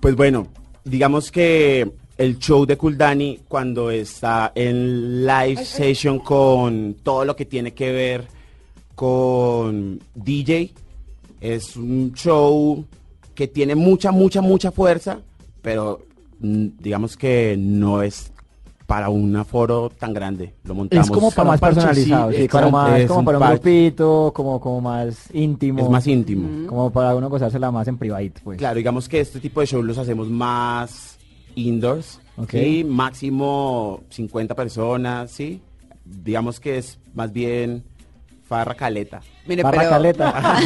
Pues 0.00 0.16
bueno, 0.16 0.48
digamos 0.84 1.30
que 1.30 1.90
el 2.18 2.38
show 2.38 2.64
de 2.64 2.76
Kuldani 2.76 3.40
cuando 3.46 3.90
está 3.90 4.52
en 4.54 5.26
live 5.26 5.64
session 5.64 6.18
con 6.18 6.96
todo 7.02 7.24
lo 7.24 7.36
que 7.36 7.44
tiene 7.44 7.72
que 7.72 7.92
ver 7.92 8.24
con 8.94 10.00
DJ 10.14 10.72
es 11.54 11.76
un 11.76 12.12
show 12.14 12.84
que 13.34 13.46
tiene 13.46 13.74
mucha, 13.74 14.10
mucha, 14.10 14.40
mucha 14.40 14.72
fuerza, 14.72 15.18
pero 15.62 16.00
mm, 16.40 16.66
digamos 16.80 17.16
que 17.16 17.56
no 17.58 18.02
es 18.02 18.32
para 18.86 19.08
un 19.08 19.34
aforo 19.36 19.90
tan 19.90 20.14
grande. 20.14 20.54
Lo 20.64 20.74
montamos 20.74 21.10
como 21.10 21.30
para 21.30 21.50
más 21.50 21.60
personalizado, 21.60 22.30
sí, 22.32 22.48
más, 22.70 23.00
es 23.00 23.08
como 23.08 23.24
para 23.24 23.38
un 23.38 23.48
grupito, 23.50 24.32
como, 24.34 24.60
como 24.60 24.80
más 24.80 25.28
íntimo. 25.34 25.82
Es 25.82 25.90
más 25.90 26.06
íntimo. 26.06 26.68
Como 26.68 26.90
para 26.90 27.14
uno 27.14 27.28
gozársela 27.28 27.70
más 27.70 27.86
en 27.88 27.98
privadito, 27.98 28.40
pues. 28.44 28.58
Claro, 28.58 28.76
digamos 28.76 29.08
que 29.08 29.20
este 29.20 29.40
tipo 29.40 29.60
de 29.60 29.66
shows 29.66 29.84
los 29.84 29.98
hacemos 29.98 30.28
más 30.28 31.18
indoors, 31.56 32.20
Ok. 32.36 32.50
¿sí? 32.50 32.84
máximo 32.84 34.02
50 34.10 34.54
personas, 34.54 35.30
¿sí? 35.30 35.60
Digamos 36.04 36.60
que 36.60 36.78
es 36.78 36.98
más 37.14 37.32
bien 37.32 37.82
farra 38.48 38.74
caleta. 38.74 39.20
Mire, 39.46 39.62
Barra 39.62 39.78
pero- 39.78 39.90
caleta. 39.90 40.58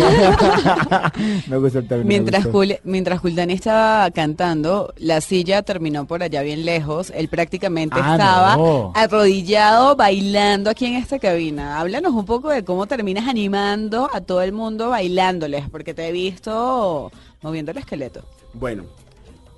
me 1.48 1.56
gustó 1.58 1.78
el 1.80 1.88
término. 1.88 2.08
Mientras. 2.08 2.44
Juli- 2.46 2.78
mientras 2.84 3.20
Juldani 3.20 3.52
estaba 3.52 4.10
cantando, 4.10 4.92
la 4.98 5.20
silla 5.20 5.62
terminó 5.62 6.06
por 6.06 6.22
allá 6.22 6.42
bien 6.42 6.64
lejos. 6.64 7.10
Él 7.14 7.28
prácticamente 7.28 7.96
Ah, 8.00 8.12
estaba 8.12 8.56
no. 8.56 8.92
arrodillado 8.94 9.96
bailando 9.96 10.70
aquí 10.70 10.86
en 10.86 10.94
esta 10.94 11.18
cabina. 11.18 11.78
Háblanos 11.80 12.12
un 12.12 12.24
poco 12.24 12.48
de 12.48 12.64
cómo 12.64 12.86
terminas 12.86 13.28
animando 13.28 14.08
a 14.12 14.20
todo 14.20 14.42
el 14.42 14.52
mundo 14.52 14.88
bailándoles, 14.90 15.68
porque 15.70 15.94
te 15.94 16.08
he 16.08 16.12
visto 16.12 17.10
moviendo 17.42 17.72
el 17.72 17.78
esqueleto. 17.78 18.22
Bueno, 18.54 18.84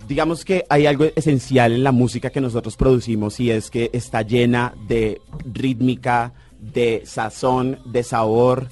digamos 0.09 0.45
que 0.45 0.65
hay 0.69 0.87
algo 0.87 1.07
esencial 1.17 1.73
en 1.73 1.85
la 1.85 1.93
música 1.93 2.31
que 2.31 2.41
nosotros 2.41 2.77
producimos 2.77 3.39
y 3.41 3.51
es 3.51 3.71
que 3.71 3.91
está 3.93 4.23
llena 4.23 4.75
de 4.89 5.21
rítmica, 5.53 6.33
de 6.61 7.03
sazón, 7.07 7.79
de 7.87 8.03
sabor, 8.03 8.69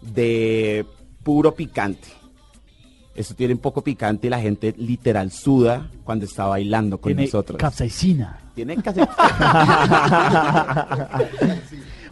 de 0.00 0.84
puro 1.22 1.54
picante. 1.54 2.08
Esto 3.14 3.34
tiene 3.34 3.54
un 3.54 3.58
poco 3.60 3.82
picante 3.82 4.28
y 4.28 4.30
la 4.30 4.40
gente 4.40 4.72
literal 4.78 5.32
suda 5.32 5.90
cuando 6.04 6.24
está 6.24 6.46
bailando 6.46 6.98
con 6.98 7.10
Tiene 7.10 7.24
nosotros. 7.24 7.58
capsaicina. 7.58 8.38
Tiene 8.54 8.76
casi... 8.82 9.00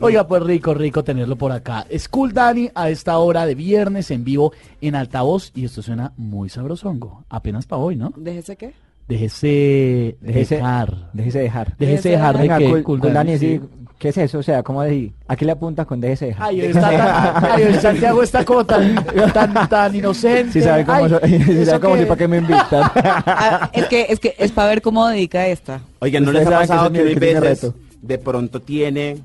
Oiga, 0.01 0.27
pues 0.27 0.43
rico, 0.43 0.75
rico 0.75 1.03
tenerlo 1.05 1.37
por 1.37 1.53
acá. 1.53 1.87
School 1.97 2.33
Dani 2.35 2.69
a 2.75 2.91
esta 2.91 3.17
hora 3.19 3.47
de 3.47 3.55
viernes 3.55 4.11
en 4.11 4.25
vivo 4.25 4.53
en 4.81 4.95
altavoz 4.95 5.53
y 5.55 5.65
esto 5.65 5.81
suena 5.83 6.13
muy 6.17 6.49
sabrosongo. 6.51 7.25
Apenas 7.31 7.67
para 7.67 7.81
hoy, 7.83 7.97
¿no? 7.97 8.13
¿Déjese 8.17 8.57
qué? 8.57 8.75
Déjese 9.09 10.17
Déjese- 10.21 10.57
dejar. 10.57 11.11
Déjese 11.13 11.39
dejar. 11.39 11.77
Déjese 11.79 12.09
dejar 12.11 12.37
de 12.39 12.49
que 12.49 12.83
Kuldani, 12.83 13.15
Dani, 13.15 13.39
sí, 13.39 13.59
sí. 13.59 13.86
¿Qué 13.99 14.11
es 14.11 14.19
eso? 14.19 14.39
O 14.39 14.43
sea, 14.43 14.63
¿cómo 14.63 14.83
decir? 14.83 15.13
¿A 15.27 15.37
qué 15.37 15.47
le 15.47 15.53
apuntas 15.53 15.87
con 15.87 16.01
déjese 16.01 16.27
dejar? 16.27 16.49
Ay, 16.49 16.61
hoy 16.61 16.67
está 16.67 16.91
tan- 16.91 17.45
ay, 17.53 17.63
hoy 17.65 17.75
Santiago 17.75 18.23
está 18.23 18.45
como 18.45 18.65
tan, 18.67 18.95
tan, 19.33 19.69
tan 19.69 19.95
inocente. 19.95 20.53
Si 20.53 20.61
sabe 20.63 20.85
cómo, 20.85 21.07
Ay, 21.23 21.35
¿eso 21.49 21.65
sabe 21.65 21.81
cómo 21.81 21.97
soy, 21.97 22.05
¿para 22.05 22.19
qué 22.19 22.29
me 22.29 22.37
invitan? 22.39 22.91
Ah, 22.95 23.71
es 23.73 23.87
que 23.87 24.07
es 24.11 24.21
que 24.21 24.35
es 24.39 24.53
para 24.53 24.69
ver 24.69 24.83
cómo 24.83 25.07
dedica 25.09 25.47
esta. 25.47 25.81
Oigan, 26.01 26.25
¿no 26.25 26.33
les 26.33 26.47
ha 26.47 26.51
que 26.51 26.57
pasado 26.57 26.93
que, 26.93 26.99
que 27.05 27.15
veces 27.21 27.41
reto. 27.41 27.75
de 28.03 28.19
pronto 28.19 28.61
tiene 28.61 29.19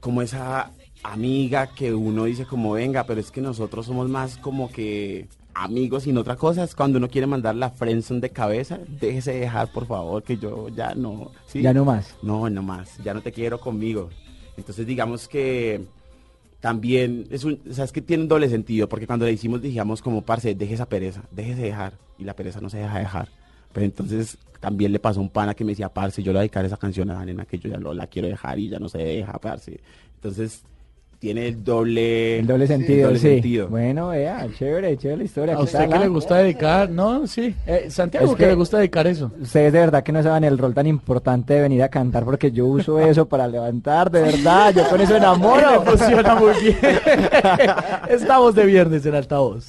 como 0.00 0.22
esa 0.22 0.70
amiga 1.02 1.66
que 1.66 1.92
uno 1.92 2.24
dice 2.24 2.46
como 2.46 2.72
venga, 2.72 3.04
pero 3.04 3.20
es 3.20 3.30
que 3.30 3.40
nosotros 3.42 3.84
somos 3.86 4.08
más 4.08 4.36
como 4.38 4.70
que 4.72 5.26
amigos 5.54 6.06
y 6.06 6.12
no 6.12 6.20
otra 6.20 6.36
cosa? 6.36 6.64
Es 6.64 6.74
cuando 6.74 6.98
uno 6.98 7.08
quiere 7.08 7.26
mandar 7.26 7.54
la 7.54 7.70
friendzone 7.70 8.20
de 8.20 8.30
cabeza, 8.30 8.78
déjese 9.00 9.32
dejar 9.34 9.70
por 9.72 9.86
favor 9.86 10.22
que 10.22 10.36
yo 10.36 10.68
ya 10.68 10.94
no, 10.94 11.30
¿sí? 11.46 11.62
Ya 11.62 11.72
no 11.74 11.84
más. 11.84 12.14
No, 12.22 12.48
no 12.48 12.62
más, 12.62 12.98
ya 13.04 13.14
no 13.14 13.20
te 13.22 13.32
quiero 13.32 13.60
conmigo. 13.60 14.10
Entonces 14.56 14.86
digamos 14.86 15.28
que 15.28 15.84
también 16.60 17.26
es 17.30 17.44
un, 17.44 17.60
o 17.68 17.72
sea, 17.74 17.84
es 17.84 17.92
que 17.92 18.00
tiene 18.02 18.22
un 18.22 18.28
doble 18.28 18.48
sentido, 18.48 18.88
porque 18.88 19.06
cuando 19.06 19.26
le 19.26 19.32
hicimos 19.32 19.60
dijimos 19.60 20.00
como, 20.00 20.22
parce, 20.22 20.54
deje 20.54 20.74
esa 20.74 20.86
pereza, 20.86 21.22
déjese 21.30 21.62
dejar, 21.62 21.94
y 22.18 22.24
la 22.24 22.34
pereza 22.36 22.60
no 22.60 22.70
se 22.70 22.78
deja 22.78 22.98
dejar. 22.98 23.28
Pues 23.72 23.84
entonces 23.84 24.38
también 24.60 24.92
le 24.92 25.00
pasó 25.00 25.20
un 25.20 25.28
pana 25.30 25.54
que 25.54 25.64
me 25.64 25.72
decía, 25.72 25.88
parce, 25.88 26.22
yo 26.22 26.30
le 26.32 26.36
voy 26.36 26.38
a 26.38 26.42
dedicar 26.42 26.64
esa 26.64 26.76
canción 26.76 27.10
a 27.10 27.14
la 27.14 27.24
nena 27.24 27.46
que 27.46 27.58
yo 27.58 27.68
ya 27.68 27.78
lo- 27.78 27.94
la 27.94 28.06
quiero 28.06 28.28
dejar 28.28 28.58
y 28.60 28.68
ya 28.68 28.78
no 28.78 28.88
se 28.88 28.98
deja, 28.98 29.32
parce. 29.38 29.80
Entonces 30.14 30.62
tiene 31.22 31.46
el 31.46 31.62
doble, 31.62 32.40
El 32.40 32.48
doble 32.48 32.66
sentido, 32.66 33.06
doble 33.06 33.20
sí. 33.20 33.28
sentido. 33.28 33.68
Bueno, 33.68 34.08
vea, 34.08 34.44
chévere, 34.58 34.96
chévere 34.96 35.18
la 35.18 35.22
historia. 35.24 35.54
¿A 35.54 35.58
¿qué 35.58 35.62
usted 35.62 35.88
que 35.88 35.98
le 36.00 36.08
gusta 36.08 36.38
dedicar? 36.38 36.90
No, 36.90 37.28
sí. 37.28 37.54
Eh, 37.64 37.86
Santiago, 37.90 38.26
Es 38.26 38.32
que 38.32 38.38
que- 38.38 38.46
le 38.48 38.54
gusta 38.56 38.78
dedicar 38.78 39.06
eso. 39.06 39.30
Ustedes 39.40 39.72
de 39.72 39.78
verdad 39.78 40.02
que 40.02 40.10
no 40.10 40.20
saben 40.20 40.42
el 40.42 40.58
rol 40.58 40.74
tan 40.74 40.88
importante 40.88 41.54
de 41.54 41.60
venir 41.60 41.80
a 41.84 41.88
cantar 41.90 42.24
porque 42.24 42.50
yo 42.50 42.66
uso 42.66 42.98
eso 42.98 43.26
para 43.28 43.46
levantar, 43.46 44.10
de 44.10 44.20
verdad, 44.20 44.74
yo 44.74 44.88
con 44.88 45.00
eso 45.00 45.14
enamoro. 45.14 45.84
Me 45.84 45.90
funciona 45.96 46.34
muy 46.34 46.54
bien. 46.60 46.76
Estamos 48.10 48.56
de 48.56 48.66
viernes 48.66 49.06
en 49.06 49.14
altavoz. 49.14 49.64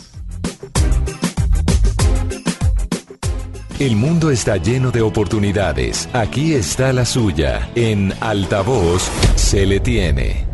El 3.80 3.96
mundo 3.96 4.32
está 4.32 4.58
lleno 4.58 4.90
de 4.90 5.04
oportunidades. 5.04 6.10
Aquí 6.14 6.56
está 6.56 6.92
la 6.94 7.06
suya. 7.06 7.70
En 7.76 8.12
altavoz 8.22 9.04
se 9.36 9.68
le 9.68 9.80
tiene. 9.80 10.52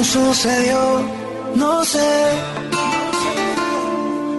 ¿Cómo 0.00 0.12
sucedió? 0.12 1.02
No 1.56 1.84
sé. 1.84 2.22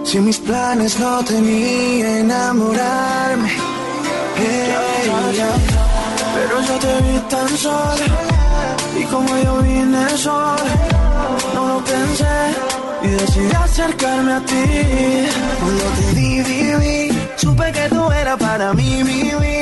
Si 0.02 0.18
mis 0.18 0.38
planes 0.38 0.98
no 0.98 1.22
tenía 1.24 2.18
enamorarme. 2.18 3.48
Hey. 4.38 5.40
Pero 6.34 6.54
yo 6.66 6.74
te 6.84 6.92
vi 7.04 7.18
tan 7.30 7.48
sola. 7.56 8.06
Y 8.98 9.04
como 9.04 9.28
yo 9.38 9.62
vi 9.62 9.74
en 9.78 9.94
el 9.94 10.18
sol, 10.18 10.58
no 11.54 11.68
lo 11.68 11.84
pensé. 11.84 12.38
Y 13.04 13.08
decidí 13.08 13.54
acercarme 13.54 14.32
a 14.32 14.40
ti. 14.40 14.64
Cuando 15.60 15.84
te 15.96 16.14
vi, 16.16 16.42
vi, 16.42 17.18
supe 17.36 17.70
que 17.70 17.88
tú 17.88 18.10
eras 18.10 18.36
para 18.36 18.74
mí, 18.74 19.00
aunque 19.32 19.61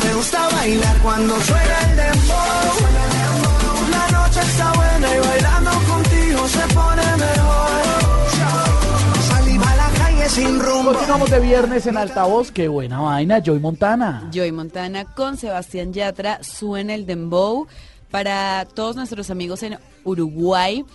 Te 0.00 0.14
gusta 0.14 0.48
bailar 0.48 0.98
cuando 1.02 1.38
suena 1.40 1.90
el 1.90 1.96
dembow. 1.96 2.90
La 3.90 4.08
noche 4.10 4.40
está 4.40 4.72
buena 4.72 5.14
y 5.14 5.18
bailando 5.20 5.70
contigo 5.70 6.48
se 6.48 6.74
pone 6.74 7.02
mejor. 7.18 7.82
Salí 9.28 9.56
a 9.56 9.76
la 9.76 9.90
calle 9.98 10.28
sin 10.30 10.60
rumbo. 10.60 10.92
Continuamos 10.94 11.30
de 11.30 11.40
viernes 11.40 11.86
en 11.86 11.98
altavoz. 11.98 12.50
Qué 12.50 12.68
buena 12.68 13.00
vaina, 13.00 13.42
Joy 13.42 13.60
Montana. 13.60 14.30
Joy 14.32 14.50
Montana 14.50 15.04
con 15.14 15.36
Sebastián 15.36 15.92
Yatra, 15.92 16.42
suena 16.42 16.94
el 16.94 17.04
dembow. 17.04 17.66
Para 18.10 18.66
todos 18.74 18.96
nuestros 18.96 19.30
amigos 19.30 19.62
en 19.62 19.78
Uruguay, 20.04 20.86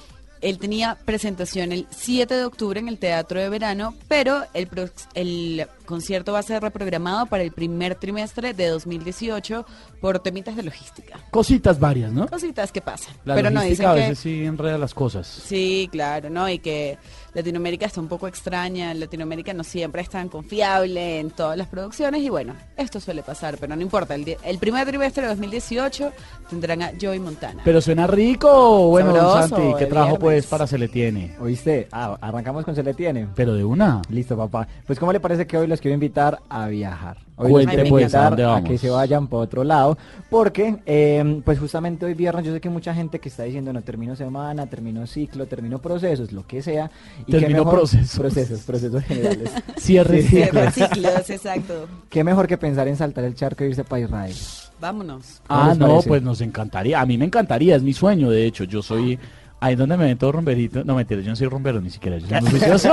él 0.41 0.57
tenía 0.57 0.97
presentación 1.05 1.71
el 1.71 1.87
7 1.91 2.33
de 2.33 2.45
octubre 2.45 2.79
en 2.79 2.87
el 2.87 2.97
Teatro 2.97 3.39
de 3.39 3.49
Verano, 3.49 3.93
pero 4.07 4.43
el, 4.53 4.67
el 5.13 5.67
concierto 5.87 6.33
va 6.33 6.39
a 6.39 6.43
ser 6.43 6.61
reprogramado 6.61 7.25
para 7.25 7.41
el 7.41 7.51
primer 7.51 7.95
trimestre 7.95 8.53
de 8.53 8.67
2018 8.67 9.65
por 9.99 10.19
temitas 10.19 10.55
de 10.55 10.61
logística. 10.61 11.19
Cositas 11.31 11.79
varias, 11.79 12.11
¿no? 12.11 12.27
Cositas 12.27 12.71
que 12.71 12.81
pasan. 12.81 13.15
La 13.25 13.33
pero 13.33 13.49
no 13.49 13.63
dicen 13.63 13.87
a 13.87 13.95
que... 13.95 14.01
veces 14.01 14.19
sí 14.19 14.45
enreda 14.45 14.77
las 14.77 14.93
cosas. 14.93 15.25
Sí, 15.25 15.89
claro, 15.91 16.29
¿no? 16.29 16.47
Y 16.47 16.59
que 16.59 16.99
Latinoamérica 17.33 17.85
está 17.85 18.01
un 18.01 18.07
poco 18.07 18.27
extraña, 18.27 18.93
Latinoamérica 18.93 19.53
no 19.53 19.63
siempre 19.63 20.01
es 20.01 20.09
tan 20.09 20.29
confiable 20.29 21.19
en 21.19 21.31
todas 21.31 21.57
las 21.57 21.67
producciones 21.67 22.21
y 22.21 22.29
bueno, 22.29 22.55
esto 22.75 22.99
suele 22.99 23.23
pasar, 23.23 23.57
pero 23.59 23.75
no 23.75 23.81
importa, 23.81 24.15
el, 24.15 24.57
primer 24.59 24.87
trimestre 24.87 25.23
de 25.23 25.29
2018 25.29 26.11
tendrán 26.49 26.81
a 26.81 26.91
Joey 26.99 27.19
Montana. 27.19 27.61
Pero 27.63 27.81
suena 27.81 28.07
rico. 28.07 28.87
Bueno, 28.89 29.13
don 29.13 29.17
Sabroso, 29.17 29.55
Santi, 29.55 29.77
¿qué 29.79 29.85
trabajo 29.85 30.19
pues 30.19 30.47
para 30.47 30.67
se 30.67 30.77
le 30.77 30.87
tiene? 30.87 31.35
¿Oíste? 31.39 31.87
Ah, 31.91 32.17
arrancamos 32.19 32.65
con 32.65 32.75
Se 32.75 32.83
le 32.83 32.93
tiene. 32.93 33.27
Pero 33.35 33.53
de 33.53 33.63
una. 33.63 34.01
Listo, 34.09 34.35
papá. 34.35 34.67
Pues, 34.85 34.99
¿cómo 34.99 35.13
le 35.13 35.19
parece 35.19 35.47
que 35.47 35.57
hoy 35.57 35.67
los 35.67 35.76
quiero 35.81 35.93
invitar 35.93 36.39
a 36.49 36.67
viajar? 36.67 37.17
Hoy 37.39 37.51
Cuente, 37.51 37.65
los 37.77 37.83
quiero 37.83 37.89
pues, 37.89 38.15
¿a 38.15 38.63
que 38.63 38.77
se 38.79 38.89
vayan 38.89 39.27
por 39.27 39.43
otro 39.43 39.63
lado. 39.63 39.95
Porque, 40.29 40.77
eh, 40.87 41.41
pues, 41.45 41.59
justamente 41.59 42.03
hoy 42.05 42.15
viernes, 42.15 42.43
yo 42.45 42.51
sé 42.53 42.59
que 42.59 42.69
mucha 42.69 42.95
gente 42.95 43.19
que 43.19 43.29
está 43.29 43.43
diciendo, 43.43 43.71
no, 43.71 43.81
termino 43.83 44.15
semana, 44.15 44.65
termino 44.65 45.05
ciclo, 45.05 45.45
termino 45.45 45.77
procesos, 45.79 46.31
lo 46.31 46.47
que 46.47 46.63
sea. 46.63 46.89
Y 47.27 47.31
Termino 47.31 47.59
mejor- 47.63 47.75
procesos. 47.79 48.17
Procesos, 48.19 48.61
procesos 48.61 49.03
generales. 49.03 49.51
Cierre 49.77 50.21
Sí. 50.23 50.45
Ciclos, 50.71 51.29
exacto. 51.29 51.87
Qué 52.09 52.23
mejor 52.23 52.47
que 52.47 52.57
pensar 52.57 52.87
en 52.87 52.95
saltar 52.97 53.23
el 53.23 53.35
charco 53.35 53.63
e 53.63 53.67
irse 53.67 53.83
para 53.83 54.01
Israel. 54.01 54.35
Vámonos. 54.81 55.41
¿Cómo 55.47 55.59
Ah, 55.61 55.75
no, 55.77 55.87
parece? 55.87 56.09
pues 56.09 56.21
nos 56.23 56.41
encantaría. 56.41 56.99
A 56.99 57.05
mí 57.05 57.17
me 57.19 57.25
encantaría, 57.25 57.75
es 57.75 57.83
mi 57.83 57.93
sueño, 57.93 58.29
de 58.31 58.45
hecho. 58.47 58.63
Yo 58.63 58.81
soy. 58.81 59.17
Ahí 59.59 59.75
donde 59.75 59.97
me 59.97 60.05
ven 60.05 60.17
todo 60.19 60.33
rumberito. 60.33 60.83
No, 60.83 60.93
mentira, 60.95 61.19
yo 61.21 61.29
no 61.31 61.35
soy 61.35 61.47
rumbero 61.47 61.81
ni 61.81 61.89
siquiera. 61.89 62.17
Yo 62.19 62.27
soy 62.27 62.41
muy 62.41 62.49
juicioso. 62.51 62.91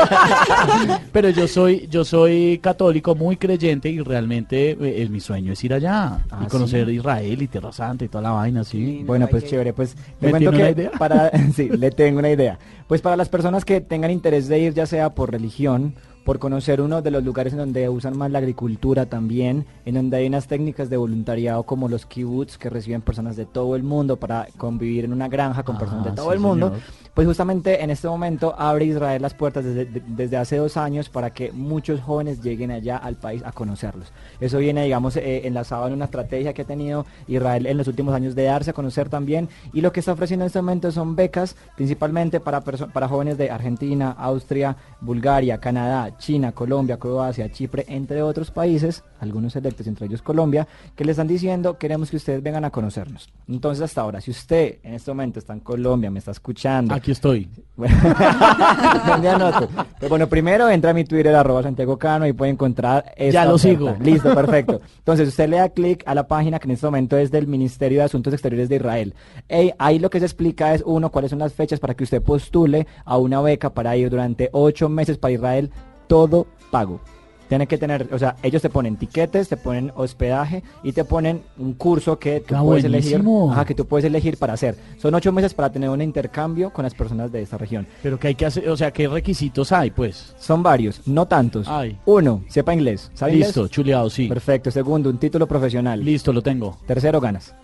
Pero 1.12 1.28
yo 1.30 1.46
soy, 1.46 1.86
yo 1.90 2.04
soy 2.04 2.58
católico, 2.62 3.14
muy 3.14 3.36
creyente 3.36 3.90
y 3.90 4.00
realmente 4.00 4.70
eh, 4.70 5.02
es 5.02 5.10
mi 5.10 5.20
sueño 5.20 5.52
es 5.52 5.62
ir 5.62 5.74
allá 5.74 6.18
Ah, 6.30 6.42
y 6.44 6.46
conocer 6.48 6.86
¿sí? 6.86 6.92
Israel 6.94 7.42
y 7.42 7.48
Tierra 7.48 7.70
Santa 7.72 8.04
y 8.04 8.08
toda 8.08 8.22
la 8.22 8.30
vaina, 8.30 8.64
sí. 8.64 9.02
Bueno, 9.06 9.26
pues 9.28 9.44
chévere, 9.44 9.72
pues 9.74 9.94
¿Me 10.20 10.28
le 10.28 10.30
cuento 10.30 10.50
tiene 10.50 10.64
una 10.64 10.74
que 10.74 10.80
idea? 10.80 10.90
para 10.98 11.30
sí, 11.54 11.68
le 11.68 11.90
tengo 11.90 12.18
una 12.20 12.30
idea. 12.30 12.58
Pues 12.88 13.02
para 13.02 13.16
las 13.16 13.28
personas 13.28 13.64
que 13.64 13.80
tengan 13.80 14.10
interés 14.10 14.48
de 14.48 14.58
ir 14.58 14.74
ya 14.74 14.86
sea 14.86 15.10
por 15.14 15.30
religión, 15.32 15.94
por 16.24 16.38
conocer 16.38 16.80
uno 16.80 17.02
de 17.02 17.10
los 17.10 17.22
lugares 17.22 17.52
en 17.52 17.58
donde 17.58 17.88
usan 17.88 18.16
más 18.16 18.30
la 18.30 18.38
agricultura 18.38 19.06
también, 19.06 19.66
en 19.84 19.94
donde 19.94 20.16
hay 20.16 20.26
unas 20.26 20.46
técnicas 20.48 20.88
de 20.90 20.96
voluntariado 20.96 21.62
como 21.64 21.88
los 21.88 22.06
kibbutz 22.06 22.56
que 22.56 22.70
reciben 22.70 23.02
personas 23.02 23.36
de 23.36 23.44
todo 23.46 23.76
el 23.76 23.82
mundo 23.82 24.16
para 24.16 24.48
convivir 24.56 25.04
en 25.04 25.12
una 25.12 25.28
granja 25.28 25.62
con 25.62 25.76
personas 25.78 26.04
de 26.04 26.10
Ah, 26.10 26.14
todo 26.14 26.28
sí, 26.30 26.34
el 26.34 26.40
mundo. 26.40 26.68
señor. 26.68 26.82
Pues 27.14 27.28
justamente 27.28 27.80
en 27.84 27.90
este 27.90 28.08
momento 28.08 28.56
abre 28.58 28.86
Israel 28.86 29.22
las 29.22 29.34
puertas 29.34 29.64
desde, 29.64 29.84
de- 29.84 30.02
desde 30.04 30.36
hace 30.36 30.56
dos 30.56 30.76
años 30.76 31.08
para 31.08 31.30
que 31.30 31.52
muchos 31.52 32.00
jóvenes 32.00 32.42
lleguen 32.42 32.72
allá 32.72 32.96
al 32.96 33.14
país 33.14 33.40
a 33.44 33.52
conocerlos. 33.52 34.12
Eso 34.40 34.58
viene, 34.58 34.82
digamos, 34.82 35.16
eh, 35.16 35.46
enlazado 35.46 35.86
en 35.86 35.92
una 35.92 36.06
estrategia 36.06 36.52
que 36.52 36.62
ha 36.62 36.64
tenido 36.64 37.06
Israel 37.28 37.66
en 37.66 37.76
los 37.76 37.86
últimos 37.86 38.14
años 38.16 38.34
de 38.34 38.42
darse 38.42 38.70
a 38.70 38.72
conocer 38.72 39.08
también. 39.08 39.48
Y 39.72 39.80
lo 39.80 39.92
que 39.92 40.00
está 40.00 40.12
ofreciendo 40.12 40.44
en 40.44 40.48
este 40.48 40.60
momento 40.60 40.90
son 40.90 41.14
becas, 41.14 41.54
principalmente 41.76 42.40
para, 42.40 42.62
para 42.62 43.06
jóvenes 43.06 43.38
de 43.38 43.48
Argentina, 43.48 44.10
Austria, 44.18 44.76
Bulgaria, 45.00 45.58
Canadá, 45.58 46.18
China, 46.18 46.50
Colombia, 46.50 46.96
Croacia, 46.98 47.48
Chipre, 47.52 47.84
entre 47.86 48.22
otros 48.22 48.50
países, 48.50 49.04
algunos 49.20 49.52
selectos, 49.52 49.86
entre 49.86 50.06
ellos 50.06 50.20
Colombia, 50.20 50.66
que 50.96 51.04
le 51.04 51.12
están 51.12 51.28
diciendo, 51.28 51.78
queremos 51.78 52.10
que 52.10 52.16
ustedes 52.16 52.42
vengan 52.42 52.64
a 52.64 52.70
conocernos. 52.70 53.28
Entonces, 53.46 53.84
hasta 53.84 54.00
ahora, 54.00 54.20
si 54.20 54.32
usted 54.32 54.78
en 54.82 54.94
este 54.94 55.12
momento 55.12 55.38
está 55.38 55.52
en 55.52 55.60
Colombia, 55.60 56.10
me 56.10 56.18
está 56.18 56.32
escuchando, 56.32 56.92
Aquí 57.04 57.10
estoy. 57.12 57.50
bueno, 57.76 57.94
¿dónde 59.06 59.28
anoto? 59.28 59.68
Pero 60.00 60.08
bueno, 60.08 60.26
primero 60.26 60.70
entra 60.70 60.92
a 60.92 60.94
mi 60.94 61.04
Twitter, 61.04 61.34
arroba 61.36 61.62
Santiago 61.62 61.98
Cano, 61.98 62.26
y 62.26 62.32
puede 62.32 62.50
encontrar 62.52 63.12
esta 63.14 63.42
Ya 63.42 63.44
lo 63.44 63.56
oferta. 63.56 63.78
sigo. 63.78 63.96
Listo, 64.00 64.34
perfecto. 64.34 64.80
Entonces, 65.00 65.28
usted 65.28 65.50
le 65.50 65.58
da 65.58 65.68
clic 65.68 66.02
a 66.06 66.14
la 66.14 66.26
página 66.26 66.58
que 66.58 66.66
en 66.66 66.70
este 66.70 66.86
momento 66.86 67.18
es 67.18 67.30
del 67.30 67.46
Ministerio 67.46 67.98
de 67.98 68.04
Asuntos 68.04 68.32
Exteriores 68.32 68.70
de 68.70 68.76
Israel. 68.76 69.14
Ey, 69.50 69.74
ahí 69.78 69.98
lo 69.98 70.08
que 70.08 70.18
se 70.18 70.24
explica 70.24 70.72
es, 70.72 70.82
uno, 70.86 71.10
cuáles 71.10 71.28
son 71.28 71.40
las 71.40 71.52
fechas 71.52 71.78
para 71.78 71.92
que 71.92 72.04
usted 72.04 72.22
postule 72.22 72.86
a 73.04 73.18
una 73.18 73.42
beca 73.42 73.74
para 73.74 73.94
ir 73.98 74.08
durante 74.08 74.48
ocho 74.52 74.88
meses 74.88 75.18
para 75.18 75.32
Israel, 75.34 75.70
todo 76.06 76.46
pago. 76.70 77.00
Tiene 77.48 77.66
que 77.66 77.78
tener, 77.78 78.08
o 78.12 78.18
sea, 78.18 78.36
ellos 78.42 78.62
te 78.62 78.70
ponen 78.70 78.96
tiquetes, 78.96 79.48
te 79.48 79.56
ponen 79.56 79.92
hospedaje 79.96 80.62
y 80.82 80.92
te 80.92 81.04
ponen 81.04 81.42
un 81.58 81.74
curso 81.74 82.18
que 82.18 82.40
tú 82.40 82.54
Ah, 82.56 82.62
puedes 82.62 82.84
elegir, 82.84 83.22
ajá, 83.50 83.64
que 83.64 83.74
tú 83.74 83.86
puedes 83.86 84.04
elegir 84.04 84.38
para 84.38 84.54
hacer. 84.54 84.76
Son 84.98 85.14
ocho 85.14 85.30
meses 85.32 85.52
para 85.54 85.70
tener 85.70 85.90
un 85.90 86.00
intercambio 86.00 86.70
con 86.72 86.84
las 86.84 86.94
personas 86.94 87.30
de 87.32 87.42
esta 87.42 87.58
región. 87.58 87.86
Pero 88.02 88.18
que 88.18 88.28
hay 88.28 88.34
que 88.34 88.46
hacer, 88.46 88.68
o 88.68 88.76
sea, 88.76 88.90
¿qué 88.92 89.08
requisitos 89.08 89.72
hay, 89.72 89.90
pues? 89.90 90.34
Son 90.38 90.62
varios, 90.62 91.06
no 91.06 91.26
tantos. 91.26 91.66
Ay. 91.68 91.98
Uno, 92.06 92.42
sepa 92.48 92.72
inglés. 92.72 93.10
¿Sabe 93.14 93.32
Listo, 93.32 93.60
inglés? 93.60 93.70
chuleado, 93.72 94.10
sí. 94.10 94.28
Perfecto. 94.28 94.70
Segundo, 94.70 95.10
un 95.10 95.18
título 95.18 95.46
profesional. 95.46 96.04
Listo, 96.04 96.32
lo 96.32 96.42
tengo. 96.42 96.78
Tercero, 96.86 97.20
ganas. 97.20 97.54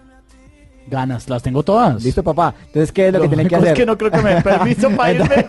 Ganas, 0.91 1.29
las 1.31 1.43
tengo 1.43 1.63
todas. 1.63 2.03
Listo, 2.03 2.23
papá. 2.23 2.55
Entonces, 2.67 2.93
¿qué 2.93 3.07
es 3.07 3.13
lo, 3.13 3.23
que 3.23 3.29
tienen 3.29 3.49
que 3.49 3.57
hacer? 3.57 3.69
Es 3.69 3.75
que 3.75 3.87
no 3.87 3.97
creo 3.97 4.11
que 4.11 4.21
me 4.21 4.35
den 4.35 4.43
permiso 4.43 4.91
para 4.97 5.13
irme. 5.13 5.29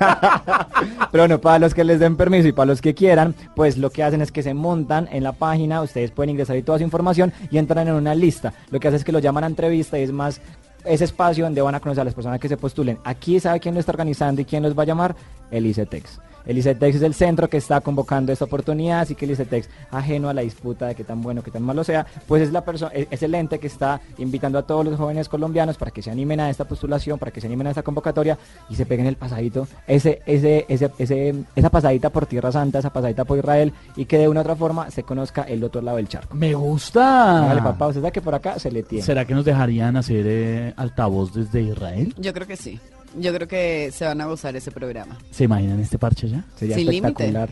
Pero 1.11 1.23
bueno, 1.23 1.41
para 1.41 1.59
los 1.59 1.73
que 1.73 1.83
les 1.83 1.99
den 1.99 2.15
permiso 2.15 2.47
y 2.47 2.51
para 2.51 2.67
los 2.67 2.81
que 2.81 2.93
quieran, 2.93 3.35
pues 3.55 3.77
lo 3.77 3.89
que 3.89 4.03
hacen 4.03 4.21
es 4.21 4.31
que 4.31 4.43
se 4.43 4.53
montan 4.53 5.09
en 5.11 5.23
la 5.23 5.33
página, 5.33 5.81
ustedes 5.81 6.11
pueden 6.11 6.29
ingresar 6.29 6.55
ahí 6.55 6.61
toda 6.61 6.77
su 6.77 6.83
información 6.83 7.33
y 7.49 7.57
entran 7.57 7.87
en 7.87 7.95
una 7.95 8.15
lista. 8.15 8.53
Lo 8.69 8.79
que 8.79 8.87
hace 8.87 8.97
es 8.97 9.03
que 9.03 9.11
lo 9.11 9.19
llaman 9.19 9.43
a 9.43 9.47
entrevista 9.47 9.97
y 9.99 10.03
es 10.03 10.11
más 10.11 10.39
ese 10.85 11.03
espacio 11.03 11.43
donde 11.43 11.61
van 11.61 11.75
a 11.75 11.79
conocer 11.79 12.01
a 12.01 12.05
las 12.05 12.13
personas 12.13 12.39
que 12.39 12.47
se 12.47 12.57
postulen. 12.57 12.99
Aquí 13.03 13.39
sabe 13.39 13.59
quién 13.59 13.73
lo 13.73 13.79
está 13.79 13.91
organizando 13.91 14.41
y 14.41 14.45
quién 14.45 14.63
los 14.63 14.77
va 14.77 14.83
a 14.83 14.85
llamar, 14.85 15.15
el 15.49 15.65
ICETEX. 15.65 16.19
El 16.45 16.57
ICETEX 16.57 16.95
es 16.97 17.01
el 17.01 17.13
centro 17.13 17.49
que 17.49 17.57
está 17.57 17.81
convocando 17.81 18.31
esta 18.31 18.45
oportunidad, 18.45 19.01
así 19.01 19.15
que 19.15 19.25
el 19.25 19.31
ICETEX, 19.31 19.69
ajeno 19.91 20.29
a 20.29 20.33
la 20.33 20.41
disputa 20.41 20.87
de 20.87 20.95
qué 20.95 21.03
tan 21.03 21.21
bueno, 21.21 21.43
qué 21.43 21.51
tan 21.51 21.63
malo 21.63 21.83
sea, 21.83 22.05
pues 22.27 22.43
es 22.43 22.51
la 22.51 22.63
persona, 22.63 22.91
es 22.93 23.23
el 23.23 23.35
ente 23.35 23.59
que 23.59 23.67
está 23.67 24.01
invitando 24.17 24.57
a 24.59 24.63
todos 24.63 24.85
los 24.85 24.97
jóvenes 24.97 25.29
colombianos 25.29 25.77
para 25.77 25.91
que 25.91 26.01
se 26.01 26.11
animen 26.11 26.39
a 26.39 26.49
esta 26.49 26.65
postulación, 26.65 27.19
para 27.19 27.31
que 27.31 27.41
se 27.41 27.47
animen 27.47 27.67
a 27.67 27.69
esta 27.71 27.83
convocatoria 27.83 28.37
y 28.69 28.75
se 28.75 28.85
peguen 28.85 29.07
el 29.07 29.15
pasadito, 29.15 29.67
ese, 29.87 30.21
ese, 30.25 30.65
ese, 30.67 30.91
ese, 30.97 31.35
esa 31.55 31.69
pasadita 31.69 32.09
por 32.09 32.25
Tierra 32.25 32.51
Santa, 32.51 32.79
esa 32.79 32.91
pasadita 32.91 33.25
por 33.25 33.37
Israel 33.37 33.73
y 33.95 34.05
que 34.05 34.17
de 34.17 34.27
una 34.27 34.41
u 34.41 34.43
otra 34.43 34.55
forma 34.55 34.91
se 34.91 35.03
conozca 35.03 35.43
el 35.43 35.63
otro 35.63 35.81
lado 35.81 35.97
del 35.97 36.07
charco. 36.07 36.35
Me 36.35 36.53
gusta. 36.53 37.45
Vale, 37.47 37.61
papá, 37.61 37.87
usted 37.87 38.01
sabe 38.01 38.11
que 38.11 38.21
por 38.21 38.35
acá 38.35 38.59
se 38.59 38.71
le 38.71 38.83
tiene. 38.83 39.03
¿Será 39.03 39.25
que 39.25 39.33
nos 39.33 39.45
dejarían 39.45 39.95
hacer 39.97 40.25
eh, 40.27 40.73
altavoz 40.77 41.33
desde 41.33 41.61
Israel? 41.61 42.13
Yo 42.17 42.33
creo 42.33 42.47
que 42.47 42.57
sí. 42.57 42.79
Yo 43.17 43.33
creo 43.33 43.47
que 43.47 43.91
se 43.93 44.05
van 44.05 44.21
a 44.21 44.25
gozar 44.25 44.55
ese 44.55 44.71
programa. 44.71 45.17
¿Se 45.31 45.43
imaginan 45.43 45.79
este 45.79 45.97
parche 45.97 46.29
ya? 46.29 46.43
Sería 46.57 46.75
Sin 46.75 46.87
límite. 46.87 47.07
espectacular. 47.23 47.49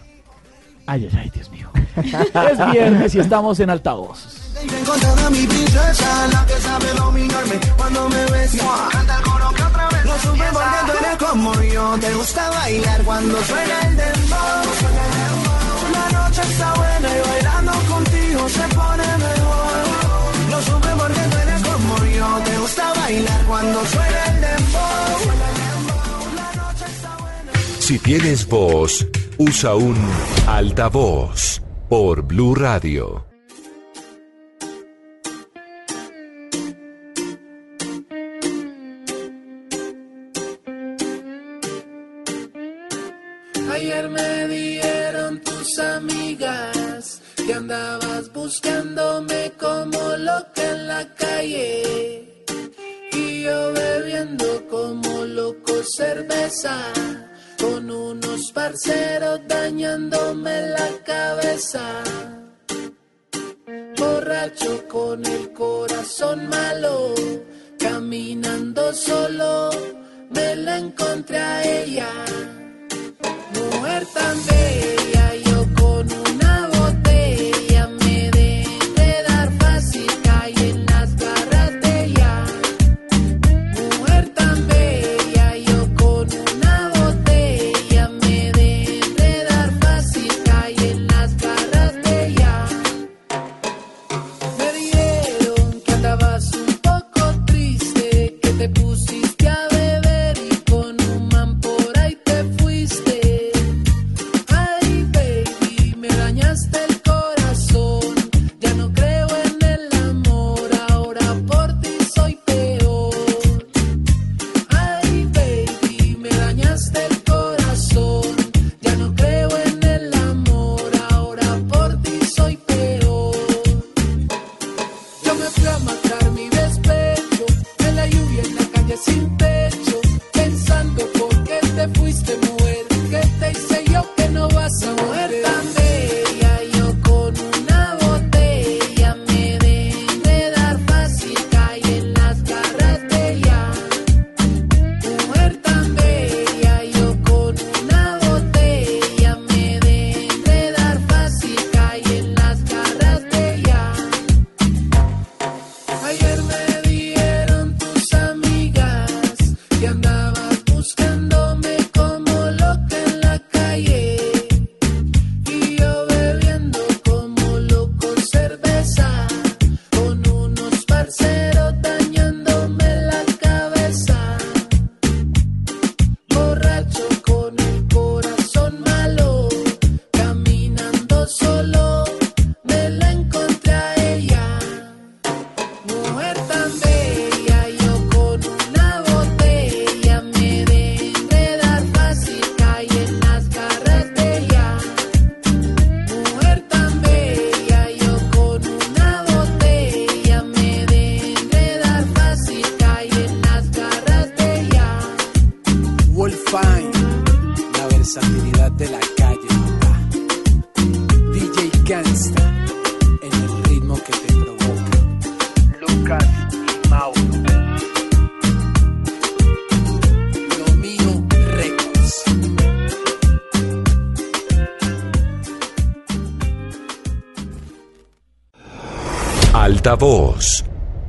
Ay, 0.86 1.10
ay, 1.12 1.20
ay, 1.24 1.30
Dios 1.34 1.52
mío. 1.52 1.70
es 1.96 2.72
viernes 2.72 3.14
y 3.16 3.20
estamos 3.20 3.60
en 3.60 3.70
altavoz. 3.70 4.26
Te 12.00 12.14
gusta 12.14 12.50
bailar 12.50 13.02
cuando 13.04 13.44
suena 13.44 13.80
el 13.88 13.98
dembow. 13.98 14.64
La 15.94 16.20
noche 16.20 16.42
está 16.42 16.74
buena 16.76 17.10
y 17.10 17.30
bailando 17.30 17.72
contigo 17.94 18.50
se 18.50 18.62
pone 18.76 19.04
mejor. 19.18 20.50
Lo 20.50 20.62
supe 20.62 20.88
porque 20.98 21.19
gusta 22.60 22.94
bailar 22.94 23.46
cuando 23.46 23.86
suena 23.86 24.26
el 24.26 24.42
dembow. 24.42 25.20
Si 27.80 28.00
tienes 28.00 28.48
voz, 28.48 29.08
usa 29.38 29.76
un 29.76 29.98
altavoz 30.48 31.62
por 31.90 32.22
Blue 32.22 32.54
Radio. 32.56 33.29
Con 57.60 57.92
unos 57.92 58.52
parceros 58.52 59.40
dañándome 59.48 60.70
la 60.70 60.90
cabeza. 61.06 62.02
Borracho 63.96 64.88
con 64.88 65.24
el 65.28 65.54
corazón 65.54 66.50
malo, 66.50 67.14
caminando 67.78 68.92
solo, 68.94 69.70
me 70.32 70.56
la 70.56 70.80
encontré 70.80 71.38
a 71.38 71.82
ella. 71.82 72.10
Mujer 73.54 74.08
tan 74.16 74.38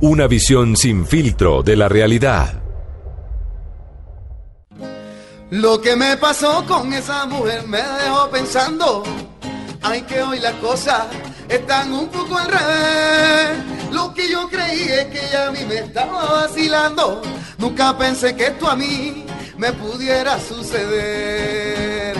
Una 0.03 0.25
visión 0.25 0.75
sin 0.75 1.05
filtro 1.05 1.61
de 1.61 1.75
la 1.75 1.87
realidad. 1.87 2.59
Lo 5.51 5.79
que 5.79 5.95
me 5.95 6.17
pasó 6.17 6.65
con 6.65 6.91
esa 6.91 7.27
mujer 7.27 7.67
me 7.67 7.77
dejó 7.77 8.27
pensando. 8.31 9.03
Ay, 9.83 10.01
que 10.01 10.23
hoy 10.23 10.39
las 10.39 10.53
cosas 10.53 11.03
están 11.47 11.93
un 11.93 12.07
poco 12.07 12.35
al 12.35 12.47
revés. 12.47 13.91
Lo 13.91 14.11
que 14.11 14.27
yo 14.27 14.49
creí 14.49 14.81
es 14.81 15.05
que 15.05 15.23
ella 15.23 15.49
a 15.49 15.51
mí 15.51 15.59
me 15.67 15.75
estaba 15.75 16.31
vacilando. 16.31 17.21
Nunca 17.59 17.95
pensé 17.95 18.35
que 18.35 18.47
esto 18.47 18.71
a 18.71 18.75
mí 18.75 19.23
me 19.55 19.71
pudiera 19.71 20.39
suceder. 20.39 22.17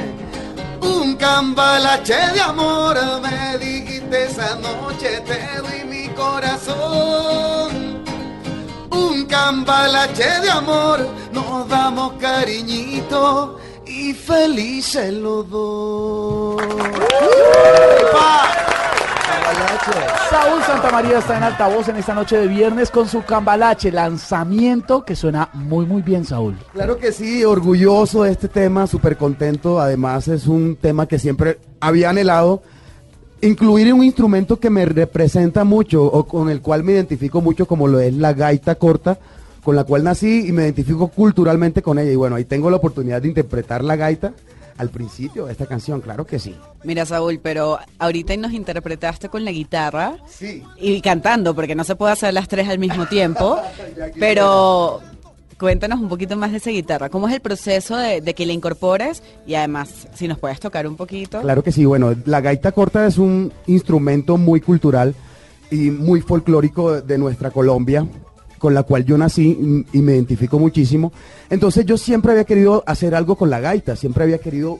Un 0.81 1.15
cambalache 1.15 2.13
de 2.31 2.41
amor 2.41 2.95
me 3.23 3.57
dijiste 3.57 4.25
esa 4.25 4.53
noche, 4.57 5.19
te 5.21 5.61
doy 5.61 5.90
corazón. 6.21 7.69
Un 8.91 9.25
cambalache 9.25 10.29
de 10.41 10.49
amor, 10.49 10.99
nos 11.33 11.67
damos 11.67 12.13
cariñito 12.13 13.57
y 13.85 14.13
felices 14.13 15.13
los 15.13 15.49
dos. 15.49 16.61
Saúl 20.29 20.63
Santamaría 20.63 21.17
está 21.17 21.37
en 21.37 21.43
altavoz 21.43 21.87
en 21.89 21.97
esta 21.97 22.13
noche 22.13 22.37
de 22.37 22.47
viernes 22.47 22.91
con 22.91 23.07
su 23.07 23.23
cambalache, 23.23 23.91
lanzamiento 23.91 25.03
que 25.03 25.15
suena 25.15 25.49
muy 25.53 25.85
muy 25.85 26.01
bien, 26.01 26.23
Saúl. 26.23 26.55
Claro 26.73 26.97
que 26.97 27.11
sí, 27.11 27.43
orgulloso 27.43 28.23
de 28.23 28.31
este 28.31 28.47
tema, 28.47 28.85
súper 28.87 29.17
contento. 29.17 29.79
Además 29.79 30.27
es 30.27 30.47
un 30.47 30.75
tema 30.75 31.07
que 31.07 31.19
siempre 31.19 31.59
había 31.79 32.11
anhelado. 32.11 32.61
Incluir 33.41 33.93
un 33.93 34.03
instrumento 34.03 34.59
que 34.59 34.69
me 34.69 34.85
representa 34.85 35.63
mucho 35.63 36.03
o 36.03 36.25
con 36.25 36.49
el 36.49 36.61
cual 36.61 36.83
me 36.83 36.91
identifico 36.93 37.41
mucho 37.41 37.65
como 37.65 37.87
lo 37.87 37.99
es 37.99 38.13
la 38.13 38.33
gaita 38.33 38.75
corta, 38.75 39.17
con 39.63 39.75
la 39.75 39.83
cual 39.83 40.03
nací 40.03 40.47
y 40.47 40.51
me 40.51 40.63
identifico 40.63 41.07
culturalmente 41.07 41.81
con 41.81 41.97
ella. 41.97 42.11
Y 42.11 42.15
bueno, 42.15 42.35
ahí 42.35 42.45
tengo 42.45 42.69
la 42.69 42.77
oportunidad 42.77 43.21
de 43.21 43.29
interpretar 43.29 43.83
la 43.83 43.95
gaita 43.95 44.33
al 44.77 44.89
principio 44.89 45.45
de 45.45 45.51
esta 45.51 45.65
canción, 45.67 46.01
claro 46.01 46.25
que 46.25 46.39
sí. 46.39 46.55
Mira, 46.83 47.05
Saúl, 47.05 47.39
pero 47.41 47.77
ahorita 47.99 48.35
nos 48.37 48.53
interpretaste 48.53 49.29
con 49.29 49.45
la 49.45 49.51
guitarra 49.51 50.17
Sí. 50.27 50.63
y 50.77 51.01
cantando, 51.01 51.53
porque 51.53 51.75
no 51.75 51.83
se 51.83 51.95
puede 51.95 52.13
hacer 52.13 52.33
las 52.33 52.47
tres 52.47 52.67
al 52.67 52.79
mismo 52.79 53.05
tiempo. 53.07 53.59
pero 54.19 54.99
cuéntanos 55.61 55.99
un 55.99 56.09
poquito 56.09 56.35
más 56.35 56.49
de 56.51 56.57
esa 56.57 56.71
guitarra. 56.71 57.09
¿Cómo 57.09 57.27
es 57.27 57.35
el 57.35 57.39
proceso 57.39 57.95
de, 57.95 58.21
que 58.33 58.47
la 58.47 58.51
incorpores? 58.51 59.21
Y 59.45 59.53
además, 59.53 60.07
si 60.15 60.27
nos 60.27 60.39
puedes 60.39 60.59
tocar 60.59 60.87
un 60.87 60.95
poquito. 60.95 61.39
Claro 61.39 61.63
que 61.63 61.71
sí, 61.71 61.85
bueno, 61.85 62.15
la 62.25 62.41
gaita 62.41 62.71
corta 62.71 63.05
es 63.05 63.19
un 63.19 63.53
instrumento 63.67 64.37
muy 64.37 64.59
cultural 64.59 65.13
y 65.69 65.91
muy 65.91 66.21
folclórico 66.21 67.01
de 67.01 67.15
nuestra 67.19 67.51
Colombia, 67.51 68.07
con 68.57 68.73
la 68.73 68.81
cual 68.81 69.05
yo 69.05 69.19
nací 69.19 69.85
y 69.93 70.01
me 70.01 70.13
identifico 70.13 70.57
muchísimo. 70.57 71.13
Entonces 71.51 71.85
yo 71.85 71.95
siempre 71.95 72.31
había 72.31 72.45
querido 72.45 72.83
hacer 72.87 73.13
algo 73.13 73.35
con 73.35 73.51
la 73.51 73.59
gaita, 73.59 73.95
siempre 73.95 74.23
había 74.23 74.39
querido 74.39 74.79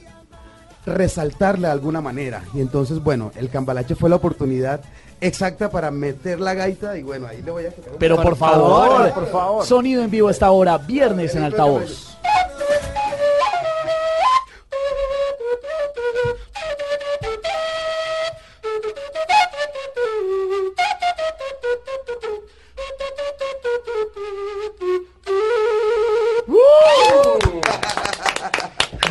resaltarla 0.85 1.69
de 1.69 1.73
alguna 1.73 2.01
manera. 2.01 2.43
Y 2.53 2.61
entonces, 2.61 3.03
bueno, 3.03 3.31
el 3.35 3.49
cambalache 3.49 3.95
fue 3.95 4.09
la 4.09 4.15
oportunidad 4.17 4.81
exacta 5.19 5.69
para 5.69 5.91
meter 5.91 6.39
la 6.39 6.53
gaita 6.55 6.97
y 6.97 7.03
bueno, 7.03 7.27
ahí 7.27 7.41
le 7.43 7.51
voy 7.51 7.65
a 7.65 7.71
tocar 7.71 7.93
Pero 7.99 8.21
por 8.21 8.35
favor, 8.35 9.11
por 9.13 9.27
favor. 9.27 9.65
sonido 9.65 10.03
en 10.03 10.09
vivo 10.09 10.27
a 10.27 10.31
esta 10.31 10.49
hora, 10.51 10.77
viernes 10.79 11.35
en 11.35 11.43
altavoz. 11.43 12.17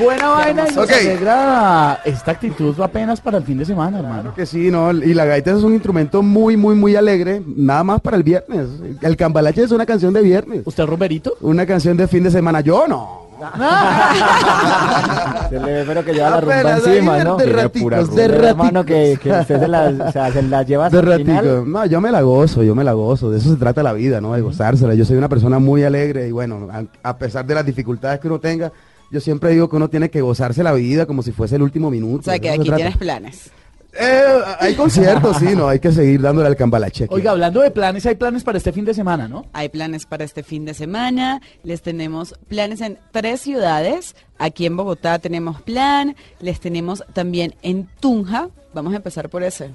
Buena 0.03 0.29
vaina 0.29 0.65
y 0.71 0.75
nos 0.75 0.85
Ok. 0.85 0.93
alegra 0.93 2.01
esta 2.05 2.31
actitud 2.33 2.79
apenas 2.81 3.21
para 3.21 3.39
el 3.39 3.45
fin 3.45 3.59
de 3.59 3.65
semana, 3.65 3.99
hermano. 3.99 4.35
Que 4.35 4.47
sí, 4.47 4.71
no, 4.71 4.93
y 4.93 5.15
la 5.15 5.25
gaita 5.25 5.51
es 5.53 5.63
un 5.63 5.75
instrumento 5.75 6.23
muy, 6.23 6.57
muy, 6.57 6.75
muy 6.75 6.97
alegre, 6.97 7.43
nada 7.57 7.85
más 7.85 8.01
para 8.01 8.17
el 8.17 8.23
viernes. 8.23 8.67
El 9.03 9.17
cambalache 9.17 9.63
es 9.63 9.71
una 9.73 9.87
canción 9.87 10.13
de 10.13 10.23
viernes. 10.23 10.63
¿Usted 10.65 10.85
Roberito? 10.87 11.35
Una 11.41 11.67
canción 11.67 11.97
de 11.97 12.09
fin 12.09 12.23
de 12.23 12.31
semana. 12.31 12.61
Yo 12.61 12.87
no. 12.89 13.31
Se 15.49 15.59
le 15.59 15.73
ve 15.73 15.85
pero 15.87 16.05
que 16.05 16.13
lleva 16.13 16.29
la 16.31 16.41
rumba 16.41 16.59
Apenas 16.61 16.87
ahí 16.87 16.93
encima, 16.99 17.17
de- 17.19 17.25
¿no? 17.25 17.37
de 17.37 17.45
Tiene 17.45 17.63
raticos, 17.63 18.15
de. 18.15 18.25
Hermano, 18.25 18.85
que, 18.85 19.19
que 19.23 19.33
usted 19.33 19.61
se 19.61 19.69
la, 19.69 19.93
o 20.09 20.13
sea, 20.13 20.31
se 20.31 20.43
la 20.43 20.63
lleva 20.63 20.87
hasta 20.87 21.01
De 21.01 21.13
el 21.15 21.21
final. 21.25 21.45
ratico. 21.47 21.65
No, 21.67 21.87
yo 21.87 22.01
me 22.03 22.11
la 22.11 22.21
gozo, 22.21 22.63
yo 22.63 22.75
me 22.75 22.85
la 22.85 22.93
gozo. 22.93 23.31
De 23.31 23.39
eso 23.39 23.49
se 23.51 23.57
trata 23.57 23.83
la 23.83 23.95
vida, 23.95 24.21
¿no? 24.21 24.35
De 24.35 24.43
gozársela. 24.43 24.95
Yo 24.95 25.07
soy 25.07 25.17
una 25.17 25.31
persona 25.31 25.59
muy 25.59 25.83
alegre 25.85 26.29
y 26.29 26.33
bueno, 26.33 26.69
a, 26.71 26.83
a 27.09 27.17
pesar 27.17 27.47
de 27.47 27.55
las 27.55 27.65
dificultades 27.65 28.21
que 28.21 28.29
uno 28.29 28.39
tenga, 28.39 28.71
yo 29.11 29.21
siempre 29.21 29.51
digo 29.51 29.69
que 29.69 29.77
uno 29.77 29.89
tiene 29.89 30.11
que 30.11 30.21
gozarse 30.21 30.63
la 30.63 30.73
vida 30.73 31.07
como 31.07 31.23
si 31.23 31.33
fuese 31.33 31.57
el 31.57 31.63
último 31.63 31.91
minuto. 31.91 32.21
O 32.21 32.23
sea, 32.25 32.35
De 32.35 32.41
que 32.41 32.49
se 32.49 32.55
aquí 32.55 32.71
tienes 32.71 32.97
planes. 32.97 33.51
Eh, 33.99 34.41
hay 34.61 34.75
conciertos, 34.77 35.39
sí, 35.39 35.57
¿no? 35.57 35.69
Hay 35.69 35.81
que 35.81 35.91
seguir 35.91 36.21
dándole 36.21 36.47
al 36.47 36.57
cambalache. 36.57 37.05
aquí. 37.05 37.15
Oiga, 37.15 37.33
hablando 37.33 37.61
de 37.61 37.71
planes, 37.71 38.07
hay 38.07 38.15
planes 38.15 38.45
para 38.45 38.59
este 38.59 38.73
fin 38.73 38.85
de 38.85 38.95
semana, 38.95 39.27
¿no? 39.27 39.47
Hay 39.53 39.69
planes 39.69 40.07
para 40.07 40.25
este 40.25 40.43
fin 40.43 40.65
de 40.65 40.75
semana. 40.75 41.41
Les 41.65 41.83
tenemos 41.83 42.35
planes 42.49 42.81
en 42.81 42.99
tres 43.11 43.41
ciudades. 43.41 44.15
Aquí 44.39 44.67
en 44.67 44.77
Bogotá 44.77 45.19
tenemos 45.19 45.61
plan. 45.63 46.15
Les 46.41 46.61
tenemos 46.61 47.05
también 47.13 47.55
en 47.63 47.89
Tunja. 47.99 48.49
Vamos 48.73 48.93
a 48.93 48.97
empezar 48.97 49.29
por 49.29 49.43
ese. 49.43 49.71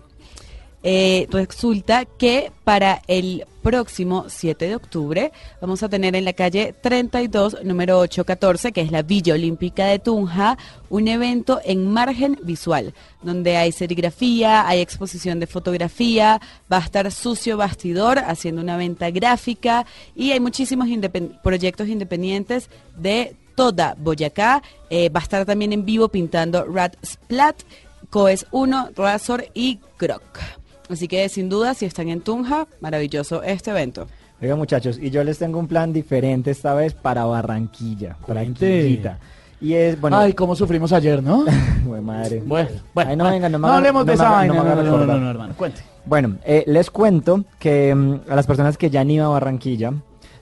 Eh, 0.88 1.28
resulta 1.32 2.06
que 2.06 2.52
para 2.64 3.02
el 3.07 3.44
próximo 3.64 4.26
7 4.28 4.68
de 4.68 4.76
octubre 4.76 5.32
vamos 5.60 5.82
a 5.82 5.90
tener 5.90 6.16
en 6.16 6.26
la 6.26 6.34
calle 6.34 6.76
32, 6.80 7.64
número 7.64 7.98
814, 7.98 8.72
que 8.72 8.82
es 8.82 8.91
la 8.91 9.02
Villa 9.02 9.34
Olímpica 9.34 9.88
de 9.88 9.98
Tunja, 9.98 10.60
un 10.91 11.07
evento 11.07 11.60
en 11.66 11.91
margen 11.91 12.38
visual, 12.44 12.94
donde 13.24 13.57
hay 13.57 13.72
serigrafía, 13.72 14.68
hay 14.68 14.80
exposición 14.82 15.40
de 15.40 15.48
fotografía, 15.48 16.40
va 16.72 16.78
a 16.78 16.82
estar 16.82 17.12
Sucio 17.12 17.57
Bastidor 17.57 18.20
haciendo 18.20 18.62
una 18.62 18.78
venta 18.78 19.10
gráfica 19.10 19.88
y 20.16 20.34
hay 20.34 20.40
muchísimos 20.40 20.88
proyectos 21.41 21.88
independientes 21.88 22.70
de 22.95 23.36
toda 23.56 23.95
Boyacá. 23.98 24.62
Eh, 24.91 25.10
va 25.10 25.22
a 25.22 25.24
estar 25.24 25.48
también 25.48 25.74
en 25.74 25.84
vivo 25.84 26.10
pintando 26.10 26.64
Rat 26.64 26.95
Splat, 27.03 27.64
Coes 28.12 28.45
1, 28.52 28.91
Razor 28.95 29.48
y 29.56 29.80
Croc. 29.98 30.22
Así 30.90 31.07
que 31.07 31.28
sin 31.30 31.49
duda, 31.49 31.74
si 31.74 31.86
están 31.86 32.10
en 32.10 32.22
Tunja, 32.22 32.68
maravilloso 32.80 33.44
este 33.44 33.72
evento. 33.72 34.07
Oiga 34.41 34.56
muchachos, 34.56 34.99
y 35.02 35.10
yo 35.10 35.24
les 35.24 35.40
tengo 35.40 35.57
un 35.60 35.68
plan 35.68 35.94
diferente 35.94 36.52
esta 36.52 36.74
vez 36.74 36.94
para 36.94 37.26
Barranquilla, 37.26 38.18
para. 38.28 38.44
Y 39.62 39.74
es, 39.74 39.99
bueno... 39.99 40.18
Ay, 40.18 40.34
cómo 40.34 40.56
sufrimos 40.56 40.91
ayer, 40.91 41.24
¿no? 41.24 41.45
Güey, 41.86 42.02
madre. 42.02 42.44
Bueno, 42.45 42.70
bueno, 42.94 43.12
Ay, 43.12 43.18
no 43.18 43.24
venga, 43.32 43.49
no 43.49 43.57
me 43.57 43.62
no 43.62 43.68
haga- 43.68 43.78
hablemos 43.78 44.02
no 44.02 44.06
de 44.06 44.14
esa 44.14 44.30
vaina, 44.30 44.53
no 44.53 44.64
me 44.64 44.70
no, 44.70 44.84
no, 44.84 45.06
no, 45.06 45.18
no, 45.20 45.30
hermano, 45.30 45.53
cuente. 45.56 45.82
Bueno, 46.06 46.38
eh, 46.44 46.64
les 46.68 46.91
cuento 46.91 47.45
que 47.57 47.95
mm, 47.95 48.30
a 48.30 48.36
las 48.36 48.45
personas 48.45 48.78
que 48.78 48.90
ya 48.90 49.02
han 49.02 49.10
ido 49.10 49.26
a 49.26 49.30
Barranquilla, 49.30 49.94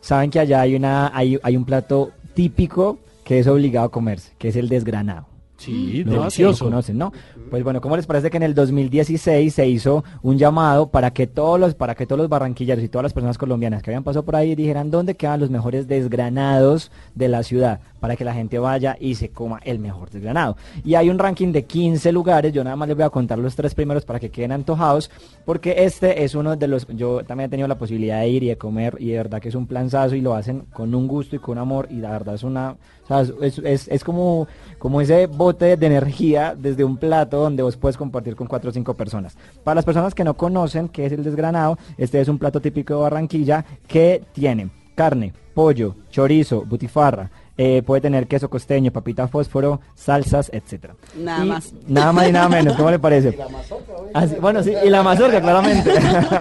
saben 0.02 0.32
que 0.32 0.40
allá 0.40 0.62
hay, 0.62 0.76
una, 0.76 1.12
hay, 1.16 1.40
hay 1.44 1.56
un 1.56 1.64
plato 1.66 2.12
típico 2.34 2.98
que 3.24 3.40
es 3.40 3.48
obligado 3.48 3.86
a 3.86 3.92
comerse, 3.92 4.32
que 4.40 4.48
es 4.50 4.56
el 4.56 4.68
desgranado. 4.68 5.28
Sí, 5.64 6.04
¿No? 6.06 6.20
delicioso. 6.20 6.66
Conocen, 6.66 6.98
¿no? 6.98 7.12
Pues 7.50 7.64
bueno, 7.64 7.82
¿cómo 7.82 7.96
les 7.96 8.06
parece 8.06 8.30
que 8.30 8.38
en 8.38 8.44
el 8.44 8.54
2016 8.54 9.54
se 9.54 9.68
hizo 9.70 10.04
un 10.22 10.38
llamado 10.38 10.90
para 10.90 11.12
que 11.12 11.28
todos 11.28 11.60
los 11.60 11.76
para 11.76 11.96
que 11.96 12.06
todos 12.06 12.20
los 12.20 12.30
barranquilleros 12.30 12.84
y 12.84 12.90
todas 12.90 13.04
las 13.04 13.14
personas 13.14 13.38
colombianas 13.38 13.82
que 13.82 13.92
habían 13.92 14.04
pasado 14.04 14.24
por 14.26 14.36
ahí 14.36 14.56
dijeran 14.56 14.92
dónde 14.92 15.16
quedan 15.16 15.40
los 15.40 15.50
mejores 15.50 15.88
desgranados 15.88 16.92
de 17.16 17.28
la 17.28 17.44
ciudad 17.44 17.80
para 18.04 18.18
que 18.18 18.26
la 18.26 18.34
gente 18.34 18.60
vaya 18.60 18.98
y 19.00 19.16
se 19.16 19.30
coma 19.30 19.62
el 19.64 19.80
mejor 19.80 20.10
desgranado? 20.10 20.58
Y 20.84 20.96
hay 20.96 21.10
un 21.10 21.18
ranking 21.18 21.54
de 21.54 21.64
15 21.64 22.12
lugares, 22.12 22.52
yo 22.52 22.62
nada 22.62 22.76
más 22.76 22.90
les 22.90 22.98
voy 22.98 23.06
a 23.06 23.10
contar 23.10 23.40
los 23.40 23.56
tres 23.56 23.74
primeros 23.74 24.04
para 24.04 24.20
que 24.20 24.30
queden 24.30 24.52
antojados, 24.52 25.10
porque 25.46 25.86
este 25.86 26.26
es 26.26 26.36
uno 26.36 26.58
de 26.58 26.68
los 26.68 26.86
yo 26.90 27.24
también 27.24 27.48
he 27.48 27.50
tenido 27.50 27.70
la 27.70 27.78
posibilidad 27.78 28.20
de 28.20 28.28
ir 28.28 28.44
y 28.44 28.50
de 28.50 28.58
comer 28.58 28.98
y 29.00 29.12
de 29.12 29.16
verdad 29.20 29.40
que 29.40 29.48
es 29.48 29.56
un 29.56 29.68
planzazo 29.68 30.16
y 30.16 30.22
lo 30.22 30.36
hacen 30.36 30.66
con 30.74 30.94
un 30.94 31.08
gusto 31.08 31.38
y 31.38 31.40
con 31.40 31.58
amor 31.58 31.88
y 31.90 31.96
la 31.96 32.12
verdad 32.12 32.36
es 32.36 32.44
una 32.44 32.76
o 33.04 33.08
sea, 33.08 33.22
es, 33.42 33.58
es, 33.60 33.88
es 33.88 34.04
como, 34.04 34.50
como 34.80 35.00
ese 35.00 35.28
bote 35.28 35.78
de 35.78 35.88
energía 35.88 36.56
desde 36.58 36.84
un 36.84 36.98
plato 36.98 37.38
donde 37.38 37.64
vos 37.64 37.78
puedes 37.78 37.96
compartir 37.96 38.36
con 38.36 38.48
cuatro 38.48 38.70
o 38.70 38.74
cinco 38.74 38.96
personas. 38.96 39.38
Para 39.64 39.76
las 39.76 39.86
personas 39.86 40.14
que 40.14 40.26
no 40.26 40.34
conocen 40.34 40.90
qué 40.90 41.06
es 41.06 41.14
el 41.14 41.24
desgranado, 41.24 41.78
este 41.98 42.20
es 42.20 42.28
un 42.28 42.38
plato 42.38 42.60
típico 42.60 42.96
de 42.96 43.02
Barranquilla 43.02 43.64
que 43.88 44.22
tiene 44.34 44.70
carne, 44.96 45.34
pollo, 45.54 45.96
chorizo, 46.10 46.64
butifarra, 46.66 47.30
eh, 47.58 47.84
puede 47.86 48.02
tener 48.02 48.28
queso 48.28 48.50
costeño, 48.50 48.92
papita 48.92 49.28
fósforo, 49.28 49.80
salsas, 49.96 50.50
etcétera. 50.54 50.96
Nada 51.18 51.46
Y 51.46 51.50
más. 51.50 51.74
Nada 51.88 52.12
más 52.12 52.28
y 52.28 52.32
nada 52.32 52.50
menos, 52.50 52.76
¿cómo 52.76 52.90
le 52.92 53.00
parece? 53.00 53.38
Así- 54.14 54.36
bueno, 54.42 54.64
sí, 54.64 54.74
y 54.86 54.90
la 54.90 55.04
mazorca, 55.04 55.42
claramente. 55.42 55.92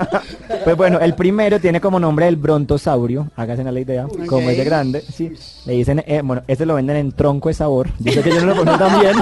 pues 0.65 0.77
bueno, 0.77 1.01
el 1.01 1.15
primero 1.15 1.61
tiene 1.61 1.81
como 1.81 1.99
nombre 1.99 2.29
el 2.29 2.37
brontosaurio, 2.37 3.29
háganse 3.37 3.63
la 3.65 3.81
idea, 3.81 4.07
como 4.27 4.51
es 4.51 4.57
de 4.57 4.65
grande, 4.65 5.01
sí. 5.01 5.33
Le 5.67 5.75
dicen, 5.75 6.03
eh, 6.07 6.21
bueno, 6.25 6.43
este 6.49 6.67
lo 6.67 6.75
venden 6.75 6.97
en 6.97 7.13
tronco 7.13 7.49
de 7.49 7.55
sabor, 7.55 7.89
dice 7.99 8.23
que 8.23 8.31
yo 8.31 8.41
no 8.41 8.47
lo 8.47 8.57
conozco 8.57 8.85
también, 8.85 9.15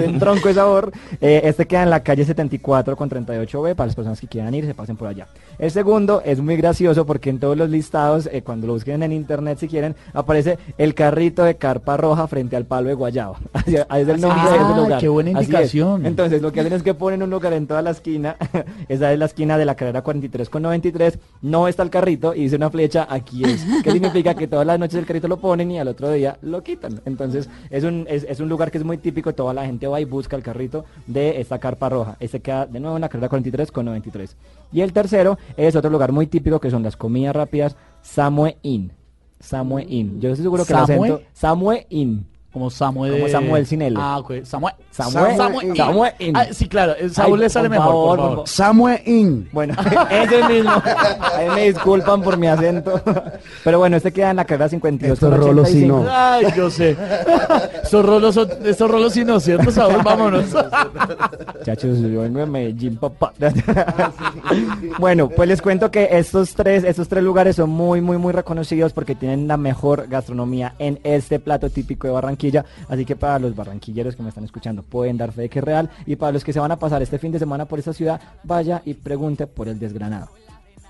en 0.04 0.18
tronco 0.18 0.48
de 0.48 0.54
sabor. 0.54 0.92
Eh, 1.20 1.40
este 1.44 1.66
queda 1.66 1.82
en 1.82 1.90
la 1.90 2.02
calle 2.02 2.24
74 2.24 2.96
con 2.96 3.10
38B, 3.10 3.74
para 3.74 3.86
las 3.86 3.96
personas 3.96 4.20
que 4.20 4.26
quieran 4.28 4.54
ir, 4.54 4.64
se 4.66 4.74
pasen 4.74 4.96
por 4.96 5.08
allá. 5.08 5.26
El 5.60 5.70
segundo 5.70 6.22
es 6.24 6.40
muy 6.40 6.56
gracioso 6.56 7.04
porque 7.04 7.28
en 7.28 7.38
todos 7.38 7.54
los 7.54 7.68
listados, 7.68 8.26
eh, 8.32 8.40
cuando 8.40 8.66
lo 8.66 8.72
busquen 8.72 9.02
en 9.02 9.12
internet 9.12 9.58
si 9.58 9.68
quieren, 9.68 9.94
aparece 10.14 10.58
el 10.78 10.94
carrito 10.94 11.44
de 11.44 11.56
carpa 11.56 11.98
roja 11.98 12.26
frente 12.28 12.56
al 12.56 12.64
palo 12.64 12.88
de 12.88 12.94
guayaba. 12.94 13.38
Así 13.52 13.76
es 13.76 13.84
el 14.08 14.20
nombre 14.22 14.40
de 14.50 14.56
ese 14.56 14.64
Ah, 14.64 14.74
lugar. 14.82 15.00
qué 15.00 15.08
buena 15.10 15.30
indicación. 15.32 16.06
Entonces 16.06 16.40
lo 16.40 16.50
que 16.50 16.60
hacen 16.60 16.72
es 16.72 16.82
que 16.82 16.94
ponen 16.94 17.22
un 17.22 17.28
lugar 17.28 17.52
en 17.52 17.66
toda 17.66 17.82
la 17.82 17.90
esquina, 17.90 18.36
esa 18.88 19.12
es 19.12 19.18
la 19.18 19.26
esquina 19.26 19.58
de 19.58 19.66
la 19.66 19.74
carrera 19.74 20.00
43 20.00 20.48
con 20.48 20.62
93, 20.62 21.18
no 21.42 21.68
está 21.68 21.82
el 21.82 21.90
carrito 21.90 22.34
y 22.34 22.44
dice 22.44 22.56
una 22.56 22.70
flecha, 22.70 23.06
aquí 23.10 23.44
es. 23.44 23.62
¿Qué 23.84 23.92
significa? 23.92 24.34
Que 24.34 24.48
todas 24.48 24.66
las 24.66 24.78
noches 24.78 24.94
el 24.98 25.04
carrito 25.04 25.28
lo 25.28 25.36
ponen 25.36 25.70
y 25.70 25.78
al 25.78 25.88
otro 25.88 26.10
día 26.10 26.38
lo 26.40 26.62
quitan. 26.62 27.02
Entonces 27.04 27.50
es 27.68 27.84
un, 27.84 28.06
es, 28.08 28.24
es 28.26 28.40
un 28.40 28.48
lugar 28.48 28.70
que 28.70 28.78
es 28.78 28.84
muy 28.84 28.96
típico, 28.96 29.34
toda 29.34 29.52
la 29.52 29.66
gente 29.66 29.86
va 29.86 30.00
y 30.00 30.06
busca 30.06 30.36
el 30.36 30.42
carrito 30.42 30.86
de 31.06 31.38
esta 31.38 31.58
carpa 31.58 31.90
roja. 31.90 32.16
Este 32.18 32.40
queda 32.40 32.64
de 32.64 32.80
nuevo 32.80 32.96
en 32.96 33.02
la 33.02 33.10
carrera 33.10 33.28
43 33.28 33.70
con 33.70 33.84
93. 33.84 34.34
Y 34.72 34.80
el 34.80 34.92
tercero 34.94 35.36
es 35.56 35.76
otro 35.76 35.90
lugar 35.90 36.12
muy 36.12 36.26
típico 36.26 36.60
que 36.60 36.70
son 36.70 36.82
las 36.82 36.96
comidas 36.96 37.34
rápidas, 37.34 37.76
Samue 38.02 38.58
Inn. 38.62 38.92
Samue 39.38 39.84
Inn. 39.88 40.20
Yo 40.20 40.30
estoy 40.30 40.44
seguro 40.44 40.64
que 40.64 40.72
el 40.72 40.86
¿Samue? 40.86 41.08
acento... 41.08 41.22
Samue 41.32 41.86
Inn. 41.90 42.26
Como 42.52 42.68
Samuel. 42.68 43.12
Como 43.12 43.28
Samuel 43.28 43.64
sin 43.64 43.80
L. 43.82 43.96
Ah, 44.00 44.18
ok. 44.18 44.42
Samuel. 44.42 44.74
Samuel- 44.90 45.36
Samuel. 45.36 45.76
Samuel 45.76 46.12
in. 46.18 46.36
Ah, 46.36 46.46
sí, 46.50 46.68
claro. 46.68 46.96
el 46.98 47.12
Saúl 47.14 47.34
Ay, 47.38 47.44
le 47.44 47.48
sale 47.48 47.68
por 47.68 47.78
mejor, 47.78 47.86
favor, 47.92 48.08
por 48.08 48.16
por 48.16 48.18
favor. 48.18 48.34
favor. 48.34 48.48
Samuel 48.48 49.00
In. 49.06 49.48
Bueno, 49.52 49.74
ese 50.10 50.48
mismo. 50.48 50.72
Ahí 51.36 51.48
me 51.54 51.64
disculpan 51.72 52.22
por 52.22 52.36
mi 52.36 52.48
acento. 52.48 53.00
Pero 53.62 53.78
bueno, 53.78 53.96
este 53.96 54.12
queda 54.12 54.30
en 54.30 54.36
la 54.36 54.44
carrera 54.44 54.68
52 54.68 55.14
Estos 55.14 55.36
rolos 55.46 55.68
sí 55.68 55.84
85. 55.84 56.02
no. 56.04 56.10
Ay, 56.10 56.46
yo 56.56 56.70
sé. 56.70 56.96
Estos 57.84 58.04
rolos, 58.04 58.34
son- 58.34 58.50
estos 58.64 58.90
rolos 58.90 59.12
sí 59.12 59.24
no, 59.24 59.38
¿cierto, 59.38 59.70
Saúl? 59.70 60.00
Vámonos. 60.04 60.46
Muchachos, 61.56 61.98
yo 62.00 62.22
vengo 62.22 62.40
de 62.40 62.46
Medellín, 62.46 62.96
papá. 62.96 63.32
bueno, 64.98 65.28
pues 65.28 65.48
les 65.48 65.62
cuento 65.62 65.90
que 65.90 66.08
estos 66.10 66.54
tres, 66.54 66.84
estos 66.84 67.08
tres 67.08 67.22
lugares 67.22 67.56
son 67.56 67.70
muy, 67.70 68.00
muy, 68.00 68.18
muy 68.18 68.32
reconocidos 68.32 68.92
porque 68.92 69.14
tienen 69.14 69.46
la 69.46 69.56
mejor 69.56 70.08
gastronomía 70.08 70.74
en 70.80 70.98
este 71.04 71.38
plato 71.38 71.70
típico 71.70 72.06
de 72.06 72.12
Barranquilla. 72.14 72.39
Así 72.88 73.04
que 73.04 73.16
para 73.16 73.38
los 73.38 73.54
barranquilleros 73.54 74.16
que 74.16 74.22
me 74.22 74.28
están 74.28 74.44
escuchando 74.44 74.82
pueden 74.82 75.16
dar 75.16 75.32
fe 75.32 75.42
de 75.42 75.48
que 75.48 75.58
es 75.58 75.64
real. 75.64 75.90
Y 76.06 76.16
para 76.16 76.32
los 76.32 76.44
que 76.44 76.52
se 76.52 76.60
van 76.60 76.72
a 76.72 76.78
pasar 76.78 77.02
este 77.02 77.18
fin 77.18 77.32
de 77.32 77.38
semana 77.38 77.66
por 77.66 77.78
esta 77.78 77.92
ciudad, 77.92 78.20
vaya 78.42 78.82
y 78.84 78.94
pregunte 78.94 79.46
por 79.46 79.68
el 79.68 79.78
desgranado. 79.78 80.28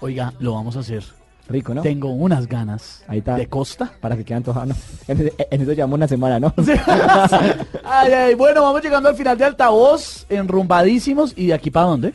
Oiga, 0.01 0.33
lo 0.39 0.55
vamos 0.55 0.77
a 0.77 0.81
hacer. 0.81 1.05
Rico, 1.49 1.75
¿no? 1.75 1.83
Tengo 1.83 2.11
unas 2.11 2.47
ganas. 2.47 3.03
Ahí 3.09 3.19
está. 3.19 3.35
¿De 3.35 3.49
costa? 3.49 3.91
Para 4.01 4.17
que 4.17 4.25
quede 4.25 4.37
antojado, 4.37 4.67
¿no? 4.67 4.77
En, 5.09 5.33
en 5.51 5.63
eso 5.63 5.73
llevamos 5.73 5.97
una 5.97 6.07
semana, 6.07 6.39
¿no? 6.39 6.55
Ay, 7.85 8.13
ay, 8.13 8.35
bueno, 8.37 8.63
vamos 8.63 8.81
llegando 8.83 9.09
al 9.09 9.17
final 9.17 9.37
de 9.37 9.47
altavoz, 9.47 10.27
enrumbadísimos. 10.29 11.33
¿Y 11.37 11.49
de 11.49 11.55
aquí 11.55 11.71
para 11.73 11.87
dónde? 11.87 12.13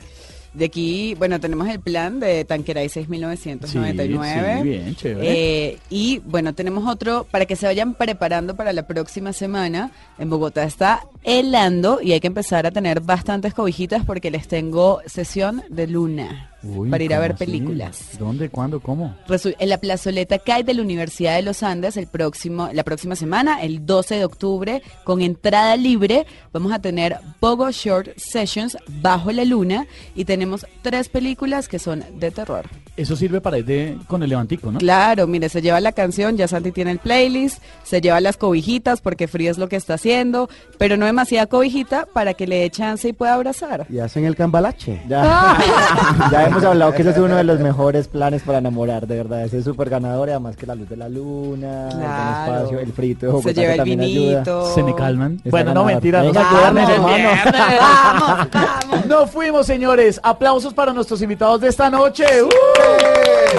De 0.55 0.65
aquí, 0.65 1.15
bueno, 1.15 1.39
tenemos 1.39 1.67
el 1.67 1.81
plan 1.81 2.19
de 2.19 2.45
Tanqueray 2.45 2.87
6999. 2.87 4.53
Sí, 4.55 4.61
sí, 4.61 4.69
bien, 4.69 4.95
chévere. 4.95 5.27
Eh, 5.29 5.79
y 5.89 6.19
bueno, 6.19 6.53
tenemos 6.53 6.87
otro 6.89 7.27
para 7.29 7.45
que 7.45 7.57
se 7.57 7.65
vayan 7.65 7.93
preparando 7.93 8.55
para 8.55 8.71
la 8.71 8.87
próxima 8.87 9.33
semana. 9.33 9.91
En 10.17 10.29
Bogotá 10.29 10.63
está 10.63 11.05
helando 11.23 11.99
y 12.01 12.13
hay 12.13 12.21
que 12.21 12.27
empezar 12.27 12.65
a 12.65 12.71
tener 12.71 13.01
bastantes 13.01 13.53
cobijitas 13.53 14.05
porque 14.05 14.31
les 14.31 14.47
tengo 14.47 15.01
sesión 15.07 15.63
de 15.69 15.87
luna 15.87 16.51
Uy, 16.65 16.89
para 16.89 17.03
ir 17.03 17.13
a 17.13 17.17
¿cómo 17.17 17.21
ver 17.21 17.31
así? 17.33 17.45
películas. 17.45 18.09
¿Dónde, 18.17 18.49
cuándo, 18.49 18.79
cómo? 18.79 19.15
En 19.59 19.69
la 19.69 19.77
plazoleta 19.79 20.39
CAI 20.39 20.63
de 20.63 20.73
la 20.73 20.81
Universidad 20.81 21.35
de 21.35 21.43
los 21.43 21.63
Andes 21.63 21.95
el 21.97 22.07
próximo, 22.07 22.69
la 22.73 22.83
próxima 22.83 23.15
semana, 23.15 23.61
el 23.61 23.85
12 23.85 24.15
de 24.15 24.25
octubre, 24.25 24.81
con 25.03 25.21
entrada 25.21 25.75
libre, 25.75 26.25
vamos 26.51 26.71
a 26.71 26.79
tener 26.79 27.17
Bogo 27.39 27.69
Short 27.71 28.09
Sessions 28.17 28.77
bajo 29.01 29.31
la 29.31 29.45
luna 29.45 29.85
y 30.15 30.25
tenemos 30.25 30.65
tres 30.81 31.09
películas 31.09 31.67
que 31.67 31.79
son 31.79 32.03
de 32.19 32.31
terror. 32.31 32.65
Eso 32.97 33.15
sirve 33.17 33.41
para 33.41 33.57
ir 33.57 33.65
de, 33.65 33.97
con 34.07 34.23
el 34.23 34.29
levantico, 34.29 34.71
¿no? 34.71 34.79
Claro, 34.79 35.27
mire, 35.27 35.49
se 35.49 35.61
lleva 35.61 35.81
la 35.81 35.91
canción, 35.91 36.37
ya 36.37 36.47
Santi 36.47 36.71
tiene 36.71 36.91
el 36.91 36.99
playlist, 36.99 37.61
se 37.83 37.99
lleva 37.99 38.21
las 38.21 38.37
cobijitas 38.37 39.01
porque 39.01 39.27
frío 39.27 39.51
es 39.51 39.57
lo 39.57 39.67
que 39.67 39.75
está 39.75 39.95
haciendo, 39.95 40.49
pero 40.77 40.95
no 40.95 41.05
demasiada 41.05 41.47
cobijita 41.47 42.07
para 42.13 42.33
que 42.35 42.47
le 42.47 42.59
dé 42.59 42.69
chance 42.69 43.07
y 43.09 43.13
pueda 43.13 43.33
abrazar. 43.33 43.85
Y 43.89 43.99
hacen 43.99 44.23
el 44.23 44.35
cambalache. 44.37 45.01
Ya, 45.09 45.57
ya 46.31 46.45
hemos 46.45 46.63
hablado 46.63 46.93
que 46.93 47.01
ese 47.01 47.11
es 47.11 47.17
uno 47.17 47.35
de 47.35 47.43
los 47.43 47.59
mejores 47.59 48.07
planes 48.07 48.43
para 48.43 48.59
enamorar, 48.59 49.07
de 49.07 49.17
verdad. 49.17 49.43
Ese 49.43 49.57
es 49.59 49.65
súper 49.65 49.89
ganador 49.89 50.29
y 50.29 50.31
además 50.31 50.55
que 50.55 50.65
la 50.65 50.75
luz 50.75 50.87
de 50.87 50.95
la 50.97 51.09
luna, 51.09 51.89
el 51.89 52.01
espacio, 52.01 52.79
el 52.79 52.93
frito 52.93 53.41
Se 53.41 53.53
lleva 53.53 53.73
el 53.73 53.81
vinito. 53.83 54.61
ayuda. 54.61 54.73
Se 54.73 54.83
me 54.83 54.95
calman. 54.95 55.35
Está 55.43 55.49
bueno, 55.49 55.73
no, 55.73 55.83
ganador. 55.83 56.01
mentira, 56.01 56.23
no 56.23 56.33
se 56.33 56.39
Venga, 56.39 56.95
el 56.95 57.01
vamos, 57.01 57.15
viernes. 57.15 57.53
Vamos, 57.79 58.47
vamos. 58.51 59.05
No 59.05 59.27
fuimos, 59.27 59.67
señores. 59.67 60.19
Aplausos 60.23 60.73
para 60.73 60.91
nuestros 60.93 61.21
invitados 61.21 61.61
de 61.61 61.67
esta 61.67 61.89
noche. 61.89 62.23
¡Uh! 62.41 62.84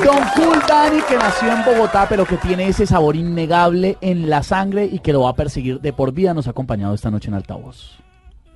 Don 0.04 0.22
Cool 0.34 0.62
Dani, 0.68 1.00
que 1.02 1.16
nació 1.16 1.52
en 1.52 1.64
Bogotá, 1.64 2.06
pero 2.08 2.24
que 2.26 2.36
tiene 2.36 2.68
ese 2.68 2.86
sabor 2.86 3.16
innegable 3.16 3.96
en 4.00 4.28
la 4.28 4.42
sangre 4.42 4.88
y 4.90 4.98
que 4.98 5.12
lo 5.12 5.22
va 5.22 5.30
a 5.30 5.34
perseguir 5.34 5.80
de 5.80 5.92
por 5.92 6.12
vida, 6.12 6.34
nos 6.34 6.46
ha 6.46 6.50
acompañado 6.50 6.94
esta 6.94 7.10
noche 7.10 7.28
en 7.28 7.34
Altavoz. 7.34 8.05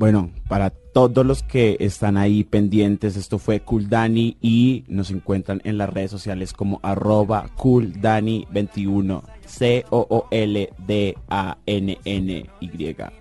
Bueno, 0.00 0.30
para 0.48 0.70
todos 0.70 1.26
los 1.26 1.42
que 1.42 1.76
están 1.78 2.16
ahí 2.16 2.42
pendientes, 2.42 3.18
esto 3.18 3.38
fue 3.38 3.60
Cool 3.60 3.90
Dani 3.90 4.38
y 4.40 4.84
nos 4.88 5.10
encuentran 5.10 5.60
en 5.62 5.76
las 5.76 5.90
redes 5.90 6.10
sociales 6.10 6.54
como 6.54 6.80
arroba 6.82 7.50
CoolDani21. 7.58 9.20
C-O-O-L-D-A-N-N-Y 9.44 10.70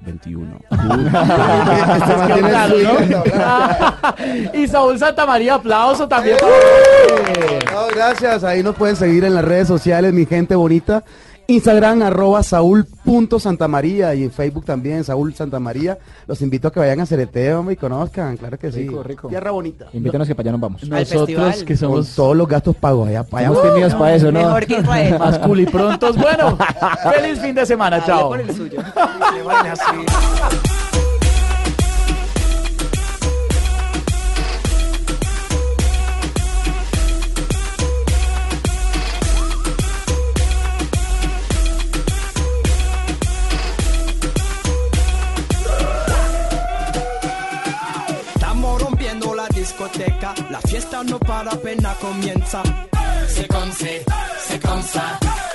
21. 0.06 0.60
Este 0.62 0.78
man 2.16 2.32
tiene 2.34 2.50
Claro, 2.50 2.76
su- 2.78 2.84
¿no? 2.84 2.94
y 4.54 4.66
Saúl 4.68 4.98
Santamaría, 5.00 5.56
aplauso 5.56 6.08
también. 6.08 6.38
para 6.40 6.54
él. 6.56 7.60
No, 7.74 7.88
gracias. 7.94 8.46
Ahí 8.46 8.64
nos 8.64 8.76
pueden 8.76 8.96
seguir 8.96 9.26
en 9.26 9.36
las 9.36 9.44
redes 9.44 9.68
sociales, 9.68 10.14
mi 10.14 10.26
gente 10.26 10.56
bonita. 10.56 11.04
Instagram, 11.50 12.04
arroba 12.04 12.44
saúl.santamaría 12.44 14.14
y 14.14 14.24
en 14.24 14.32
Facebook 14.32 14.66
también, 14.66 15.04
Saúl 15.04 15.34
Santamaría. 15.34 15.98
Los 16.28 16.42
invito 16.44 16.68
a 16.68 16.72
que 16.72 16.80
vayan 16.80 17.00
a 17.00 17.08
Cereteo 17.08 17.70
y 17.72 17.76
conozcan, 17.76 18.38
claro 18.38 18.60
que 18.60 18.72
sí. 18.72 18.82
Rico, 18.82 19.02
rico. 19.02 19.28
Tierra 19.30 19.50
bonita. 19.50 19.88
Invítanos 19.94 20.28
que 20.28 20.36
para 20.36 20.50
allá 20.50 20.52
nos 20.52 20.62
vamos. 20.62 20.84
Nosotros 20.84 21.26
festival. 21.26 21.66
que 21.66 21.74
Con 21.74 21.78
somos 21.78 22.16
todos 22.16 22.38
los 22.38 22.48
gastos 22.48 22.76
pagos 22.76 23.10
allá 23.10 23.24
para 23.24 23.48
allá. 23.48 23.56
Estamos 23.56 23.74
tímidos 23.74 23.96
para 23.96 24.16
eso, 24.16 24.32
¿no? 24.32 24.40
Mejor 24.40 24.66
que 24.68 24.78
Israel. 24.78 25.20
más 25.20 25.40
cool 25.40 25.60
y 25.60 25.66
prontos. 25.66 26.16
Bueno, 26.18 26.58
feliz 27.14 27.40
fin 27.40 27.56
de 27.56 27.66
semana, 27.66 28.06
chao. 28.06 28.30
por 28.30 28.42
el 28.42 28.56
suyo. 28.56 28.80
Estamos 28.82 30.69
no 51.04 51.20
para, 51.20 51.52
apenas 51.52 51.96
comienza. 52.00 52.64
C'est 53.28 53.48
comme 53.48 53.72
c'est, 53.72 54.04
c'est 54.48 54.62
comme 54.62 54.82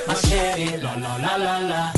ma 0.06 0.14
la 0.82 0.96
la 0.96 1.18
la 1.18 1.38
la 1.38 1.60
la. 1.68 1.93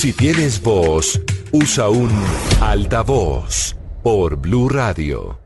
Si 0.00 0.14
tienes 0.14 0.62
voz, 0.62 1.20
usa 1.52 1.90
un 1.90 2.10
altavoz 2.62 3.76
por 4.02 4.36
Blue 4.36 4.70
Radio. 4.70 5.39